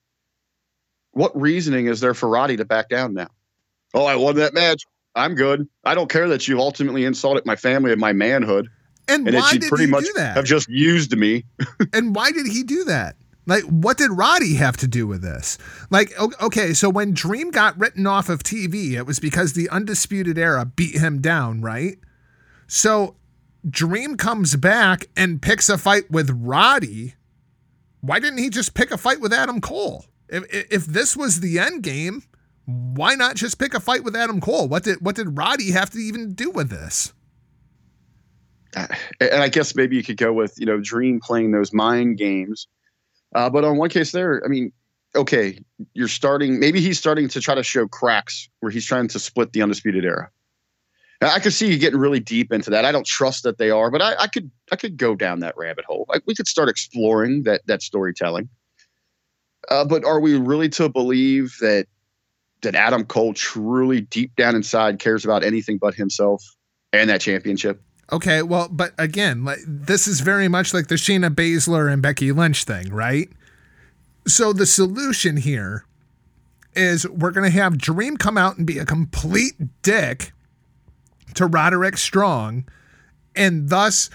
what 1.10 1.38
reasoning 1.38 1.86
is 1.86 1.98
there 1.98 2.14
for 2.14 2.28
Roddy 2.28 2.56
to 2.58 2.64
back 2.64 2.88
down 2.88 3.12
now? 3.12 3.26
Oh, 3.92 4.04
I 4.04 4.14
won 4.14 4.36
that 4.36 4.54
match. 4.54 4.84
I'm 5.16 5.34
good. 5.34 5.68
I 5.82 5.96
don't 5.96 6.08
care 6.08 6.28
that 6.28 6.46
you've 6.46 6.60
ultimately 6.60 7.04
insulted 7.04 7.44
my 7.44 7.56
family 7.56 7.90
and 7.90 8.00
my 8.00 8.12
manhood. 8.12 8.68
And, 9.08 9.26
and 9.26 9.36
why 9.36 9.52
that 9.52 9.60
did 9.62 9.68
pretty 9.68 9.86
he 9.86 9.90
much 9.90 10.04
do 10.04 10.12
that? 10.14 10.36
have 10.36 10.44
just 10.44 10.68
used 10.68 11.18
me. 11.18 11.44
and 11.92 12.14
why 12.14 12.30
did 12.30 12.46
he 12.46 12.62
do 12.62 12.84
that? 12.84 13.16
Like, 13.44 13.64
what 13.64 13.98
did 13.98 14.12
Roddy 14.12 14.54
have 14.54 14.76
to 14.78 14.86
do 14.86 15.06
with 15.06 15.22
this? 15.22 15.58
Like, 15.90 16.12
okay, 16.40 16.72
so 16.74 16.88
when 16.88 17.12
Dream 17.12 17.50
got 17.50 17.78
written 17.78 18.06
off 18.06 18.28
of 18.28 18.42
TV, 18.42 18.92
it 18.92 19.04
was 19.04 19.18
because 19.18 19.52
the 19.52 19.68
Undisputed 19.68 20.38
Era 20.38 20.64
beat 20.64 20.96
him 20.96 21.20
down, 21.20 21.60
right? 21.60 21.98
So 22.68 23.16
Dream 23.68 24.16
comes 24.16 24.54
back 24.56 25.06
and 25.16 25.42
picks 25.42 25.68
a 25.68 25.76
fight 25.76 26.10
with 26.10 26.30
Roddy. 26.30 27.14
Why 28.00 28.20
didn't 28.20 28.38
he 28.38 28.48
just 28.48 28.74
pick 28.74 28.90
a 28.90 28.96
fight 28.96 29.20
with 29.20 29.32
Adam 29.32 29.60
Cole? 29.60 30.04
If, 30.28 30.44
if 30.70 30.86
this 30.86 31.16
was 31.16 31.40
the 31.40 31.58
end 31.58 31.82
game, 31.82 32.22
why 32.64 33.14
not 33.14 33.36
just 33.36 33.58
pick 33.58 33.74
a 33.74 33.80
fight 33.80 34.04
with 34.04 34.16
Adam 34.16 34.40
Cole? 34.40 34.68
What 34.68 34.84
did 34.84 35.00
what 35.00 35.16
did 35.16 35.36
Roddy 35.36 35.72
have 35.72 35.90
to 35.90 35.98
even 35.98 36.34
do 36.34 36.50
with 36.50 36.70
this? 36.70 37.12
Uh, 38.74 38.86
and 39.20 39.42
I 39.42 39.48
guess 39.48 39.74
maybe 39.74 39.96
you 39.96 40.02
could 40.02 40.16
go 40.16 40.32
with 40.32 40.58
you 40.58 40.66
know 40.66 40.80
Dream 40.80 41.20
playing 41.20 41.50
those 41.50 41.72
mind 41.72 42.18
games. 42.18 42.66
Uh, 43.34 43.50
but 43.50 43.64
on 43.64 43.76
one 43.76 43.88
case 43.88 44.12
there, 44.12 44.42
I 44.44 44.48
mean, 44.48 44.72
okay, 45.14 45.58
you're 45.94 46.08
starting. 46.08 46.60
Maybe 46.60 46.80
he's 46.80 46.98
starting 46.98 47.28
to 47.28 47.40
try 47.40 47.54
to 47.54 47.62
show 47.62 47.88
cracks 47.88 48.48
where 48.60 48.70
he's 48.70 48.86
trying 48.86 49.08
to 49.08 49.18
split 49.18 49.52
the 49.52 49.62
undisputed 49.62 50.04
era. 50.04 50.30
I 51.22 51.38
could 51.38 51.52
see 51.52 51.70
you 51.70 51.78
getting 51.78 52.00
really 52.00 52.18
deep 52.18 52.52
into 52.52 52.70
that. 52.70 52.84
I 52.84 52.90
don't 52.90 53.06
trust 53.06 53.44
that 53.44 53.58
they 53.58 53.70
are, 53.70 53.90
but 53.90 54.02
I, 54.02 54.14
I 54.22 54.26
could 54.26 54.50
I 54.72 54.76
could 54.76 54.96
go 54.96 55.14
down 55.14 55.40
that 55.40 55.56
rabbit 55.56 55.84
hole. 55.84 56.04
Like 56.08 56.22
we 56.26 56.34
could 56.34 56.48
start 56.48 56.68
exploring 56.68 57.44
that 57.44 57.62
that 57.66 57.82
storytelling. 57.82 58.48
Uh, 59.68 59.84
but 59.84 60.04
are 60.04 60.20
we 60.20 60.36
really 60.36 60.68
to 60.70 60.88
believe 60.88 61.56
that 61.60 61.86
that 62.62 62.74
Adam 62.74 63.04
Cole 63.04 63.34
truly 63.34 64.00
deep 64.00 64.34
down 64.36 64.56
inside 64.56 64.98
cares 64.98 65.24
about 65.24 65.44
anything 65.44 65.78
but 65.78 65.94
himself 65.94 66.44
and 66.92 67.08
that 67.08 67.20
championship? 67.20 67.80
Okay, 68.12 68.42
well, 68.42 68.68
but 68.70 68.92
again, 68.98 69.42
like, 69.44 69.60
this 69.66 70.06
is 70.06 70.20
very 70.20 70.46
much 70.46 70.74
like 70.74 70.88
the 70.88 70.96
Shayna 70.96 71.34
Baszler 71.34 71.90
and 71.90 72.02
Becky 72.02 72.30
Lynch 72.30 72.64
thing, 72.64 72.92
right? 72.92 73.30
So 74.26 74.52
the 74.52 74.66
solution 74.66 75.38
here 75.38 75.86
is 76.74 77.08
we're 77.08 77.30
going 77.30 77.50
to 77.50 77.58
have 77.58 77.78
Dream 77.78 78.18
come 78.18 78.36
out 78.36 78.58
and 78.58 78.66
be 78.66 78.78
a 78.78 78.84
complete 78.84 79.54
dick 79.80 80.32
to 81.34 81.46
Roderick 81.46 81.96
Strong, 81.96 82.66
and 83.34 83.70
thus, 83.70 84.10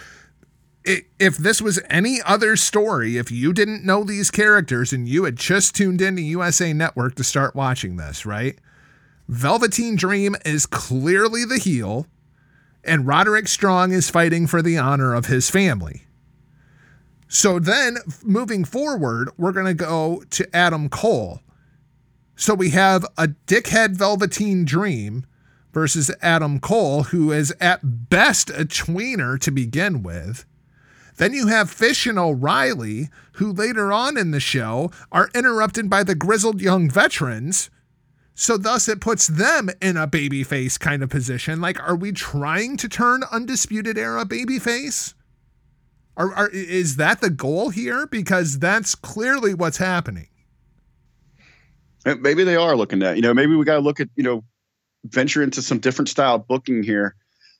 if 0.86 1.38
this 1.38 1.60
was 1.60 1.82
any 1.90 2.20
other 2.24 2.56
story, 2.56 3.18
if 3.18 3.32
you 3.32 3.52
didn't 3.52 3.84
know 3.84 4.04
these 4.04 4.30
characters 4.30 4.94
and 4.94 5.08
you 5.08 5.24
had 5.24 5.36
just 5.36 5.76
tuned 5.76 6.02
into 6.02 6.22
USA 6.22 6.72
Network 6.72 7.16
to 7.16 7.24
start 7.24 7.56
watching 7.56 7.98
this, 7.98 8.28
right? 8.28 8.60
Velveteen 9.28 9.96
Dream 9.96 10.36
is 10.46 10.68
clearly 10.68 11.44
the 11.44 11.58
heel 11.58 12.06
and 12.88 13.06
Roderick 13.06 13.48
Strong 13.48 13.92
is 13.92 14.10
fighting 14.10 14.48
for 14.48 14.62
the 14.62 14.78
honor 14.78 15.14
of 15.14 15.26
his 15.26 15.50
family. 15.50 16.04
So 17.28 17.60
then, 17.60 17.98
moving 18.24 18.64
forward, 18.64 19.30
we're 19.38 19.52
going 19.52 19.66
to 19.66 19.74
go 19.74 20.24
to 20.30 20.56
Adam 20.56 20.90
Cole. 20.90 21.42
So 22.36 22.54
we 22.54 22.70
have 22.70 23.06
a 23.18 23.30
dickhead 23.48 23.98
Velveteen 23.98 24.64
Dream 24.64 25.26
versus 25.74 26.10
Adam 26.22 26.60
Cole, 26.60 27.04
who 27.04 27.32
is 27.32 27.54
at 27.60 28.10
best 28.10 28.50
a 28.50 28.66
tweener 28.66 29.40
to 29.42 29.52
begin 29.52 30.04
with. 30.04 30.46
Then 31.18 31.34
you 31.34 31.48
have 31.48 31.70
Fish 31.70 32.06
and 32.06 32.18
O'Reilly, 32.18 33.10
who 33.34 33.52
later 33.52 33.92
on 33.92 34.18
in 34.18 34.32
the 34.32 34.40
show 34.40 34.92
are 35.12 35.30
interrupted 35.36 35.90
by 35.90 36.04
the 36.04 36.16
grizzled 36.16 36.62
young 36.62 36.90
veterans. 36.90 37.70
So 38.40 38.56
thus 38.56 38.88
it 38.88 39.02
puts 39.02 39.26
them 39.26 39.72
in 39.82 39.98
a 39.98 40.08
babyface 40.08 40.80
kind 40.80 41.02
of 41.02 41.10
position. 41.10 41.60
Like, 41.60 41.82
are 41.82 41.96
we 41.96 42.12
trying 42.12 42.78
to 42.78 42.88
turn 42.88 43.24
Undisputed 43.32 43.98
Era 43.98 44.26
babyface? 44.26 45.16
Are, 46.16 46.32
are, 46.36 46.50
is 46.50 46.98
that 46.98 47.20
the 47.20 47.32
goal 47.32 47.72
here? 47.72 48.06
Because 48.06 48.60
that's 48.60 48.94
clearly 48.94 49.56
what's 49.56 49.78
happening. 49.78 50.28
Maybe 52.06 52.44
they 52.44 52.56
are 52.56 52.78
looking 52.78 53.02
at, 53.02 53.16
you 53.16 53.24
know, 53.24 53.34
maybe 53.34 53.56
we 53.56 53.66
got 53.66 53.74
to 53.74 53.82
look 53.82 54.00
at, 54.00 54.10
you 54.16 54.24
know, 54.24 54.44
venture 55.06 55.42
into 55.42 55.64
some 55.64 55.80
different 55.80 56.08
style 56.08 56.38
booking 56.38 56.84
here. 56.84 57.16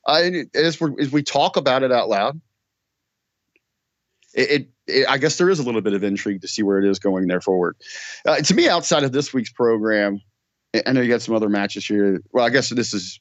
I, 0.06 0.46
as, 0.54 0.80
we 0.80 0.92
as 1.00 1.12
we 1.12 1.24
talk 1.24 1.58
about 1.58 1.82
it 1.82 1.92
out 1.92 2.08
loud, 2.08 2.40
it, 4.36 4.52
it, 4.52 4.68
it, 4.86 5.10
I 5.10 5.18
guess 5.18 5.40
there 5.40 5.50
is 5.50 5.58
a 5.58 5.64
little 5.64 5.82
bit 5.82 5.94
of 5.94 6.04
intrigue 6.04 6.42
to 6.42 6.48
see 6.48 6.62
where 6.62 6.78
it 6.78 6.88
is 6.88 7.00
going 7.00 7.26
there 7.28 7.42
forward. 7.42 7.78
Uh, 8.28 8.38
to 8.38 8.54
me, 8.54 8.70
outside 8.70 9.04
of 9.04 9.12
this 9.12 9.34
week's 9.34 9.52
program, 9.52 10.22
I- 10.86 10.92
know 10.92 11.02
you 11.02 11.10
got 11.10 11.22
some 11.22 11.36
other 11.36 11.50
matches 11.50 11.86
here. 11.86 12.22
Well, 12.32 12.46
I 12.46 12.50
guess 12.50 12.70
this 12.70 12.94
is 12.94 13.20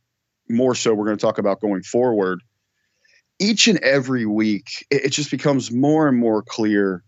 more 0.49 0.75
so 0.75 0.95
we're 0.95 1.07
going 1.07 1.17
to 1.17 1.21
talk 1.25 1.39
about 1.39 1.61
going 1.61 1.83
forward. 1.83 2.43
Each 3.39 3.69
and 3.69 3.79
every 3.81 4.27
week, 4.27 4.87
it, 4.91 5.07
it 5.07 5.09
just 5.11 5.31
becomes 5.31 5.71
more 5.71 6.09
and 6.09 6.19
more 6.19 6.43
clear 6.43 7.03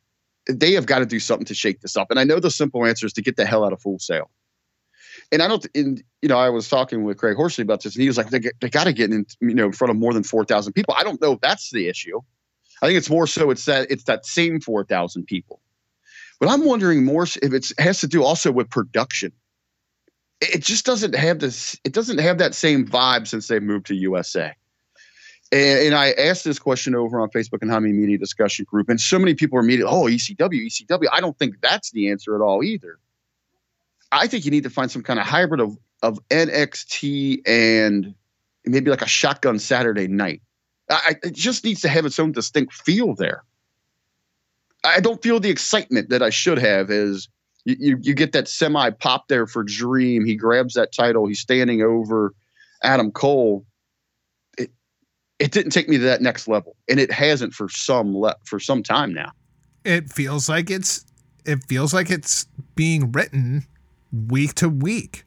they 0.49 0.73
have 0.73 0.87
got 0.87 1.01
to 1.01 1.07
do 1.07 1.21
something 1.21 1.47
to 1.47 1.55
shake 1.55 1.81
this 1.81 1.97
up. 1.97 2.11
And 2.11 2.19
I 2.19 2.25
know 2.25 2.41
the 2.41 2.51
simple 2.51 2.87
answer 2.87 3.07
is 3.07 3.13
to 3.15 3.23
get 3.23 3.37
the 3.37 3.45
hell 3.45 3.65
out 3.65 3.73
of 3.73 3.83
Full 3.83 3.99
Sail. 3.99 4.31
And 5.31 5.43
I 5.43 5.49
don't, 5.49 5.67
in, 5.75 6.03
you 6.23 6.29
know, 6.29 6.39
I 6.39 6.49
was 6.49 6.69
talking 6.69 7.05
with 7.05 7.19
Craig 7.19 7.37
Horsley 7.37 7.63
about 7.63 7.83
this, 7.83 7.95
and 7.95 8.03
he 8.03 8.09
was 8.09 8.17
like, 8.17 8.31
they, 8.31 8.41
they 8.61 8.71
got 8.71 8.85
to 8.85 8.93
get 8.93 9.11
in, 9.11 9.27
you 9.41 9.55
know, 9.55 9.67
in 9.67 9.73
front 9.73 9.91
of 9.91 9.97
more 9.99 10.15
than 10.15 10.23
4,000 10.23 10.73
people. 10.73 10.95
I 10.97 11.05
don't 11.05 11.21
know 11.21 11.33
if 11.33 11.41
that's 11.41 11.71
the 11.71 11.89
issue. 11.89 12.21
I 12.81 12.87
think 12.87 12.97
it's 12.97 13.11
more 13.11 13.27
so 13.27 13.51
it's 13.51 13.65
that 13.67 13.91
it's 13.91 14.05
that 14.05 14.25
same 14.25 14.61
4,000 14.61 15.27
people. 15.27 15.61
But 16.41 16.49
I'm 16.49 16.65
wondering 16.65 17.05
more 17.05 17.25
if 17.25 17.37
it 17.53 17.73
has 17.79 18.01
to 18.01 18.07
do 18.07 18.23
also 18.23 18.53
with 18.53 18.71
production. 18.71 19.33
It 20.41 20.63
just 20.63 20.85
doesn't 20.85 21.15
have 21.15 21.39
this. 21.41 21.79
It 21.85 21.93
doesn't 21.93 22.19
have 22.19 22.39
that 22.39 22.55
same 22.55 22.87
vibe 22.87 23.27
since 23.27 23.49
they 23.49 23.61
moved 23.61 23.87
to 23.87 23.95
USA. 23.95 24.55
And, 25.51 25.87
and 25.87 25.95
I 25.95 26.13
asked 26.13 26.45
this 26.45 26.59
question 26.59 26.95
over 26.95 27.21
on 27.21 27.31
Facebook 27.31 27.63
and 27.63 27.71
Hami 27.71 27.95
Media 27.95 28.19
discussion 28.19 28.67
group, 28.69 28.89
and 28.89 29.01
so 29.01 29.19
many 29.19 29.35
people 29.35 29.59
are 29.59 29.63
immediately, 29.63 29.93
oh, 29.93 30.05
ECW, 30.05 30.67
ECW. 30.67 31.07
I 31.13 31.21
don't 31.21 31.39
think 31.39 31.61
that's 31.61 31.91
the 31.91 32.11
answer 32.11 32.35
at 32.35 32.41
all 32.41 32.63
either. 32.63 32.99
I 34.13 34.27
think 34.27 34.45
you 34.45 34.51
need 34.51 34.65
to 34.65 34.71
find 34.71 34.91
some 34.91 35.03
kind 35.03 35.19
of 35.19 35.27
hybrid 35.27 35.61
of 35.61 35.77
of 36.03 36.21
NXT 36.29 37.43
and 37.47 38.15
maybe 38.65 38.91
like 38.91 39.03
a 39.03 39.09
shotgun 39.09 39.59
Saturday 39.59 40.07
night. 40.07 40.43
I, 40.89 41.17
it 41.23 41.35
just 41.35 41.65
needs 41.65 41.81
to 41.83 41.89
have 41.89 42.07
its 42.07 42.19
own 42.19 42.33
distinct 42.33 42.73
feel 42.73 43.15
there. 43.15 43.43
I 44.85 45.01
don't 45.01 45.23
feel 45.23 45.41
the 45.41 45.51
excitement 45.51 46.09
that 46.11 46.23
I 46.23 46.31
should 46.31 46.59
have 46.59 46.91
as 46.91 47.29
you, 47.69 47.99
you, 48.01 48.15
get 48.15 48.33
that 48.33 48.49
semi 48.49 48.91
pop 48.91 49.29
there 49.29 49.47
for 49.47 49.63
Dream. 49.63 50.25
He 50.25 50.35
grabs 50.35 50.75
that 50.75 50.93
title. 50.93 51.27
He's 51.27 51.41
standing 51.41 51.83
over 51.83 52.35
Adam 52.83 53.11
Cole. 53.11 53.67
It 54.57 54.71
it 55.39 55.53
didn't 55.53 55.73
take 55.73 55.89
me 55.89 55.99
to 55.99 56.05
that 56.05 56.23
next 56.23 56.49
level, 56.49 56.77
and 56.89 56.99
it 56.99 57.13
hasn't 57.13 57.53
for 57.53 57.69
some 57.69 58.17
le- 58.17 58.37
for 58.45 58.59
some 58.59 58.83
time 58.83 59.13
now. 59.13 59.33
It 59.85 60.11
feels 60.11 60.49
like 60.49 60.71
it's 60.71 61.05
it 61.45 61.63
feels 61.65 61.93
like 61.93 62.11
it's 62.11 62.47
being 62.75 63.13
written 63.13 63.67
week 64.13 64.55
to 64.55 64.69
week. 64.69 65.25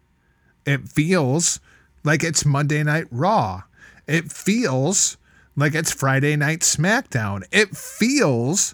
It 0.66 0.88
feels 0.90 1.60
like 2.04 2.24
it's 2.24 2.44
Monday 2.44 2.82
Night 2.82 3.06
Raw. 3.12 3.64
It 4.08 4.32
feels 4.32 5.18
like 5.56 5.76
it's 5.76 5.92
Friday 5.92 6.36
Night 6.36 6.62
SmackDown. 6.62 7.44
It 7.52 7.76
feels 7.78 8.74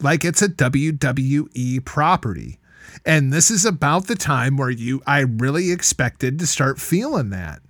like 0.00 0.24
it's 0.24 0.42
a 0.42 0.48
WWE 0.48 1.84
property. 1.84 2.58
And 3.04 3.32
this 3.32 3.50
is 3.50 3.64
about 3.64 4.06
the 4.06 4.14
time 4.14 4.56
where 4.56 4.70
you 4.70 5.02
I 5.06 5.20
really 5.20 5.70
expected 5.70 6.38
to 6.38 6.46
start 6.46 6.80
feeling 6.80 7.30
that. 7.30 7.60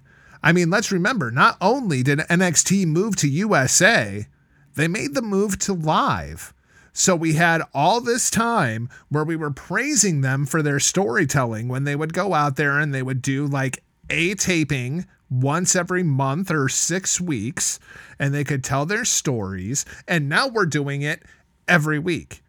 I 0.42 0.52
mean, 0.52 0.70
let's 0.70 0.92
remember, 0.92 1.30
not 1.30 1.56
only 1.60 2.02
did 2.02 2.20
NXT 2.20 2.86
move 2.86 3.16
to 3.16 3.28
USA, 3.28 4.26
they 4.74 4.88
made 4.88 5.14
the 5.14 5.22
move 5.22 5.58
to 5.60 5.72
live. 5.72 6.54
So 6.92 7.14
we 7.14 7.34
had 7.34 7.62
all 7.74 8.00
this 8.00 8.30
time 8.30 8.88
where 9.08 9.24
we 9.24 9.36
were 9.36 9.50
praising 9.50 10.20
them 10.20 10.46
for 10.46 10.62
their 10.62 10.80
storytelling 10.80 11.68
when 11.68 11.84
they 11.84 11.96
would 11.96 12.14
go 12.14 12.32
out 12.32 12.56
there 12.56 12.78
and 12.78 12.94
they 12.94 13.02
would 13.02 13.20
do 13.20 13.46
like 13.46 13.82
a 14.08 14.34
taping 14.34 15.06
once 15.28 15.74
every 15.76 16.02
month 16.02 16.50
or 16.50 16.68
six 16.68 17.20
weeks 17.20 17.78
and 18.18 18.32
they 18.32 18.44
could 18.44 18.64
tell 18.64 18.86
their 18.86 19.04
stories. 19.04 19.84
And 20.06 20.28
now 20.28 20.48
we're 20.48 20.66
doing 20.66 21.02
it 21.02 21.22
every 21.68 21.98
week. 21.98 22.42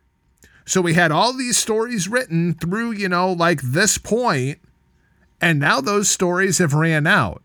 So 0.67 0.81
we 0.81 0.95
had 0.95 1.13
all 1.13 1.31
these 1.31 1.55
stories 1.55 2.09
written 2.09 2.53
through, 2.53 2.91
you 2.91 3.07
know, 3.07 3.31
like 3.31 3.61
this 3.61 3.97
point, 3.97 4.59
and 5.39 5.59
now 5.59 5.79
those 5.79 6.09
stories 6.09 6.57
have 6.57 6.73
ran 6.73 7.07
out. 7.07 7.41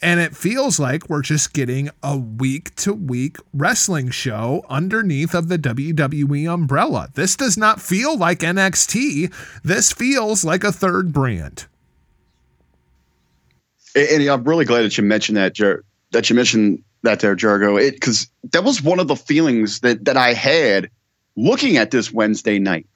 And 0.00 0.18
it 0.18 0.34
feels 0.34 0.80
like 0.80 1.10
we're 1.10 1.20
just 1.20 1.52
getting 1.52 1.90
a 2.02 2.16
week 2.16 2.74
to 2.76 2.94
week 2.94 3.36
wrestling 3.52 4.08
show 4.08 4.64
underneath 4.70 5.34
of 5.34 5.48
the 5.48 5.58
WWE 5.58 6.52
umbrella. 6.52 7.10
This 7.14 7.36
does 7.36 7.58
not 7.58 7.82
feel 7.82 8.16
like 8.16 8.38
NXT. 8.38 9.32
This 9.62 9.92
feels 9.92 10.42
like 10.42 10.64
a 10.64 10.72
third 10.72 11.12
brand. 11.12 11.66
And, 13.94 14.26
I'm 14.26 14.44
really 14.44 14.64
glad 14.64 14.82
that 14.82 14.96
you 14.96 15.04
mentioned 15.04 15.36
that, 15.36 15.54
Jer- 15.54 15.84
that 16.12 16.30
you 16.30 16.36
mentioned 16.36 16.82
that 17.02 17.20
there, 17.20 17.36
Jargo, 17.36 17.78
because 17.92 18.26
that 18.52 18.64
was 18.64 18.82
one 18.82 19.00
of 19.00 19.08
the 19.08 19.16
feelings 19.16 19.80
that 19.80 20.06
that 20.06 20.16
I 20.16 20.32
had 20.32 20.90
looking 21.36 21.76
at 21.76 21.90
this 21.90 22.12
Wednesday 22.12 22.58
night. 22.58 22.86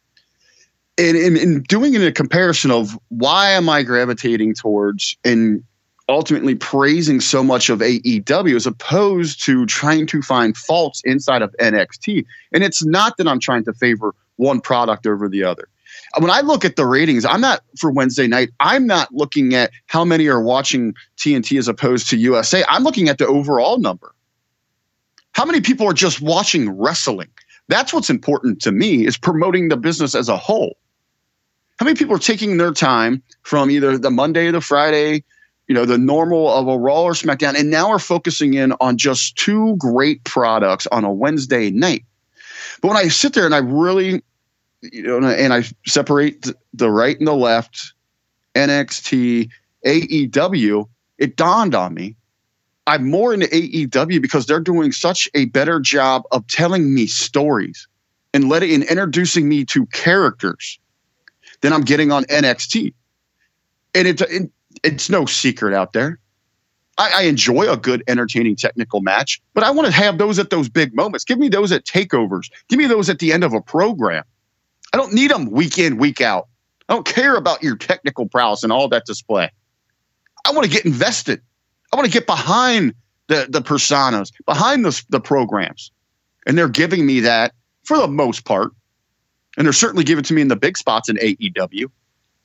And 0.96 1.16
in 1.16 1.62
doing 1.62 1.94
in 1.94 2.02
a 2.02 2.10
comparison 2.10 2.70
of 2.70 2.98
why 3.08 3.50
am 3.50 3.68
I 3.68 3.84
gravitating 3.84 4.54
towards 4.54 5.16
and 5.24 5.62
ultimately 6.08 6.54
praising 6.54 7.20
so 7.20 7.44
much 7.44 7.68
of 7.68 7.80
AEW 7.80 8.56
as 8.56 8.66
opposed 8.66 9.44
to 9.44 9.66
trying 9.66 10.06
to 10.06 10.22
find 10.22 10.56
faults 10.56 11.02
inside 11.04 11.42
of 11.42 11.54
NXT. 11.60 12.24
And 12.52 12.64
it's 12.64 12.84
not 12.84 13.16
that 13.18 13.28
I'm 13.28 13.40
trying 13.40 13.64
to 13.64 13.72
favor 13.74 14.14
one 14.36 14.60
product 14.60 15.06
over 15.06 15.28
the 15.28 15.44
other. 15.44 15.68
When 16.18 16.30
I 16.30 16.40
look 16.40 16.64
at 16.64 16.76
the 16.76 16.86
ratings, 16.86 17.24
I'm 17.24 17.40
not 17.40 17.62
for 17.78 17.90
Wednesday 17.90 18.26
night, 18.26 18.50
I'm 18.60 18.86
not 18.86 19.12
looking 19.12 19.54
at 19.54 19.70
how 19.86 20.04
many 20.04 20.26
are 20.28 20.42
watching 20.42 20.94
TNT 21.18 21.58
as 21.58 21.68
opposed 21.68 22.08
to 22.10 22.16
USA. 22.16 22.64
I'm 22.68 22.82
looking 22.82 23.08
at 23.08 23.18
the 23.18 23.26
overall 23.26 23.78
number. 23.78 24.14
How 25.32 25.44
many 25.44 25.60
people 25.60 25.86
are 25.86 25.94
just 25.94 26.22
watching 26.22 26.70
wrestling? 26.70 27.28
That's 27.68 27.92
what's 27.92 28.10
important 28.10 28.60
to 28.62 28.72
me 28.72 29.06
is 29.06 29.18
promoting 29.18 29.68
the 29.68 29.76
business 29.76 30.14
as 30.14 30.28
a 30.28 30.36
whole. 30.36 30.78
How 31.78 31.84
many 31.84 31.96
people 31.96 32.16
are 32.16 32.20
taking 32.20 32.56
their 32.56 32.72
time 32.72 33.22
from 33.42 33.70
either 33.70 33.96
the 33.98 34.10
Monday 34.10 34.46
to 34.46 34.52
the 34.52 34.60
Friday, 34.60 35.22
you 35.68 35.74
know, 35.74 35.84
the 35.84 35.98
normal 35.98 36.52
of 36.52 36.66
a 36.66 36.78
Raw 36.78 37.02
or 37.02 37.12
SmackDown, 37.12 37.54
and 37.54 37.70
now 37.70 37.90
are 37.90 37.98
focusing 37.98 38.54
in 38.54 38.72
on 38.80 38.96
just 38.96 39.36
two 39.36 39.76
great 39.76 40.24
products 40.24 40.86
on 40.88 41.04
a 41.04 41.12
Wednesday 41.12 41.70
night. 41.70 42.04
But 42.80 42.88
when 42.88 42.96
I 42.96 43.08
sit 43.08 43.34
there 43.34 43.44
and 43.44 43.54
I 43.54 43.58
really, 43.58 44.22
you 44.80 45.20
know, 45.20 45.28
and 45.28 45.52
I 45.52 45.62
separate 45.86 46.50
the 46.72 46.90
right 46.90 47.18
and 47.18 47.28
the 47.28 47.34
left, 47.34 47.92
NXT, 48.54 49.50
AEW, 49.84 50.88
it 51.18 51.36
dawned 51.36 51.74
on 51.74 51.94
me. 51.94 52.16
I'm 52.88 53.10
more 53.10 53.34
into 53.34 53.46
AEW 53.46 54.22
because 54.22 54.46
they're 54.46 54.60
doing 54.60 54.92
such 54.92 55.28
a 55.34 55.44
better 55.44 55.78
job 55.78 56.22
of 56.32 56.46
telling 56.46 56.94
me 56.94 57.06
stories 57.06 57.86
and 58.32 58.48
letting 58.48 58.72
and 58.72 58.82
introducing 58.84 59.46
me 59.46 59.66
to 59.66 59.84
characters 59.86 60.80
than 61.60 61.74
I'm 61.74 61.82
getting 61.82 62.10
on 62.10 62.24
NXT. 62.24 62.94
And 63.94 64.08
it, 64.08 64.22
it 64.22 64.50
it's 64.82 65.10
no 65.10 65.26
secret 65.26 65.74
out 65.74 65.92
there. 65.92 66.18
I, 66.96 67.12
I, 67.16 67.22
enjoy 67.24 67.70
a 67.70 67.76
good, 67.76 68.02
entertaining 68.08 68.56
technical 68.56 69.00
match, 69.02 69.40
but 69.52 69.64
I 69.64 69.70
want 69.70 69.86
to 69.86 69.92
have 69.92 70.16
those 70.16 70.38
at 70.38 70.50
those 70.50 70.68
big 70.68 70.94
moments. 70.94 71.24
Give 71.24 71.38
me 71.38 71.48
those 71.48 71.70
at 71.72 71.84
takeovers. 71.84 72.50
Give 72.68 72.78
me 72.78 72.86
those 72.86 73.10
at 73.10 73.18
the 73.18 73.32
end 73.32 73.44
of 73.44 73.52
a 73.52 73.60
program. 73.60 74.24
I 74.94 74.96
don't 74.96 75.12
need 75.12 75.30
them 75.30 75.50
week 75.50 75.78
in, 75.78 75.98
week 75.98 76.20
out. 76.22 76.48
I 76.88 76.94
don't 76.94 77.06
care 77.06 77.36
about 77.36 77.62
your 77.62 77.76
technical 77.76 78.26
prowess 78.26 78.62
and 78.62 78.72
all 78.72 78.88
that 78.88 79.04
display. 79.04 79.50
I 80.46 80.52
want 80.52 80.64
to 80.64 80.70
get 80.70 80.86
invested. 80.86 81.42
I 81.92 81.96
want 81.96 82.06
to 82.06 82.12
get 82.12 82.26
behind 82.26 82.94
the, 83.28 83.46
the 83.48 83.60
personas, 83.60 84.32
behind 84.46 84.84
the, 84.84 85.02
the 85.10 85.20
programs. 85.20 85.90
And 86.46 86.56
they're 86.56 86.68
giving 86.68 87.06
me 87.06 87.20
that 87.20 87.52
for 87.84 87.98
the 87.98 88.08
most 88.08 88.44
part. 88.44 88.72
And 89.56 89.66
they're 89.66 89.72
certainly 89.72 90.04
giving 90.04 90.20
it 90.20 90.26
to 90.26 90.34
me 90.34 90.42
in 90.42 90.48
the 90.48 90.56
big 90.56 90.76
spots 90.76 91.08
in 91.08 91.16
AEW. 91.16 91.90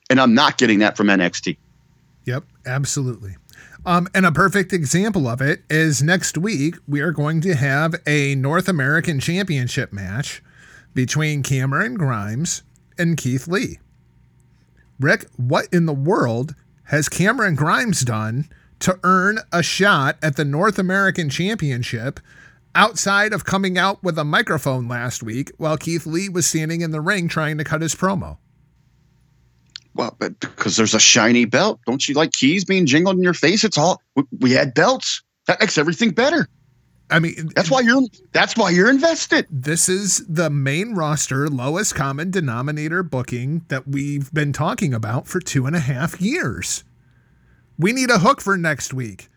And 0.10 0.20
I'm 0.20 0.34
not 0.34 0.58
getting 0.58 0.80
that 0.80 0.98
from 0.98 1.08
NXT. 1.08 1.58
Yep, 2.26 2.44
absolutely. 2.66 3.36
Um, 3.86 4.08
and 4.14 4.26
a 4.26 4.32
perfect 4.32 4.72
example 4.72 5.28
of 5.28 5.42
it 5.42 5.64
is 5.70 6.02
next 6.02 6.38
week, 6.38 6.76
we 6.88 7.02
are 7.02 7.12
going 7.12 7.42
to 7.42 7.56
have 7.56 7.96
a 8.08 8.36
North 8.36 8.70
American 8.70 9.20
Championship 9.20 9.92
match 9.92 10.42
between 10.94 11.44
Cameron 11.44 11.96
Grimes 11.96 12.64
and 12.98 13.18
Keith 13.18 13.48
Lee. 13.48 13.80
Rick, 15.00 15.26
what 15.36 15.68
in 15.74 15.86
the 15.86 15.94
world 15.94 16.56
has 16.86 17.10
Cameron 17.10 17.56
Grimes 17.56 18.02
done 18.02 18.48
to 18.84 19.00
earn 19.04 19.40
a 19.54 19.64
shot 19.64 20.18
at 20.22 20.36
the 20.36 20.44
North 20.44 20.78
American 20.78 21.30
Championship 21.30 22.20
outside 22.76 23.32
of 23.32 23.46
coming 23.46 23.78
out 23.78 24.04
with 24.04 24.20
a 24.20 24.26
microphone 24.26 24.90
last 24.90 25.24
week 25.24 25.52
while 25.58 25.78
Keith 25.78 26.06
Lee 26.06 26.28
was 26.28 26.46
standing 26.46 26.82
in 26.82 26.92
the 26.92 27.00
ring 27.00 27.30
trying 27.30 27.58
to 27.58 27.64
cut 27.64 27.82
his 27.82 27.96
promo? 27.96 28.38
Well, 29.96 30.14
but 30.20 30.38
because 30.42 30.76
there's 30.76 30.94
a 30.94 31.00
shiny 31.00 31.46
belt. 31.46 31.80
Don't 31.86 32.06
you 32.10 32.14
like 32.14 32.34
keys 32.34 32.66
being 32.66 32.86
jingled 32.86 33.16
in 33.16 33.24
your 33.24 33.34
face? 33.34 33.64
It's 33.64 33.78
all 33.78 34.02
we 34.40 34.52
had 34.52 34.74
belts. 34.74 35.22
That 35.48 35.62
makes 35.62 35.78
everything 35.78 36.10
better. 36.12 36.50
I 37.10 37.20
mean, 37.20 37.52
that's 37.56 37.72
why 37.72 37.82
you're 37.82 38.02
that's 38.34 38.58
why 38.58 38.72
you're 38.72 38.90
invested. 38.90 39.48
This 39.50 39.88
is 39.88 40.26
the 40.28 40.50
main 40.50 40.94
roster 40.94 41.48
lowest 41.48 41.96
common 41.96 42.32
denominator 42.32 43.02
booking 43.02 43.64
that 43.70 43.88
we've 43.88 44.34
been 44.34 44.52
talking 44.52 44.94
about 44.94 45.28
for 45.28 45.40
two 45.40 45.68
and 45.68 45.76
a 45.76 45.80
half 45.80 46.20
years. 46.20 46.84
We 47.78 47.94
need 47.94 48.10
a 48.10 48.20
hook 48.20 48.42
for 48.42 48.58
next 48.58 48.94
week. 48.94 49.30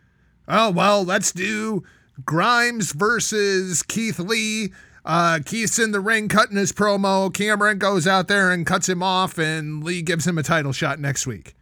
Oh 0.48 0.70
well, 0.70 1.04
let's 1.04 1.32
do 1.32 1.84
Grimes 2.24 2.92
versus 2.92 3.82
Keith 3.82 4.18
Lee 4.18 4.72
uh, 5.06 5.38
Keith's 5.44 5.78
in 5.78 5.92
the 5.92 6.00
ring 6.00 6.28
cutting 6.28 6.56
his 6.56 6.72
promo. 6.72 7.32
Cameron 7.32 7.78
goes 7.78 8.08
out 8.08 8.26
there 8.26 8.50
and 8.50 8.66
cuts 8.66 8.88
him 8.88 9.04
off, 9.04 9.38
and 9.38 9.84
Lee 9.84 10.02
gives 10.02 10.26
him 10.26 10.36
a 10.36 10.42
title 10.42 10.72
shot 10.72 10.98
next 10.98 11.28
week. 11.28 11.54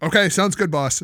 Okay, 0.00 0.28
sounds 0.28 0.54
good, 0.54 0.70
boss. 0.70 1.02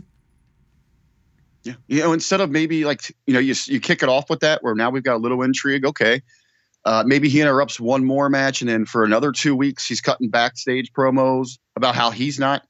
Yeah, 1.65 1.75
you 1.89 2.01
know, 2.01 2.13
instead 2.13 2.41
of 2.41 2.51
maybe 2.51 2.85
like 2.85 3.13
you 3.27 3.35
know 3.35 3.41
you 3.41 3.55
you 3.67 3.81
kick 3.81 4.05
it 4.05 4.09
off 4.09 4.31
with 4.31 4.41
that, 4.41 4.63
where 4.63 4.77
now 4.77 4.91
we've 4.91 5.03
got 5.03 5.17
a 5.17 5.19
little 5.19 5.43
intrigue. 5.43 5.85
Okay, 5.85 6.23
uh, 6.85 7.03
maybe 7.05 7.29
he 7.29 7.41
interrupts 7.41 7.81
one 7.81 8.05
more 8.05 8.31
match, 8.31 8.61
and 8.61 8.71
then 8.71 8.85
for 8.85 9.03
another 9.03 9.33
two 9.33 9.57
weeks 9.57 9.87
he's 9.87 10.01
cutting 10.01 10.29
backstage 10.29 10.93
promos 10.93 11.59
about 11.75 11.97
how 11.97 12.13
he's 12.13 12.39
not 12.39 12.63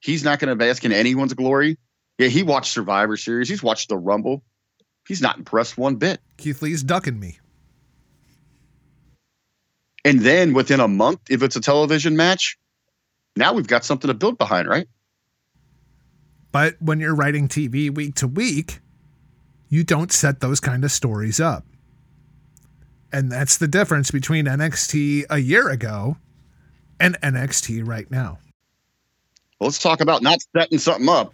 he's 0.00 0.24
not 0.24 0.38
going 0.38 0.48
to 0.48 0.56
bask 0.56 0.84
in 0.84 0.92
anyone's 0.92 1.34
glory. 1.34 1.78
Yeah, 2.18 2.28
he 2.28 2.42
watched 2.42 2.72
Survivor 2.72 3.16
Series. 3.16 3.48
He's 3.48 3.62
watched 3.62 3.88
the 3.88 3.96
Rumble. 3.96 4.42
He's 5.06 5.22
not 5.22 5.38
impressed 5.38 5.78
one 5.78 5.96
bit. 5.96 6.20
Keith 6.36 6.60
Lee's 6.62 6.82
ducking 6.82 7.18
me. 7.18 7.38
And 10.04 10.20
then 10.20 10.54
within 10.54 10.80
a 10.80 10.88
month, 10.88 11.20
if 11.30 11.42
it's 11.42 11.56
a 11.56 11.60
television 11.60 12.16
match, 12.16 12.58
now 13.36 13.52
we've 13.52 13.66
got 13.66 13.84
something 13.84 14.08
to 14.08 14.14
build 14.14 14.38
behind, 14.38 14.68
right? 14.68 14.88
But 16.52 16.76
when 16.80 17.00
you're 17.00 17.14
writing 17.14 17.48
TV 17.48 17.94
week 17.94 18.14
to 18.16 18.26
week, 18.26 18.80
you 19.68 19.84
don't 19.84 20.12
set 20.12 20.40
those 20.40 20.58
kind 20.58 20.84
of 20.84 20.90
stories 20.90 21.38
up. 21.38 21.64
And 23.12 23.30
that's 23.30 23.56
the 23.56 23.68
difference 23.68 24.10
between 24.10 24.46
NXT 24.46 25.26
a 25.30 25.38
year 25.38 25.68
ago 25.68 26.16
and 26.98 27.20
NXT 27.20 27.86
right 27.86 28.10
now. 28.10 28.38
Let's 29.60 29.78
talk 29.78 30.00
about 30.00 30.22
not 30.22 30.38
setting 30.56 30.78
something 30.78 31.08
up. 31.08 31.32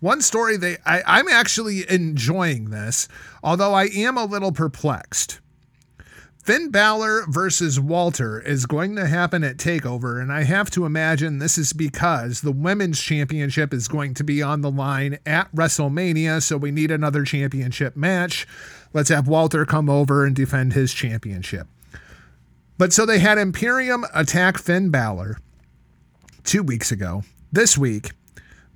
One 0.00 0.20
story 0.20 0.56
they 0.56 0.76
I, 0.86 1.02
I'm 1.06 1.28
actually 1.28 1.88
enjoying 1.90 2.70
this, 2.70 3.08
although 3.42 3.74
I 3.74 3.84
am 3.86 4.16
a 4.16 4.24
little 4.24 4.52
perplexed. 4.52 5.40
Finn 6.44 6.70
Balor 6.70 7.26
versus 7.28 7.78
Walter 7.78 8.40
is 8.40 8.64
going 8.64 8.96
to 8.96 9.06
happen 9.06 9.44
at 9.44 9.58
TakeOver, 9.58 10.18
and 10.18 10.32
I 10.32 10.44
have 10.44 10.70
to 10.70 10.86
imagine 10.86 11.38
this 11.38 11.58
is 11.58 11.74
because 11.74 12.40
the 12.40 12.52
women's 12.52 13.02
championship 13.02 13.74
is 13.74 13.86
going 13.86 14.14
to 14.14 14.24
be 14.24 14.42
on 14.42 14.62
the 14.62 14.70
line 14.70 15.18
at 15.26 15.54
WrestleMania, 15.54 16.42
so 16.42 16.56
we 16.56 16.70
need 16.70 16.90
another 16.90 17.24
championship 17.24 17.96
match. 17.96 18.46
Let's 18.94 19.10
have 19.10 19.28
Walter 19.28 19.66
come 19.66 19.90
over 19.90 20.24
and 20.24 20.34
defend 20.34 20.72
his 20.72 20.94
championship. 20.94 21.66
But 22.78 22.94
so 22.94 23.04
they 23.04 23.18
had 23.18 23.36
Imperium 23.36 24.06
attack 24.14 24.56
Finn 24.56 24.88
Balor 24.88 25.38
two 26.44 26.62
weeks 26.62 26.90
ago. 26.90 27.24
This 27.50 27.78
week, 27.78 28.12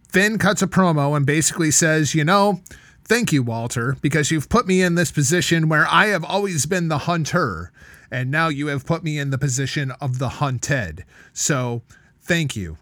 Finn 0.09 0.39
cuts 0.39 0.63
a 0.63 0.67
promo 0.67 1.17
and 1.17 1.27
basically 1.27 1.71
says, 1.71 2.15
You 2.15 2.25
know, 2.25 2.61
thank 3.05 3.33
you, 3.33 3.43
Walter, 3.43 3.97
because 4.01 4.31
you've 4.31 4.49
put 4.49 4.67
me 4.67 4.83
in 4.83 4.95
this 4.95 5.11
position 5.11 5.69
where 5.69 5.87
I 5.89 6.07
have 6.07 6.25
always 6.25 6.65
been 6.67 6.89
the 6.89 6.99
hunter, 6.99 7.71
and 8.11 8.31
now 8.31 8.49
you 8.49 8.69
have 8.69 8.87
put 8.87 9.05
me 9.05 9.19
in 9.19 9.31
the 9.31 9.39
position 9.39 9.91
of 10.01 10.19
the 10.19 10.29
hunted. 10.29 11.05
So 11.33 11.83
thank 12.21 12.57
you. 12.57 12.79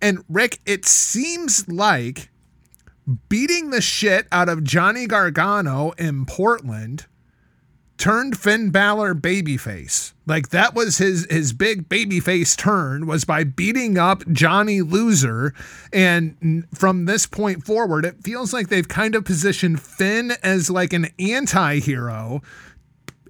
And 0.00 0.24
Rick, 0.28 0.60
it 0.64 0.86
seems 0.86 1.68
like 1.68 2.30
beating 3.28 3.70
the 3.70 3.82
shit 3.82 4.26
out 4.32 4.48
of 4.48 4.64
Johnny 4.64 5.06
Gargano 5.06 5.90
in 5.92 6.24
Portland 6.24 7.06
turned 8.00 8.36
Finn 8.36 8.70
Balor 8.70 9.14
babyface. 9.14 10.14
Like 10.26 10.48
that 10.48 10.74
was 10.74 10.98
his 10.98 11.26
his 11.30 11.52
big 11.52 11.88
babyface 11.88 12.56
turn 12.56 13.06
was 13.06 13.24
by 13.24 13.44
beating 13.44 13.98
up 13.98 14.26
Johnny 14.32 14.80
Loser 14.80 15.52
and 15.92 16.66
from 16.74 17.04
this 17.04 17.26
point 17.26 17.64
forward 17.64 18.04
it 18.06 18.24
feels 18.24 18.52
like 18.52 18.68
they've 18.68 18.88
kind 18.88 19.14
of 19.14 19.24
positioned 19.24 19.82
Finn 19.82 20.32
as 20.42 20.70
like 20.70 20.92
an 20.92 21.08
anti-hero 21.18 22.40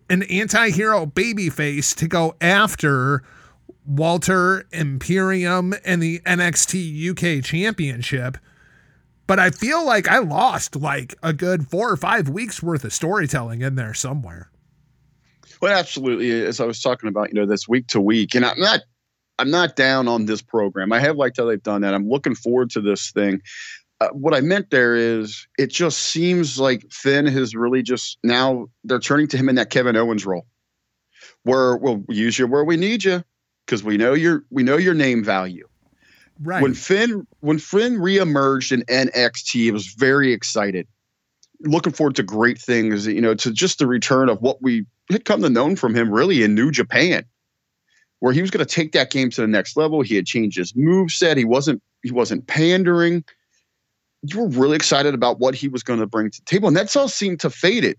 an 0.09 0.23
anti-hero 0.25 1.05
babyface 1.07 1.95
to 1.97 2.07
go 2.07 2.37
after 2.41 3.23
Walter 3.85 4.67
Imperium 4.73 5.75
and 5.85 6.01
the 6.03 6.21
NXT 6.21 7.11
UK 7.11 7.45
championship 7.45 8.39
but 9.27 9.39
I 9.39 9.51
feel 9.51 9.85
like 9.85 10.09
I 10.09 10.19
lost 10.19 10.77
like 10.77 11.15
a 11.23 11.33
good 11.33 11.69
4 11.69 11.91
or 11.91 11.97
5 11.97 12.29
weeks 12.29 12.63
worth 12.63 12.85
of 12.85 12.93
storytelling 12.93 13.63
in 13.63 13.77
there 13.77 13.95
somewhere. 13.95 14.51
Well, 15.61 15.77
absolutely. 15.77 16.45
As 16.45 16.61
I 16.61 16.65
was 16.65 16.81
talking 16.81 17.09
about, 17.09 17.29
you 17.29 17.35
know, 17.35 17.47
this 17.47 17.69
week 17.69 17.87
to 17.89 18.01
week, 18.01 18.35
and 18.35 18.45
I'm 18.45 18.59
not, 18.59 18.81
I'm 19.39 19.51
not 19.51 19.77
down 19.77 20.09
on 20.09 20.27
this 20.27 20.43
program. 20.43 20.93
I 20.93 21.01
have 21.01 21.17
liked 21.17 21.37
how 21.37 21.45
they've 21.45 21.63
done 21.63 21.83
that. 21.83 21.95
I'm 21.95 22.09
looking 22.09 22.35
forward 22.35 22.71
to 22.71 22.81
this 22.81 23.11
thing. 23.11 23.41
Uh, 24.01 24.09
what 24.13 24.35
I 24.35 24.41
meant 24.41 24.71
there 24.71 24.97
is, 24.97 25.47
it 25.59 25.71
just 25.71 25.99
seems 25.99 26.59
like 26.59 26.91
Finn 26.91 27.27
has 27.27 27.55
really 27.55 27.83
just 27.83 28.19
now 28.25 28.69
they're 28.85 28.99
turning 28.99 29.29
to 29.29 29.37
him 29.37 29.49
in 29.49 29.57
that 29.57 29.69
Kevin 29.69 29.97
Owens 29.97 30.25
role, 30.25 30.47
where 31.43 31.77
we'll 31.77 32.03
use 32.09 32.39
you 32.39 32.47
where 32.47 32.65
we 32.65 32.79
need 32.79 33.05
you 33.05 33.23
because 33.67 33.85
we 33.85 33.99
know 33.99 34.15
your 34.15 34.45
we 34.51 34.63
know 34.63 34.79
your 34.79 34.95
name 34.95 35.23
value. 35.23 35.69
Right. 36.43 36.63
When 36.63 36.73
Finn 36.73 37.27
when 37.41 37.59
Finn 37.59 37.99
reemerged 37.99 38.73
in 38.73 38.83
NXT, 38.85 39.69
I 39.69 39.73
was 39.73 39.87
very 39.87 40.33
excited. 40.33 40.89
Looking 41.63 41.93
forward 41.93 42.17
to 42.17 42.23
great 42.23 42.59
things, 42.59 43.07
you 43.07 43.21
know, 43.21 43.35
to 43.35 43.53
just 43.53 43.79
the 43.79 43.87
return 43.87 44.29
of 44.29 44.41
what 44.41 44.63
we 44.63 44.87
had 45.11 45.25
come 45.25 45.43
to 45.43 45.51
know 45.51 45.77
from 45.77 45.95
him 45.95 46.11
really 46.11 46.43
in 46.43 46.55
New 46.55 46.71
Japan, 46.71 47.25
where 48.21 48.33
he 48.33 48.41
was 48.41 48.51
going 48.51 48.65
to 48.65 48.75
take 48.75 48.93
that 48.93 49.11
game 49.11 49.31
to 49.31 49.41
the 49.43 49.47
next 49.47 49.77
level. 49.77 50.01
He 50.01 50.17
had 50.17 50.27
changed 50.27 50.57
his 50.57 50.75
move 50.75 51.11
set. 51.11 51.37
He 51.37 51.45
wasn't 51.45 51.83
he 52.03 52.11
wasn't 52.11 52.47
pandering. 52.47 53.25
You 54.23 54.41
were 54.41 54.49
really 54.49 54.77
excited 54.77 55.15
about 55.15 55.39
what 55.39 55.55
he 55.55 55.69
was 55.69 55.83
going 55.83 56.01
to 56.01 56.07
bring 56.07 56.31
to 56.31 56.41
the 56.41 56.45
table, 56.45 56.69
and 56.69 56.77
that's 56.77 56.97
all 56.97 57.09
seemed 57.09 57.41
to 57.41 57.51
fade 57.51 57.85
it. 57.85 57.99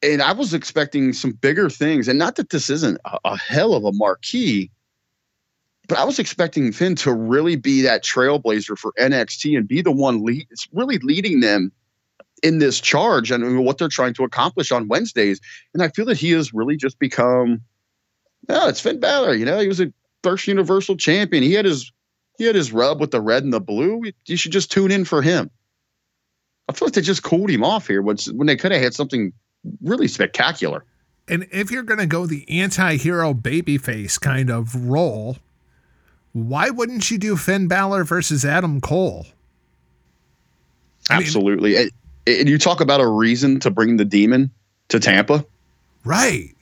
And 0.00 0.22
I 0.22 0.32
was 0.32 0.54
expecting 0.54 1.12
some 1.12 1.32
bigger 1.32 1.68
things, 1.68 2.06
and 2.06 2.18
not 2.18 2.36
that 2.36 2.50
this 2.50 2.70
isn't 2.70 3.00
a, 3.04 3.18
a 3.24 3.36
hell 3.36 3.74
of 3.74 3.84
a 3.84 3.92
marquee, 3.92 4.70
but 5.88 5.98
I 5.98 6.04
was 6.04 6.18
expecting 6.18 6.70
Finn 6.70 6.94
to 6.96 7.12
really 7.12 7.56
be 7.56 7.82
that 7.82 8.04
trailblazer 8.04 8.78
for 8.78 8.92
NXT 8.98 9.56
and 9.56 9.66
be 9.66 9.82
the 9.82 9.90
one 9.90 10.24
lead. 10.24 10.46
Really 10.72 10.98
leading 10.98 11.40
them 11.40 11.72
in 12.42 12.58
this 12.58 12.80
charge 12.80 13.30
and 13.30 13.64
what 13.64 13.78
they're 13.78 13.88
trying 13.88 14.14
to 14.14 14.24
accomplish 14.24 14.70
on 14.72 14.88
Wednesdays. 14.88 15.40
And 15.74 15.82
I 15.82 15.88
feel 15.88 16.04
that 16.06 16.18
he 16.18 16.30
has 16.32 16.54
really 16.54 16.76
just 16.76 16.98
become, 16.98 17.60
yeah, 18.48 18.68
it's 18.68 18.80
Finn 18.80 19.00
Balor. 19.00 19.34
You 19.34 19.44
know, 19.44 19.58
he 19.58 19.68
was 19.68 19.80
a 19.80 19.92
first 20.22 20.46
Universal 20.46 20.96
Champion. 20.96 21.42
He 21.42 21.54
had 21.54 21.64
his 21.64 21.92
he 22.38 22.44
had 22.44 22.54
his 22.54 22.72
rub 22.72 23.00
with 23.00 23.10
the 23.10 23.20
red 23.20 23.44
and 23.44 23.52
the 23.52 23.60
blue. 23.60 24.02
You 24.26 24.36
should 24.36 24.52
just 24.52 24.70
tune 24.70 24.92
in 24.92 25.04
for 25.04 25.22
him. 25.22 25.50
I 26.68 26.72
feel 26.72 26.86
like 26.86 26.94
they 26.94 27.00
just 27.00 27.22
cooled 27.22 27.50
him 27.50 27.64
off 27.64 27.88
here 27.88 28.02
when 28.02 28.16
when 28.32 28.46
they 28.46 28.56
could 28.56 28.72
have 28.72 28.82
had 28.82 28.94
something 28.94 29.32
really 29.82 30.06
spectacular. 30.08 30.84
And 31.26 31.46
if 31.50 31.70
you're 31.70 31.82
going 31.82 31.98
to 31.98 32.06
go 32.06 32.26
the 32.26 32.48
anti-hero 32.48 33.34
babyface 33.34 34.18
kind 34.18 34.50
of 34.50 34.74
role, 34.88 35.36
why 36.32 36.70
wouldn't 36.70 37.10
you 37.10 37.18
do 37.18 37.36
Finn 37.36 37.68
Balor 37.68 38.04
versus 38.04 38.44
Adam 38.44 38.80
Cole? 38.80 39.26
I 41.10 41.16
Absolutely. 41.16 41.74
Mean, 41.74 41.90
and 42.28 42.48
you 42.48 42.58
talk 42.58 42.80
about 42.80 43.00
a 43.00 43.06
reason 43.06 43.60
to 43.60 43.70
bring 43.70 43.96
the 43.96 44.04
demon 44.04 44.50
to 44.88 45.00
Tampa. 45.00 45.44
Right. 46.04 46.54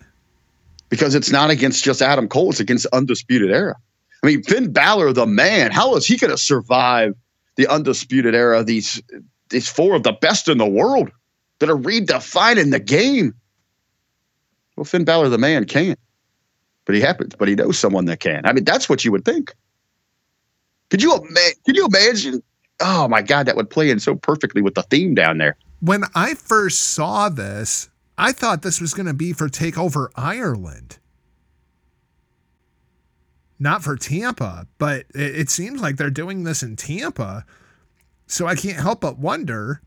Because 0.89 1.15
it's 1.15 1.31
not 1.31 1.51
against 1.51 1.85
just 1.85 2.01
Adam 2.01 2.29
Cole, 2.29 2.51
it's 2.51 2.61
against 2.61 2.87
Undisputed 2.93 3.51
Era. 3.51 3.75
I 4.23 4.27
mean, 4.27 4.43
Finn 4.43 4.73
Balor, 4.73 5.13
the 5.13 5.27
man, 5.27 5.73
how 5.73 5.95
is 5.97 6.07
he 6.07 6.17
going 6.17 6.31
to 6.31 6.39
survive 6.39 7.15
the 7.57 7.67
Undisputed 7.67 8.35
Era? 8.35 8.63
These, 8.63 9.03
these 9.51 9.69
four 9.69 9.95
of 9.95 10.05
the 10.05 10.13
best 10.13 10.49
in 10.49 10.59
the 10.59 10.67
world 10.67 11.11
that 11.59 11.71
are 11.71 11.77
redefining 11.77 12.71
the 12.71 12.81
game. 12.81 13.35
Well, 14.77 14.85
Finn 14.85 15.05
Balor, 15.05 15.29
the 15.29 15.39
man, 15.39 15.65
can't. 15.65 15.99
But 16.85 16.95
he 16.95 17.01
happens, 17.01 17.35
but 17.37 17.49
he 17.49 17.57
knows 17.57 17.79
someone 17.79 18.05
that 18.05 18.21
can. 18.21 18.47
I 18.47 18.53
mean, 18.53 18.65
that's 18.65 18.89
what 18.89 19.05
you 19.05 19.11
would 19.11 19.25
think. 19.25 19.55
Could 20.91 21.03
you, 21.03 21.19
could 21.65 21.77
you 21.77 21.87
imagine 21.87 22.43
oh 22.81 23.09
my 23.09 23.23
god, 23.23 23.47
that 23.47 23.57
would 23.57 23.71
play 23.71 23.91
in 23.91 24.01
so 24.01 24.15
perfectly 24.15 24.63
with 24.63 24.75
the 24.75 24.83
theme 24.85 25.15
down 25.15 25.39
there. 25.39 25.57
When 25.81 26.05
I 26.15 26.35
first 26.35 26.83
saw 26.83 27.29
this, 27.29 27.89
I 28.19 28.33
thought 28.33 28.63
this 28.63 28.81
was 28.81 28.95
going 28.95 29.07
to 29.07 29.15
be 29.15 29.33
for 29.33 29.49
Takeover 29.49 30.09
Ireland. 30.17 30.99
Not 33.59 33.83
for 33.83 33.97
Tampa, 33.97 34.67
but 34.79 35.07
it, 35.15 35.37
it 35.37 35.51
seems 35.51 35.81
like 35.81 35.97
they're 35.97 36.11
doing 36.11 36.45
this 36.45 36.63
in 36.63 36.77
Tampa. 36.77 37.45
So 38.27 38.47
I 38.47 38.55
can't 38.55 38.79
help 38.79 39.01
but 39.01 39.19
wonder 39.19 39.81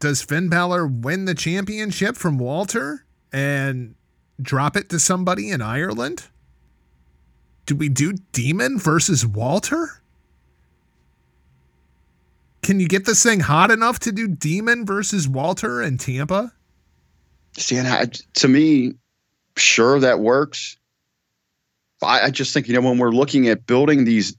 does 0.00 0.22
Finn 0.22 0.48
Balor 0.48 0.86
win 0.86 1.24
the 1.24 1.34
championship 1.34 2.16
from 2.16 2.38
Walter 2.38 3.04
and 3.32 3.96
drop 4.40 4.76
it 4.76 4.88
to 4.90 4.98
somebody 5.00 5.50
in 5.50 5.60
Ireland? 5.60 6.24
Do 7.66 7.74
we 7.74 7.88
do 7.88 8.14
Demon 8.32 8.78
versus 8.78 9.26
Walter? 9.26 10.02
Can 12.68 12.80
you 12.80 12.86
get 12.86 13.06
this 13.06 13.22
thing 13.22 13.40
hot 13.40 13.70
enough 13.70 13.98
to 14.00 14.12
do 14.12 14.28
Demon 14.28 14.84
versus 14.84 15.26
Walter 15.26 15.80
and 15.80 15.98
Tampa? 15.98 16.52
See, 17.56 17.78
and 17.78 17.88
I, 17.88 18.10
to 18.34 18.46
me, 18.46 18.92
sure 19.56 19.98
that 20.00 20.20
works. 20.20 20.76
I, 22.02 22.24
I 22.24 22.30
just 22.30 22.52
think 22.52 22.68
you 22.68 22.74
know 22.74 22.86
when 22.86 22.98
we're 22.98 23.08
looking 23.08 23.48
at 23.48 23.64
building 23.64 24.04
these 24.04 24.36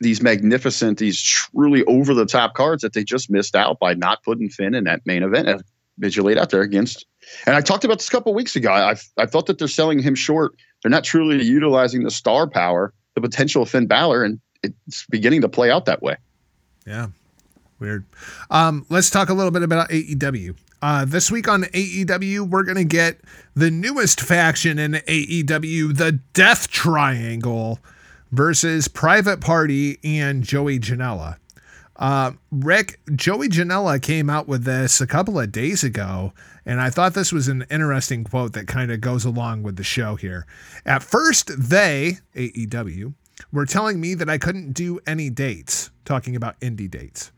these 0.00 0.20
magnificent, 0.20 0.98
these 0.98 1.18
truly 1.18 1.82
over 1.84 2.12
the 2.12 2.26
top 2.26 2.52
cards 2.52 2.82
that 2.82 2.92
they 2.92 3.04
just 3.04 3.30
missed 3.30 3.56
out 3.56 3.78
by 3.78 3.94
not 3.94 4.22
putting 4.22 4.50
Finn 4.50 4.74
in 4.74 4.84
that 4.84 5.00
main 5.06 5.22
event 5.22 5.62
as 6.02 6.14
you 6.14 6.22
laid 6.22 6.36
out 6.36 6.50
there 6.50 6.60
against. 6.60 7.06
And 7.46 7.56
I 7.56 7.62
talked 7.62 7.86
about 7.86 8.00
this 8.00 8.08
a 8.08 8.10
couple 8.10 8.34
weeks 8.34 8.54
ago. 8.54 8.70
I 8.70 8.96
I 9.16 9.24
thought 9.24 9.46
that 9.46 9.58
they're 9.58 9.66
selling 9.66 9.98
him 9.98 10.14
short. 10.14 10.56
They're 10.82 10.90
not 10.90 11.04
truly 11.04 11.42
utilizing 11.42 12.02
the 12.02 12.10
star 12.10 12.46
power, 12.46 12.92
the 13.14 13.22
potential 13.22 13.62
of 13.62 13.70
Finn 13.70 13.86
Balor, 13.86 14.24
and 14.24 14.40
it's 14.62 15.06
beginning 15.08 15.40
to 15.40 15.48
play 15.48 15.70
out 15.70 15.86
that 15.86 16.02
way. 16.02 16.18
Yeah, 16.86 17.06
Weird. 17.82 18.06
Um, 18.48 18.86
let's 18.90 19.10
talk 19.10 19.28
a 19.28 19.34
little 19.34 19.50
bit 19.50 19.64
about 19.64 19.90
AEW. 19.90 20.54
Uh, 20.80 21.04
this 21.04 21.32
week 21.32 21.48
on 21.48 21.64
AEW, 21.64 22.48
we're 22.48 22.62
going 22.62 22.76
to 22.76 22.84
get 22.84 23.18
the 23.56 23.72
newest 23.72 24.20
faction 24.20 24.78
in 24.78 24.92
AEW, 24.92 25.96
the 25.96 26.20
Death 26.32 26.68
Triangle, 26.68 27.80
versus 28.30 28.86
Private 28.86 29.40
Party 29.40 29.98
and 30.04 30.44
Joey 30.44 30.78
Janela. 30.78 31.38
Uh, 31.96 32.34
Rick, 32.52 33.00
Joey 33.16 33.48
Janela 33.48 34.00
came 34.00 34.30
out 34.30 34.46
with 34.46 34.62
this 34.62 35.00
a 35.00 35.06
couple 35.08 35.40
of 35.40 35.50
days 35.50 35.82
ago, 35.82 36.32
and 36.64 36.80
I 36.80 36.88
thought 36.88 37.14
this 37.14 37.32
was 37.32 37.48
an 37.48 37.64
interesting 37.68 38.22
quote 38.22 38.52
that 38.52 38.68
kind 38.68 38.92
of 38.92 39.00
goes 39.00 39.24
along 39.24 39.64
with 39.64 39.74
the 39.74 39.82
show 39.82 40.14
here. 40.14 40.46
At 40.86 41.02
first, 41.02 41.50
they, 41.58 42.18
AEW, 42.36 43.14
were 43.52 43.66
telling 43.66 44.00
me 44.00 44.14
that 44.14 44.30
I 44.30 44.38
couldn't 44.38 44.72
do 44.72 45.00
any 45.04 45.30
dates, 45.30 45.90
talking 46.04 46.36
about 46.36 46.60
indie 46.60 46.90
dates. 46.90 47.32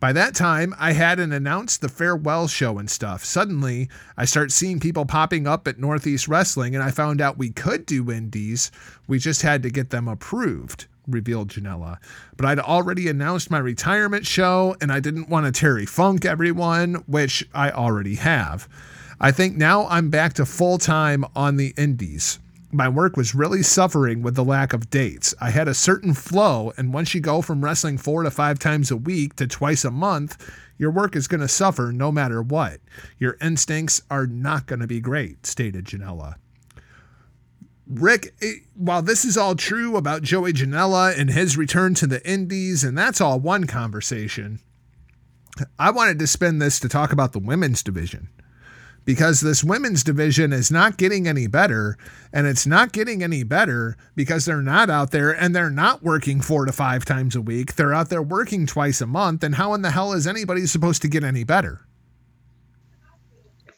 By 0.00 0.14
that 0.14 0.34
time, 0.34 0.74
I 0.78 0.92
hadn't 0.92 1.32
announced 1.32 1.82
the 1.82 1.88
farewell 1.90 2.48
show 2.48 2.78
and 2.78 2.88
stuff. 2.90 3.22
Suddenly, 3.22 3.90
I 4.16 4.24
start 4.24 4.50
seeing 4.50 4.80
people 4.80 5.04
popping 5.04 5.46
up 5.46 5.68
at 5.68 5.78
Northeast 5.78 6.26
Wrestling, 6.26 6.74
and 6.74 6.82
I 6.82 6.90
found 6.90 7.20
out 7.20 7.36
we 7.36 7.50
could 7.50 7.84
do 7.84 8.10
indies. 8.10 8.72
We 9.06 9.18
just 9.18 9.42
had 9.42 9.62
to 9.62 9.70
get 9.70 9.90
them 9.90 10.08
approved, 10.08 10.86
revealed 11.06 11.48
Janela. 11.48 11.98
But 12.38 12.46
I'd 12.46 12.58
already 12.58 13.08
announced 13.08 13.50
my 13.50 13.58
retirement 13.58 14.24
show, 14.24 14.74
and 14.80 14.90
I 14.90 15.00
didn't 15.00 15.28
want 15.28 15.44
to 15.44 15.52
Terry 15.52 15.84
Funk 15.84 16.24
everyone, 16.24 16.94
which 17.06 17.46
I 17.52 17.70
already 17.70 18.14
have. 18.14 18.68
I 19.20 19.32
think 19.32 19.58
now 19.58 19.86
I'm 19.88 20.08
back 20.08 20.32
to 20.34 20.46
full 20.46 20.78
time 20.78 21.26
on 21.36 21.58
the 21.58 21.74
indies 21.76 22.38
my 22.72 22.88
work 22.88 23.16
was 23.16 23.34
really 23.34 23.62
suffering 23.62 24.22
with 24.22 24.36
the 24.36 24.44
lack 24.44 24.72
of 24.72 24.90
dates. 24.90 25.34
I 25.40 25.50
had 25.50 25.68
a 25.68 25.74
certain 25.74 26.14
flow, 26.14 26.72
and 26.76 26.92
once 26.92 27.14
you 27.14 27.20
go 27.20 27.42
from 27.42 27.64
wrestling 27.64 27.98
four 27.98 28.22
to 28.22 28.30
five 28.30 28.58
times 28.58 28.90
a 28.90 28.96
week 28.96 29.36
to 29.36 29.46
twice 29.46 29.84
a 29.84 29.90
month, 29.90 30.36
your 30.78 30.90
work 30.90 31.16
is 31.16 31.26
going 31.26 31.40
to 31.40 31.48
suffer 31.48 31.92
no 31.92 32.12
matter 32.12 32.40
what. 32.40 32.80
Your 33.18 33.36
instincts 33.40 34.02
are 34.10 34.26
not 34.26 34.66
going 34.66 34.80
to 34.80 34.86
be 34.86 35.00
great, 35.00 35.46
stated 35.46 35.84
Janela. 35.84 36.36
Rick, 37.88 38.34
it, 38.38 38.62
while 38.74 39.02
this 39.02 39.24
is 39.24 39.36
all 39.36 39.56
true 39.56 39.96
about 39.96 40.22
Joey 40.22 40.52
Janela 40.52 41.18
and 41.18 41.28
his 41.28 41.56
return 41.56 41.94
to 41.94 42.06
the 42.06 42.24
Indies, 42.28 42.84
and 42.84 42.96
that's 42.96 43.20
all 43.20 43.40
one 43.40 43.66
conversation, 43.66 44.60
I 45.76 45.90
wanted 45.90 46.20
to 46.20 46.28
spend 46.28 46.62
this 46.62 46.78
to 46.80 46.88
talk 46.88 47.12
about 47.12 47.32
the 47.32 47.40
women's 47.40 47.82
division 47.82 48.28
because 49.10 49.40
this 49.40 49.64
women's 49.64 50.04
division 50.04 50.52
is 50.52 50.70
not 50.70 50.96
getting 50.96 51.26
any 51.26 51.48
better. 51.48 51.98
And 52.32 52.46
it's 52.46 52.64
not 52.64 52.92
getting 52.92 53.24
any 53.24 53.42
better 53.42 53.96
because 54.14 54.44
they're 54.44 54.62
not 54.62 54.88
out 54.88 55.10
there 55.10 55.32
and 55.32 55.52
they're 55.52 55.68
not 55.68 56.04
working 56.04 56.40
four 56.40 56.64
to 56.64 56.70
five 56.70 57.04
times 57.04 57.34
a 57.34 57.40
week. 57.40 57.74
They're 57.74 57.92
out 57.92 58.08
there 58.08 58.22
working 58.22 58.68
twice 58.68 59.00
a 59.00 59.08
month. 59.08 59.42
And 59.42 59.56
how 59.56 59.74
in 59.74 59.82
the 59.82 59.90
hell 59.90 60.12
is 60.12 60.28
anybody 60.28 60.64
supposed 60.64 61.02
to 61.02 61.08
get 61.08 61.24
any 61.24 61.42
better? 61.42 61.80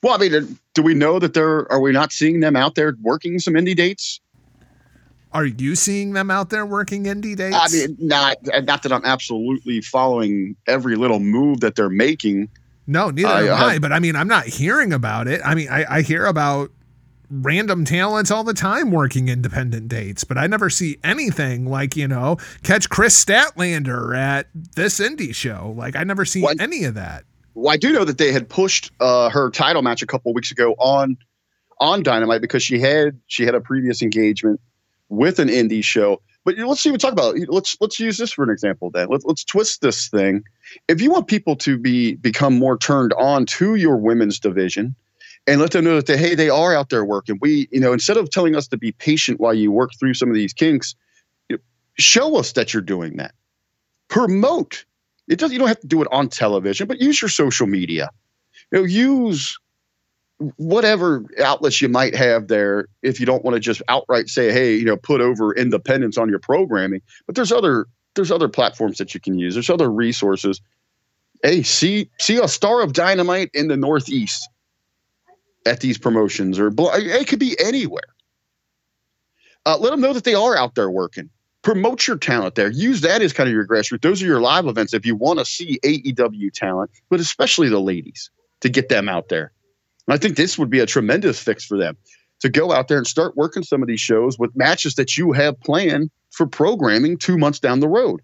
Well, 0.02 0.12
I 0.12 0.18
mean, 0.18 0.34
uh, 0.34 0.42
do 0.74 0.82
we 0.82 0.92
know 0.92 1.18
that 1.18 1.32
there 1.32 1.70
are 1.72 1.80
we 1.80 1.92
not 1.92 2.12
seeing 2.12 2.40
them 2.40 2.54
out 2.54 2.74
there 2.74 2.94
working 3.00 3.38
some 3.38 3.54
indie 3.54 3.74
dates? 3.74 4.20
Are 5.32 5.46
you 5.46 5.76
seeing 5.76 6.12
them 6.12 6.30
out 6.30 6.50
there 6.50 6.66
working 6.66 7.04
indie 7.04 7.34
dates? 7.34 7.56
I 7.59 7.68
mean, 7.74 7.96
not 7.98 8.36
not 8.64 8.82
that 8.82 8.92
I'm 8.92 9.04
absolutely 9.06 9.80
following 9.80 10.56
every 10.66 10.94
little 10.94 11.20
move 11.20 11.60
that 11.60 11.74
they're 11.74 11.88
making. 11.88 12.50
No, 12.86 13.10
neither 13.10 13.28
I, 13.28 13.42
am 13.42 13.70
I. 13.70 13.78
But 13.78 13.92
I 13.92 13.98
mean, 13.98 14.16
I'm 14.16 14.28
not 14.28 14.46
hearing 14.46 14.92
about 14.92 15.28
it. 15.28 15.40
I 15.44 15.54
mean, 15.54 15.68
I, 15.70 15.84
I 15.88 16.02
hear 16.02 16.26
about 16.26 16.70
random 17.30 17.84
talents 17.84 18.30
all 18.30 18.44
the 18.44 18.54
time 18.54 18.90
working 18.90 19.28
independent 19.28 19.88
dates, 19.88 20.24
but 20.24 20.36
I 20.36 20.46
never 20.46 20.68
see 20.68 20.98
anything 21.02 21.66
like, 21.66 21.96
you 21.96 22.06
know, 22.06 22.36
catch 22.62 22.90
Kris 22.90 23.22
Statlander 23.24 24.16
at 24.16 24.48
this 24.52 25.00
indie 25.00 25.34
show. 25.34 25.74
Like, 25.76 25.96
I 25.96 26.04
never 26.04 26.24
see 26.24 26.42
well, 26.42 26.54
any 26.60 26.84
of 26.84 26.94
that. 26.94 27.24
Well, 27.54 27.72
I 27.72 27.76
do 27.76 27.92
know 27.92 28.04
that 28.04 28.18
they 28.18 28.32
had 28.32 28.48
pushed 28.48 28.90
uh, 29.00 29.30
her 29.30 29.50
title 29.50 29.82
match 29.82 30.02
a 30.02 30.06
couple 30.06 30.32
weeks 30.34 30.50
ago 30.50 30.74
on 30.78 31.16
on 31.80 32.02
Dynamite 32.02 32.40
because 32.40 32.62
she 32.62 32.78
had 32.78 33.18
she 33.26 33.44
had 33.44 33.54
a 33.54 33.60
previous 33.60 34.02
engagement 34.02 34.60
with 35.09 35.38
an 35.38 35.48
indie 35.48 35.84
show 35.84 36.20
but 36.44 36.56
let's 36.59 36.85
even 36.86 36.98
talk 36.98 37.12
about 37.12 37.36
let's 37.48 37.77
let's 37.81 38.01
use 38.01 38.19
this 38.19 38.32
for 38.32 38.43
an 38.43 38.51
example. 38.51 38.90
Then 38.90 39.09
let's 39.09 39.24
let's 39.24 39.44
twist 39.44 39.81
this 39.81 40.09
thing. 40.09 40.43
If 40.89 41.01
you 41.01 41.10
want 41.10 41.28
people 41.28 41.56
to 41.56 41.78
be 41.78 42.14
become 42.16 42.59
more 42.59 42.77
turned 42.77 43.12
on 43.14 43.47
to 43.47 43.77
your 43.77 43.97
women's 43.97 44.40
division, 44.40 44.94
and 45.47 45.60
let 45.60 45.70
them 45.73 45.85
know 45.85 45.97
that 45.97 46.06
they 46.06 46.16
hey 46.16 46.35
they 46.35 46.51
are 46.51 46.74
out 46.74 46.90
there 46.90 47.05
working. 47.05 47.39
We 47.40 47.69
you 47.70 47.81
know 47.81 47.93
instead 47.93 48.16
of 48.16 48.31
telling 48.31 48.56
us 48.56 48.66
to 48.69 48.77
be 48.77 48.93
patient 48.93 49.40
while 49.40 49.55
you 49.55 49.70
work 49.70 49.90
through 49.98 50.14
some 50.14 50.28
of 50.28 50.35
these 50.35 50.52
kinks, 50.52 50.94
you 51.48 51.56
know, 51.56 51.62
show 51.98 52.36
us 52.36 52.52
that 52.52 52.73
you're 52.73 52.82
doing 52.82 53.16
that. 53.19 53.35
Promote. 54.09 54.85
It 55.28 55.39
does. 55.39 55.52
You 55.52 55.59
don't 55.59 55.69
have 55.69 55.81
to 55.81 55.86
do 55.86 56.02
it 56.02 56.09
on 56.10 56.28
television, 56.28 56.89
but 56.89 57.01
use 57.01 57.23
your 57.23 57.28
social 57.28 57.66
media. 57.66 58.10
You 58.73 58.81
know, 58.81 58.85
use 58.85 59.59
whatever 60.56 61.24
outlets 61.43 61.81
you 61.81 61.89
might 61.89 62.14
have 62.14 62.48
there 62.48 62.86
if 63.02 63.20
you 63.20 63.27
don't 63.27 63.44
want 63.44 63.55
to 63.55 63.60
just 63.60 63.82
outright 63.89 64.28
say 64.28 64.52
hey 64.52 64.74
you 64.74 64.85
know 64.85 64.97
put 64.97 65.20
over 65.20 65.55
independence 65.55 66.19
on 66.19 66.28
your 66.28 66.39
programming 66.39 67.01
but 67.27 67.35
there's 67.35 67.52
other 67.52 67.86
there's 68.14 68.31
other 68.31 68.48
platforms 68.48 68.98
that 68.98 69.14
you 69.14 69.20
can 69.20 69.39
use. 69.39 69.55
There's 69.55 69.70
other 69.70 69.90
resources. 69.90 70.60
Hey 71.43 71.62
see 71.62 72.10
see 72.20 72.39
a 72.39 72.48
star 72.48 72.82
of 72.82 72.93
dynamite 72.93 73.51
in 73.55 73.69
the 73.69 73.77
northeast 73.77 74.48
at 75.66 75.81
these 75.81 75.98
promotions 75.98 76.59
or 76.59 76.73
it 76.77 77.28
could 77.28 77.39
be 77.39 77.56
anywhere. 77.59 78.02
Uh, 79.64 79.77
let 79.78 79.90
them 79.90 80.01
know 80.01 80.12
that 80.12 80.24
they 80.24 80.35
are 80.35 80.56
out 80.56 80.74
there 80.74 80.90
working. 80.90 81.31
Promote 81.62 82.06
your 82.09 82.16
talent 82.16 82.56
there. 82.56 82.70
Use 82.70 83.01
that 83.02 83.23
as 83.23 83.32
kind 83.32 83.48
of 83.48 83.52
your 83.52 83.66
grassroots. 83.66 84.02
Those 84.02 84.20
are 84.20 84.27
your 84.27 84.40
live 84.40 84.66
events 84.66 84.93
if 84.93 85.06
you 85.06 85.14
want 85.14 85.39
to 85.39 85.44
see 85.44 85.78
aew 85.85 86.52
talent 86.52 86.90
but 87.09 87.20
especially 87.20 87.69
the 87.69 87.81
ladies 87.81 88.31
to 88.60 88.69
get 88.69 88.89
them 88.89 89.09
out 89.09 89.28
there 89.28 89.52
and 90.07 90.15
I 90.15 90.19
think 90.19 90.37
this 90.37 90.59
would 90.59 90.70
be 90.70 90.81
a 90.81 90.87
tremendous 90.87 91.41
fix 91.41 91.65
for 91.65 91.79
them 91.79 91.97
to 92.41 92.49
go 92.49 92.73
out 92.73 92.89
there 92.89 92.99
and 92.99 93.07
start 93.07 93.37
working 93.37 93.62
some 93.62 93.83
of 93.83 93.89
these 93.89 94.01
shows 94.01 94.39
with 94.39 94.55
matches 94.57 94.97
that 94.97 95.16
you 95.16 95.33
have 95.33 95.59
planned 95.61 96.11
for 96.31 96.47
programming 96.47 97.16
two 97.16 97.39
months 97.39 97.61
down 97.61 97.81
the 97.81 97.89
road. 97.89 98.20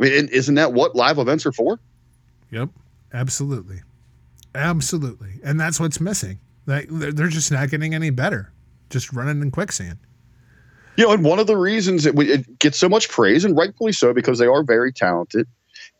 I 0.00 0.04
mean, 0.04 0.28
isn't 0.28 0.54
that 0.54 0.72
what 0.72 0.96
live 0.96 1.18
events 1.18 1.44
are 1.46 1.52
for? 1.52 1.78
Yep, 2.50 2.70
absolutely, 3.12 3.82
absolutely, 4.54 5.40
and 5.44 5.60
that's 5.60 5.80
what's 5.80 6.00
missing. 6.00 6.38
Like 6.66 6.88
they're 6.90 7.28
just 7.28 7.52
not 7.52 7.70
getting 7.70 7.94
any 7.94 8.10
better, 8.10 8.52
just 8.90 9.12
running 9.12 9.42
in 9.42 9.50
quicksand. 9.50 9.98
You 10.96 11.04
know, 11.04 11.12
and 11.12 11.24
one 11.24 11.38
of 11.38 11.46
the 11.46 11.56
reasons 11.56 12.06
it, 12.06 12.18
it 12.18 12.58
gets 12.58 12.78
so 12.78 12.88
much 12.88 13.08
praise, 13.08 13.44
and 13.44 13.56
rightfully 13.56 13.92
so, 13.92 14.14
because 14.14 14.38
they 14.38 14.46
are 14.46 14.62
very 14.62 14.92
talented, 14.92 15.46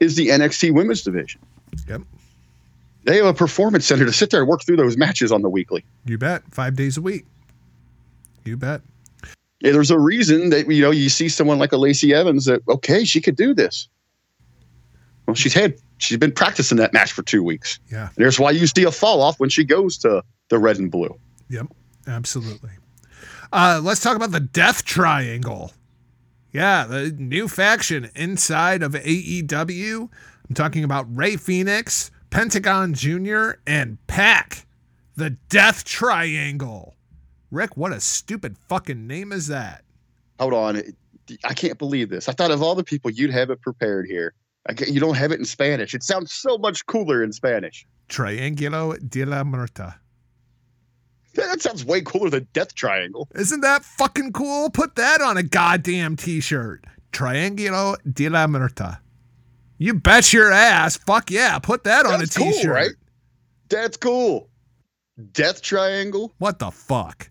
is 0.00 0.16
the 0.16 0.28
NXT 0.28 0.72
Women's 0.72 1.02
Division. 1.02 1.40
Yep. 1.86 2.02
They 3.06 3.16
have 3.18 3.26
a 3.26 3.34
performance 3.34 3.86
center 3.86 4.04
to 4.04 4.12
sit 4.12 4.30
there 4.30 4.40
and 4.40 4.48
work 4.48 4.64
through 4.64 4.76
those 4.76 4.96
matches 4.96 5.30
on 5.30 5.42
the 5.42 5.48
weekly. 5.48 5.84
You 6.04 6.18
bet. 6.18 6.42
Five 6.50 6.74
days 6.74 6.96
a 6.96 7.00
week. 7.00 7.24
You 8.44 8.56
bet. 8.56 8.82
Yeah, 9.60 9.72
there's 9.72 9.92
a 9.92 9.98
reason 9.98 10.50
that 10.50 10.68
you 10.70 10.82
know 10.82 10.90
you 10.90 11.08
see 11.08 11.28
someone 11.28 11.58
like 11.58 11.72
a 11.72 11.76
Lacey 11.76 12.12
Evans 12.12 12.44
that 12.46 12.62
okay, 12.68 13.04
she 13.04 13.20
could 13.20 13.36
do 13.36 13.54
this. 13.54 13.88
Well, 15.26 15.34
she's 15.34 15.54
had 15.54 15.76
she's 15.98 16.18
been 16.18 16.32
practicing 16.32 16.78
that 16.78 16.92
match 16.92 17.12
for 17.12 17.22
two 17.22 17.42
weeks. 17.42 17.78
Yeah. 17.90 18.08
And 18.08 18.16
there's 18.16 18.38
why 18.40 18.50
you 18.50 18.66
see 18.66 18.82
a 18.82 18.90
fall 18.90 19.22
off 19.22 19.38
when 19.38 19.50
she 19.50 19.64
goes 19.64 19.96
to 19.98 20.22
the 20.48 20.58
red 20.58 20.78
and 20.78 20.90
blue. 20.90 21.16
Yep, 21.48 21.68
absolutely. 22.08 22.70
Uh, 23.52 23.80
let's 23.82 24.00
talk 24.00 24.16
about 24.16 24.32
the 24.32 24.40
Death 24.40 24.84
Triangle. 24.84 25.72
Yeah, 26.52 26.86
the 26.86 27.10
new 27.12 27.46
faction 27.48 28.10
inside 28.16 28.82
of 28.82 28.92
AEW. 28.92 30.08
I'm 30.48 30.54
talking 30.54 30.84
about 30.84 31.06
Rey 31.14 31.36
Fenix, 31.36 32.10
Pentagon 32.30 32.94
Jr., 32.94 33.52
and 33.66 33.98
Pac, 34.06 34.66
The 35.16 35.30
Death 35.48 35.84
Triangle. 35.84 36.94
Rick, 37.50 37.76
what 37.76 37.92
a 37.92 38.00
stupid 38.00 38.56
fucking 38.68 39.06
name 39.06 39.32
is 39.32 39.46
that? 39.48 39.84
Hold 40.38 40.52
on. 40.52 40.82
I 41.44 41.54
can't 41.54 41.78
believe 41.78 42.08
this. 42.10 42.28
I 42.28 42.32
thought 42.32 42.50
of 42.50 42.62
all 42.62 42.74
the 42.74 42.84
people 42.84 43.10
you'd 43.10 43.30
have 43.30 43.50
it 43.50 43.60
prepared 43.60 44.06
here. 44.06 44.34
you 44.86 45.00
don't 45.00 45.16
have 45.16 45.32
it 45.32 45.38
in 45.38 45.44
Spanish. 45.44 45.94
It 45.94 46.02
sounds 46.02 46.32
so 46.32 46.58
much 46.58 46.84
cooler 46.86 47.22
in 47.22 47.32
Spanish. 47.32 47.86
Triangulo 48.08 48.96
de 49.08 49.24
la 49.24 49.42
Muerta. 49.42 49.94
That 51.34 51.60
sounds 51.60 51.84
way 51.84 52.00
cooler 52.00 52.30
than 52.30 52.48
Death 52.52 52.74
Triangle. 52.74 53.28
Isn't 53.34 53.60
that 53.60 53.84
fucking 53.84 54.32
cool? 54.32 54.70
Put 54.70 54.96
that 54.96 55.20
on 55.20 55.36
a 55.36 55.42
goddamn 55.42 56.16
t 56.16 56.40
shirt. 56.40 56.84
Triangulo 57.12 57.96
de 58.10 58.28
la 58.28 58.46
Muerta. 58.46 58.98
You 59.78 59.94
bet 59.94 60.32
your 60.32 60.52
ass. 60.52 60.96
Fuck 60.96 61.30
yeah. 61.30 61.58
Put 61.58 61.84
that 61.84 62.06
on 62.06 62.22
a 62.22 62.26
t 62.26 62.52
shirt. 62.52 62.62
Cool, 62.62 62.72
right? 62.72 62.90
That's 63.68 63.96
cool. 63.96 64.48
Death 65.32 65.62
Triangle? 65.62 66.32
What 66.38 66.58
the 66.58 66.70
fuck? 66.70 67.30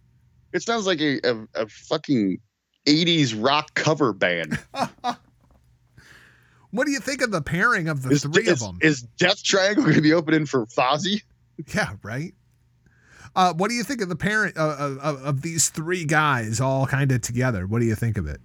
It 0.54 0.62
sounds 0.64 0.88
like 0.88 1.02
a, 1.02 1.20
a, 1.24 1.48
a 1.56 1.68
fucking 1.68 2.40
80s 2.86 3.36
rock 3.44 3.74
cover 3.74 4.14
band. 4.14 4.60
what 6.72 6.86
do 6.86 6.92
you 6.92 7.00
think 7.00 7.22
of 7.22 7.32
the 7.32 7.42
pairing 7.42 7.88
of 7.88 8.04
the 8.04 8.12
is, 8.12 8.24
three 8.24 8.44
is, 8.44 8.52
of 8.52 8.60
them? 8.60 8.78
Is 8.82 9.02
Death 9.02 9.44
Triangle 9.44 9.84
going 9.84 9.96
to 9.96 10.02
be 10.02 10.14
opening 10.14 10.46
for 10.46 10.66
Fozzy? 10.68 11.22
Yeah, 11.74 11.94
right. 12.04 12.34
Uh, 13.36 13.54
what 13.54 13.70
do 13.70 13.76
you 13.76 13.84
think 13.84 14.02
of 14.02 14.10
the 14.10 14.16
parent 14.16 14.58
uh, 14.58 14.76
of, 15.02 15.24
of 15.24 15.42
these 15.42 15.70
three 15.70 16.06
guys 16.06 16.62
all 16.62 16.86
kind 16.88 17.12
of 17.12 17.22
together? 17.22 17.68
What 17.68 17.80
do 17.80 17.86
you 17.86 17.96
think 17.96 18.18
of 18.18 18.28
it? 18.28 18.40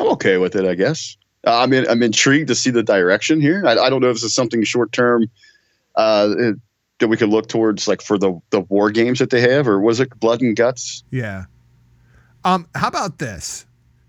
I'm 0.00 0.08
okay 0.08 0.38
with 0.38 0.56
it, 0.56 0.64
I 0.64 0.74
guess. 0.74 1.16
Uh, 1.46 1.62
I'm 1.62 1.72
in, 1.72 1.88
I'm 1.88 2.02
intrigued 2.02 2.48
to 2.48 2.54
see 2.54 2.70
the 2.70 2.82
direction 2.82 3.40
here. 3.40 3.64
I, 3.66 3.78
I 3.78 3.88
don't 3.90 4.00
know 4.00 4.10
if 4.10 4.16
this 4.16 4.24
is 4.24 4.34
something 4.34 4.64
short 4.64 4.90
term 4.92 5.30
uh, 5.94 6.34
that 6.98 7.08
we 7.08 7.16
could 7.16 7.28
look 7.28 7.48
towards, 7.48 7.86
like 7.86 8.02
for 8.02 8.18
the 8.18 8.40
the 8.50 8.60
war 8.60 8.90
games 8.90 9.20
that 9.20 9.30
they 9.30 9.40
have, 9.40 9.68
or 9.68 9.80
was 9.80 10.00
it 10.00 10.18
Blood 10.18 10.40
and 10.40 10.56
Guts? 10.56 11.04
Yeah. 11.10 11.44
Um. 12.44 12.66
How 12.74 12.88
about 12.88 13.18
this? 13.18 13.64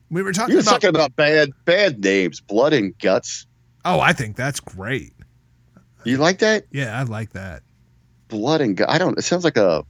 We 0.10 0.24
were 0.24 0.32
talking 0.34 0.52
you 0.52 0.58
were 0.58 0.62
about 0.62 0.72
talking 0.72 0.90
about 0.90 1.16
bad 1.16 1.52
bad 1.66 2.04
names, 2.04 2.40
Blood 2.42 2.74
and 2.74 2.98
Guts. 3.00 3.46
Oh, 3.86 4.00
I 4.00 4.14
think 4.14 4.36
that's 4.36 4.60
great. 4.60 5.14
You 6.04 6.18
like 6.18 6.40
that? 6.40 6.66
Yeah, 6.72 6.98
I 6.98 7.04
like 7.04 7.34
that. 7.34 7.64
Blood 8.30 8.62
and 8.62 8.76
Guts. 8.76 8.92
I 8.92 8.98
don't. 8.98 9.18
It 9.18 9.24
sounds 9.24 9.44
like 9.44 9.58
a 9.58 9.84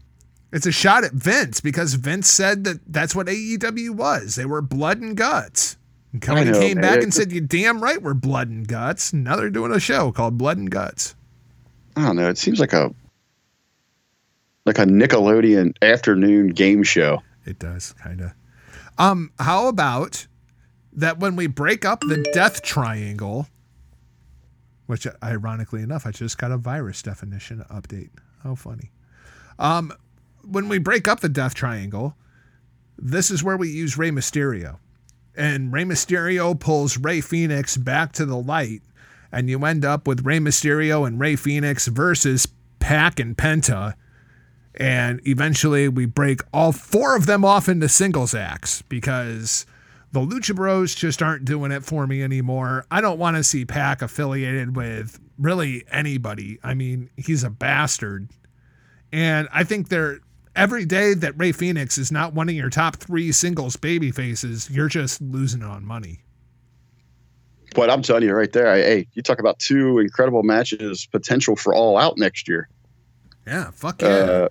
It's 0.51 0.65
a 0.65 0.71
shot 0.71 1.03
at 1.03 1.13
Vince 1.13 1.61
because 1.61 1.93
Vince 1.93 2.27
said 2.29 2.63
that 2.65 2.79
that's 2.87 3.15
what 3.15 3.27
AEW 3.27 3.91
was. 3.91 4.35
They 4.35 4.45
were 4.45 4.61
blood 4.61 4.99
and 4.99 5.15
guts. 5.15 5.77
And 6.17 6.21
Cody 6.37 6.51
know, 6.51 6.59
came 6.59 6.79
man. 6.79 6.81
back 6.81 7.03
and 7.03 7.13
said, 7.13 7.31
"You 7.31 7.41
damn 7.41 7.79
right, 7.79 8.01
we're 8.01 8.15
blood 8.15 8.49
and 8.49 8.67
guts." 8.67 9.13
Now 9.13 9.35
they're 9.35 9.51
doing 9.51 9.71
a 9.71 9.79
show 9.79 10.11
called 10.11 10.37
Blood 10.37 10.57
and 10.57 10.69
Guts. 10.71 11.15
I 11.95 12.07
don't 12.07 12.15
know. 12.15 12.27
It 12.27 12.39
seems 12.39 12.59
like 12.59 12.73
a 12.73 12.93
like 14.65 14.79
a 14.79 14.85
Nickelodeon 14.85 15.75
afternoon 15.81 16.49
game 16.49 16.81
show. 16.81 17.21
It 17.45 17.59
does 17.59 17.93
kind 17.93 18.21
of. 18.21 18.31
Um, 18.97 19.31
how 19.39 19.67
about 19.67 20.25
that 20.91 21.19
when 21.19 21.35
we 21.35 21.45
break 21.45 21.85
up 21.85 22.01
the 22.01 22.27
death 22.33 22.63
triangle, 22.63 23.47
which 24.87 25.05
ironically 25.23 25.83
enough, 25.83 26.07
I 26.07 26.11
just 26.11 26.39
got 26.39 26.51
a 26.51 26.57
virus 26.57 27.03
definition 27.03 27.63
update. 27.69 28.09
How 28.43 28.55
funny. 28.55 28.91
Um, 29.59 29.93
when 30.41 30.67
we 30.67 30.79
break 30.79 31.07
up 31.07 31.19
the 31.19 31.29
death 31.29 31.53
triangle, 31.53 32.15
this 32.97 33.29
is 33.29 33.43
where 33.43 33.55
we 33.57 33.69
use 33.69 33.97
Rey 33.99 34.09
Mysterio. 34.09 34.79
And 35.37 35.71
Rey 35.71 35.83
Mysterio 35.83 36.59
pulls 36.59 36.97
Rey 36.97 37.21
Fenix 37.21 37.77
back 37.77 38.11
to 38.13 38.25
the 38.25 38.37
light, 38.37 38.81
and 39.31 39.49
you 39.49 39.63
end 39.63 39.85
up 39.85 40.07
with 40.07 40.25
Rey 40.25 40.39
Mysterio 40.39 41.07
and 41.07 41.19
Rey 41.19 41.35
Fenix 41.35 41.87
versus 41.87 42.47
Pac 42.79 43.19
and 43.19 43.37
Penta 43.37 43.93
and 44.77 45.19
eventually 45.27 45.89
we 45.89 46.05
break 46.05 46.41
all 46.53 46.71
four 46.71 47.15
of 47.15 47.25
them 47.25 47.43
off 47.43 47.67
into 47.67 47.89
singles 47.89 48.35
acts 48.35 48.83
because 48.83 49.65
the 50.11 50.19
Lucha 50.19 50.55
Bros 50.55 50.93
just 50.93 51.21
aren't 51.21 51.45
doing 51.45 51.71
it 51.71 51.83
for 51.83 52.05
me 52.05 52.21
anymore. 52.21 52.85
I 52.91 53.01
don't 53.01 53.19
want 53.19 53.37
to 53.37 53.43
see 53.43 53.65
Pac 53.65 54.03
affiliated 54.03 54.75
with 54.75 55.19
really 55.39 55.83
anybody. 55.91 56.59
I 56.63 56.75
mean, 56.75 57.09
he's 57.17 57.43
a 57.43 57.49
bastard. 57.49 58.29
And 59.11 59.47
I 59.51 59.63
think 59.63 59.89
they're 59.89 60.19
every 60.57 60.85
day 60.85 61.13
that 61.13 61.37
Rey 61.37 61.51
Fenix 61.51 61.97
is 61.97 62.11
not 62.11 62.33
one 62.33 62.49
of 62.49 62.55
your 62.55 62.69
top 62.69 62.97
three 62.97 63.31
singles 63.31 63.77
baby 63.77 64.11
faces, 64.11 64.69
you're 64.69 64.89
just 64.89 65.21
losing 65.21 65.63
on 65.63 65.85
money. 65.85 66.19
But 67.75 67.89
I'm 67.89 68.01
telling 68.01 68.23
you 68.23 68.33
right 68.33 68.51
there, 68.51 68.67
I, 68.67 68.77
hey, 68.77 69.07
you 69.13 69.21
talk 69.21 69.39
about 69.39 69.59
two 69.59 69.99
incredible 69.99 70.41
matches 70.41 71.05
potential 71.05 71.55
for 71.55 71.73
all 71.73 71.97
out 71.97 72.17
next 72.17 72.47
year. 72.47 72.67
Yeah, 73.45 73.71
fuck 73.71 74.01
yeah. 74.01 74.07
Uh, 74.07 74.49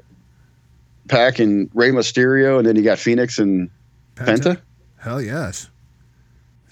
Pac 1.08 1.38
and 1.40 1.68
Rey 1.74 1.90
Mysterio, 1.90 2.58
and 2.58 2.66
then 2.66 2.76
you 2.76 2.82
got 2.82 2.98
Fenix 2.98 3.38
and 3.38 3.68
Penta. 4.14 4.60
Hell 4.96 5.20
yes. 5.20 5.70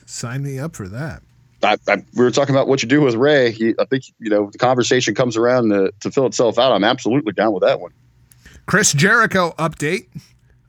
Sign 0.06 0.42
me 0.42 0.58
up 0.58 0.76
for 0.76 0.88
that. 0.88 1.22
I, 1.62 1.76
I, 1.88 2.04
we 2.14 2.24
were 2.24 2.30
talking 2.30 2.54
about 2.54 2.68
what 2.68 2.82
you 2.82 2.88
do 2.88 3.00
with 3.00 3.14
Rey. 3.14 3.50
He, 3.50 3.74
I 3.78 3.84
think 3.84 4.04
you 4.18 4.30
know 4.30 4.50
the 4.50 4.58
conversation 4.58 5.14
comes 5.14 5.36
around 5.36 5.70
to, 5.70 5.92
to 6.00 6.10
fill 6.10 6.26
itself 6.26 6.58
out. 6.58 6.72
I'm 6.72 6.84
absolutely 6.84 7.32
down 7.32 7.52
with 7.52 7.62
that 7.62 7.80
one. 7.80 7.92
Chris 8.66 8.94
Jericho 8.94 9.54
update. 9.58 10.06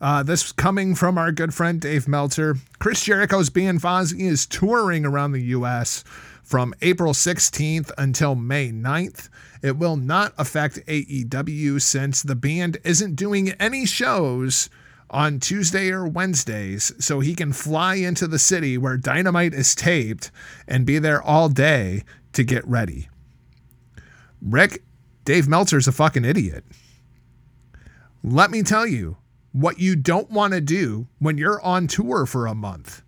Uh, 0.01 0.21
this 0.21 0.51
coming 0.51 0.95
from 0.95 1.17
our 1.17 1.31
good 1.31 1.53
friend 1.53 1.79
Dave 1.79 2.07
Meltzer. 2.07 2.57
Chris 2.77 3.01
Jericho's 3.03 3.49
band 3.49 3.81
Fozzy 3.81 4.19
is 4.19 4.45
touring 4.45 5.05
around 5.05 5.31
the 5.31 5.41
U.S. 5.43 6.03
from 6.43 6.73
April 6.81 7.13
16th 7.13 7.91
until 7.97 8.35
May 8.35 8.69
9th. 8.69 9.29
It 9.61 9.77
will 9.77 9.95
not 9.95 10.33
affect 10.37 10.85
AEW 10.87 11.81
since 11.81 12.21
the 12.21 12.35
band 12.35 12.77
isn't 12.83 13.15
doing 13.15 13.51
any 13.53 13.85
shows 13.85 14.69
on 15.09 15.39
Tuesday 15.39 15.89
or 15.89 16.05
Wednesdays, 16.05 16.91
so 16.99 17.21
he 17.21 17.33
can 17.33 17.53
fly 17.53 17.95
into 17.95 18.27
the 18.27 18.39
city 18.39 18.77
where 18.77 18.97
Dynamite 18.97 19.53
is 19.53 19.73
taped 19.73 20.31
and 20.67 20.85
be 20.85 20.99
there 20.99 21.21
all 21.21 21.47
day 21.47 22.03
to 22.33 22.43
get 22.43 22.67
ready. 22.67 23.07
Rick, 24.41 24.83
Dave 25.23 25.47
Meltzer's 25.47 25.87
a 25.87 25.93
fucking 25.93 26.25
idiot. 26.25 26.65
Let 28.27 28.49
me 28.49 28.63
tell 28.63 28.87
you 28.87 29.17
what 29.51 29.77
you 29.77 29.95
don't 29.95 30.31
want 30.31 30.53
to 30.53 30.59
do 30.59 31.05
when 31.19 31.37
you're 31.37 31.61
on 31.61 31.85
tour 31.85 32.25
for 32.25 32.47
a 32.47 32.55
month. 32.55 33.03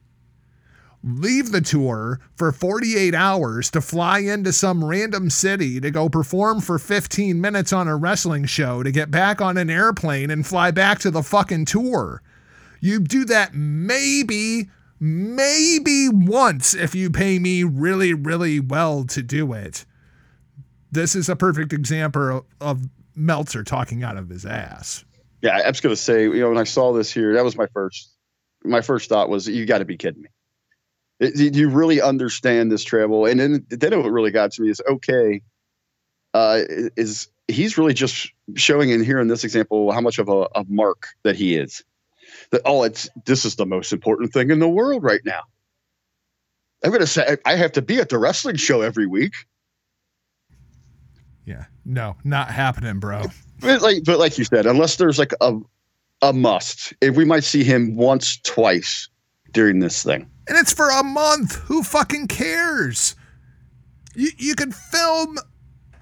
Leave 1.04 1.52
the 1.52 1.60
tour 1.60 2.20
for 2.36 2.52
48 2.52 3.16
hours 3.16 3.72
to 3.72 3.82
fly 3.82 4.20
into 4.20 4.54
some 4.54 4.86
random 4.86 5.32
city 5.32 5.82
to 5.82 5.90
go 5.90 6.08
perform 6.08 6.62
for 6.62 6.78
15 6.78 7.42
minutes 7.42 7.74
on 7.74 7.88
a 7.88 7.96
wrestling 7.96 8.46
show 8.46 8.84
to 8.84 8.92
get 8.92 9.10
back 9.10 9.42
on 9.42 9.58
an 9.58 9.72
airplane 9.72 10.30
and 10.30 10.46
fly 10.46 10.70
back 10.70 11.00
to 11.00 11.10
the 11.10 11.24
fucking 11.24 11.66
tour. 11.66 12.22
You 12.80 13.00
do 13.00 13.26
that 13.26 13.56
maybe, 13.56 14.70
maybe 15.00 16.10
once 16.10 16.76
if 16.76 16.94
you 16.94 17.10
pay 17.10 17.40
me 17.40 17.64
really, 17.64 18.14
really 18.14 18.60
well 18.60 19.04
to 19.06 19.24
do 19.24 19.52
it. 19.54 19.84
This 20.92 21.16
is 21.16 21.28
a 21.28 21.36
perfect 21.36 21.74
example 21.74 22.46
of, 22.62 22.84
Meltzer 23.18 23.64
talking 23.64 24.04
out 24.04 24.18
of 24.18 24.30
his 24.30 24.46
ass. 24.46 25.04
Yeah, 25.42 25.58
I 25.58 25.68
was 25.68 25.82
going 25.82 25.96
to 25.96 26.02
say, 26.02 26.24
you 26.24 26.40
know, 26.40 26.50
when 26.50 26.58
I 26.58 26.64
saw 26.64 26.94
this 26.94 27.12
here, 27.12 27.34
that 27.34 27.44
was 27.44 27.58
my 27.58 27.68
first, 27.74 28.12
my 28.64 28.82
first 28.82 29.10
thought 29.10 29.30
was, 29.30 29.48
you 29.48 29.66
got 29.66 29.80
to 29.80 29.86
be 29.86 29.98
kidding 29.98 30.22
me. 30.22 30.30
It- 31.20 31.56
you 31.56 31.70
really 31.70 32.02
understand 32.02 32.72
this 32.72 32.84
travel? 32.84 33.26
And 33.26 33.40
then, 33.40 33.66
then 33.70 34.02
what 34.02 34.12
really 34.12 34.32
got 34.32 34.52
to 34.54 34.62
me 34.62 34.70
is 34.70 34.82
okay. 34.88 35.42
Uh, 36.34 36.62
is 36.96 37.30
he's 37.48 37.78
really 37.78 37.94
just 37.94 38.32
showing 38.56 38.90
in 38.90 39.04
here 39.04 39.20
in 39.20 39.28
this 39.28 39.44
example 39.44 39.92
how 39.92 40.02
much 40.02 40.20
of 40.20 40.30
a, 40.30 40.48
a 40.54 40.64
mark 40.68 41.08
that 41.24 41.36
he 41.36 41.56
is. 41.56 41.84
That 42.52 42.62
oh, 42.66 42.84
it's 42.84 43.10
this 43.26 43.46
is 43.46 43.56
the 43.56 43.66
most 43.66 43.94
important 43.94 44.34
thing 44.34 44.52
in 44.52 44.60
the 44.60 44.70
world 44.70 45.04
right 45.04 45.22
now. 45.26 45.42
I'm 46.84 46.92
going 46.92 47.00
to 47.02 47.08
say 47.08 47.38
I 47.46 47.56
have 47.56 47.72
to 47.74 47.82
be 47.82 48.00
at 48.00 48.10
the 48.10 48.20
wrestling 48.20 48.58
show 48.58 48.82
every 48.82 49.08
week. 49.08 49.34
No, 51.88 52.18
not 52.26 52.52
happening, 52.52 53.00
bro. 53.00 53.24
But 53.60 53.82
like, 53.82 54.04
but 54.04 54.20
like 54.20 54.38
you 54.38 54.44
said, 54.44 54.68
unless 54.68 54.98
there's 54.98 55.18
like 55.18 55.32
a 55.42 55.58
a 56.22 56.32
must, 56.32 56.94
if 57.02 57.16
we 57.16 57.26
might 57.26 57.44
see 57.44 57.64
him 57.64 57.96
once, 57.96 58.38
twice 58.44 59.10
during 59.52 59.80
this 59.80 60.04
thing. 60.04 60.30
And 60.48 60.56
it's 60.60 60.72
for 60.72 60.92
a 60.92 61.02
month. 61.02 61.56
Who 61.62 61.82
fucking 61.82 62.28
cares? 62.28 63.16
You 64.14 64.30
you 64.38 64.54
could 64.54 64.76
film 64.76 65.40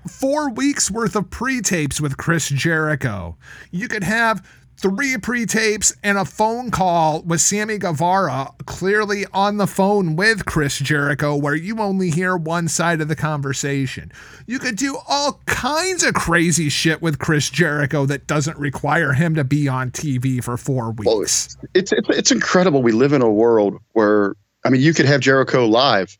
four 0.06 0.50
weeks 0.50 0.92
worth 0.92 1.16
of 1.16 1.30
pre-tapes 1.30 2.02
with 2.02 2.18
Chris 2.18 2.50
Jericho. 2.50 3.38
You 3.72 3.88
could 3.88 4.04
have 4.04 4.46
three 4.78 5.18
pre-tapes 5.18 5.94
and 6.04 6.18
a 6.18 6.26
phone 6.26 6.70
call 6.70 7.22
with 7.24 7.42
Sammy 7.42 7.78
Guevara 7.78 8.52
clearly 8.66 9.26
on 9.34 9.58
the 9.58 9.68
phone 9.68 10.16
with 10.16 10.46
Chris 10.46 10.78
Jericho 10.80 11.36
where 11.36 11.56
you 11.56 11.80
only 11.80 12.10
hear 12.12 12.36
one 12.38 12.68
side 12.68 13.02
of 13.02 13.08
the 13.08 13.16
conversation. 13.16 14.12
You 14.48 14.60
could 14.60 14.76
do 14.76 14.98
all 15.08 15.42
kinds 15.46 16.04
of 16.04 16.14
crazy 16.14 16.70
shit 16.70 17.02
with 17.02 17.20
Chris 17.20 17.50
Jericho 17.50 18.06
that 18.06 18.28
doesn't 18.28 18.58
require 18.58 19.14
him 19.14 19.36
to 19.36 19.44
be 19.44 19.68
on 19.68 19.92
TV 19.92 20.44
for 20.44 20.58
4 20.58 20.92
Well, 21.04 21.20
weeks. 21.20 21.58
it's, 21.74 21.92
it's 21.92 22.10
it's 22.10 22.32
incredible. 22.32 22.84
We 22.84 22.92
live 22.92 23.14
in 23.14 23.22
a 23.22 23.32
world 23.32 23.80
where 23.94 24.36
I 24.66 24.70
mean, 24.70 24.82
you 24.82 24.94
could 24.94 25.06
have 25.06 25.22
Jericho 25.22 25.66
live 25.66 26.18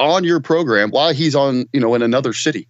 on 0.00 0.24
your 0.24 0.40
program 0.40 0.90
while 0.90 1.12
he's 1.12 1.34
on, 1.34 1.66
you 1.72 1.80
know, 1.80 1.94
in 1.94 2.02
another 2.02 2.32
city. 2.32 2.68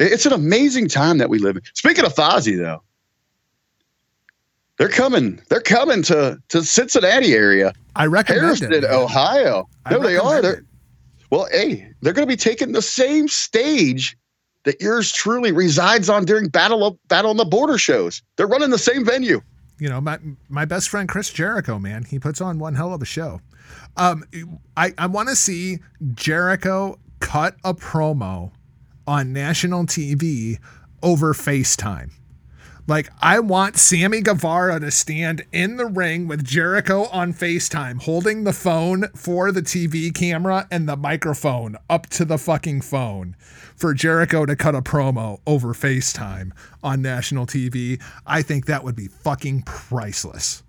It's 0.00 0.26
an 0.26 0.32
amazing 0.32 0.88
time 0.88 1.18
that 1.18 1.28
we 1.28 1.38
live 1.38 1.56
in. 1.56 1.62
Speaking 1.74 2.04
of 2.04 2.14
Fozzy, 2.14 2.56
though, 2.56 2.82
they're 4.78 4.88
coming. 4.88 5.40
They're 5.48 5.60
coming 5.60 6.02
to 6.04 6.38
to 6.48 6.64
Cincinnati 6.64 7.34
area, 7.34 7.72
I 7.96 8.06
recommend 8.06 8.44
Harrison, 8.44 8.72
it. 8.72 8.84
Ohio. 8.84 9.68
I 9.84 9.92
No, 9.92 9.98
they 10.00 10.16
are. 10.16 10.40
They're, 10.40 10.64
well, 11.30 11.48
hey, 11.50 11.92
they're 12.00 12.12
going 12.12 12.26
to 12.26 12.32
be 12.32 12.36
taking 12.36 12.72
the 12.72 12.82
same 12.82 13.28
stage 13.28 14.16
that 14.64 14.80
yours 14.80 15.12
truly 15.12 15.52
resides 15.52 16.08
on 16.08 16.24
during 16.24 16.48
Battle 16.48 16.84
of 16.84 17.08
Battle 17.08 17.30
on 17.30 17.36
the 17.36 17.44
Border 17.44 17.76
shows. 17.76 18.22
They're 18.36 18.46
running 18.46 18.70
the 18.70 18.78
same 18.78 19.04
venue. 19.04 19.40
you 19.78 19.88
know 19.88 20.00
my 20.00 20.18
my 20.48 20.64
best 20.64 20.88
friend 20.88 21.08
Chris 21.08 21.30
Jericho, 21.30 21.78
man, 21.78 22.04
he 22.04 22.18
puts 22.18 22.40
on 22.40 22.58
one 22.58 22.74
hell 22.74 22.94
of 22.94 23.02
a 23.02 23.06
show. 23.06 23.40
Um, 23.96 24.24
I 24.76 24.94
I 24.96 25.06
want 25.06 25.28
to 25.28 25.36
see 25.36 25.80
Jericho 26.14 26.98
cut 27.20 27.56
a 27.64 27.74
promo 27.74 28.52
on 29.06 29.32
national 29.32 29.86
TV 29.86 30.58
over 31.02 31.34
FaceTime. 31.34 32.10
Like 32.88 33.10
I 33.20 33.38
want 33.40 33.76
Sammy 33.76 34.22
Guevara 34.22 34.80
to 34.80 34.90
stand 34.90 35.44
in 35.52 35.76
the 35.76 35.84
ring 35.84 36.26
with 36.26 36.42
Jericho 36.42 37.04
on 37.08 37.34
FaceTime, 37.34 38.02
holding 38.02 38.44
the 38.44 38.54
phone 38.54 39.08
for 39.14 39.52
the 39.52 39.60
TV 39.60 40.12
camera 40.12 40.66
and 40.70 40.88
the 40.88 40.96
microphone 40.96 41.76
up 41.90 42.06
to 42.06 42.24
the 42.24 42.38
fucking 42.38 42.80
phone 42.80 43.36
for 43.76 43.92
Jericho 43.92 44.46
to 44.46 44.56
cut 44.56 44.74
a 44.74 44.80
promo 44.80 45.38
over 45.46 45.74
FaceTime 45.74 46.52
on 46.82 47.02
national 47.02 47.44
TV. 47.44 48.02
I 48.26 48.40
think 48.40 48.64
that 48.64 48.84
would 48.84 48.96
be 48.96 49.08
fucking 49.08 49.64
priceless. 49.64 50.62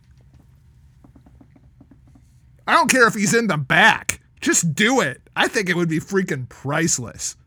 I 2.67 2.73
don't 2.73 2.91
care 2.91 3.07
if 3.07 3.13
he's 3.13 3.33
in 3.33 3.47
the 3.47 3.57
back. 3.57 4.19
Just 4.41 4.75
do 4.75 4.99
it. 4.99 5.21
I 5.37 5.47
think 5.47 5.69
it 5.69 5.77
would 5.77 5.89
be 5.89 6.01
freaking 6.01 6.49
priceless. 6.49 7.37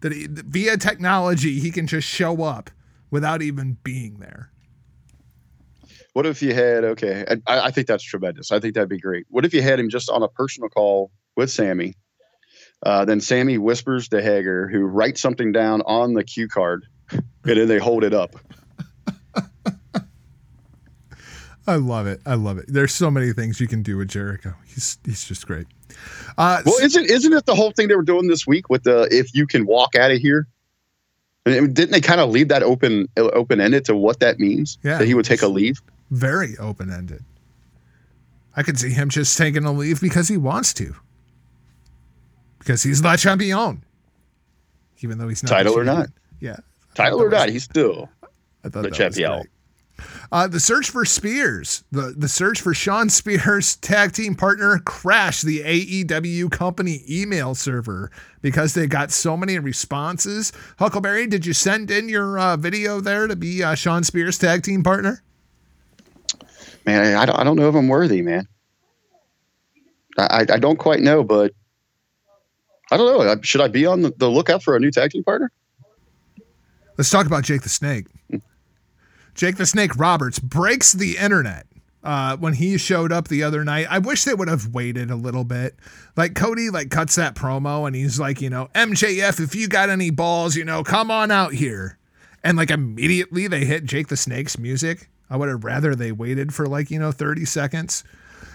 That 0.00 0.12
he, 0.12 0.26
via 0.26 0.78
technology, 0.78 1.60
he 1.60 1.70
can 1.70 1.86
just 1.86 2.08
show 2.08 2.42
up 2.42 2.70
without 3.10 3.42
even 3.42 3.76
being 3.82 4.18
there. 4.18 4.50
What 6.12 6.26
if 6.26 6.42
you 6.42 6.54
had 6.54 6.84
okay? 6.84 7.24
I, 7.46 7.60
I 7.66 7.70
think 7.70 7.86
that's 7.88 8.04
tremendous. 8.04 8.52
I 8.52 8.60
think 8.60 8.74
that'd 8.74 8.88
be 8.88 9.00
great. 9.00 9.26
What 9.30 9.44
if 9.44 9.52
you 9.52 9.62
had 9.62 9.80
him 9.80 9.88
just 9.90 10.08
on 10.08 10.22
a 10.22 10.28
personal 10.28 10.68
call 10.68 11.10
with 11.36 11.50
Sammy? 11.50 11.94
Uh, 12.84 13.04
then 13.04 13.20
Sammy 13.20 13.58
whispers 13.58 14.08
to 14.10 14.22
Hager, 14.22 14.68
who 14.68 14.80
writes 14.84 15.20
something 15.20 15.52
down 15.52 15.82
on 15.86 16.12
the 16.14 16.22
cue 16.22 16.46
card, 16.48 16.86
and 17.10 17.24
then 17.42 17.66
they 17.66 17.78
hold 17.78 18.04
it 18.04 18.14
up. 18.14 18.36
I 21.66 21.76
love 21.76 22.06
it. 22.06 22.20
I 22.26 22.34
love 22.34 22.58
it. 22.58 22.66
There's 22.68 22.92
so 22.92 23.10
many 23.10 23.32
things 23.32 23.58
you 23.58 23.66
can 23.66 23.82
do 23.82 23.96
with 23.96 24.08
Jericho. 24.08 24.54
He's 24.66 24.98
he's 25.04 25.24
just 25.24 25.46
great. 25.46 25.66
Uh, 26.36 26.60
Well, 26.64 26.78
isn't 26.82 27.06
isn't 27.06 27.32
it 27.32 27.46
the 27.46 27.54
whole 27.54 27.70
thing 27.72 27.88
they 27.88 27.96
were 27.96 28.02
doing 28.02 28.28
this 28.28 28.46
week 28.46 28.68
with 28.68 28.82
the 28.82 29.08
if 29.10 29.34
you 29.34 29.46
can 29.46 29.64
walk 29.66 29.94
out 29.96 30.10
of 30.10 30.18
here? 30.18 30.46
Didn't 31.44 31.90
they 31.90 32.00
kind 32.00 32.20
of 32.20 32.30
leave 32.30 32.48
that 32.48 32.62
open 32.62 33.08
open 33.16 33.60
ended 33.60 33.84
to 33.86 33.96
what 33.96 34.20
that 34.20 34.38
means? 34.38 34.78
Yeah. 34.82 34.98
that 34.98 35.06
he 35.06 35.14
would 35.14 35.26
take 35.26 35.42
a 35.42 35.48
leave. 35.48 35.80
very 36.10 36.56
open 36.58 36.90
ended. 36.90 37.24
I 38.56 38.62
could 38.62 38.78
see 38.78 38.90
him 38.90 39.08
just 39.10 39.36
taking 39.36 39.64
a 39.64 39.72
leave 39.72 40.00
because 40.00 40.28
he 40.28 40.36
wants 40.36 40.72
to. 40.74 40.94
Because 42.58 42.82
he's 42.82 43.02
Le 43.02 43.16
Champion. 43.16 43.84
Even 45.00 45.18
though 45.18 45.28
he's 45.28 45.42
not 45.42 45.50
Title 45.50 45.78
or 45.78 45.84
not. 45.84 46.08
Yeah. 46.40 46.56
Title 46.94 47.20
or 47.20 47.28
not, 47.28 47.48
he's 47.48 47.64
still 47.64 48.08
I 48.64 48.68
thought 48.68 48.84
the 48.84 48.90
champion. 48.90 49.44
Uh, 50.32 50.46
the 50.46 50.60
search 50.60 50.90
for 50.90 51.04
Spears, 51.04 51.84
the, 51.90 52.14
the 52.16 52.28
search 52.28 52.60
for 52.60 52.74
Shawn 52.74 53.08
Spears' 53.08 53.76
tag 53.82 54.12
team 54.12 54.34
partner, 54.34 54.78
crashed 54.78 55.44
the 55.44 55.60
AEW 55.60 56.50
company 56.50 57.02
email 57.08 57.54
server 57.54 58.10
because 58.42 58.74
they 58.74 58.86
got 58.86 59.10
so 59.10 59.36
many 59.36 59.58
responses. 59.58 60.52
Huckleberry, 60.78 61.26
did 61.26 61.46
you 61.46 61.52
send 61.52 61.90
in 61.90 62.08
your 62.08 62.38
uh, 62.38 62.56
video 62.56 63.00
there 63.00 63.26
to 63.26 63.36
be 63.36 63.62
uh, 63.62 63.74
Shawn 63.74 64.04
Spears' 64.04 64.38
tag 64.38 64.62
team 64.62 64.82
partner? 64.82 65.22
man. 66.86 67.16
I 67.16 67.26
don't, 67.26 67.38
I 67.38 67.44
don't 67.44 67.56
know 67.56 67.68
if 67.68 67.74
I'm 67.74 67.88
worthy, 67.88 68.22
man. 68.22 68.46
I, 70.18 70.22
I 70.22 70.54
I 70.54 70.58
don't 70.58 70.76
quite 70.78 71.00
know, 71.00 71.24
but 71.24 71.52
I 72.90 72.96
don't 72.96 73.26
know. 73.26 73.40
Should 73.42 73.60
I 73.60 73.68
be 73.68 73.86
on 73.86 74.02
the, 74.02 74.12
the 74.16 74.28
lookout 74.28 74.62
for 74.62 74.76
a 74.76 74.80
new 74.80 74.90
tag 74.90 75.10
team 75.10 75.24
partner? 75.24 75.50
Let's 76.96 77.10
talk 77.10 77.26
about 77.26 77.44
Jake 77.44 77.62
the 77.62 77.68
Snake. 77.68 78.06
Jake 79.34 79.56
the 79.56 79.66
Snake 79.66 79.96
Roberts 79.96 80.38
breaks 80.38 80.92
the 80.92 81.16
internet 81.16 81.66
uh, 82.02 82.36
when 82.36 82.54
he 82.54 82.78
showed 82.78 83.12
up 83.12 83.28
the 83.28 83.42
other 83.42 83.64
night. 83.64 83.86
I 83.90 83.98
wish 83.98 84.24
they 84.24 84.34
would 84.34 84.48
have 84.48 84.68
waited 84.74 85.10
a 85.10 85.16
little 85.16 85.44
bit. 85.44 85.76
Like 86.16 86.34
Cody, 86.34 86.70
like 86.70 86.90
cuts 86.90 87.16
that 87.16 87.34
promo 87.34 87.86
and 87.86 87.96
he's 87.96 88.20
like, 88.20 88.40
you 88.40 88.50
know, 88.50 88.68
MJF, 88.74 89.40
if 89.40 89.54
you 89.54 89.68
got 89.68 89.88
any 89.88 90.10
balls, 90.10 90.54
you 90.54 90.64
know, 90.64 90.84
come 90.84 91.10
on 91.10 91.30
out 91.30 91.52
here. 91.54 91.98
And 92.42 92.56
like 92.58 92.70
immediately 92.70 93.48
they 93.48 93.64
hit 93.64 93.84
Jake 93.84 94.08
the 94.08 94.16
Snake's 94.16 94.58
music. 94.58 95.08
I 95.30 95.36
would 95.36 95.48
have 95.48 95.64
rather 95.64 95.94
they 95.94 96.12
waited 96.12 96.52
for 96.54 96.66
like 96.66 96.90
you 96.90 96.98
know 96.98 97.10
30 97.10 97.46
seconds. 97.46 98.04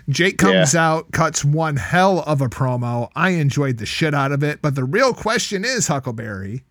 Jake 0.07 0.37
comes 0.37 0.73
out, 0.75 1.11
cuts 1.11 1.43
one 1.43 1.75
hell 1.75 2.19
of 2.25 2.41
a 2.41 2.47
promo. 2.47 3.09
I 3.15 3.31
enjoyed 3.31 3.77
the 3.77 3.85
shit 3.85 4.13
out 4.13 4.31
of 4.31 4.43
it. 4.43 4.61
But 4.61 4.75
the 4.75 4.83
real 4.83 5.13
question 5.13 5.63
is, 5.63 5.87
Huckleberry, 5.87 6.63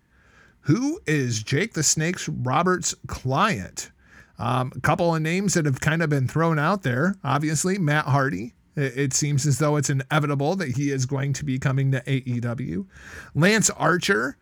who 0.61 0.99
is 1.07 1.41
Jake 1.43 1.73
the 1.73 1.83
Snake's 1.83 2.27
Roberts 2.27 2.95
client? 3.07 3.91
Um, 4.39 4.71
a 4.75 4.79
couple 4.79 5.13
of 5.13 5.21
names 5.21 5.53
that 5.53 5.65
have 5.65 5.81
kind 5.81 6.01
of 6.01 6.09
been 6.09 6.27
thrown 6.27 6.57
out 6.57 6.83
there. 6.83 7.15
Obviously, 7.23 7.77
Matt 7.77 8.05
Hardy. 8.05 8.53
It, 8.75 8.97
it 8.97 9.13
seems 9.13 9.45
as 9.45 9.59
though 9.59 9.75
it's 9.75 9.89
inevitable 9.89 10.55
that 10.55 10.77
he 10.77 10.91
is 10.91 11.05
going 11.05 11.33
to 11.33 11.45
be 11.45 11.59
coming 11.59 11.91
to 11.91 12.01
AEW. 12.01 12.87
Lance 13.35 13.69
Archer, 13.71 14.37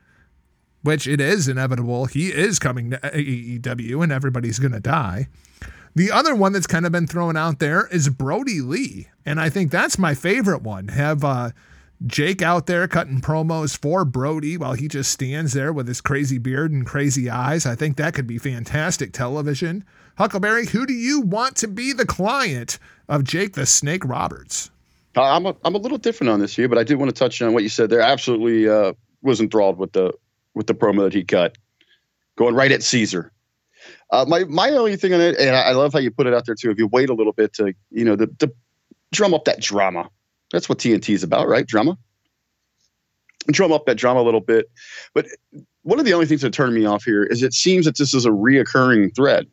which 0.83 1.07
it 1.07 1.19
is 1.19 1.47
inevitable, 1.47 2.05
he 2.05 2.27
is 2.27 2.59
coming 2.59 2.91
to 2.91 2.97
AEW 2.97 4.03
and 4.03 4.11
everybody's 4.11 4.59
going 4.59 4.71
to 4.73 4.79
die. 4.79 5.27
The 5.95 6.11
other 6.11 6.35
one 6.35 6.53
that's 6.53 6.67
kind 6.67 6.85
of 6.85 6.91
been 6.91 7.07
thrown 7.07 7.35
out 7.35 7.57
there 7.57 7.87
is 7.87 8.07
Brodie 8.09 8.61
Lee. 8.61 9.07
And 9.25 9.41
I 9.41 9.49
think 9.49 9.71
that's 9.71 9.97
my 9.97 10.13
favorite 10.13 10.61
one. 10.61 10.89
Have 10.89 11.23
uh, 11.23 11.49
Jake 12.05 12.43
out 12.43 12.67
there 12.67 12.87
cutting 12.87 13.21
promos 13.21 13.75
for 13.75 14.05
Brodie 14.05 14.57
while 14.57 14.73
he 14.73 14.87
just 14.87 15.11
stands 15.11 15.53
there 15.53 15.73
with 15.73 15.87
his 15.87 15.99
crazy 15.99 16.37
beard 16.37 16.71
and 16.71 16.85
crazy 16.85 17.29
eyes. 17.29 17.65
I 17.65 17.73
think 17.73 17.97
that 17.97 18.13
could 18.13 18.27
be 18.27 18.37
fantastic 18.37 19.13
television. 19.13 19.83
Huckleberry, 20.17 20.67
who 20.67 20.85
do 20.85 20.93
you 20.93 21.21
want 21.21 21.55
to 21.57 21.67
be 21.67 21.93
the 21.93 22.05
client 22.05 22.77
of 23.09 23.23
Jake 23.23 23.53
the 23.53 23.65
Snake 23.65 24.05
Roberts? 24.05 24.69
Uh, 25.15 25.23
I'm 25.23 25.47
a, 25.47 25.55
I'm 25.65 25.73
a 25.73 25.79
little 25.79 25.97
different 25.97 26.29
on 26.29 26.39
this 26.39 26.55
here, 26.55 26.67
but 26.67 26.77
I 26.77 26.83
did 26.83 26.95
want 26.95 27.09
to 27.09 27.17
touch 27.17 27.41
on 27.41 27.53
what 27.53 27.63
you 27.63 27.69
said 27.69 27.89
there. 27.89 28.01
Absolutely 28.01 28.69
uh, 28.69 28.93
was 29.23 29.41
enthralled 29.41 29.79
with 29.79 29.93
the 29.93 30.13
with 30.53 30.67
the 30.67 30.75
promo 30.75 31.03
that 31.03 31.13
he 31.13 31.23
cut, 31.23 31.57
going 32.35 32.53
right 32.53 32.71
at 32.71 32.83
Caesar. 32.83 33.31
Uh, 34.11 34.25
my 34.27 34.43
my 34.43 34.69
only 34.69 34.95
thing 34.95 35.13
on 35.13 35.21
it, 35.21 35.37
and 35.39 35.55
I 35.55 35.71
love 35.71 35.93
how 35.93 35.99
you 35.99 36.11
put 36.11 36.27
it 36.27 36.33
out 36.35 36.45
there 36.45 36.55
too. 36.55 36.69
If 36.69 36.77
you 36.77 36.85
wait 36.85 37.09
a 37.09 37.13
little 37.13 37.33
bit 37.33 37.53
to 37.53 37.73
you 37.89 38.05
know 38.05 38.15
the, 38.15 38.27
to 38.39 38.53
drum 39.11 39.33
up 39.33 39.45
that 39.45 39.59
drama, 39.59 40.09
that's 40.51 40.69
what 40.69 40.79
TNT 40.79 41.13
is 41.13 41.23
about, 41.23 41.47
right? 41.47 41.65
Drama. 41.65 41.97
Drum 43.47 43.71
up 43.71 43.85
that 43.85 43.95
drama 43.95 44.21
a 44.21 44.23
little 44.23 44.41
bit, 44.41 44.69
but 45.13 45.25
one 45.83 45.99
of 45.99 46.05
the 46.05 46.13
only 46.13 46.25
things 46.25 46.41
that 46.41 46.51
turned 46.51 46.75
me 46.75 46.85
off 46.85 47.05
here 47.05 47.23
is 47.23 47.41
it 47.41 47.53
seems 47.53 47.85
that 47.85 47.97
this 47.97 48.13
is 48.13 48.25
a 48.25 48.29
reoccurring 48.29 49.15
thread. 49.15 49.47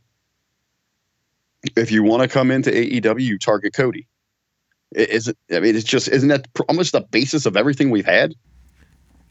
If 1.77 1.93
you 1.93 2.03
want 2.03 2.23
to 2.23 2.29
come 2.29 2.51
into 2.51 2.71
AEW, 2.71 3.39
target 3.39 3.73
Cody. 3.73 4.09
It? 4.91 5.29
I 5.53 5.61
mean, 5.61 5.77
it's 5.77 5.85
just 5.85 6.09
isn't 6.09 6.29
that 6.29 6.49
almost 6.69 6.91
the 6.91 7.03
basis 7.03 7.47
of 7.47 7.57
everything 7.57 7.91
we've 7.91 8.05
had? 8.05 8.35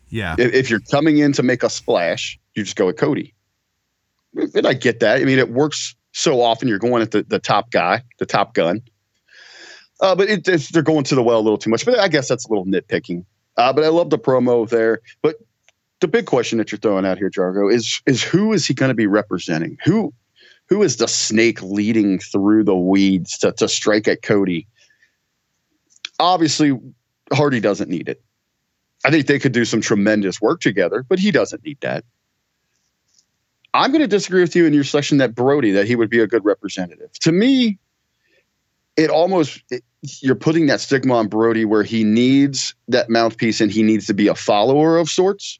Yeah. 0.07 0.35
If, 0.37 0.53
if 0.53 0.69
you're 0.69 0.79
coming 0.79 1.17
in 1.17 1.33
to 1.33 1.43
make 1.43 1.61
a 1.61 1.69
splash, 1.69 2.39
you 2.55 2.63
just 2.63 2.77
go 2.77 2.85
with 2.85 2.97
Cody. 2.97 3.33
And 4.35 4.65
I 4.65 4.73
get 4.73 5.01
that. 5.01 5.21
I 5.21 5.25
mean, 5.25 5.39
it 5.39 5.49
works 5.49 5.95
so 6.13 6.41
often. 6.41 6.69
You're 6.69 6.79
going 6.79 7.01
at 7.01 7.11
the, 7.11 7.23
the 7.23 7.39
top 7.39 7.71
guy, 7.71 8.03
the 8.19 8.25
top 8.25 8.53
gun. 8.53 8.81
Uh, 10.03 10.13
but 10.13 10.29
it, 10.29 10.43
they're 10.73 10.83
going 10.83 11.05
to 11.05 11.15
the 11.15 11.23
well 11.23 11.39
a 11.39 11.41
little 11.41 11.57
too 11.57 11.69
much. 11.69 11.85
But 11.85 11.97
I 11.97 12.09
guess 12.09 12.27
that's 12.27 12.45
a 12.45 12.49
little 12.49 12.65
nitpicking. 12.65 13.23
Uh, 13.55 13.71
but 13.71 13.85
I 13.85 13.87
love 13.87 14.09
the 14.09 14.19
promo 14.19 14.67
there. 14.67 14.99
But 15.21 15.37
the 16.01 16.09
big 16.09 16.25
question 16.25 16.57
that 16.57 16.71
you're 16.71 16.79
throwing 16.79 17.05
out 17.05 17.17
here, 17.17 17.29
Jargo, 17.29 17.73
is 17.73 18.01
is 18.05 18.21
who 18.21 18.51
is 18.51 18.67
he 18.67 18.73
going 18.73 18.89
to 18.89 18.95
be 18.95 19.07
representing? 19.07 19.77
Who 19.85 20.13
who 20.67 20.83
is 20.83 20.97
the 20.97 21.07
snake 21.07 21.61
leading 21.61 22.19
through 22.19 22.65
the 22.65 22.75
weeds 22.75 23.37
to, 23.39 23.53
to 23.53 23.69
strike 23.69 24.09
at 24.09 24.21
Cody? 24.21 24.67
Obviously, 26.19 26.77
Hardy 27.31 27.61
doesn't 27.61 27.89
need 27.89 28.09
it. 28.09 28.21
I 29.05 29.11
think 29.11 29.27
they 29.27 29.39
could 29.39 29.53
do 29.53 29.63
some 29.63 29.79
tremendous 29.79 30.41
work 30.41 30.59
together, 30.59 31.05
but 31.07 31.17
he 31.19 31.31
doesn't 31.31 31.63
need 31.63 31.79
that. 31.81 32.03
I'm 33.73 33.91
going 33.91 34.01
to 34.01 34.07
disagree 34.07 34.41
with 34.41 34.55
you 34.55 34.65
in 34.65 34.73
your 34.73 34.83
selection 34.83 35.17
that 35.17 35.33
Brodie 35.33 35.71
that 35.71 35.87
he 35.87 35.95
would 35.95 36.09
be 36.09 36.19
a 36.19 36.27
good 36.27 36.43
representative. 36.43 37.11
To 37.21 37.31
me, 37.31 37.79
it 38.97 39.09
almost 39.09 39.61
it, 39.69 39.83
you're 40.21 40.35
putting 40.35 40.67
that 40.67 40.81
stigma 40.81 41.15
on 41.15 41.27
Brodie 41.27 41.65
where 41.65 41.83
he 41.83 42.03
needs 42.03 42.75
that 42.89 43.09
mouthpiece 43.09 43.61
and 43.61 43.71
he 43.71 43.83
needs 43.83 44.05
to 44.07 44.13
be 44.13 44.27
a 44.27 44.35
follower 44.35 44.97
of 44.97 45.09
sorts 45.09 45.59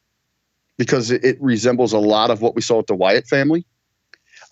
because 0.78 1.12
it, 1.12 1.24
it 1.24 1.38
resembles 1.42 1.94
a 1.94 2.00
lot 2.00 2.30
of 2.30 2.42
what 2.42 2.56
we 2.56 2.62
saw 2.62 2.78
with 2.78 2.88
the 2.88 2.96
Wyatt 2.96 3.28
family. 3.28 3.66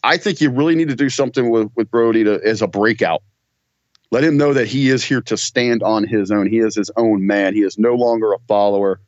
I 0.03 0.17
think 0.17 0.41
you 0.41 0.49
really 0.49 0.75
need 0.75 0.89
to 0.89 0.95
do 0.95 1.09
something 1.09 1.49
with 1.49 1.69
with 1.75 1.91
Brodie 1.91 2.23
to, 2.23 2.41
as 2.43 2.61
a 2.61 2.67
breakout. 2.67 3.21
Let 4.11 4.23
him 4.23 4.35
know 4.35 4.53
that 4.53 4.67
he 4.67 4.89
is 4.89 5.03
here 5.03 5.21
to 5.21 5.37
stand 5.37 5.83
on 5.83 6.05
his 6.05 6.31
own. 6.31 6.47
He 6.47 6.59
is 6.59 6.75
his 6.75 6.91
own 6.97 7.25
man. 7.25 7.53
He 7.53 7.61
is 7.61 7.77
no 7.77 7.95
longer 7.95 8.33
a 8.33 8.39
follower. 8.47 8.99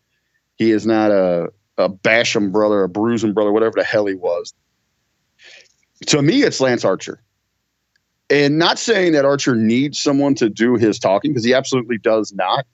He 0.56 0.72
is 0.72 0.86
not 0.86 1.12
a, 1.12 1.50
a 1.78 1.90
Basham 1.90 2.52
brother, 2.54 2.84
a 2.84 2.90
bruising 2.90 3.34
brother, 3.34 3.52
whatever 3.52 3.74
the 3.76 3.84
hell 3.84 4.06
he 4.06 4.16
was. 4.16 4.54
To 6.08 6.22
me, 6.22 6.44
it's 6.44 6.62
Lance 6.62 6.86
Archer. 6.86 7.22
And 8.34 8.58
not 8.58 8.80
saying 8.80 9.12
that 9.12 9.26
Archer 9.26 9.54
needs 9.54 10.00
someone 10.00 10.34
to 10.36 10.50
do 10.50 10.74
his 10.74 10.98
talking, 10.98 11.32
because 11.32 11.46
he 11.46 11.54
absolutely 11.54 12.00
does 12.00 12.34
not. 12.34 12.66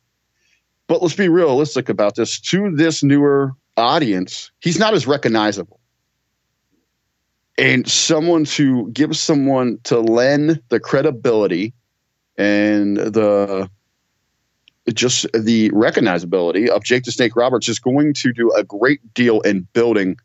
But 0.87 1.01
let's 1.01 1.15
be 1.15 1.27
realistic 1.27 1.89
about 1.89 2.15
this. 2.15 2.39
To 2.39 2.71
this 2.73 3.03
newer 3.03 3.51
audience, 3.75 4.51
he's 4.61 4.79
not 4.79 4.93
as 4.93 5.05
recognizable. 5.05 5.81
And 7.57 7.85
someone 7.89 8.45
to 8.45 8.89
give 8.91 9.17
someone 9.17 9.79
to 9.83 9.99
lend 9.99 10.61
the 10.69 10.79
credibility 10.79 11.73
and 12.37 12.95
the 12.95 13.69
just 14.93 15.27
the 15.33 15.71
recognizability 15.71 16.69
of 16.69 16.85
Jake 16.85 17.03
the 17.03 17.11
Snake 17.11 17.35
Roberts 17.35 17.67
is 17.67 17.79
going 17.79 18.13
to 18.13 18.31
do 18.31 18.49
a 18.53 18.63
great 18.63 19.13
deal 19.13 19.41
in 19.41 19.67
building 19.73 20.15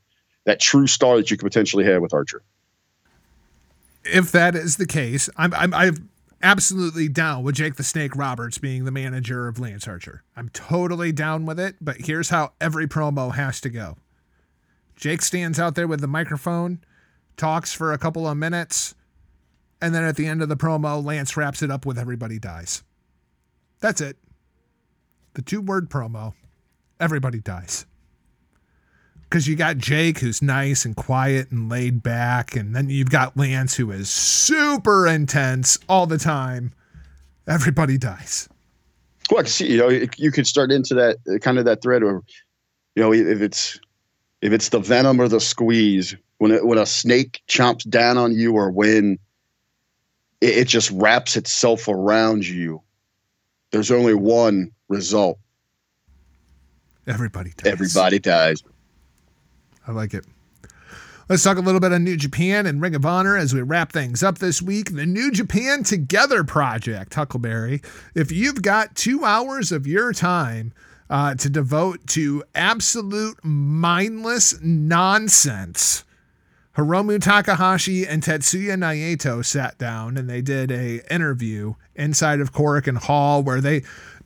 that 0.45 0.61
true 0.61 0.87
star 0.87 1.17
that 1.17 1.29
you 1.33 1.37
could 1.37 1.45
potentially 1.45 1.85
have 1.85 2.01
with 2.03 2.15
Archer. 2.15 2.41
If 4.05 4.33
that 4.33 4.55
is 4.55 4.77
the 4.77 4.87
case, 4.87 5.29
I'm 5.37 5.53
I'm 5.55 5.75
I'm 5.75 6.11
absolutely 6.43 7.09
down 7.09 7.43
with 7.43 7.57
Jake 7.57 7.77
the 7.77 7.85
Snake 7.85 8.15
Roberts 8.17 8.59
being 8.59 8.85
the 8.85 8.91
manager 8.91 9.49
of 9.49 9.59
Lance 9.59 9.89
Archer. 9.89 10.23
I'm 10.37 10.51
totally 10.51 11.13
down 11.13 11.47
with 11.47 11.59
it, 11.59 11.77
but 11.81 12.03
here's 12.03 12.29
how 12.29 12.53
every 12.61 12.87
promo 12.87 13.35
has 13.35 13.61
to 13.63 13.71
go. 13.71 13.97
Jake 14.97 15.23
stands 15.23 15.59
out 15.59 15.75
there 15.75 15.89
with 15.89 16.01
the 16.01 16.07
microphone, 16.07 16.81
talks 17.37 17.73
for 17.73 17.93
a 17.93 17.99
couple 17.99 18.29
of 18.29 18.37
minutes, 18.37 18.95
and 19.81 19.95
then 19.95 20.05
at 20.05 20.17
the 20.17 20.27
end 20.27 20.43
of 20.43 20.49
the 20.49 20.57
promo, 20.57 21.05
Lance 21.05 21.37
wraps 21.37 21.63
it 21.63 21.71
up 21.71 21.85
with 21.85 21.99
everybody 21.99 22.39
dies. 22.39 22.83
That's 23.81 24.01
it. 24.01 24.17
The 25.35 25.43
two 25.43 25.61
word 25.61 25.91
promo, 25.91 26.35
everybody 27.01 27.41
dies 27.41 27.87
because 29.29 29.49
you 29.49 29.57
got 29.57 29.79
Jake 29.79 30.19
who's 30.19 30.41
nice 30.41 30.85
and 30.85 30.95
quiet 30.95 31.51
and 31.51 31.69
laid 31.69 32.03
back, 32.03 32.55
and 32.57 32.75
then 32.75 32.91
you've 32.91 33.11
got 33.11 33.37
Lance 33.37 33.77
who 33.77 33.91
is 33.91 34.09
super 34.09 35.07
intense 35.07 35.79
all 35.89 36.07
the 36.07 36.19
time. 36.19 36.73
Everybody 37.47 37.99
dies. 37.99 38.49
Well, 39.31 39.41
I 39.41 39.43
can 39.43 39.51
see, 39.51 39.73
you 39.73 39.79
know, 39.79 39.89
you 39.89 40.31
could 40.31 40.47
start 40.47 40.71
into 40.71 40.95
that 40.95 41.17
uh, 41.29 41.39
kind 41.39 41.59
of 41.59 41.65
that 41.65 41.83
thread, 41.83 42.03
or 42.03 42.23
you 42.95 43.03
know, 43.03 43.13
if 43.13 43.41
it's 43.41 43.81
if 44.43 44.53
it's 44.53 44.69
the 44.69 44.81
venom 44.81 45.21
or 45.21 45.29
the 45.29 45.41
squeeze, 45.41 46.15
when 46.39 46.53
it, 46.53 46.67
when 46.67 46.79
a 46.79 46.87
snake 46.87 47.43
chomps 47.49 47.89
down 47.89 48.19
on 48.19 48.33
you, 48.33 48.55
or 48.55 48.71
when 48.71 49.19
it, 50.41 50.59
it 50.59 50.69
just 50.69 50.91
wraps 50.91 51.37
itself 51.37 51.89
around 51.89 52.47
you. 52.47 52.83
There's 53.71 53.91
only 53.91 54.15
one 54.15 54.71
result. 54.89 55.39
Everybody 57.07 57.51
dies. 57.57 57.73
Everybody 57.73 58.19
dies. 58.19 58.63
I 59.87 59.93
like 59.93 60.15
it. 60.15 60.25
Let's 61.29 61.43
talk 61.43 61.57
a 61.57 61.63
little 61.63 61.81
bit 61.81 61.93
on 61.93 62.05
New 62.05 62.19
Japan 62.19 62.67
and 62.67 62.83
Ring 62.83 62.95
of 62.95 63.07
Honor 63.07 63.35
as 63.35 63.55
we 63.55 63.63
wrap 63.63 63.93
things 63.93 64.23
up 64.23 64.39
this 64.39 64.61
week. 64.61 64.95
The 64.95 65.07
New 65.07 65.31
Japan 65.31 65.83
Together 65.83 66.45
Project, 66.45 67.15
Huckleberry. 67.15 67.81
If 68.15 68.31
you've 68.31 68.61
got 68.61 68.95
two 68.95 69.25
hours 69.25 69.73
of 69.73 69.87
your 69.87 70.13
time 70.13 70.75
uh, 71.09 71.35
to 71.37 71.49
devote 71.49 72.07
to 72.09 72.45
absolute 72.55 73.43
mindless 73.43 74.61
nonsense, 74.61 76.05
Hiromu 76.77 77.23
Takahashi 77.23 78.07
and 78.07 78.23
Tetsuya 78.23 78.77
Naito 78.77 79.45
sat 79.45 79.79
down 79.79 80.19
and 80.19 80.29
they 80.29 80.43
did 80.43 80.71
a 80.71 81.01
interview 81.13 81.75
inside 81.95 82.41
of 82.41 82.53
Korakuen 82.53 82.99
Hall 82.99 83.43
where 83.43 83.61
they 83.61 83.83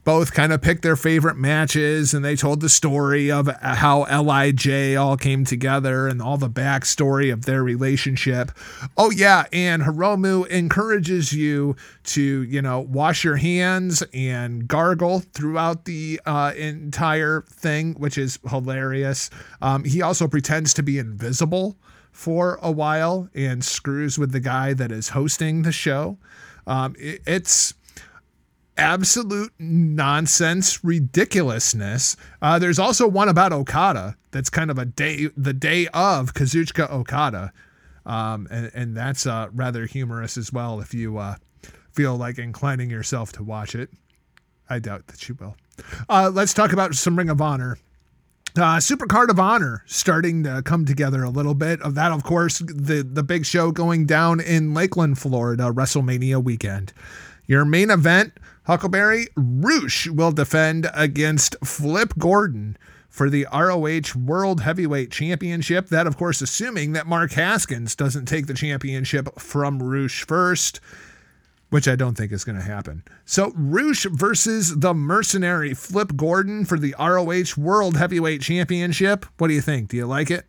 both 0.08 0.32
kind 0.32 0.54
of 0.54 0.62
picked 0.62 0.80
their 0.80 0.96
favorite 0.96 1.36
matches 1.36 2.14
and 2.14 2.24
they 2.24 2.34
told 2.34 2.62
the 2.62 2.68
story 2.70 3.30
of 3.30 3.46
how 3.60 4.06
LIJ 4.06 4.96
all 4.96 5.18
came 5.18 5.44
together 5.44 6.08
and 6.08 6.22
all 6.22 6.38
the 6.38 6.48
backstory 6.48 7.30
of 7.30 7.44
their 7.44 7.62
relationship. 7.62 8.50
Oh, 8.96 9.10
yeah. 9.10 9.44
And 9.52 9.82
Hiromu 9.82 10.46
encourages 10.46 11.34
you 11.34 11.76
to, 12.04 12.42
you 12.42 12.62
know, 12.62 12.80
wash 12.80 13.22
your 13.22 13.36
hands 13.36 14.02
and 14.14 14.66
gargle 14.66 15.20
throughout 15.34 15.84
the 15.84 16.18
uh, 16.24 16.54
entire 16.56 17.42
thing, 17.42 17.92
which 17.96 18.16
is 18.16 18.38
hilarious. 18.48 19.28
Um, 19.60 19.84
he 19.84 20.00
also 20.00 20.26
pretends 20.26 20.72
to 20.72 20.82
be 20.82 20.98
invisible 20.98 21.76
for 22.12 22.58
a 22.62 22.72
while 22.72 23.28
and 23.34 23.62
screws 23.62 24.18
with 24.18 24.32
the 24.32 24.40
guy 24.40 24.72
that 24.72 24.90
is 24.90 25.10
hosting 25.10 25.64
the 25.64 25.72
show. 25.72 26.16
Um, 26.66 26.96
it, 26.98 27.20
it's 27.26 27.74
absolute 28.78 29.52
nonsense, 29.58 30.82
ridiculousness. 30.84 32.16
Uh, 32.40 32.58
there's 32.58 32.78
also 32.78 33.06
one 33.06 33.28
about 33.28 33.52
Okada 33.52 34.16
that's 34.30 34.48
kind 34.48 34.70
of 34.70 34.78
a 34.78 34.84
day, 34.84 35.28
the 35.36 35.52
day 35.52 35.88
of 35.88 36.34
Kazuchika 36.34 36.90
Okada. 36.90 37.52
Um, 38.06 38.48
and, 38.50 38.70
and 38.74 38.96
that's 38.96 39.26
uh, 39.26 39.48
rather 39.52 39.84
humorous 39.84 40.38
as 40.38 40.52
well 40.52 40.80
if 40.80 40.94
you 40.94 41.18
uh, 41.18 41.34
feel 41.92 42.16
like 42.16 42.38
inclining 42.38 42.90
yourself 42.90 43.32
to 43.32 43.42
watch 43.42 43.74
it. 43.74 43.90
I 44.70 44.78
doubt 44.78 45.08
that 45.08 45.28
you 45.28 45.36
will. 45.38 45.56
Uh, 46.08 46.30
let's 46.32 46.54
talk 46.54 46.72
about 46.72 46.94
some 46.94 47.16
Ring 47.16 47.28
of 47.28 47.40
Honor. 47.40 47.78
Uh, 48.56 48.80
Super 48.80 49.06
Card 49.06 49.30
of 49.30 49.38
Honor 49.38 49.84
starting 49.86 50.42
to 50.44 50.62
come 50.62 50.84
together 50.84 51.22
a 51.22 51.30
little 51.30 51.54
bit. 51.54 51.80
Of 51.82 51.94
that, 51.94 52.12
of 52.12 52.24
course, 52.24 52.58
the 52.58 53.02
the 53.08 53.22
big 53.22 53.46
show 53.46 53.70
going 53.70 54.06
down 54.06 54.40
in 54.40 54.74
Lakeland, 54.74 55.18
Florida, 55.18 55.64
WrestleMania 55.64 56.42
weekend. 56.42 56.92
Your 57.46 57.64
main 57.64 57.90
event, 57.90 58.32
Huckleberry 58.68 59.26
Rush 59.34 60.06
will 60.06 60.30
defend 60.30 60.90
against 60.92 61.56
Flip 61.64 62.12
Gordon 62.18 62.76
for 63.08 63.30
the 63.30 63.46
ROH 63.50 64.14
World 64.14 64.60
Heavyweight 64.60 65.10
Championship. 65.10 65.88
That, 65.88 66.06
of 66.06 66.18
course, 66.18 66.42
assuming 66.42 66.92
that 66.92 67.06
Mark 67.06 67.32
Haskins 67.32 67.96
doesn't 67.96 68.26
take 68.26 68.46
the 68.46 68.52
championship 68.52 69.40
from 69.40 69.82
Rush 69.82 70.24
first 70.24 70.80
which 71.70 71.86
I 71.86 71.96
don't 71.96 72.16
think 72.16 72.32
is 72.32 72.44
going 72.44 72.56
to 72.56 72.64
happen. 72.64 73.02
So, 73.26 73.52
Rush 73.54 74.04
versus 74.04 74.78
the 74.78 74.94
mercenary 74.94 75.74
Flip 75.74 76.16
Gordon 76.16 76.64
for 76.64 76.78
the 76.78 76.94
ROH 76.98 77.60
World 77.60 77.96
Heavyweight 77.96 78.40
Championship. 78.40 79.26
What 79.36 79.48
do 79.48 79.54
you 79.54 79.60
think? 79.60 79.90
Do 79.90 79.98
you 79.98 80.06
like 80.06 80.30
it? 80.30 80.46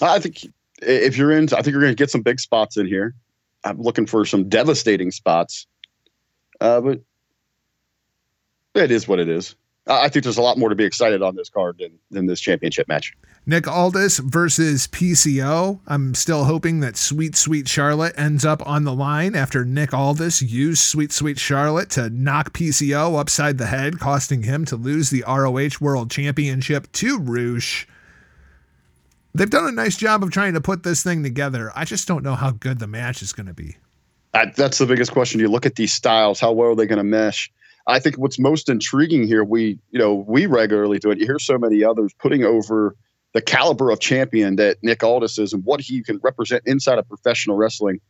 I 0.00 0.18
think 0.18 0.46
if 0.82 1.16
you're 1.16 1.30
in, 1.30 1.44
I 1.44 1.62
think 1.62 1.68
you're 1.68 1.80
going 1.80 1.92
to 1.92 1.96
get 1.96 2.10
some 2.10 2.22
big 2.22 2.40
spots 2.40 2.76
in 2.76 2.86
here. 2.86 3.14
I'm 3.64 3.80
looking 3.80 4.06
for 4.06 4.24
some 4.24 4.48
devastating 4.48 5.10
spots, 5.10 5.66
uh, 6.60 6.80
but 6.80 7.00
it 8.74 8.90
is 8.90 9.08
what 9.08 9.18
it 9.18 9.28
is. 9.28 9.54
I 9.88 10.08
think 10.08 10.24
there's 10.24 10.36
a 10.36 10.42
lot 10.42 10.58
more 10.58 10.68
to 10.68 10.74
be 10.74 10.84
excited 10.84 11.22
on 11.22 11.34
this 11.34 11.48
card 11.48 11.78
than, 11.78 11.98
than 12.10 12.26
this 12.26 12.40
championship 12.40 12.88
match. 12.88 13.14
Nick 13.46 13.66
Aldis 13.66 14.18
versus 14.18 14.86
PCO. 14.88 15.80
I'm 15.86 16.14
still 16.14 16.44
hoping 16.44 16.80
that 16.80 16.98
Sweet 16.98 17.34
Sweet 17.34 17.66
Charlotte 17.66 18.12
ends 18.18 18.44
up 18.44 18.66
on 18.66 18.84
the 18.84 18.92
line 18.92 19.34
after 19.34 19.64
Nick 19.64 19.94
Aldis 19.94 20.42
used 20.42 20.82
Sweet 20.82 21.10
Sweet 21.12 21.38
Charlotte 21.38 21.88
to 21.90 22.10
knock 22.10 22.52
PCO 22.52 23.18
upside 23.18 23.56
the 23.56 23.66
head, 23.66 23.98
costing 23.98 24.42
him 24.42 24.66
to 24.66 24.76
lose 24.76 25.08
the 25.08 25.24
ROH 25.26 25.80
World 25.80 26.10
Championship 26.10 26.92
to 26.92 27.18
Rush. 27.18 27.88
They've 29.34 29.48
done 29.48 29.66
a 29.66 29.72
nice 29.72 29.96
job 29.96 30.22
of 30.22 30.30
trying 30.30 30.52
to 30.52 30.60
put 30.60 30.82
this 30.82 31.02
thing 31.02 31.22
together. 31.22 31.72
I 31.74 31.86
just 31.86 32.06
don't 32.06 32.24
know 32.24 32.34
how 32.34 32.50
good 32.50 32.78
the 32.80 32.86
match 32.86 33.22
is 33.22 33.32
going 33.32 33.46
to 33.46 33.54
be. 33.54 33.76
That's 34.32 34.78
the 34.78 34.86
biggest 34.86 35.12
question. 35.12 35.40
You 35.40 35.48
look 35.48 35.66
at 35.66 35.76
these 35.76 35.92
styles, 35.92 36.40
how 36.40 36.52
well 36.52 36.70
are 36.70 36.74
they 36.74 36.86
going 36.86 36.98
to 36.98 37.04
mesh? 37.04 37.50
I 37.86 37.98
think 37.98 38.18
what's 38.18 38.38
most 38.38 38.68
intriguing 38.68 39.26
here, 39.26 39.42
we 39.42 39.78
you 39.90 39.98
know 39.98 40.14
we 40.14 40.46
regularly 40.46 40.98
do 40.98 41.10
it. 41.10 41.18
You 41.18 41.26
hear 41.26 41.38
so 41.38 41.58
many 41.58 41.82
others 41.82 42.12
putting 42.18 42.44
over 42.44 42.94
the 43.32 43.40
caliber 43.40 43.90
of 43.90 44.00
champion 44.00 44.56
that 44.56 44.78
Nick 44.82 45.02
Aldis 45.02 45.38
is 45.38 45.52
and 45.52 45.64
what 45.64 45.80
he 45.80 46.02
can 46.02 46.18
represent 46.22 46.62
inside 46.66 46.98
of 46.98 47.08
professional 47.08 47.56
wrestling. 47.56 48.00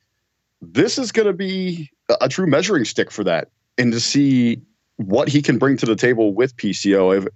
This 0.61 0.99
is 0.99 1.12
going 1.12 1.27
to 1.27 1.32
be 1.32 1.90
a 2.20 2.28
true 2.28 2.47
measuring 2.47 2.85
stick 2.85 3.12
for 3.12 3.23
that, 3.24 3.51
and 3.77 3.93
to 3.93 4.01
see 4.01 4.61
what 4.97 5.28
he 5.28 5.40
can 5.40 5.59
bring 5.59 5.77
to 5.77 5.86
the 5.86 5.95
table 5.95 6.35
with 6.35 6.57
PCO. 6.57 7.28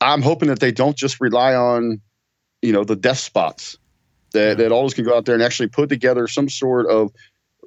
I'm 0.00 0.22
hoping 0.22 0.48
that 0.48 0.60
they 0.60 0.70
don't 0.70 0.96
just 0.96 1.20
rely 1.20 1.56
on 1.56 2.00
you 2.62 2.72
know 2.72 2.84
the 2.84 2.96
death 2.96 3.18
spots 3.18 3.78
that, 4.32 4.58
that 4.58 4.70
Aldis 4.70 4.94
can 4.94 5.04
go 5.04 5.16
out 5.16 5.24
there 5.24 5.34
and 5.34 5.42
actually 5.42 5.68
put 5.68 5.88
together 5.88 6.28
some 6.28 6.48
sort 6.48 6.86
of 6.86 7.10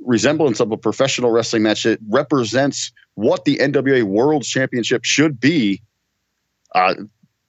resemblance 0.06 0.60
of 0.60 0.72
a 0.72 0.78
professional 0.78 1.32
wrestling 1.32 1.64
match 1.64 1.84
that 1.84 2.00
represents 2.08 2.92
what 3.16 3.46
the 3.46 3.58
NWA 3.58 4.04
World 4.04 4.44
Championship 4.44 5.04
should 5.04 5.40
be, 5.40 5.82
uh, 6.74 6.96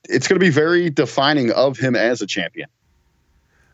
it's 0.08 0.26
going 0.26 0.38
to 0.38 0.44
be 0.44 0.50
very 0.50 0.90
defining 0.90 1.52
of 1.52 1.78
him 1.78 1.94
as 1.94 2.20
a 2.20 2.26
champion. 2.26 2.68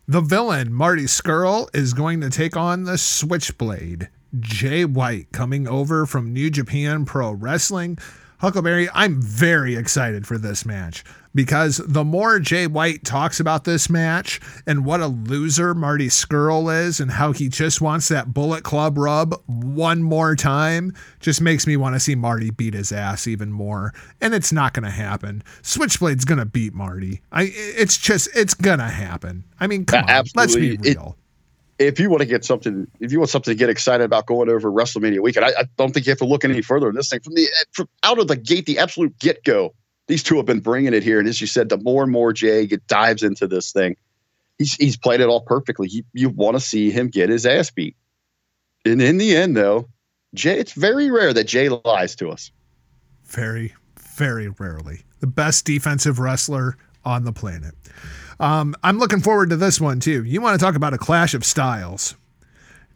The 0.09 0.21
villain, 0.21 0.73
Marty 0.73 1.05
Scurll, 1.05 1.75
is 1.75 1.93
going 1.93 2.21
to 2.21 2.31
take 2.31 2.57
on 2.57 2.85
the 2.85 2.99
Switchblade. 2.99 4.09
Jay 4.39 4.85
White 4.85 5.33
coming 5.33 5.67
over 5.67 6.07
from 6.07 6.33
New 6.33 6.51
Japan 6.51 7.05
Pro 7.05 7.33
Wrestling. 7.33 7.99
Huckleberry, 8.39 8.89
I'm 8.93 9.21
very 9.21 9.77
excited 9.77 10.27
for 10.27 10.37
this 10.37 10.67
match 10.67 11.05
because 11.35 11.79
the 11.87 12.05
more 12.05 12.39
Jay 12.39 12.67
White 12.67 13.05
talks 13.05 13.41
about 13.41 13.65
this 13.65 13.89
match 13.89 14.41
and 14.67 14.85
what 14.85 15.01
a 15.01 15.07
loser 15.07 15.75
Marty 15.75 16.09
Scurll 16.09 16.75
is 16.85 17.01
and 17.01 17.11
how 17.11 17.33
he 17.33 17.49
just 17.49 17.81
wants 17.81 18.09
that 18.09 18.35
Bullet 18.35 18.63
Club 18.63 18.99
rub 18.99 19.35
one 19.47 20.03
more 20.03 20.37
time, 20.37 20.95
just 21.21 21.41
makes 21.41 21.67
me 21.67 21.77
want 21.77 21.95
to 21.95 22.01
see 22.01 22.15
Marty 22.15 22.51
beat 22.51 22.75
his 22.75 22.93
ass 22.93 23.27
even 23.27 23.53
more. 23.53 23.95
And 24.21 24.35
it's 24.35 24.53
not 24.53 24.75
going 24.75 24.85
to 24.85 24.91
happen. 24.91 25.43
Switchblade's 25.63 26.25
going 26.25 26.39
to 26.39 26.47
beat 26.47 26.75
Marty. 26.75 27.23
I 27.33 27.51
it's 27.55 27.97
just 27.97 28.29
it's 28.35 28.55
going 28.55 28.79
to 28.79 28.85
happen. 28.85 29.45
I 29.61 29.67
mean, 29.67 29.85
come 29.85 30.05
on, 30.05 30.25
let's 30.35 30.57
be 30.57 30.77
real. 30.77 31.17
It, 31.19 31.26
if 31.79 32.01
you 32.01 32.09
want 32.09 32.23
to 32.23 32.27
get 32.27 32.45
something, 32.45 32.87
if 33.01 33.13
you 33.13 33.19
want 33.19 33.31
something 33.31 33.53
to 33.53 33.59
get 33.59 33.69
excited 33.69 34.05
about 34.05 34.27
going 34.27 34.49
over 34.49 34.71
WrestleMania 34.71 35.21
weekend, 35.21 35.45
I, 35.45 35.49
I 35.49 35.65
don't 35.77 35.93
think 35.93 36.07
you 36.07 36.11
have 36.11 36.19
to 36.19 36.27
look 36.27 36.45
any 36.45 36.63
further 36.63 36.89
in 36.89 36.95
this 36.95 37.11
thing. 37.11 37.21
From 37.21 37.35
the 37.35 37.45
eh, 37.45 37.65
from 37.73 37.89
out 38.03 38.19
of 38.19 38.29
the 38.29 38.37
gate, 38.37 38.67
the 38.67 38.79
absolute 38.79 39.19
get 39.19 39.45
go, 39.45 39.75
these 40.07 40.23
two 40.23 40.37
have 40.37 40.47
been 40.47 40.61
bringing 40.61 40.95
it 40.95 41.03
here. 41.03 41.19
And 41.19 41.29
as 41.29 41.41
you 41.41 41.47
said, 41.47 41.69
the 41.69 41.79
more 41.79 42.03
and 42.03 42.13
more 42.13 42.33
Jay 42.33 42.67
dives 42.87 43.23
into 43.23 43.47
this 43.47 43.73
thing, 43.73 43.97
he's 44.59 44.75
he's 44.75 44.97
played 44.97 45.21
it 45.21 45.29
all 45.29 45.43
perfectly. 45.43 45.91
You 46.13 46.29
want 46.31 46.57
to 46.57 46.61
see 46.61 46.91
him 46.91 47.09
get 47.09 47.29
his 47.29 47.45
ass 47.45 47.71
beat. 47.71 47.97
And 48.85 49.03
in 49.03 49.19
the 49.19 49.37
end, 49.37 49.57
though, 49.57 49.89
Jay, 50.35 50.59
it's 50.59 50.73
very 50.73 51.11
rare 51.11 51.33
that 51.33 51.45
Jay 51.45 51.69
lies 51.69 52.17
to 52.17 52.31
us. 52.31 52.53
Very, 53.25 53.75
very 53.99 54.49
rarely. 54.49 55.03
The 55.21 55.27
best 55.27 55.65
defensive 55.65 56.19
wrestler 56.19 56.77
on 57.05 57.25
the 57.25 57.33
planet. 57.33 57.75
Um, 58.39 58.75
I'm 58.83 58.99
looking 58.99 59.21
forward 59.21 59.51
to 59.51 59.57
this 59.57 59.81
one 59.81 60.01
too. 60.01 60.25
You 60.25 60.41
want 60.41 60.59
to 60.59 60.65
talk 60.65 60.75
about 60.75 60.95
a 60.95 60.99
clash 60.99 61.35
of 61.35 61.45
styles? 61.45 62.17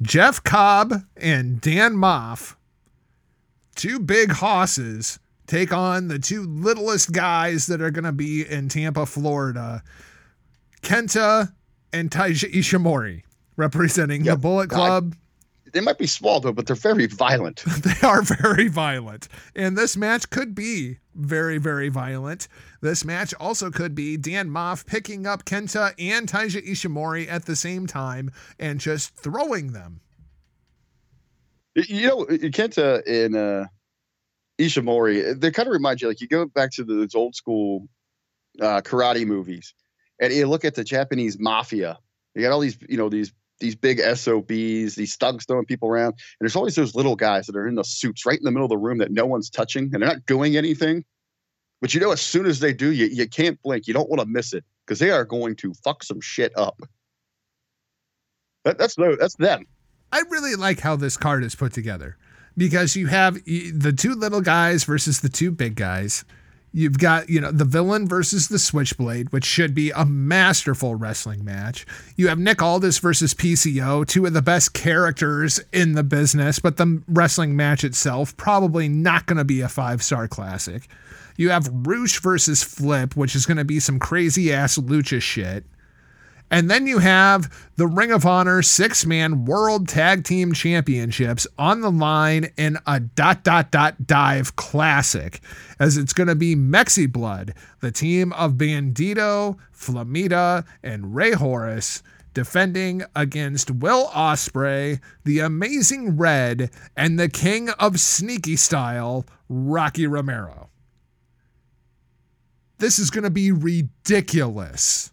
Jeff 0.02 0.42
Cobb 0.42 0.94
and 1.16 1.60
Dan 1.60 1.94
Maff, 1.94 2.56
two 3.74 3.98
big 3.98 4.32
hosses, 4.32 5.18
take 5.46 5.72
on 5.72 6.08
the 6.08 6.18
two 6.18 6.42
littlest 6.42 7.12
guys 7.12 7.66
that 7.66 7.82
are 7.82 7.90
going 7.90 8.04
to 8.04 8.12
be 8.12 8.46
in 8.46 8.68
Tampa, 8.68 9.04
Florida. 9.04 9.82
Kenta 10.82 11.52
and 11.92 12.10
Taiji 12.10 12.52
Ishimori 12.52 13.22
representing 13.56 14.24
yep. 14.24 14.36
the 14.36 14.40
Bullet 14.40 14.70
Club. 14.70 15.14
I, 15.14 15.18
they 15.72 15.80
might 15.80 15.98
be 15.98 16.06
small 16.06 16.40
though, 16.40 16.52
but 16.52 16.66
they're 16.66 16.76
very 16.76 17.06
violent. 17.06 17.62
they 17.82 18.06
are 18.06 18.22
very 18.22 18.68
violent. 18.68 19.28
And 19.54 19.76
this 19.76 19.96
match 19.96 20.30
could 20.30 20.54
be 20.54 20.98
very, 21.14 21.58
very 21.58 21.88
violent. 21.88 22.48
This 22.80 23.04
match 23.04 23.34
also 23.40 23.70
could 23.70 23.94
be 23.94 24.16
Dan 24.16 24.48
Maff 24.50 24.86
picking 24.86 25.26
up 25.26 25.44
Kenta 25.44 25.94
and 25.98 26.28
Taiji 26.28 26.66
Ishimori 26.66 27.30
at 27.30 27.46
the 27.46 27.56
same 27.56 27.86
time 27.86 28.30
and 28.58 28.80
just 28.80 29.14
throwing 29.16 29.72
them. 29.72 30.00
You 31.74 32.08
know, 32.08 32.24
Kenta 32.24 33.02
and 33.06 33.36
uh, 33.36 33.66
Ishimori, 34.58 35.40
they 35.40 35.50
kind 35.50 35.68
of 35.68 35.72
remind 35.72 36.00
you 36.00 36.08
like 36.08 36.20
you 36.20 36.28
go 36.28 36.46
back 36.46 36.72
to 36.72 36.84
those 36.84 37.14
old 37.14 37.34
school 37.34 37.88
uh, 38.60 38.80
karate 38.82 39.26
movies 39.26 39.74
and 40.20 40.32
you 40.32 40.46
look 40.46 40.64
at 40.64 40.74
the 40.74 40.84
Japanese 40.84 41.38
mafia. 41.38 41.98
You 42.34 42.42
got 42.42 42.52
all 42.52 42.60
these, 42.60 42.78
you 42.88 42.96
know, 42.96 43.08
these 43.08 43.32
these 43.60 43.76
big 43.76 44.00
SOBs, 44.00 44.94
these 44.94 45.16
thugs 45.16 45.44
throwing 45.44 45.66
people 45.66 45.88
around. 45.88 46.08
And 46.08 46.40
there's 46.40 46.56
always 46.56 46.74
those 46.74 46.94
little 46.94 47.16
guys 47.16 47.46
that 47.46 47.56
are 47.56 47.66
in 47.66 47.74
the 47.76 47.84
suits 47.84 48.26
right 48.26 48.38
in 48.38 48.44
the 48.44 48.50
middle 48.50 48.64
of 48.64 48.70
the 48.70 48.78
room 48.78 48.98
that 48.98 49.12
no 49.12 49.26
one's 49.26 49.50
touching 49.50 49.84
and 49.84 49.92
they're 49.92 50.00
not 50.00 50.26
doing 50.26 50.56
anything. 50.56 51.04
But 51.80 51.94
you 51.94 52.00
know, 52.00 52.10
as 52.10 52.20
soon 52.20 52.46
as 52.46 52.60
they 52.60 52.72
do, 52.72 52.92
you, 52.92 53.06
you 53.06 53.28
can't 53.28 53.60
blink. 53.62 53.86
You 53.86 53.94
don't 53.94 54.08
want 54.08 54.20
to 54.20 54.26
miss 54.26 54.52
it 54.52 54.64
because 54.86 54.98
they 54.98 55.10
are 55.10 55.24
going 55.24 55.56
to 55.56 55.72
fuck 55.84 56.02
some 56.02 56.20
shit 56.20 56.52
up. 56.56 56.80
That, 58.64 58.76
that's 58.76 58.96
that's 58.96 59.36
them. 59.36 59.66
I 60.12 60.22
really 60.28 60.56
like 60.56 60.80
how 60.80 60.96
this 60.96 61.16
card 61.16 61.44
is 61.44 61.54
put 61.54 61.72
together 61.72 62.16
because 62.56 62.96
you 62.96 63.06
have 63.06 63.42
the 63.44 63.94
two 63.96 64.14
little 64.14 64.40
guys 64.40 64.84
versus 64.84 65.20
the 65.20 65.28
two 65.28 65.50
big 65.50 65.76
guys. 65.76 66.24
You've 66.72 66.98
got, 66.98 67.28
you 67.28 67.40
know, 67.40 67.50
the 67.50 67.64
villain 67.64 68.06
versus 68.06 68.46
the 68.46 68.58
switchblade, 68.58 69.32
which 69.32 69.44
should 69.44 69.74
be 69.74 69.90
a 69.90 70.04
masterful 70.04 70.94
wrestling 70.94 71.44
match. 71.44 71.84
You 72.16 72.28
have 72.28 72.38
Nick 72.38 72.62
Aldis 72.62 72.98
versus 72.98 73.34
PCO, 73.34 74.06
two 74.06 74.24
of 74.24 74.34
the 74.34 74.42
best 74.42 74.72
characters 74.72 75.60
in 75.72 75.94
the 75.94 76.04
business, 76.04 76.60
but 76.60 76.76
the 76.76 77.02
wrestling 77.08 77.56
match 77.56 77.82
itself 77.82 78.36
probably 78.36 78.88
not 78.88 79.26
going 79.26 79.38
to 79.38 79.44
be 79.44 79.60
a 79.60 79.68
five 79.68 80.00
star 80.00 80.28
classic. 80.28 80.88
You 81.36 81.50
have 81.50 81.70
Rush 81.72 82.20
versus 82.20 82.62
Flip, 82.62 83.16
which 83.16 83.34
is 83.34 83.46
going 83.46 83.56
to 83.56 83.64
be 83.64 83.80
some 83.80 83.98
crazy 83.98 84.52
ass 84.52 84.78
lucha 84.78 85.20
shit. 85.20 85.64
And 86.50 86.68
then 86.68 86.86
you 86.86 86.98
have 86.98 87.70
the 87.76 87.86
Ring 87.86 88.10
of 88.10 88.26
Honor 88.26 88.60
six 88.60 89.06
man 89.06 89.44
World 89.44 89.86
Tag 89.88 90.24
Team 90.24 90.52
Championships 90.52 91.46
on 91.56 91.80
the 91.80 91.90
line 91.90 92.50
in 92.56 92.76
a 92.86 92.98
dot 92.98 93.44
dot 93.44 93.70
dot 93.70 94.06
dive 94.06 94.56
classic, 94.56 95.40
as 95.78 95.96
it's 95.96 96.12
going 96.12 96.26
to 96.26 96.34
be 96.34 96.56
Mexi 96.56 97.10
Blood, 97.10 97.54
the 97.80 97.92
team 97.92 98.32
of 98.32 98.54
Bandido, 98.54 99.58
Flamita, 99.72 100.66
and 100.82 101.14
Rey 101.14 101.32
Horus. 101.32 102.02
Defending 102.32 103.02
against 103.16 103.72
Will 103.72 104.06
Ospreay, 104.08 105.00
the 105.24 105.40
Amazing 105.40 106.16
Red, 106.16 106.70
and 106.96 107.18
the 107.18 107.28
King 107.28 107.70
of 107.70 107.98
Sneaky 107.98 108.54
Style, 108.54 109.26
Rocky 109.48 110.06
Romero. 110.06 110.68
This 112.78 113.00
is 113.00 113.10
going 113.10 113.24
to 113.24 113.30
be 113.30 113.50
ridiculous. 113.50 115.09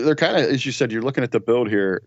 They're 0.00 0.14
kind 0.14 0.36
of, 0.36 0.44
as 0.44 0.64
you 0.64 0.72
said, 0.72 0.92
you're 0.92 1.02
looking 1.02 1.24
at 1.24 1.32
the 1.32 1.40
build 1.40 1.68
here 1.68 2.02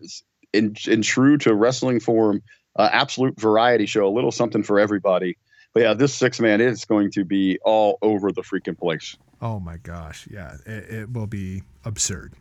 in 0.52 0.74
in 0.86 1.02
true 1.02 1.38
to 1.38 1.54
wrestling 1.54 2.00
form, 2.00 2.42
uh, 2.76 2.88
absolute 2.92 3.38
variety 3.38 3.86
show, 3.86 4.06
a 4.06 4.10
little 4.10 4.32
something 4.32 4.62
for 4.62 4.78
everybody. 4.78 5.36
But 5.74 5.82
yeah, 5.82 5.94
this 5.94 6.14
six 6.14 6.40
man 6.40 6.60
is 6.60 6.84
going 6.84 7.10
to 7.12 7.24
be 7.24 7.58
all 7.64 7.98
over 8.02 8.32
the 8.32 8.42
freaking 8.42 8.76
place. 8.76 9.16
Oh 9.40 9.60
my 9.60 9.76
gosh, 9.76 10.26
yeah, 10.30 10.56
it, 10.66 10.90
it 10.90 11.12
will 11.12 11.26
be 11.26 11.62
absurd. 11.84 12.34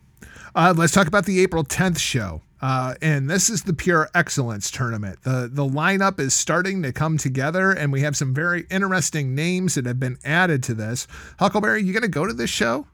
Uh, 0.56 0.74
let's 0.76 0.94
talk 0.94 1.08
about 1.08 1.26
the 1.26 1.42
April 1.42 1.64
10th 1.64 2.00
show. 2.00 2.42
Uh, 2.60 2.96
and 3.04 3.30
this 3.30 3.50
is 3.52 3.64
the 3.64 3.74
Pure 3.74 4.10
Excellence 4.16 4.72
Tournament. 4.72 5.22
The 5.22 5.48
the 5.52 5.64
lineup 5.64 6.20
is 6.20 6.34
starting 6.34 6.82
to 6.82 6.92
come 6.92 7.20
together, 7.20 7.72
and 7.72 7.92
we 7.92 8.02
have 8.02 8.18
some 8.18 8.34
very 8.34 8.66
interesting 8.72 9.36
names 9.36 9.76
that 9.76 9.86
have 9.86 10.00
been 10.00 10.18
added 10.26 10.64
to 10.64 10.74
this. 10.74 11.08
Huckleberry, 11.40 11.84
you 11.84 11.94
going 11.94 12.02
to 12.02 12.08
go 12.08 12.26
to 12.26 12.34
this 12.34 12.50
show? 12.50 12.88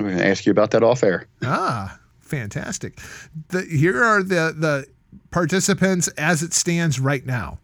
I'm 0.00 0.06
going 0.06 0.18
to 0.18 0.26
ask 0.26 0.46
you 0.46 0.50
about 0.50 0.70
that 0.70 0.82
off 0.82 1.02
air. 1.04 1.26
Ah, 1.42 1.98
fantastic. 2.20 2.98
The, 3.48 3.62
here 3.62 4.02
are 4.02 4.22
the 4.22 4.54
the 4.56 4.86
participants 5.30 6.08
as 6.16 6.42
it 6.42 6.54
stands 6.54 6.98
right 6.98 7.24
now. 7.26 7.58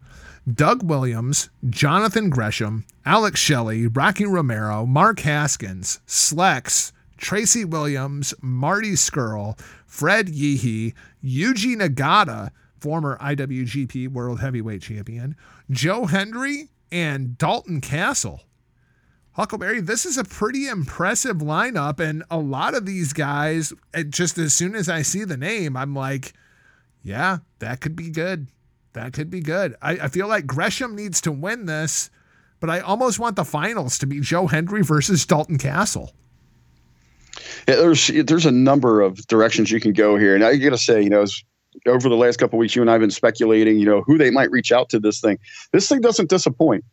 Doug 0.52 0.82
Williams, 0.82 1.48
Jonathan 1.70 2.28
Gresham, 2.28 2.84
Alex 3.06 3.40
Shelley, 3.40 3.86
Rocky 3.86 4.26
Romero, 4.26 4.84
Mark 4.84 5.20
Haskins, 5.20 6.00
Slex, 6.06 6.92
Tracy 7.16 7.64
Williams, 7.64 8.34
Marty 8.42 8.92
Scurll, 8.92 9.58
Fred 9.86 10.28
Yehi, 10.28 10.92
Yuji 11.24 11.74
Nagata, 11.74 12.50
former 12.78 13.16
IWGP 13.18 14.08
World 14.08 14.40
Heavyweight 14.40 14.82
Champion, 14.82 15.34
Joe 15.70 16.04
Hendry, 16.04 16.68
and 16.92 17.38
Dalton 17.38 17.80
Castle. 17.80 18.42
Huckleberry, 19.36 19.82
this 19.82 20.06
is 20.06 20.16
a 20.16 20.24
pretty 20.24 20.66
impressive 20.66 21.36
lineup, 21.36 22.00
and 22.00 22.24
a 22.30 22.38
lot 22.38 22.74
of 22.74 22.86
these 22.86 23.12
guys, 23.12 23.70
eh, 23.92 24.02
just 24.08 24.38
as 24.38 24.54
soon 24.54 24.74
as 24.74 24.88
I 24.88 25.02
see 25.02 25.24
the 25.24 25.36
name, 25.36 25.76
I'm 25.76 25.94
like, 25.94 26.32
yeah, 27.02 27.38
that 27.58 27.82
could 27.82 27.94
be 27.94 28.08
good. 28.08 28.46
That 28.94 29.12
could 29.12 29.28
be 29.28 29.40
good. 29.40 29.76
I, 29.82 29.90
I 29.92 30.08
feel 30.08 30.26
like 30.26 30.46
Gresham 30.46 30.96
needs 30.96 31.20
to 31.20 31.32
win 31.32 31.66
this, 31.66 32.08
but 32.60 32.70
I 32.70 32.80
almost 32.80 33.18
want 33.18 33.36
the 33.36 33.44
finals 33.44 33.98
to 33.98 34.06
be 34.06 34.20
Joe 34.20 34.46
Hendry 34.46 34.82
versus 34.82 35.26
Dalton 35.26 35.58
Castle. 35.58 36.14
Yeah, 37.68 37.76
there's 37.76 38.06
there's 38.06 38.46
a 38.46 38.50
number 38.50 39.02
of 39.02 39.18
directions 39.26 39.70
you 39.70 39.80
can 39.80 39.92
go 39.92 40.16
here, 40.16 40.34
and 40.34 40.42
I 40.42 40.56
got 40.56 40.70
to 40.70 40.78
say, 40.78 41.02
you 41.02 41.10
know, 41.10 41.26
over 41.86 42.08
the 42.08 42.16
last 42.16 42.38
couple 42.38 42.58
weeks, 42.58 42.74
you 42.74 42.80
and 42.80 42.88
I 42.90 42.94
have 42.94 43.02
been 43.02 43.10
speculating, 43.10 43.78
you 43.78 43.84
know, 43.84 44.00
who 44.00 44.16
they 44.16 44.30
might 44.30 44.50
reach 44.50 44.72
out 44.72 44.88
to 44.88 44.98
this 44.98 45.20
thing. 45.20 45.38
This 45.72 45.90
thing 45.90 46.00
doesn't 46.00 46.30
disappoint 46.30 46.86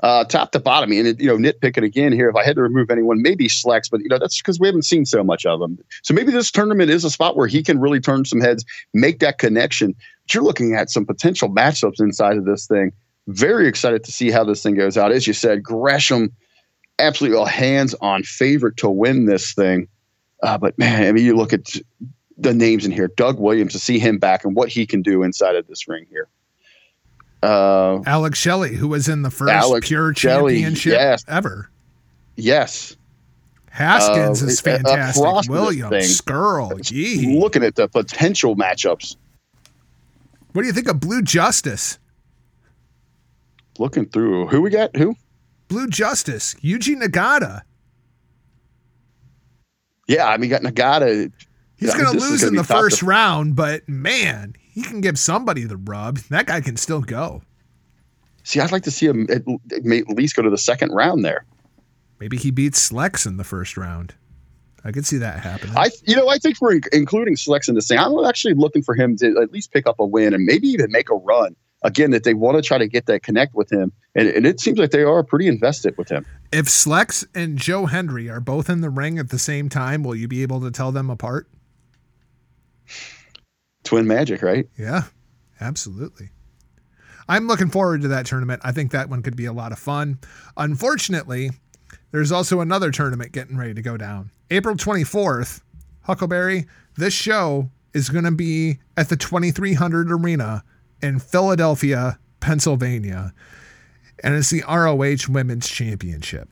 uh, 0.00 0.24
top 0.24 0.52
to 0.52 0.60
bottom. 0.60 0.92
And 0.92 1.20
you 1.20 1.26
know, 1.26 1.36
nitpicking 1.36 1.84
again 1.84 2.12
here. 2.12 2.28
If 2.28 2.36
I 2.36 2.44
had 2.44 2.56
to 2.56 2.62
remove 2.62 2.90
anyone, 2.90 3.22
maybe 3.22 3.48
Slex, 3.48 3.90
but 3.90 4.00
you 4.00 4.08
know 4.08 4.18
that's 4.18 4.40
because 4.40 4.60
we 4.60 4.68
haven't 4.68 4.84
seen 4.84 5.06
so 5.06 5.22
much 5.24 5.46
of 5.46 5.60
them. 5.60 5.78
So 6.02 6.14
maybe 6.14 6.32
this 6.32 6.50
tournament 6.50 6.90
is 6.90 7.04
a 7.04 7.10
spot 7.10 7.36
where 7.36 7.46
he 7.46 7.62
can 7.62 7.80
really 7.80 8.00
turn 8.00 8.24
some 8.24 8.40
heads, 8.40 8.64
make 8.94 9.20
that 9.20 9.38
connection. 9.38 9.94
But 10.24 10.34
you're 10.34 10.44
looking 10.44 10.74
at 10.74 10.90
some 10.90 11.06
potential 11.06 11.48
matchups 11.48 12.00
inside 12.00 12.36
of 12.36 12.44
this 12.44 12.66
thing. 12.66 12.92
Very 13.28 13.66
excited 13.66 14.04
to 14.04 14.12
see 14.12 14.30
how 14.30 14.44
this 14.44 14.62
thing 14.62 14.74
goes 14.74 14.96
out. 14.96 15.12
As 15.12 15.26
you 15.26 15.32
said, 15.32 15.62
Gresham, 15.62 16.32
absolutely 16.98 17.40
a 17.40 17.48
hands-on 17.48 18.22
favorite 18.22 18.76
to 18.78 18.88
win 18.88 19.26
this 19.26 19.52
thing. 19.52 19.88
Uh, 20.42 20.58
but 20.58 20.78
man, 20.78 21.04
I 21.04 21.12
mean, 21.12 21.24
you 21.24 21.36
look 21.36 21.52
at 21.52 21.72
the 22.36 22.52
names 22.54 22.84
in 22.84 22.92
here. 22.92 23.08
Doug 23.16 23.40
Williams 23.40 23.72
to 23.72 23.78
see 23.78 23.98
him 23.98 24.18
back 24.18 24.44
and 24.44 24.54
what 24.54 24.68
he 24.68 24.86
can 24.86 25.02
do 25.02 25.22
inside 25.22 25.56
of 25.56 25.66
this 25.66 25.88
ring 25.88 26.06
here. 26.10 26.28
Uh, 27.42 28.02
Alex 28.06 28.38
Shelley, 28.38 28.74
who 28.74 28.88
was 28.88 29.08
in 29.08 29.22
the 29.22 29.30
first 29.30 29.52
Alex 29.52 29.86
pure 29.88 30.14
Shelley, 30.14 30.54
championship 30.56 30.92
yes. 30.92 31.24
ever. 31.28 31.70
Yes. 32.36 32.96
Haskins 33.70 34.42
Uh, 34.42 34.46
is 34.46 34.58
uh, 34.60 34.62
fantastic. 34.62 35.22
this 35.22 35.48
Williams. 35.48 36.20
Scurll, 36.20 36.90
yee. 36.90 37.38
Looking 37.38 37.62
at 37.62 37.74
the 37.74 37.88
potential 37.88 38.56
matchups, 38.56 39.16
What 40.52 40.62
do 40.62 40.66
you 40.68 40.72
think 40.72 40.88
of 40.88 40.98
Blue 41.00 41.22
Justice? 41.22 41.98
looking 43.78 44.06
through 44.06 44.46
who 44.46 44.62
we 44.62 44.70
got, 44.70 44.96
who? 44.96 45.14
Blue 45.68 45.86
Justice, 45.86 46.54
Yuji 46.62 46.96
Nagata. 46.98 47.60
Yeah, 50.08 50.26
I 50.28 50.38
mean, 50.38 50.48
got 50.48 50.62
Nagata. 50.62 51.30
He's 51.76 51.92
going 51.94 52.06
to 52.10 52.18
lose 52.18 52.42
in 52.42 52.54
the 52.54 52.64
first 52.64 53.02
round, 53.02 53.54
but 53.56 53.86
man, 53.86 54.54
he 54.76 54.82
can 54.82 55.00
give 55.00 55.18
somebody 55.18 55.64
the 55.64 55.78
rub. 55.78 56.18
That 56.28 56.46
guy 56.46 56.60
can 56.60 56.76
still 56.76 57.00
go. 57.00 57.42
See, 58.44 58.60
I'd 58.60 58.70
like 58.70 58.82
to 58.82 58.90
see 58.90 59.06
him 59.06 59.26
at, 59.30 59.42
at 59.72 59.84
least 60.08 60.36
go 60.36 60.42
to 60.42 60.50
the 60.50 60.58
second 60.58 60.90
round 60.90 61.24
there. 61.24 61.46
Maybe 62.20 62.36
he 62.36 62.50
beats 62.50 62.88
Slex 62.88 63.26
in 63.26 63.38
the 63.38 63.44
first 63.44 63.76
round. 63.76 64.14
I 64.84 64.92
could 64.92 65.06
see 65.06 65.16
that 65.16 65.40
happening. 65.40 65.76
I, 65.76 65.88
you 66.04 66.14
know, 66.14 66.28
I 66.28 66.36
think 66.36 66.60
we're 66.60 66.80
including 66.92 67.36
Slex 67.36 67.68
in 67.68 67.74
this 67.74 67.88
thing. 67.88 67.98
I'm 67.98 68.22
actually 68.24 68.54
looking 68.54 68.82
for 68.82 68.94
him 68.94 69.16
to 69.16 69.40
at 69.40 69.50
least 69.50 69.72
pick 69.72 69.86
up 69.86 69.98
a 69.98 70.06
win 70.06 70.34
and 70.34 70.44
maybe 70.44 70.68
even 70.68 70.92
make 70.92 71.10
a 71.10 71.16
run. 71.16 71.56
Again, 71.82 72.10
that 72.10 72.24
they 72.24 72.34
want 72.34 72.56
to 72.56 72.62
try 72.62 72.78
to 72.78 72.86
get 72.86 73.06
that 73.06 73.22
connect 73.22 73.54
with 73.54 73.70
him, 73.70 73.92
and, 74.14 74.28
and 74.28 74.46
it 74.46 74.60
seems 74.60 74.78
like 74.78 74.90
they 74.90 75.02
are 75.02 75.22
pretty 75.22 75.46
invested 75.46 75.96
with 75.96 76.08
him. 76.08 76.24
if 76.52 76.66
Slex 76.66 77.26
and 77.34 77.58
Joe 77.58 77.86
Hendry 77.86 78.28
are 78.28 78.40
both 78.40 78.68
in 78.68 78.80
the 78.80 78.90
ring 78.90 79.18
at 79.18 79.30
the 79.30 79.38
same 79.38 79.68
time, 79.68 80.02
will 80.02 80.14
you 80.14 80.26
be 80.26 80.42
able 80.42 80.60
to 80.62 80.70
tell 80.70 80.90
them 80.90 81.10
apart? 81.10 81.48
Twin 83.86 84.06
magic, 84.06 84.42
right? 84.42 84.68
Yeah, 84.78 85.04
absolutely. 85.60 86.30
I'm 87.28 87.46
looking 87.48 87.70
forward 87.70 88.02
to 88.02 88.08
that 88.08 88.26
tournament. 88.26 88.62
I 88.64 88.72
think 88.72 88.92
that 88.92 89.08
one 89.08 89.22
could 89.22 89.36
be 89.36 89.46
a 89.46 89.52
lot 89.52 89.72
of 89.72 89.78
fun. 89.78 90.18
Unfortunately, 90.56 91.50
there's 92.12 92.30
also 92.30 92.60
another 92.60 92.90
tournament 92.90 93.32
getting 93.32 93.56
ready 93.56 93.74
to 93.74 93.82
go 93.82 93.96
down. 93.96 94.30
April 94.50 94.76
24th, 94.76 95.60
Huckleberry, 96.02 96.66
this 96.96 97.14
show 97.14 97.70
is 97.94 98.08
going 98.10 98.24
to 98.24 98.30
be 98.30 98.78
at 98.96 99.08
the 99.08 99.16
2300 99.16 100.12
Arena 100.12 100.62
in 101.02 101.18
Philadelphia, 101.18 102.18
Pennsylvania. 102.40 103.32
And 104.22 104.34
it's 104.34 104.50
the 104.50 104.62
ROH 104.68 105.32
Women's 105.32 105.68
Championship. 105.68 106.48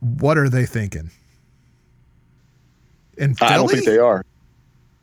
What 0.00 0.38
are 0.38 0.48
they 0.48 0.66
thinking? 0.66 1.10
In 3.16 3.34
Philly? 3.34 3.50
I 3.50 3.56
don't 3.56 3.68
think 3.68 3.84
they 3.84 3.98
are. 3.98 4.24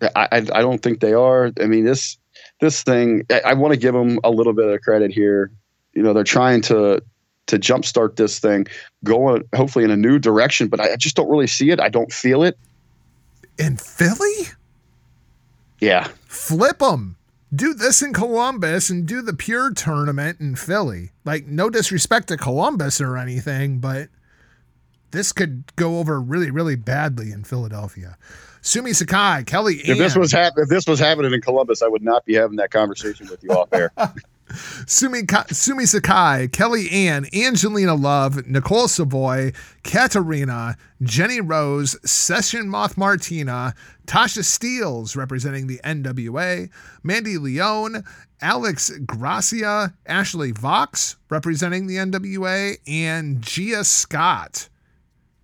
I, 0.02 0.28
I, 0.32 0.38
I 0.38 0.62
don't 0.62 0.82
think 0.82 1.00
they 1.00 1.14
are. 1.14 1.52
I 1.62 1.66
mean, 1.68 1.86
this 1.86 2.18
this 2.60 2.84
thing. 2.84 3.26
I, 3.30 3.42
I 3.46 3.54
want 3.54 3.74
to 3.74 3.80
give 3.80 3.94
them 3.94 4.20
a 4.24 4.30
little 4.30 4.54
bit 4.54 4.68
of 4.68 4.82
credit 4.82 5.12
here. 5.12 5.52
You 5.94 6.04
know, 6.04 6.14
they're 6.14 6.24
trying 6.24 6.62
to 6.64 7.02
to 7.48 7.60
jumpstart 7.60 8.16
this 8.16 8.40
thing, 8.40 8.68
going 9.04 9.44
hopefully 9.56 9.84
in 9.84 9.92
a 9.92 9.98
new 9.98 10.20
direction. 10.20 10.68
But 10.68 10.80
I, 10.80 10.94
I 10.94 10.96
just 10.96 11.16
don't 11.16 11.30
really 11.30 11.48
see 11.48 11.70
it. 11.72 11.80
I 11.80 11.90
don't 11.90 12.12
feel 12.12 12.44
it. 12.44 12.58
in 13.58 13.78
Philly? 13.78 14.50
Yeah, 15.80 16.10
flip 16.26 16.80
them. 16.80 17.18
Do 17.54 17.74
this 17.74 18.02
in 18.02 18.14
Columbus 18.14 18.90
and 18.90 19.06
do 19.06 19.22
the 19.22 19.34
pure 19.34 19.74
tournament 19.74 20.40
in 20.40 20.56
Philly. 20.56 21.12
Like, 21.26 21.48
no 21.48 21.70
disrespect 21.70 22.30
to 22.30 22.38
Columbus 22.38 23.02
or 23.02 23.18
anything, 23.18 23.80
but 23.80 24.08
this 25.12 25.34
could 25.34 25.76
go 25.76 26.00
over 26.00 26.22
really, 26.22 26.50
really 26.50 26.78
badly 26.78 27.32
in 27.32 27.44
Philadelphia. 27.44 28.18
Sumie 28.62 28.96
Sakai, 28.96 29.44
Kelly. 29.46 29.76
If 29.76 29.98
this 29.98 30.16
was 30.16 30.32
hap- 30.32 30.54
if 30.58 30.70
this 30.70 30.86
was 30.88 31.00
happening 31.00 31.34
in 31.34 31.42
Columbus, 31.42 31.82
I 31.82 31.88
would 31.88 32.04
not 32.04 32.26
be 32.26 32.36
having 32.36 32.58
that 32.58 32.72
conversation 32.72 33.28
with 33.30 33.44
you 33.44 33.50
off 33.52 33.70
air. 33.74 33.92
Sumi, 34.86 35.24
Ka- 35.24 35.46
Sumie 35.46 35.88
Sakai, 35.88 36.50
Kelly 36.50 36.90
Ann, 36.92 37.26
Angelina 37.34 37.96
Love, 37.96 38.46
Nicole 38.48 38.88
Savoy, 38.90 39.54
Katarina, 39.84 40.76
Jenny 41.02 41.40
Rose, 41.40 41.98
Session 42.10 42.68
Moth 42.68 42.98
Martina, 42.98 43.74
Tasha 44.08 44.44
Steelz 44.44 45.16
representing 45.16 45.68
the 45.68 45.80
NWA, 45.86 46.70
Mandy 47.02 47.38
Leon, 47.38 48.04
Alex 48.42 48.92
Gracia, 49.06 49.94
Ashley 50.06 50.52
Vox 50.52 51.16
representing 51.30 51.88
the 51.88 51.96
NWA, 51.96 52.76
and 52.86 53.42
Gia 53.42 53.84
Scott. 53.86 54.68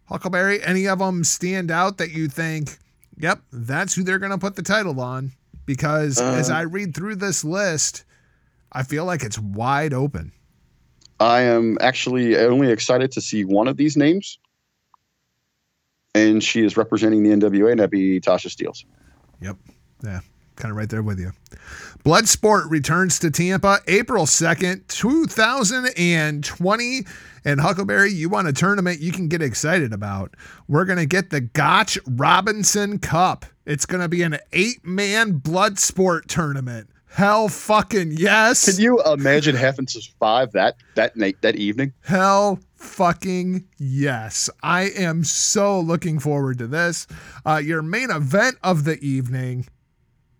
Huckleberry, 0.05 0.61
any 0.63 0.87
of 0.87 0.99
them 0.99 1.23
stand 1.23 1.71
out 1.71 1.97
that 1.97 2.11
you 2.11 2.27
think, 2.27 2.77
yep, 3.17 3.41
that's 3.51 3.93
who 3.93 4.03
they're 4.03 4.19
going 4.19 4.31
to 4.31 4.37
put 4.37 4.55
the 4.55 4.63
title 4.63 4.99
on? 4.99 5.31
Because 5.65 6.19
as 6.19 6.49
uh-huh. 6.49 6.59
I 6.59 6.61
read 6.63 6.95
through 6.95 7.15
this 7.15 7.43
list, 7.43 8.05
I 8.71 8.83
feel 8.83 9.05
like 9.05 9.23
it's 9.23 9.37
wide 9.37 9.93
open. 9.93 10.31
I 11.19 11.41
am 11.41 11.77
actually 11.81 12.37
only 12.37 12.71
excited 12.71 13.11
to 13.13 13.21
see 13.21 13.43
one 13.43 13.67
of 13.67 13.75
these 13.75 13.97
names, 13.97 14.39
and 16.13 16.43
she 16.43 16.63
is 16.63 16.77
representing 16.77 17.23
the 17.23 17.31
NWA, 17.31 17.71
and 17.71 17.79
that'd 17.79 17.89
be 17.89 18.21
Tasha 18.21 18.47
Steelz. 18.47 18.85
Yep. 19.41 19.57
Yeah. 20.03 20.19
Kind 20.55 20.71
of 20.71 20.77
right 20.77 20.89
there 20.89 21.03
with 21.03 21.19
you. 21.19 21.31
Bloodsport 22.03 22.69
returns 22.69 23.19
to 23.19 23.31
Tampa 23.31 23.79
April 23.87 24.25
2nd, 24.25 24.87
2020. 24.87 27.05
And 27.43 27.61
Huckleberry, 27.61 28.11
you 28.11 28.29
want 28.29 28.47
a 28.47 28.53
tournament 28.53 28.99
you 28.99 29.11
can 29.11 29.27
get 29.27 29.41
excited 29.41 29.93
about. 29.93 30.35
We're 30.67 30.85
going 30.85 30.99
to 30.99 31.05
get 31.05 31.29
the 31.29 31.41
Gotch 31.41 31.97
Robinson 32.05 32.99
Cup. 32.99 33.45
It's 33.65 33.85
going 33.85 34.01
to 34.01 34.09
be 34.09 34.21
an 34.21 34.37
eight 34.53 34.85
man 34.85 35.39
Bloodsport 35.39 36.25
tournament. 36.27 36.89
Hell 37.09 37.49
fucking 37.49 38.13
yes. 38.13 38.65
Can 38.65 38.83
you 38.83 39.01
imagine 39.03 39.55
having 39.55 39.85
to 39.87 40.01
survive 40.01 40.51
that 40.51 40.75
that 40.95 41.17
night 41.17 41.41
that 41.41 41.55
evening? 41.55 41.93
Hell 42.01 42.59
fucking 42.75 43.65
yes. 43.77 44.49
I 44.61 44.89
am 44.91 45.23
so 45.23 45.79
looking 45.79 46.19
forward 46.19 46.59
to 46.59 46.67
this. 46.67 47.07
Uh, 47.45 47.57
your 47.57 47.81
main 47.81 48.11
event 48.11 48.57
of 48.61 48.83
the 48.83 48.99
evening 48.99 49.65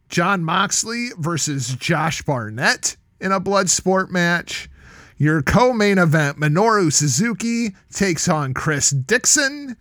Jon 0.10 0.44
Moxley 0.44 1.10
versus 1.18 1.76
Josh 1.76 2.22
Barnett 2.22 2.98
in 3.20 3.32
a 3.32 3.40
blood 3.40 3.70
sport 3.70 4.12
match. 4.12 4.70
Your 5.18 5.42
co 5.42 5.74
main 5.74 5.98
event, 5.98 6.38
Minoru 6.40 6.94
Suzuki 6.94 7.76
takes 7.92 8.30
on 8.30 8.54
Chris 8.54 8.92
Dixon. 8.92 9.76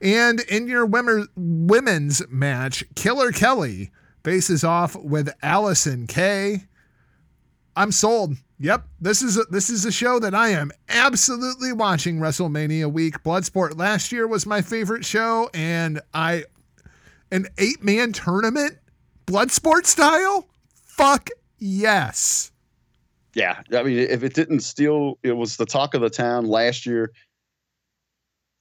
And 0.00 0.40
in 0.40 0.68
your 0.68 0.86
women's 0.86 2.22
match, 2.28 2.84
Killer 2.94 3.32
Kelly 3.32 3.90
faces 4.24 4.64
off 4.64 4.94
with 4.96 5.28
Allysin 5.42 6.08
Kay. 6.08 6.64
I'm 7.76 7.92
sold. 7.92 8.36
Yep, 8.60 8.88
this 9.00 9.22
is 9.22 9.36
a, 9.36 9.44
this 9.50 9.70
is 9.70 9.84
a 9.84 9.92
show 9.92 10.18
that 10.18 10.34
I 10.34 10.48
am 10.48 10.72
absolutely 10.88 11.72
watching 11.72 12.18
WrestleMania 12.18 12.90
week. 12.90 13.22
Bloodsport 13.22 13.78
last 13.78 14.10
year 14.10 14.26
was 14.26 14.46
my 14.46 14.62
favorite 14.62 15.04
show, 15.04 15.48
and 15.54 16.00
I 16.12 16.44
an 17.30 17.46
eight 17.58 17.84
man 17.84 18.12
tournament, 18.12 18.78
Bloodsport 19.28 19.84
style. 19.84 20.48
Fuck 20.86 21.28
yes. 21.58 22.50
Yeah, 23.34 23.60
I 23.74 23.82
mean, 23.82 23.98
if 23.98 24.22
it 24.22 24.32
didn't 24.32 24.60
steal, 24.60 25.18
it 25.22 25.32
was 25.32 25.58
the 25.58 25.66
talk 25.66 25.92
of 25.92 26.00
the 26.00 26.08
town 26.08 26.46
last 26.46 26.86
year. 26.86 27.12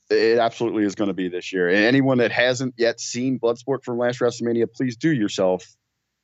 It 0.09 0.39
absolutely 0.39 0.83
is 0.83 0.93
going 0.93 1.07
to 1.07 1.13
be 1.13 1.29
this 1.29 1.53
year. 1.53 1.69
And 1.69 1.77
anyone 1.77 2.17
that 2.17 2.33
hasn't 2.33 2.73
yet 2.77 2.99
seen 2.99 3.39
Bloodsport 3.39 3.85
from 3.85 3.97
last 3.97 4.19
WrestleMania, 4.19 4.67
please 4.71 4.97
do 4.97 5.13
yourself 5.13 5.65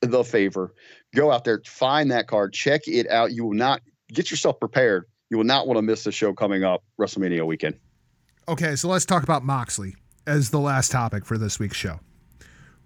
the 0.01 0.25
favor. 0.25 0.73
Go 1.15 1.31
out 1.31 1.45
there, 1.45 1.61
find 1.65 2.11
that 2.11 2.27
card, 2.27 2.51
check 2.51 2.81
it 2.85 3.09
out. 3.09 3.31
You 3.31 3.45
will 3.45 3.55
not 3.55 3.81
get 4.11 4.29
yourself 4.29 4.59
prepared. 4.59 5.05
You 5.29 5.37
will 5.37 5.45
not 5.45 5.67
want 5.67 5.77
to 5.77 5.81
miss 5.81 6.03
the 6.03 6.11
show 6.11 6.33
coming 6.33 6.65
up 6.65 6.83
WrestleMania 6.99 7.45
weekend. 7.45 7.75
Okay, 8.49 8.75
so 8.75 8.89
let's 8.89 9.05
talk 9.05 9.23
about 9.23 9.45
Moxley 9.45 9.95
as 10.27 10.49
the 10.49 10.59
last 10.59 10.91
topic 10.91 11.25
for 11.25 11.37
this 11.37 11.59
week's 11.59 11.77
show. 11.77 12.01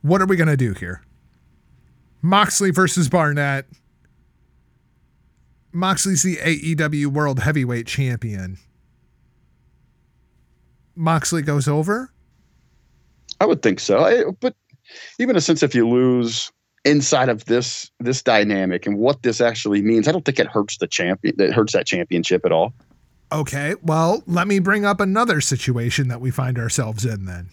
What 0.03 0.21
are 0.21 0.27
we 0.27 0.35
going 0.35 0.47
to 0.49 0.55
do 0.55 0.73
here? 0.73 1.01
Moxley 2.27 2.71
versus 2.71 3.07
Barnett. 3.07 3.65
Moxley's 5.71 6.23
the 6.23 6.35
AEW 6.35 7.07
World 7.07 7.39
Heavyweight 7.39 7.87
Champion. 7.87 8.57
Moxley 10.93 11.41
goes 11.41 11.69
over? 11.69 12.11
I 13.39 13.45
would 13.45 13.61
think 13.61 13.79
so. 13.79 13.99
I, 13.99 14.25
but 14.41 14.53
even 15.19 15.31
in 15.31 15.37
a 15.37 15.41
sense, 15.41 15.63
if 15.63 15.73
you 15.73 15.87
lose 15.87 16.51
inside 16.83 17.29
of 17.29 17.45
this 17.45 17.91
this 18.01 18.21
dynamic 18.21 18.85
and 18.85 18.97
what 18.97 19.23
this 19.23 19.39
actually 19.39 19.81
means, 19.81 20.09
I 20.09 20.11
don't 20.11 20.25
think 20.25 20.39
it 20.39 20.47
hurts 20.47 20.79
the 20.79 20.87
champion. 20.87 21.35
That 21.37 21.53
hurts 21.53 21.71
that 21.73 21.85
championship 21.85 22.45
at 22.45 22.51
all. 22.51 22.73
Okay, 23.31 23.75
well, 23.81 24.21
let 24.25 24.49
me 24.49 24.59
bring 24.59 24.83
up 24.83 24.99
another 24.99 25.39
situation 25.39 26.09
that 26.09 26.19
we 26.19 26.31
find 26.31 26.59
ourselves 26.59 27.05
in 27.05 27.23
then. 27.23 27.47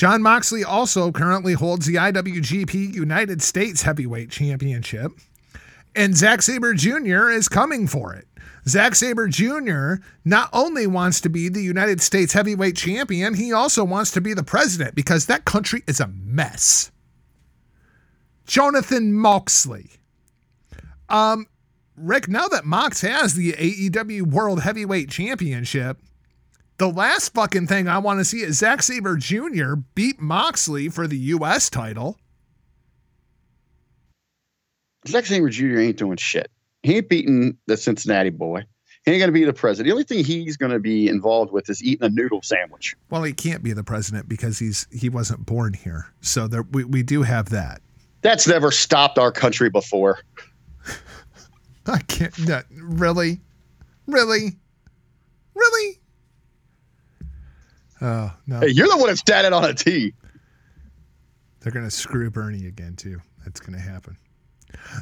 Jon 0.00 0.22
Moxley 0.22 0.64
also 0.64 1.12
currently 1.12 1.52
holds 1.52 1.84
the 1.84 1.96
IWGP 1.96 2.94
United 2.94 3.42
States 3.42 3.82
Heavyweight 3.82 4.30
Championship, 4.30 5.12
and 5.94 6.16
Zack 6.16 6.40
Sabre 6.40 6.72
Jr. 6.72 7.28
is 7.28 7.50
coming 7.50 7.86
for 7.86 8.14
it. 8.14 8.26
Zack 8.66 8.94
Sabre 8.94 9.28
Jr. 9.28 9.96
not 10.24 10.48
only 10.54 10.86
wants 10.86 11.20
to 11.20 11.28
be 11.28 11.50
the 11.50 11.60
United 11.60 12.00
States 12.00 12.32
Heavyweight 12.32 12.76
Champion, 12.76 13.34
he 13.34 13.52
also 13.52 13.84
wants 13.84 14.10
to 14.12 14.22
be 14.22 14.32
the 14.32 14.42
president 14.42 14.94
because 14.94 15.26
that 15.26 15.44
country 15.44 15.82
is 15.86 16.00
a 16.00 16.06
mess. 16.06 16.90
Jonathan 18.46 19.12
Moxley. 19.12 19.90
Um, 21.10 21.46
Rick, 21.94 22.26
now 22.26 22.48
that 22.48 22.64
Mox 22.64 23.02
has 23.02 23.34
the 23.34 23.52
AEW 23.52 24.22
World 24.22 24.62
Heavyweight 24.62 25.10
Championship, 25.10 25.98
the 26.80 26.88
last 26.88 27.34
fucking 27.34 27.66
thing 27.66 27.88
I 27.88 27.98
want 27.98 28.20
to 28.20 28.24
see 28.24 28.40
is 28.40 28.56
Zack 28.56 28.82
Sabre 28.82 29.16
Jr. 29.16 29.74
beat 29.94 30.18
Moxley 30.18 30.88
for 30.88 31.06
the 31.06 31.18
U.S. 31.18 31.68
title. 31.68 32.18
Zack 35.06 35.26
Sabre 35.26 35.50
Jr. 35.50 35.78
ain't 35.78 35.98
doing 35.98 36.16
shit. 36.16 36.50
He 36.82 36.96
ain't 36.96 37.10
beating 37.10 37.58
the 37.66 37.76
Cincinnati 37.76 38.30
boy. 38.30 38.64
He 39.04 39.12
ain't 39.12 39.20
going 39.20 39.28
to 39.28 39.32
be 39.32 39.44
the 39.44 39.52
president. 39.52 39.88
The 39.88 39.92
only 39.92 40.04
thing 40.04 40.24
he's 40.24 40.56
going 40.56 40.72
to 40.72 40.78
be 40.78 41.06
involved 41.06 41.52
with 41.52 41.68
is 41.68 41.82
eating 41.82 42.06
a 42.06 42.08
noodle 42.08 42.40
sandwich. 42.42 42.96
Well, 43.10 43.24
he 43.24 43.34
can't 43.34 43.62
be 43.62 43.74
the 43.74 43.84
president 43.84 44.26
because 44.26 44.58
he's 44.58 44.86
he 44.90 45.10
wasn't 45.10 45.44
born 45.44 45.74
here. 45.74 46.06
So 46.22 46.48
there, 46.48 46.62
we, 46.62 46.84
we 46.84 47.02
do 47.02 47.22
have 47.22 47.50
that. 47.50 47.82
That's 48.22 48.48
never 48.48 48.70
stopped 48.70 49.18
our 49.18 49.32
country 49.32 49.68
before. 49.68 50.20
I 51.86 51.98
can't. 51.98 52.38
No, 52.38 52.62
really, 52.70 53.40
really, 54.06 54.56
really. 55.54 55.99
Oh 58.02 58.32
no, 58.46 58.60
Hey, 58.60 58.68
you're 58.70 58.88
the 58.88 58.96
one 58.96 59.08
that's 59.08 59.20
standing 59.20 59.52
on 59.52 59.64
a 59.64 59.74
T. 59.74 60.14
they're 61.60 61.72
gonna 61.72 61.90
screw 61.90 62.30
Bernie 62.30 62.66
again 62.66 62.96
too. 62.96 63.20
That's 63.44 63.60
gonna 63.60 63.80
happen. 63.80 64.16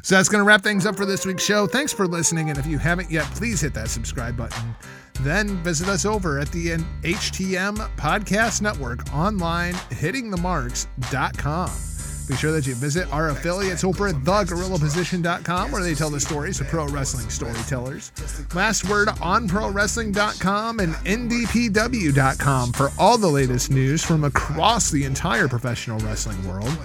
So 0.03 0.16
that's 0.16 0.31
going 0.31 0.43
to 0.43 0.47
wrap 0.47 0.62
things 0.62 0.87
up 0.87 0.97
for 0.97 1.05
this 1.05 1.27
week's 1.27 1.45
show. 1.45 1.66
Thanks 1.66 1.93
for 1.93 2.07
listening. 2.07 2.49
And 2.49 2.59
if 2.59 2.65
you 2.66 2.79
haven't 2.79 3.11
yet, 3.11 3.27
please 3.35 3.61
hit 3.61 3.75
that 3.75 3.91
subscribe 3.91 4.35
button. 4.35 4.75
Then 5.20 5.62
visit 5.62 5.89
us 5.89 6.07
over 6.07 6.39
at 6.39 6.51
the 6.53 6.69
HTM 7.03 7.77
Podcast 7.97 8.62
Network 8.62 9.15
online, 9.15 9.75
hittingthemarks.com. 9.75 11.88
Be 12.29 12.37
sure 12.37 12.53
that 12.53 12.67
you 12.67 12.75
visit 12.75 13.11
our 13.11 13.31
affiliates 13.31 13.85
over 13.85 14.09
at 14.09 14.17
thegorillaposition.com 14.17 15.73
where 15.73 15.83
they 15.83 15.95
tell 15.95 16.11
the 16.11 16.21
stories 16.21 16.61
of 16.61 16.67
pro 16.67 16.87
wrestling 16.87 17.31
storytellers. 17.31 18.13
Last 18.55 18.87
word 18.87 19.09
on 19.23 19.49
prowrestling.com 19.49 20.81
and 20.81 20.93
ndpw.com 20.95 22.73
for 22.73 22.91
all 22.99 23.17
the 23.17 23.29
latest 23.29 23.71
news 23.71 24.05
from 24.05 24.25
across 24.25 24.91
the 24.91 25.05
entire 25.05 25.49
professional 25.49 25.99
wrestling 26.01 26.47
world. 26.47 26.77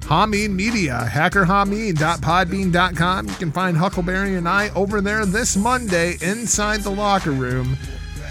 Hameen 0.00 0.50
Media, 0.50 1.08
hackerhameen.podbean.com. 1.10 3.28
You 3.28 3.34
can 3.34 3.52
find 3.52 3.76
Huckleberry 3.76 4.34
and 4.34 4.48
I 4.48 4.70
over 4.70 5.00
there 5.00 5.24
this 5.24 5.56
Monday 5.56 6.16
inside 6.20 6.80
the 6.80 6.90
locker 6.90 7.30
room 7.30 7.76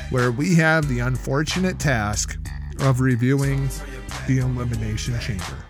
where 0.10 0.32
we 0.32 0.56
have 0.56 0.88
the 0.88 1.00
unfortunate 1.00 1.80
task 1.80 2.38
of 2.82 3.02
reviewing 3.02 3.68
the 4.28 4.40
Elimination 4.40 5.20
Chamber. 5.20 5.69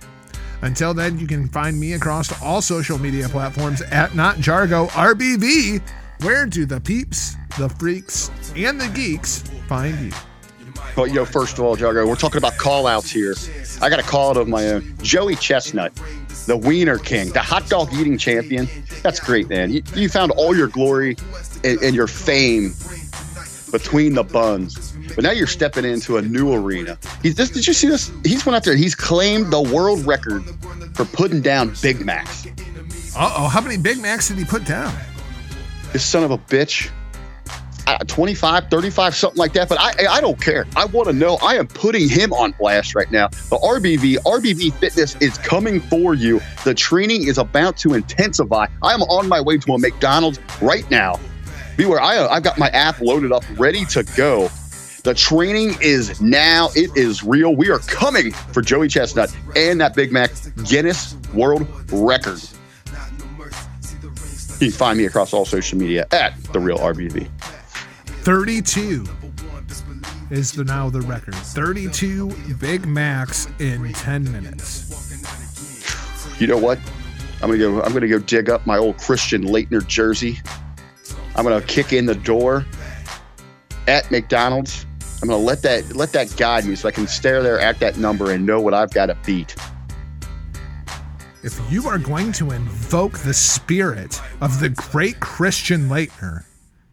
Until 0.61 0.94
then, 0.94 1.18
you 1.18 1.27
can 1.27 1.48
find 1.48 1.80
me 1.80 1.94
across 1.94 2.41
all 2.41 2.61
social 2.61 2.98
media 2.98 3.30
platforms 3.30 3.81
at 3.81 4.11
NotJargoRBV. 4.11 5.81
Where 6.22 6.45
do 6.45 6.65
the 6.65 6.81
peeps, 6.81 7.36
the 7.57 7.69
freaks, 7.69 8.30
and 8.56 8.80
the 8.80 8.90
geeks 8.90 9.40
find 9.68 9.98
you? 9.99 10.11
But 10.95 11.11
yo, 11.11 11.23
first 11.23 11.57
of 11.57 11.64
all, 11.64 11.77
Jargo, 11.77 12.07
we're 12.07 12.15
talking 12.15 12.40
about 12.40 12.57
call 12.57 12.88
outs 12.88 13.10
here. 13.10 13.36
I 13.81 13.90
got 13.90 13.99
a 13.99 14.03
call 14.03 14.31
out 14.31 14.38
of 14.38 14.48
my 14.48 14.68
own. 14.68 14.95
Joey 15.02 15.36
Chestnut, 15.36 15.94
the 16.45 16.57
Wiener 16.57 16.98
King, 16.98 17.30
the 17.30 17.41
hot 17.41 17.69
dog 17.69 17.94
eating 17.94 18.18
champion. 18.18 18.68
That's 19.02 19.19
great, 19.19 19.48
man. 19.49 19.72
You, 19.72 19.81
you 19.95 20.10
found 20.10 20.31
all 20.31 20.56
your 20.56 20.68
glory 20.68 21.15
and, 21.64 21.81
and 21.81 21.95
your 21.95 22.07
fame 22.07 22.73
between 23.72 24.15
the 24.15 24.23
buns. 24.23 24.89
But 25.15 25.23
now 25.23 25.31
you're 25.31 25.48
stepping 25.48 25.86
into 25.86 26.18
a 26.18 26.22
new 26.22 26.53
arena. 26.53 26.98
He's 27.22 27.36
this. 27.36 27.49
Did 27.49 27.68
you 27.68 27.73
see 27.73 27.88
this? 27.88 28.11
He's 28.23 28.45
went 28.45 28.56
out 28.56 28.64
there. 28.64 28.76
He's 28.76 28.95
claimed 28.95 29.52
the 29.52 29.61
world 29.61 30.06
record 30.06 30.44
for 30.95 31.06
putting 31.06 31.41
down 31.41 31.73
Big 31.81 32.06
Macs. 32.06 32.45
Uh 33.15 33.34
oh, 33.38 33.48
how 33.48 33.61
many 33.61 33.77
Big 33.77 33.99
Macs 33.99 34.27
did 34.27 34.38
he 34.38 34.45
put 34.45 34.65
down? 34.65 34.94
This 35.94 36.06
son 36.06 36.23
of 36.23 36.31
a 36.31 36.38
bitch. 36.38 36.90
Uh, 37.88 37.98
25, 38.06 38.69
35, 38.69 39.15
something 39.15 39.40
like 39.40 39.53
that. 39.53 39.68
But 39.68 39.80
I, 39.80 40.18
I 40.18 40.22
don't 40.22 40.40
care. 40.40 40.68
I 40.76 40.86
want 40.86 41.07
to 41.07 41.14
know. 41.14 41.40
I 41.41 41.56
am 41.56 41.65
putting 41.65 42.07
him 42.07 42.31
on 42.34 42.52
blast 42.60 42.94
right 42.94 43.10
now. 43.10 43.30
The 43.30 43.57
RBV, 43.57 44.18
RBV 44.18 44.73
Fitness 44.73 45.15
is 45.15 45.40
coming 45.40 45.80
for 45.80 46.14
you. 46.14 46.40
The 46.65 46.76
training 46.76 47.26
is 47.26 47.40
about 47.40 47.77
to 47.77 47.95
intensify. 47.95 48.68
I 48.84 48.94
am 48.94 49.02
on 49.03 49.27
my 49.27 49.41
way 49.41 49.57
to 49.57 49.73
a 49.73 49.80
McDonald's 49.80 50.40
right 50.61 50.88
now. 50.91 51.19
Beware, 51.77 51.99
I, 51.99 52.27
I've 52.27 52.44
got 52.44 52.60
my 52.60 52.68
app 52.69 53.02
loaded 53.02 53.31
up, 53.31 53.44
ready 53.57 53.86
to 53.86 54.03
go. 54.15 54.52
The 55.04 55.14
training 55.14 55.76
is 55.82 56.22
now. 56.22 56.70
It 56.76 56.96
is 56.96 57.24
real. 57.24 57.56
We 57.56 57.70
are 57.70 57.80
coming 57.80 58.32
for 58.32 58.62
Joey 58.62 58.90
Chestnut 58.90 59.36
and 59.56 59.80
that 59.82 59.96
Big 59.96 60.12
Mac 60.12 60.32
Guinness 60.66 61.16
World 61.34 61.66
Record. 61.92 62.42
You 64.60 64.68
can 64.68 64.72
find 64.72 64.98
me 64.98 65.06
across 65.06 65.34
all 65.34 65.46
social 65.46 65.78
media 65.78 66.06
at 66.12 66.42
The 66.52 66.60
Real 66.60 66.78
RBV. 66.78 67.30
32 68.24 69.06
is 70.30 70.52
the 70.52 70.66
now 70.66 70.90
the 70.90 71.02
record. 71.02 71.34
32 71.34 72.30
Big 72.60 72.86
Macs 72.86 73.48
in 73.60 73.94
10 73.94 74.32
minutes. 74.32 74.86
You 76.42 76.48
know 76.48 76.58
what? 76.58 76.78
I'm 77.42 77.50
gonna 77.50 77.58
go. 77.58 77.82
I'm 77.82 77.94
gonna 77.94 78.08
go 78.10 78.20
dig 78.20 78.50
up 78.50 78.66
my 78.66 78.78
old 78.78 78.98
Christian 78.98 79.46
Laettner 79.46 79.86
jersey. 79.88 80.40
I'm 81.36 81.46
gonna 81.46 81.62
kick 81.62 81.94
in 81.94 82.06
the 82.06 82.16
door 82.16 82.66
at 83.88 84.12
McDonald's. 84.12 84.86
I'm 85.22 85.28
gonna 85.28 85.44
let 85.44 85.62
that 85.64 85.96
let 85.96 86.14
that 86.14 86.34
guide 86.38 86.66
me 86.66 86.76
so 86.76 86.88
I 86.88 86.91
can 86.91 87.08
stare 87.08 87.44
there 87.44 87.60
at 87.60 87.80
that 87.80 87.98
number 87.98 88.32
and 88.32 88.46
know 88.46 88.62
what 88.62 88.74
I've 88.74 88.91
got 88.91 89.08
to 89.08 89.18
beat. 89.26 89.56
If 91.41 91.58
you 91.72 91.88
are 91.88 91.98
going 91.98 92.34
to 92.34 92.52
invoke 92.52 93.20
the 93.20 93.34
spirit 93.34 94.22
of 94.41 94.60
the 94.60 94.68
great 94.70 95.22
Christian 95.22 95.88
Laettner, 95.88 96.44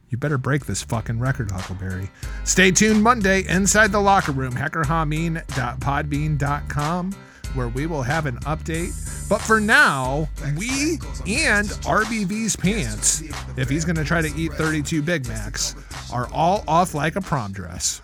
you 0.08 0.18
better 0.18 0.38
break 0.38 0.66
this 0.66 0.84
fucking 0.84 1.18
record, 1.18 1.50
Huckleberry. 1.50 2.08
Stay 2.44 2.70
tuned 2.70 3.02
Monday 3.02 3.44
inside 3.48 3.90
the 3.90 4.00
locker 4.00 4.30
room, 4.30 4.52
hackerhameen.podbean.com, 4.52 7.12
where 7.54 7.68
we 7.68 7.86
will 7.86 8.02
have 8.02 8.26
an 8.26 8.36
update. 8.40 9.28
But 9.28 9.40
for 9.40 9.58
now, 9.58 10.28
we 10.56 11.00
and 11.26 11.68
RBV's 11.82 12.54
pants, 12.54 13.24
if 13.56 13.68
he's 13.68 13.84
going 13.84 13.96
to 13.96 14.04
try 14.04 14.22
to 14.22 14.32
eat 14.36 14.52
32 14.52 15.02
Big 15.02 15.26
Macs, 15.26 15.74
are 16.12 16.28
all 16.32 16.62
off 16.68 16.94
like 16.94 17.16
a 17.16 17.20
prom 17.20 17.52
dress. 17.52 18.00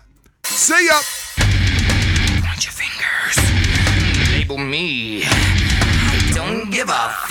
See 0.55 0.85
ya! 0.85 1.01
Point 2.45 2.63
your 2.63 2.71
fingers. 2.71 3.37
Label 4.31 4.57
me. 4.57 5.23
I 5.25 6.31
don't 6.33 6.69
give 6.71 6.89
f- 6.89 7.29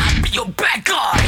I'll 0.00 0.22
be 0.22 0.30
your 0.30 0.46
bad 0.46 0.84
guy. 0.84 1.27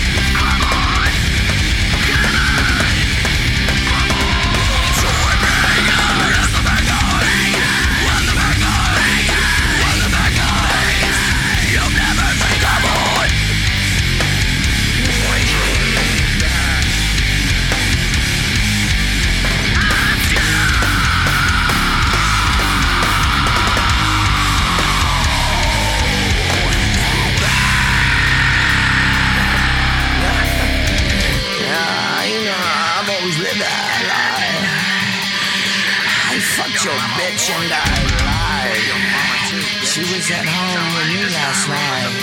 was 40.21 40.29
at 40.29 40.45
home 40.45 40.93
with 40.93 41.09
you 41.09 41.25
last 41.33 41.67
night. 41.67 42.13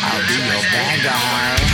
I'll 0.00 0.26
be 0.28 0.36
your 0.48 0.62
bad 0.72 1.04
guy. 1.04 1.65